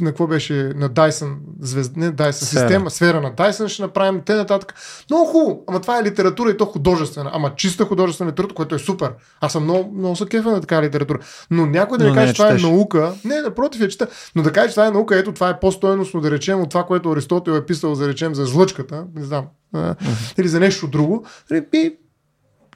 на 0.00 0.10
какво 0.10 0.26
беше, 0.26 0.54
на 0.54 0.90
Dyson, 0.90 1.34
звезд... 1.60 1.96
не 1.96 2.12
Dyson 2.12 2.30
Сфера. 2.30 2.60
система, 2.60 2.90
сфера 2.90 3.20
на 3.20 3.32
Dyson 3.32 3.68
ще 3.68 3.82
направим, 3.82 4.20
те 4.26 4.34
нататък. 4.34 4.74
Много 5.10 5.24
хубаво, 5.24 5.64
ама 5.68 5.80
това 5.80 5.98
е 5.98 6.02
литература 6.02 6.50
и 6.50 6.56
то 6.56 6.66
художествена, 6.66 7.30
ама 7.34 7.54
чиста 7.56 7.84
художествена 7.84 8.30
литература, 8.30 8.54
което 8.54 8.74
е 8.74 8.78
супер. 8.78 9.12
Аз 9.40 9.52
съм 9.52 9.62
много, 9.64 9.94
много 9.98 10.16
се 10.16 10.26
кефа 10.26 10.50
на 10.50 10.60
така 10.60 10.82
литература. 10.82 11.18
Но 11.50 11.66
някой 11.66 11.98
да 11.98 12.04
ми 12.04 12.14
каже, 12.14 12.32
че 12.32 12.42
това 12.42 12.50
е 12.50 12.54
наука. 12.54 13.12
Не, 13.24 13.40
напротив, 13.40 13.80
я 13.80 13.88
чета. 13.88 14.06
Но 14.36 14.42
да 14.42 14.52
каже, 14.52 14.68
че 14.68 14.74
това 14.74 14.86
е 14.86 14.90
наука, 14.90 15.18
ето 15.18 15.32
това 15.32 15.48
е 15.48 15.60
по-стойностно, 15.60 16.20
да 16.20 16.30
речем, 16.30 16.60
от 16.60 16.70
това, 16.70 16.84
което 16.84 17.12
Аристотел 17.12 17.52
е 17.52 17.66
писал, 17.66 17.94
да 17.94 18.08
речем, 18.08 18.34
за 18.34 18.44
злъчката, 18.44 19.04
не 19.14 19.24
знам, 19.24 19.44
а, 19.72 19.94
или 20.38 20.48
за 20.48 20.60
нещо 20.60 20.88
друго. 20.88 21.26
Нали, 21.50 21.66
И 21.72 21.96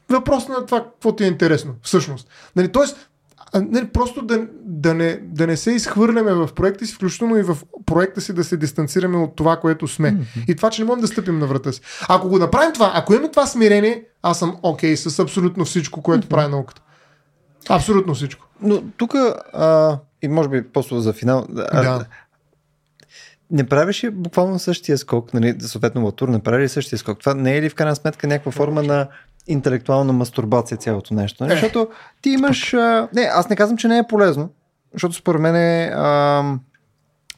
въпрос 0.09 0.49
на 0.49 0.67
това, 0.67 0.85
какво 0.85 1.17
ти 1.17 1.25
е 1.25 1.27
интересно, 1.27 1.75
всъщност. 1.83 2.29
Нали, 2.57 2.73
тоест, 2.73 3.09
нали, 3.55 3.89
просто 3.89 4.23
да, 4.23 4.47
да, 4.65 4.95
не, 4.95 5.21
да 5.23 5.47
не 5.47 5.57
се 5.57 5.71
изхвърляме 5.71 6.33
в 6.35 6.49
проекта 6.55 6.87
си, 6.87 6.95
включително 6.95 7.37
и 7.37 7.43
в 7.43 7.59
проекта 7.87 8.21
си 8.21 8.33
да 8.33 8.45
се 8.45 8.57
дистанцираме 8.57 9.17
от 9.17 9.37
това, 9.37 9.57
което 9.57 9.89
сме. 9.89 10.17
И 10.49 10.57
това, 10.57 10.71
че 10.71 10.83
не 10.83 10.87
можем 10.87 11.01
да 11.01 11.07
стъпим 11.07 11.39
на 11.39 11.47
врата 11.47 11.73
си. 11.73 11.81
Ако 12.09 12.29
го 12.29 12.39
направим 12.39 12.73
това, 12.73 12.93
ако 12.95 13.13
имаме 13.13 13.31
това 13.31 13.47
смирение, 13.47 14.05
аз 14.23 14.39
съм 14.39 14.57
окей 14.63 14.95
okay 14.95 15.09
с 15.09 15.19
абсолютно 15.19 15.65
всичко, 15.65 16.03
което 16.03 16.29
прави 16.29 16.51
науката. 16.51 16.83
Абсолютно 17.69 18.15
всичко. 18.15 18.47
Но 18.63 18.83
тук, 18.97 19.15
и 20.23 20.29
може 20.29 20.49
би 20.49 20.69
просто 20.69 21.01
за 21.01 21.13
финал, 21.13 21.47
а, 21.57 21.83
Да. 21.83 22.05
Не 23.51 23.65
правиш 23.65 24.05
ли 24.05 24.11
буквално 24.11 24.59
същия 24.59 24.99
скок, 24.99 25.35
нали, 25.35 25.57
съответно 25.61 26.05
Латур 26.05 26.29
не 26.29 26.39
прави 26.39 26.63
ли 26.63 26.69
същия 26.69 26.99
скок? 26.99 27.21
Това 27.21 27.35
не 27.35 27.57
е 27.57 27.63
ли 27.63 27.69
в 27.69 27.75
крайна 27.75 27.97
сметка 27.97 28.27
някаква 28.27 28.53
форма 28.53 28.83
на 28.83 29.09
интелектуална 29.47 30.13
мастурбация 30.13 30.79
цялото 30.79 31.15
нещо? 31.15 31.45
Нали? 31.45 31.53
Е. 31.53 31.57
Защото 31.57 31.89
ти 32.23 32.31
имаш... 32.31 32.75
А, 32.75 33.09
не, 33.15 33.23
аз 33.23 33.49
не 33.49 33.57
казвам, 33.57 33.79
че 33.79 33.89
не 33.89 33.99
е 33.99 34.07
полезно, 34.09 34.51
защото 34.93 35.15
според 35.15 35.41
мен 35.41 35.57
е... 35.57 35.93
А, 35.95 36.43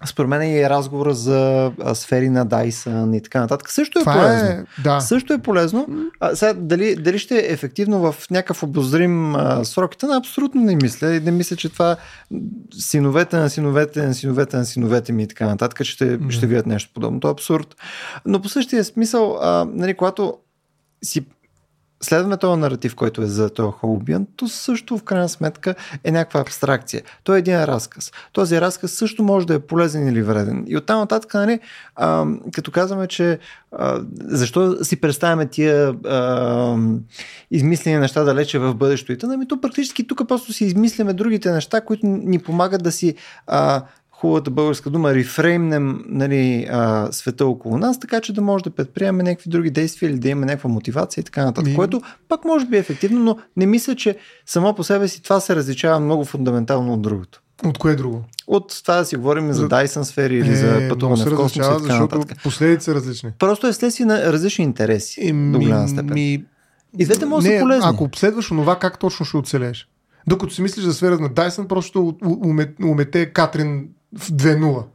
според 0.06 0.28
мен 0.28 0.56
и 0.56 0.70
разговора 0.70 1.14
за 1.14 1.72
сфери 1.94 2.28
на 2.28 2.46
Dyson 2.46 3.16
и 3.16 3.22
така 3.22 3.40
нататък 3.40 3.70
също 3.70 3.98
е 3.98 4.02
Това 4.02 4.12
полезно. 4.12 4.48
е, 4.48 4.64
да. 4.82 5.00
Също 5.00 5.32
е 5.32 5.38
полезно. 5.38 5.86
А, 6.20 6.36
сега, 6.36 6.52
дали, 6.54 6.96
дали 6.96 7.18
ще 7.18 7.36
е 7.36 7.52
ефективно 7.52 8.12
в 8.12 8.30
някакъв 8.30 8.62
обозрим 8.62 9.34
а, 9.36 9.64
срок, 9.64 9.96
това 9.96 10.16
абсолютно 10.16 10.60
не 10.60 10.76
мисля. 10.76 11.14
И 11.14 11.20
не 11.20 11.30
мисля, 11.30 11.56
че 11.56 11.68
това 11.68 11.96
синовете 12.78 13.36
на 13.36 13.50
синовете 13.50 14.06
на 14.06 14.14
синовете 14.14 14.56
на 14.56 14.64
синовете 14.64 15.12
ми 15.12 15.22
и 15.22 15.28
така 15.28 15.46
нататък 15.46 15.84
ще, 15.84 16.18
ще 16.28 16.46
видят 16.46 16.66
нещо 16.66 16.90
подобно. 16.94 17.20
Това 17.20 17.30
е 17.30 17.32
абсурд. 17.32 17.76
Но 18.26 18.42
по 18.42 18.48
същия 18.48 18.84
смисъл, 18.84 19.38
а, 19.42 19.66
нали, 19.72 19.94
когато 19.94 20.34
си 21.04 21.26
следваме 22.00 22.36
този 22.36 22.60
наратив, 22.60 22.94
който 22.94 23.22
е 23.22 23.26
за 23.26 23.50
този 23.50 23.72
Холобиан, 23.72 24.26
то 24.36 24.48
също 24.48 24.98
в 24.98 25.02
крайна 25.02 25.28
сметка 25.28 25.74
е 26.04 26.10
някаква 26.10 26.40
абстракция. 26.40 27.02
Той 27.24 27.36
е 27.36 27.38
един 27.38 27.64
разказ. 27.64 28.12
Този 28.32 28.60
разказ 28.60 28.92
също 28.92 29.22
може 29.22 29.46
да 29.46 29.54
е 29.54 29.58
полезен 29.58 30.08
или 30.08 30.22
вреден. 30.22 30.64
И 30.66 30.76
оттам 30.76 30.98
нататък, 30.98 31.34
нали, 31.34 31.60
като 32.52 32.70
казваме, 32.70 33.06
че 33.06 33.38
а, 33.72 34.00
защо 34.20 34.84
си 34.84 35.00
представяме 35.00 35.46
тия 35.46 35.94
а, 36.04 36.76
измислени 37.50 37.98
неща 37.98 38.24
далече 38.24 38.58
в 38.58 38.74
бъдещето 38.74 39.26
и 39.26 39.34
ами 39.34 39.48
то 39.48 39.60
практически 39.60 40.06
тук 40.06 40.28
просто 40.28 40.52
си 40.52 40.64
измисляме 40.64 41.12
другите 41.12 41.50
неща, 41.50 41.80
които 41.80 42.06
ни 42.06 42.38
помагат 42.38 42.82
да 42.82 42.92
си 42.92 43.14
а, 43.46 43.82
хубавата 44.20 44.50
българска 44.50 44.90
дума, 44.90 45.14
рефреймнем 45.14 46.04
нали, 46.06 46.66
а, 46.70 47.08
света 47.12 47.46
около 47.46 47.78
нас, 47.78 48.00
така 48.00 48.20
че 48.20 48.32
да 48.32 48.42
може 48.42 48.64
да 48.64 48.70
предприемем 48.70 49.24
някакви 49.24 49.50
други 49.50 49.70
действия 49.70 50.10
или 50.10 50.18
да 50.18 50.28
имаме 50.28 50.46
някаква 50.46 50.70
мотивация 50.70 51.20
и 51.20 51.24
така 51.24 51.44
нататък, 51.44 51.70
Ми... 51.70 51.76
което 51.76 52.02
пак 52.28 52.44
може 52.44 52.66
би 52.66 52.76
е 52.76 52.78
ефективно, 52.78 53.20
но 53.20 53.38
не 53.56 53.66
мисля, 53.66 53.94
че 53.96 54.16
само 54.46 54.74
по 54.74 54.84
себе 54.84 55.08
си 55.08 55.22
това 55.22 55.40
се 55.40 55.56
различава 55.56 56.00
много 56.00 56.24
фундаментално 56.24 56.94
от 56.94 57.02
другото. 57.02 57.42
От 57.64 57.78
кое 57.78 57.94
друго? 57.94 58.24
От 58.46 58.82
това 58.82 58.96
да 58.96 59.04
си 59.04 59.16
говорим 59.16 59.52
за, 59.52 59.52
за 59.52 59.68
Dyson 59.68 60.02
сфери 60.02 60.38
или 60.38 60.52
е, 60.52 60.56
за 60.56 60.88
пътуване 60.88 61.24
в 61.24 61.36
космос 61.36 61.56
и 61.56 61.58
така 61.58 61.78
защото 61.78 62.20
последици 62.42 62.84
са 62.84 62.94
различни. 62.94 63.30
Просто 63.38 63.66
е 63.66 63.72
следствие 63.72 64.06
на 64.06 64.32
различни 64.32 64.64
интереси 64.64 65.20
и, 65.20 65.32
до 65.52 65.58
голяма 65.58 65.88
степен. 65.88 66.14
Ми... 66.14 66.44
И 66.98 67.04
двете 67.04 67.26
могат 67.26 67.44
да 67.44 67.50
са 67.50 67.60
полезни. 67.60 67.90
Ако 67.90 68.04
обследваш 68.04 68.50
онова, 68.50 68.78
как 68.78 68.98
точно 68.98 69.26
ще 69.26 69.36
оцелееш? 69.36 69.88
Докато 70.26 70.54
си 70.54 70.62
мислиш 70.62 70.84
за 70.84 70.94
сфера 70.94 71.18
на 71.18 71.30
Dyson, 71.30 71.66
просто 71.66 72.16
умете 72.82 73.26
Катрин 73.26 73.88
в 74.12 74.32
2-0. 74.32 74.86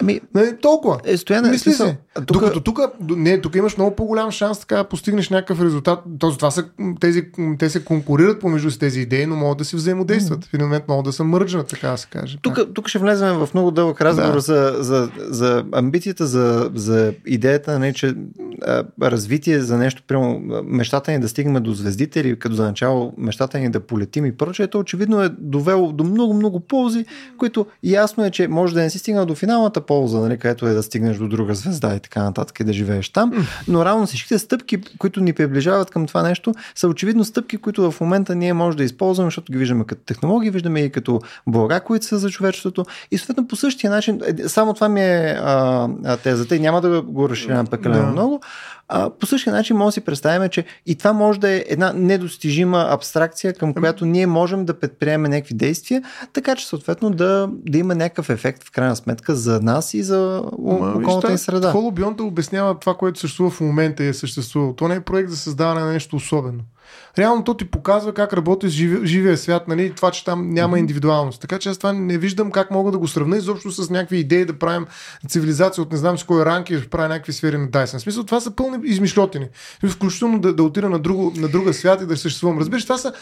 Ами, 0.00 0.20
не, 0.34 0.56
толкова. 0.56 1.00
Е, 1.04 1.16
стояне, 1.16 1.50
Мисли 1.50 1.72
се. 1.72 1.96
Тук... 2.14 2.24
Докато 2.26 2.60
тук, 2.60 2.80
не, 3.00 3.40
тук 3.40 3.54
имаш 3.54 3.76
много 3.76 3.96
по-голям 3.96 4.30
шанс 4.30 4.58
така 4.58 4.76
да 4.76 4.84
постигнеш 4.84 5.30
някакъв 5.30 5.60
резултат. 5.60 5.98
Тоест, 6.18 6.38
това 6.38 6.50
са, 6.50 6.64
тези, 7.00 7.24
те 7.58 7.70
се 7.70 7.84
конкурират 7.84 8.40
помежду 8.40 8.70
с 8.70 8.78
тези 8.78 9.00
идеи, 9.00 9.26
но 9.26 9.36
могат 9.36 9.58
да 9.58 9.64
си 9.64 9.76
взаимодействат. 9.76 10.44
Mm-hmm. 10.44 10.50
В 10.50 10.54
един 10.54 10.66
момент 10.66 10.84
могат 10.88 11.04
да 11.04 11.12
се 11.12 11.22
мържнат, 11.22 11.68
така 11.68 11.88
да 11.88 11.98
се 11.98 12.06
каже. 12.06 12.38
Тук, 12.42 12.58
тук 12.74 12.88
ще 12.88 12.98
влезем 12.98 13.36
в 13.36 13.48
много 13.54 13.70
дълъг 13.70 14.00
разговор 14.00 14.34
да. 14.34 14.40
за, 14.40 14.76
за, 14.78 15.10
за 15.18 15.64
амбицията, 15.72 16.26
за, 16.26 16.70
за 16.74 17.14
идеята, 17.26 17.72
не, 17.72 17.78
нали, 17.78 17.94
че 17.94 18.14
а, 18.62 18.84
развитие 19.02 19.60
за 19.60 19.78
нещо, 19.78 20.02
прямо 20.06 20.40
мечтата 20.64 21.12
ни 21.12 21.20
да 21.20 21.28
стигнем 21.28 21.62
до 21.62 21.72
звездите 21.72 22.20
или 22.20 22.38
като 22.38 22.54
за 22.54 22.64
начало 22.64 23.14
мечтата 23.18 23.58
ни 23.58 23.70
да 23.70 23.80
полетим 23.80 24.26
и 24.26 24.36
прочее, 24.36 24.66
то 24.66 24.78
очевидно 24.78 25.22
е 25.22 25.28
довело 25.38 25.92
до 25.92 26.04
много-много 26.04 26.60
ползи, 26.60 27.04
които 27.38 27.66
ясно 27.82 28.24
е, 28.24 28.30
че 28.30 28.48
може 28.48 28.74
да 28.74 28.80
не 28.80 28.90
си 28.90 28.98
стигнал 28.98 29.26
до 29.26 29.34
финалната 29.34 29.80
полза, 29.90 30.20
нали, 30.20 30.38
където 30.38 30.66
е 30.66 30.72
да 30.72 30.82
стигнеш 30.82 31.16
до 31.16 31.28
друга 31.28 31.54
звезда 31.54 31.94
и 31.94 32.00
така 32.00 32.22
нататък 32.22 32.60
и 32.60 32.64
да 32.64 32.72
живееш 32.72 33.08
там. 33.08 33.46
Но 33.68 33.84
равно 33.84 34.06
всичките 34.06 34.38
стъпки, 34.38 34.80
които 34.98 35.20
ни 35.20 35.32
приближават 35.32 35.90
към 35.90 36.06
това 36.06 36.22
нещо, 36.22 36.54
са 36.74 36.88
очевидно 36.88 37.24
стъпки, 37.24 37.56
които 37.56 37.90
в 37.90 38.00
момента 38.00 38.34
ние 38.34 38.52
може 38.52 38.76
да 38.76 38.84
използваме, 38.84 39.26
защото 39.26 39.52
ги 39.52 39.58
виждаме 39.58 39.84
като 39.84 40.02
технологии, 40.02 40.50
виждаме 40.50 40.80
и 40.80 40.90
като 40.90 41.20
блага, 41.46 41.80
които 41.80 42.06
са 42.06 42.18
за 42.18 42.30
човечеството. 42.30 42.84
И 43.10 43.18
съответно 43.18 43.48
по 43.48 43.56
същия 43.56 43.90
начин, 43.90 44.20
е, 44.26 44.48
само 44.48 44.74
това 44.74 44.88
ми 44.88 45.00
е 45.00 45.38
а, 45.40 46.16
тезата 46.16 46.56
и 46.56 46.60
няма 46.60 46.80
да 46.80 47.02
го 47.02 47.28
разширявам 47.28 47.66
прекалено 47.66 48.06
да. 48.06 48.12
много. 48.12 48.40
А, 48.92 49.10
по 49.10 49.26
същия 49.26 49.52
начин 49.52 49.76
може 49.76 49.88
да 49.88 49.92
си 49.92 50.00
представим, 50.00 50.48
че 50.48 50.64
и 50.86 50.94
това 50.94 51.12
може 51.12 51.40
да 51.40 51.50
е 51.50 51.64
една 51.68 51.92
недостижима 51.92 52.86
абстракция, 52.90 53.54
към 53.54 53.74
която 53.74 54.06
ние 54.06 54.26
можем 54.26 54.64
да 54.64 54.80
предприемем 54.80 55.30
някакви 55.30 55.54
действия, 55.54 56.02
така 56.32 56.56
че 56.56 56.66
съответно 56.66 57.10
да, 57.10 57.48
да 57.52 57.78
има 57.78 57.94
някакъв 57.94 58.30
ефект 58.30 58.64
в 58.64 58.70
крайна 58.70 58.96
сметка 58.96 59.34
за 59.34 59.60
нас 59.60 59.94
и 59.94 60.02
за 60.02 60.42
околната 60.58 61.30
ни 61.30 61.38
среда. 61.38 61.70
Холобионта 61.72 62.24
обяснява 62.24 62.78
това, 62.78 62.94
което 62.94 63.20
съществува 63.20 63.50
в 63.50 63.60
момента 63.60 64.04
и 64.04 64.08
е 64.08 64.14
съществувало. 64.14 64.72
То 64.72 64.88
не 64.88 64.94
е 64.94 65.00
проект 65.00 65.30
за 65.30 65.36
създаване 65.36 65.80
на 65.80 65.92
нещо 65.92 66.16
особено. 66.16 66.60
Реално 67.18 67.44
то 67.44 67.54
ти 67.54 67.64
показва 67.64 68.14
как 68.14 68.32
работи 68.32 68.68
с 68.68 68.70
живи, 68.70 69.06
живия 69.06 69.36
свят, 69.36 69.68
нали? 69.68 69.92
това, 69.94 70.10
че 70.10 70.24
там 70.24 70.50
няма 70.50 70.78
индивидуалност. 70.78 71.40
Така 71.40 71.58
че 71.58 71.68
аз 71.68 71.78
това 71.78 71.92
не 71.92 72.18
виждам 72.18 72.50
как 72.50 72.70
мога 72.70 72.92
да 72.92 72.98
го 72.98 73.08
сравня 73.08 73.36
изобщо 73.36 73.70
с 73.70 73.90
някакви 73.90 74.16
идеи 74.16 74.44
да 74.44 74.58
правим 74.58 74.86
цивилизация 75.28 75.82
от 75.82 75.92
не 75.92 75.98
знам 75.98 76.18
с 76.18 76.24
кой 76.24 76.44
ранг 76.44 76.70
и 76.70 76.76
да 76.76 76.88
правя 76.88 77.08
някакви 77.08 77.32
сфери 77.32 77.58
на 77.58 77.68
Dyson. 77.68 77.98
В 77.98 78.00
смисъл, 78.00 78.24
това 78.24 78.40
са 78.40 78.50
пълни 78.50 78.78
измишлетини. 78.84 79.48
Включително 79.88 80.38
да, 80.38 80.54
да 80.54 80.62
отида 80.62 80.88
на, 80.88 80.98
друго, 80.98 81.32
на 81.36 81.48
друга 81.48 81.74
свят 81.74 82.02
и 82.02 82.06
да 82.06 82.16
съществувам. 82.16 82.58
Разбираш, 82.58 82.82
това 82.82 82.98
са 82.98 83.12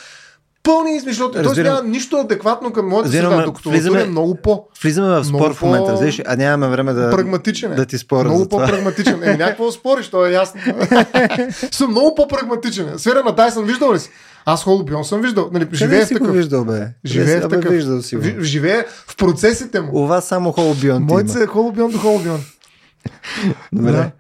пълни 0.63 0.97
измишлоти. 0.97 1.39
Тоест 1.43 1.63
няма 1.63 1.83
нищо 1.83 2.17
адекватно 2.17 2.73
към 2.73 2.89
моята 2.89 3.11
среда, 3.11 3.43
докато 3.43 3.71
влизаме, 3.71 4.03
е 4.03 4.07
много 4.07 4.35
по. 4.35 4.65
Влизаме 4.83 5.09
в 5.09 5.25
спор 5.25 5.55
в 5.55 5.63
момента, 5.63 5.93
разбираш, 5.93 6.23
а 6.27 6.37
нямаме 6.37 6.69
време 6.73 6.93
да, 6.93 7.11
прагматичен 7.11 7.73
е. 7.73 7.75
да 7.75 7.87
ти 7.87 7.99
споря. 7.99 8.29
Много 8.29 8.49
по-прагматичен. 8.49 9.23
Е, 9.23 9.37
някакво 9.37 9.73
спориш, 9.73 10.09
то 10.09 10.27
е 10.27 10.31
ясно. 10.31 10.61
съм 11.71 11.91
много 11.91 12.15
по-прагматичен. 12.15 12.99
Сфера 12.99 13.23
на 13.25 13.33
Дайсън 13.33 13.65
виждал 13.65 13.95
ли 13.95 13.99
си? 13.99 14.11
Аз 14.45 14.65
Холобион 14.65 15.05
съм 15.05 15.21
виждал. 15.21 15.49
Нали, 15.53 15.69
живее 15.73 16.05
в 16.05 16.09
такъв. 16.09 16.35
Виждал, 16.35 16.65
бе? 16.65 16.87
Живее 17.05 17.41
в 17.41 17.49
такъв. 17.49 17.73
Виждал 17.73 18.03
си 18.03 18.17
в, 18.17 18.43
живее 18.43 18.85
в 19.07 19.17
процесите 19.17 19.81
му. 19.81 19.91
У 19.93 20.07
вас 20.07 20.25
само 20.25 20.53
Холобион. 20.53 21.03
Моите 21.03 21.43
е 21.43 21.47
Холобион 21.47 21.91
до 21.91 21.99
Холобион. 21.99 22.41
Добре. 23.73 23.93
Да. 23.93 24.11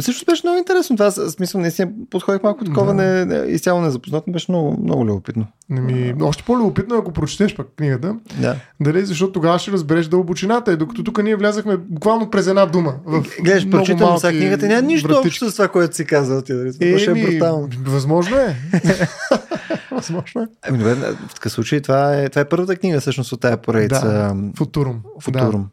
Също 0.00 0.24
беше 0.24 0.42
много 0.44 0.58
интересно. 0.58 0.96
Това 0.96 1.10
смисъл, 1.10 1.60
наистина 1.60 1.90
подходих 2.10 2.42
малко 2.42 2.64
такова, 2.64 2.94
да. 2.94 3.26
не, 3.26 3.36
изцяло 3.46 3.80
незапознато, 3.80 4.30
беше 4.30 4.46
много, 4.48 4.80
много 4.82 5.06
любопитно. 5.06 5.46
Ми, 5.68 6.14
още 6.20 6.42
по-любопитно, 6.42 6.94
е, 6.94 6.98
ако 6.98 7.12
прочетеш 7.12 7.56
пък 7.56 7.66
книгата. 7.76 8.16
Да. 8.40 8.56
Дали, 8.80 9.04
защото 9.04 9.32
тогава 9.32 9.58
ще 9.58 9.72
разбереш 9.72 10.06
дълбочината. 10.06 10.72
И 10.72 10.76
докато 10.76 11.04
тук 11.04 11.22
ние 11.22 11.36
влязахме 11.36 11.76
буквално 11.76 12.30
през 12.30 12.46
една 12.46 12.66
дума. 12.66 12.94
В 13.04 13.24
Гледаш, 13.42 13.70
прочитам 13.70 14.18
сега 14.18 14.38
книгата, 14.38 14.66
няма 14.66 14.82
нищо 14.82 15.08
вратички. 15.08 15.28
общо 15.28 15.50
с 15.50 15.52
това, 15.52 15.68
което 15.68 15.96
си 15.96 16.04
казал. 16.04 16.42
Ти, 16.42 16.52
дали? 16.52 16.72
Е, 16.80 17.04
е 17.04 17.26
брутално. 17.26 17.68
Възможно 17.84 18.36
е. 18.36 18.56
възможно 19.90 20.42
е. 20.42 20.46
Ами, 20.62 20.78
добре, 20.78 20.94
в 21.28 21.34
такъв 21.34 21.52
случай 21.52 21.80
това 21.80 22.16
е, 22.16 22.28
това 22.28 22.42
е 22.42 22.48
първата 22.48 22.76
книга 22.76 23.00
всъщност 23.00 23.32
от 23.32 23.40
тая 23.40 23.56
поредица. 23.56 24.06
Да, 24.08 24.36
Футурум. 24.56 25.00
Футурум. 25.20 25.62
Да. 25.62 25.68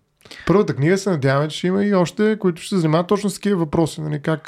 Първата 0.47 0.75
книга 0.75 0.97
се 0.97 1.09
надяваме, 1.09 1.47
че 1.47 1.57
ще 1.57 1.67
има 1.67 1.85
и 1.85 1.93
още, 1.93 2.37
които 2.39 2.61
ще 2.61 2.75
се 2.75 2.79
занимават 2.79 3.07
точно 3.07 3.29
с 3.29 3.33
такива 3.33 3.59
въпроси. 3.59 4.01
Нали, 4.01 4.21
как, 4.21 4.41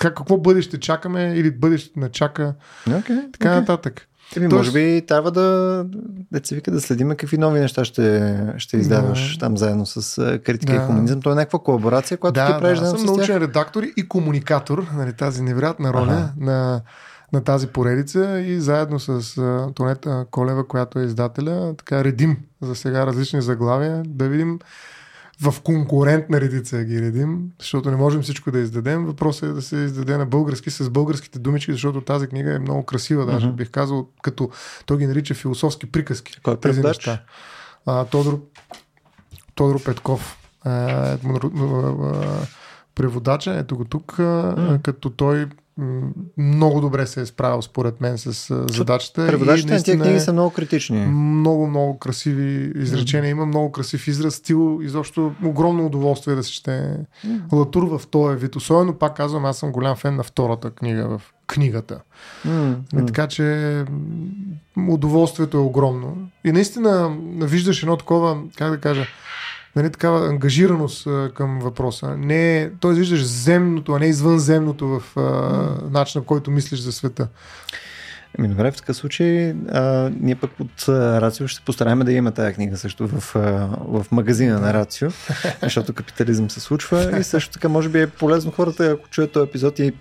как, 0.00 0.16
какво 0.16 0.38
бъдеще 0.38 0.80
чакаме 0.80 1.32
или 1.36 1.50
бъдещето 1.50 2.00
не 2.00 2.08
чака. 2.08 2.54
Okay, 2.88 3.32
така 3.32 3.48
okay. 3.48 3.54
нататък. 3.54 4.06
Еми, 4.36 4.48
Тоест... 4.48 4.58
може 4.58 4.72
би 4.72 5.06
трябва 5.06 5.30
да, 5.30 5.84
да 6.32 6.40
се 6.44 6.54
вика 6.54 6.70
да 6.70 6.80
следим 6.80 7.08
какви 7.08 7.38
нови 7.38 7.60
неща 7.60 7.84
ще, 7.84 8.36
ще 8.58 8.76
издаваш 8.76 9.36
да. 9.36 9.40
там 9.40 9.56
заедно 9.56 9.86
с 9.86 10.16
критика 10.44 10.72
да. 10.72 10.78
и 10.78 10.86
хуманизъм. 10.86 11.22
То 11.22 11.32
е 11.32 11.34
някаква 11.34 11.58
колаборация, 11.58 12.18
която 12.18 12.34
да, 12.34 12.46
ти 12.46 12.60
правиш 12.60 12.78
да, 12.78 12.86
съм 12.86 13.04
научен 13.04 13.36
редактор 13.36 13.82
и 13.96 14.08
комуникатор, 14.08 14.86
нали, 14.96 15.12
тази 15.12 15.42
невероятна 15.42 15.92
роля 15.92 16.12
ага. 16.12 16.32
на, 16.36 16.80
на 17.32 17.44
тази 17.44 17.66
поредица 17.66 18.40
и 18.40 18.60
заедно 18.60 19.00
с 19.00 19.20
uh, 19.22 19.74
Тонета 19.74 20.26
Колева, 20.30 20.68
която 20.68 20.98
е 20.98 21.04
издателя, 21.04 21.74
така 21.76 22.04
редим 22.04 22.36
за 22.62 22.74
сега 22.74 23.06
различни 23.06 23.42
заглавия, 23.42 24.02
да 24.06 24.28
видим 24.28 24.58
в 25.42 25.60
конкурентна 25.60 26.40
редица 26.40 26.84
ги 26.84 27.02
редим, 27.02 27.50
защото 27.58 27.90
не 27.90 27.96
можем 27.96 28.22
всичко 28.22 28.50
да 28.50 28.58
издадем. 28.58 29.06
Въпросът 29.06 29.42
е 29.42 29.52
да 29.52 29.62
се 29.62 29.76
издаде 29.76 30.16
на 30.16 30.26
български 30.26 30.70
с 30.70 30.90
българските 30.90 31.38
думички, 31.38 31.72
защото 31.72 32.00
тази 32.00 32.26
книга 32.26 32.54
е 32.54 32.58
много 32.58 32.82
красива, 32.82 33.26
даже 33.26 33.46
mm-hmm. 33.46 33.54
бих 33.54 33.70
казал, 33.70 34.08
като 34.22 34.50
той 34.86 34.98
ги 34.98 35.06
нарича 35.06 35.34
философски 35.34 35.92
приказки. 35.92 36.40
Кой 36.42 36.54
е 36.54 36.56
тези 36.56 36.82
неща. 36.82 37.22
А, 37.86 38.04
Тодор, 38.04 38.40
Тодор 39.54 39.82
Петков 39.82 40.38
е, 40.66 41.16
преводача, 42.94 43.54
ето 43.54 43.76
го 43.76 43.84
тук, 43.84 44.16
mm. 44.16 44.82
като 44.82 45.10
той 45.10 45.46
много 46.38 46.80
добре 46.80 47.06
се 47.06 47.20
е 47.20 47.26
справил 47.26 47.62
според 47.62 48.00
мен 48.00 48.18
с 48.18 48.54
задачата. 48.72 49.26
Преводачите 49.26 49.72
на 49.72 49.82
тези 49.82 49.98
книги 49.98 50.20
са 50.20 50.32
много 50.32 50.50
критични. 50.50 51.06
Много, 51.06 51.66
много 51.66 51.98
красиви 51.98 52.72
изречения. 52.76 53.28
Mm. 53.28 53.36
Има 53.36 53.46
много 53.46 53.72
красив 53.72 54.08
израз, 54.08 54.34
стил. 54.34 54.80
Изобщо 54.82 55.32
огромно 55.44 55.86
удоволствие 55.86 56.34
да 56.34 56.42
се 56.42 56.52
чете 56.52 56.96
mm. 57.26 57.52
Латур 57.52 57.98
в 57.98 58.06
този 58.06 58.36
вид. 58.36 58.56
Особено, 58.56 58.94
пак 58.94 59.16
казвам, 59.16 59.44
аз 59.44 59.58
съм 59.58 59.72
голям 59.72 59.96
фен 59.96 60.16
на 60.16 60.22
втората 60.22 60.70
книга 60.70 61.18
в 61.18 61.22
книгата. 61.46 62.00
Mm. 62.46 63.02
И 63.02 63.06
така 63.06 63.26
че 63.26 63.84
удоволствието 64.88 65.56
е 65.56 65.60
огромно. 65.60 66.16
И 66.44 66.52
наистина 66.52 67.16
виждаш 67.40 67.82
едно 67.82 67.96
такова, 67.96 68.38
как 68.56 68.70
да 68.70 68.78
кажа, 68.78 69.06
нали, 69.76 69.90
такава 69.90 70.28
ангажираност 70.28 71.06
а, 71.06 71.30
към 71.34 71.58
въпроса. 71.58 72.16
Не, 72.16 72.70
той 72.80 72.94
виждаш 72.94 73.26
земното, 73.26 73.92
а 73.92 73.98
не 73.98 74.06
извънземното 74.06 74.88
в 74.88 75.16
а, 75.16 75.20
начина, 75.90 76.22
в 76.22 76.26
който 76.26 76.50
мислиш 76.50 76.80
за 76.80 76.92
света. 76.92 77.28
Ами 78.38 78.48
добре, 78.48 78.70
в 78.70 78.76
такъв 78.76 78.96
случай 78.96 79.50
а, 79.50 80.10
ние 80.20 80.34
пък 80.34 80.50
от 80.60 80.88
а, 80.88 81.20
Рацио 81.20 81.48
ще 81.48 81.64
постараем 81.64 81.98
да 81.98 82.12
имаме 82.12 82.34
тази 82.34 82.54
книга 82.54 82.76
също 82.76 83.08
в, 83.08 83.36
а, 83.36 83.40
в 83.88 84.06
магазина 84.10 84.60
на 84.60 84.74
Рацио, 84.74 85.10
защото 85.62 85.92
капитализъм 85.92 86.50
се 86.50 86.60
случва 86.60 87.18
и 87.20 87.24
също 87.24 87.52
така 87.52 87.68
може 87.68 87.88
би 87.88 88.00
е 88.00 88.06
полезно 88.06 88.52
хората, 88.52 88.90
ако 88.90 89.08
чуят 89.08 89.32
този 89.32 89.48
епизод 89.48 89.78
и 89.78 89.92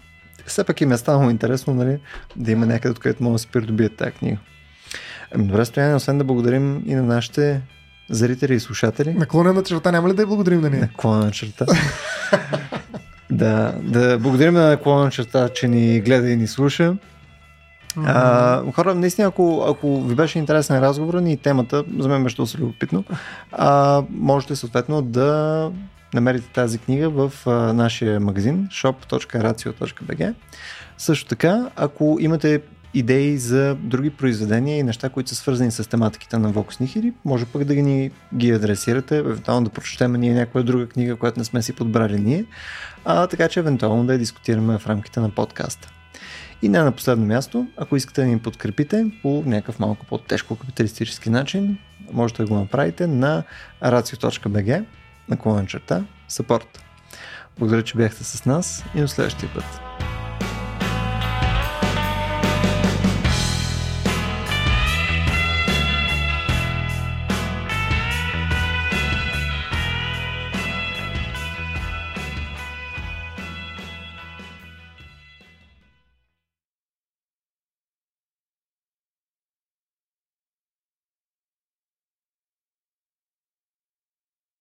все 0.46 0.64
пак 0.64 0.82
им 0.82 0.92
е 0.92 0.98
станало 0.98 1.30
интересно 1.30 1.74
нали, 1.74 2.00
да 2.36 2.52
има 2.52 2.66
някъде, 2.66 2.92
откъдето 2.92 3.24
могат 3.24 3.36
да 3.36 3.40
се 3.40 3.48
придобият 3.48 3.96
тази 3.96 4.12
книга. 4.12 4.38
Ами 5.36 5.48
добре, 5.48 5.66
стояние, 5.66 5.96
освен 5.96 6.18
да 6.18 6.24
благодарим 6.24 6.84
и 6.86 6.96
на 6.96 7.04
нашите 7.04 7.62
зрители 8.10 8.54
и 8.54 8.60
слушатели. 8.60 9.14
Наклонена 9.14 9.64
черта, 9.64 9.92
няма 9.92 10.10
ли 10.10 10.14
да 10.14 10.22
я 10.22 10.28
благодарим 10.28 10.62
на 10.62 10.70
нея? 10.70 10.82
Наклонена 10.82 11.32
черта. 11.32 11.66
да, 13.32 13.76
да 13.84 14.18
благодарим 14.20 14.54
на 14.54 14.68
наклонена 14.68 15.12
черта, 15.12 15.50
че 15.50 15.68
ни 15.68 16.02
гледа 16.02 16.30
и 16.30 16.36
ни 16.36 16.48
слуша. 16.48 16.96
А, 18.06 18.72
хора, 18.72 18.96
наистина, 18.96 19.28
ако, 19.28 19.66
ако 19.70 20.02
ви 20.02 20.16
беше 20.16 20.40
интересен 20.40 20.80
разговор 20.80 21.14
ни 21.14 21.34
и 21.34 21.38
темата, 21.38 21.84
за 22.00 22.10
мен 22.10 22.24
беше 22.24 22.36
доста 22.36 22.58
любопитно, 22.58 23.04
а, 23.52 24.04
можете 24.10 24.56
съответно 24.56 25.02
да 25.02 25.72
намерите 26.14 26.48
тази 26.54 26.78
книга 26.78 27.10
в 27.10 27.34
а, 27.46 27.52
нашия 27.52 28.20
магазин 28.20 28.68
shop.racio.bg. 28.72 30.34
Също 30.98 31.26
така, 31.26 31.70
ако 31.76 32.18
имате 32.20 32.62
идеи 32.94 33.38
за 33.38 33.76
други 33.76 34.10
произведения 34.10 34.78
и 34.78 34.84
неща, 34.84 35.10
които 35.10 35.30
са 35.30 35.36
свързани 35.36 35.72
с 35.72 35.90
тематиката 35.90 36.40
на 36.40 36.54
Vox 36.54 36.82
Nihili, 36.82 37.14
може 37.26 37.46
пък 37.46 37.64
да 37.64 37.76
ги, 37.76 38.12
ги 38.36 38.52
адресирате, 38.52 39.18
евентуално 39.18 39.64
да 39.64 39.70
прочетем 39.70 40.14
ние 40.14 40.34
някоя 40.34 40.64
друга 40.64 40.88
книга, 40.88 41.16
която 41.16 41.40
не 41.40 41.46
сме 41.46 41.62
си 41.62 41.74
подбрали 41.74 42.20
ние, 42.20 42.46
а, 43.06 43.28
така 43.28 43.48
че 43.48 43.60
евентуално 43.60 44.06
да 44.06 44.14
я 44.14 44.20
дискутираме 44.20 44.78
в 44.78 44.88
рамките 44.88 45.20
на 45.20 45.30
подкаста. 45.30 45.90
И 46.62 46.70
не 46.70 46.80
на 46.80 46.92
последно 46.92 47.26
място, 47.26 47.68
ако 47.78 47.96
искате 47.96 48.22
да 48.22 48.28
ни 48.28 48.40
подкрепите 48.40 49.12
по 49.22 49.44
някакъв 49.46 49.80
малко 49.80 50.06
по-тежко 50.06 50.56
капиталистически 50.56 51.30
начин, 51.30 51.78
можете 52.14 52.44
да 52.44 52.50
го 52.50 52.56
направите 52.56 53.08
на 53.08 53.44
racio.bg 53.84 54.86
на 55.30 55.66
черта 55.66 56.04
support. 56.30 56.80
Благодаря, 57.60 57.84
че 57.84 57.98
бяхте 57.98 58.24
с 58.24 58.46
нас 58.46 58.84
и 58.96 59.02
до 59.02 59.08
следващия 59.08 59.50
път. 59.54 59.89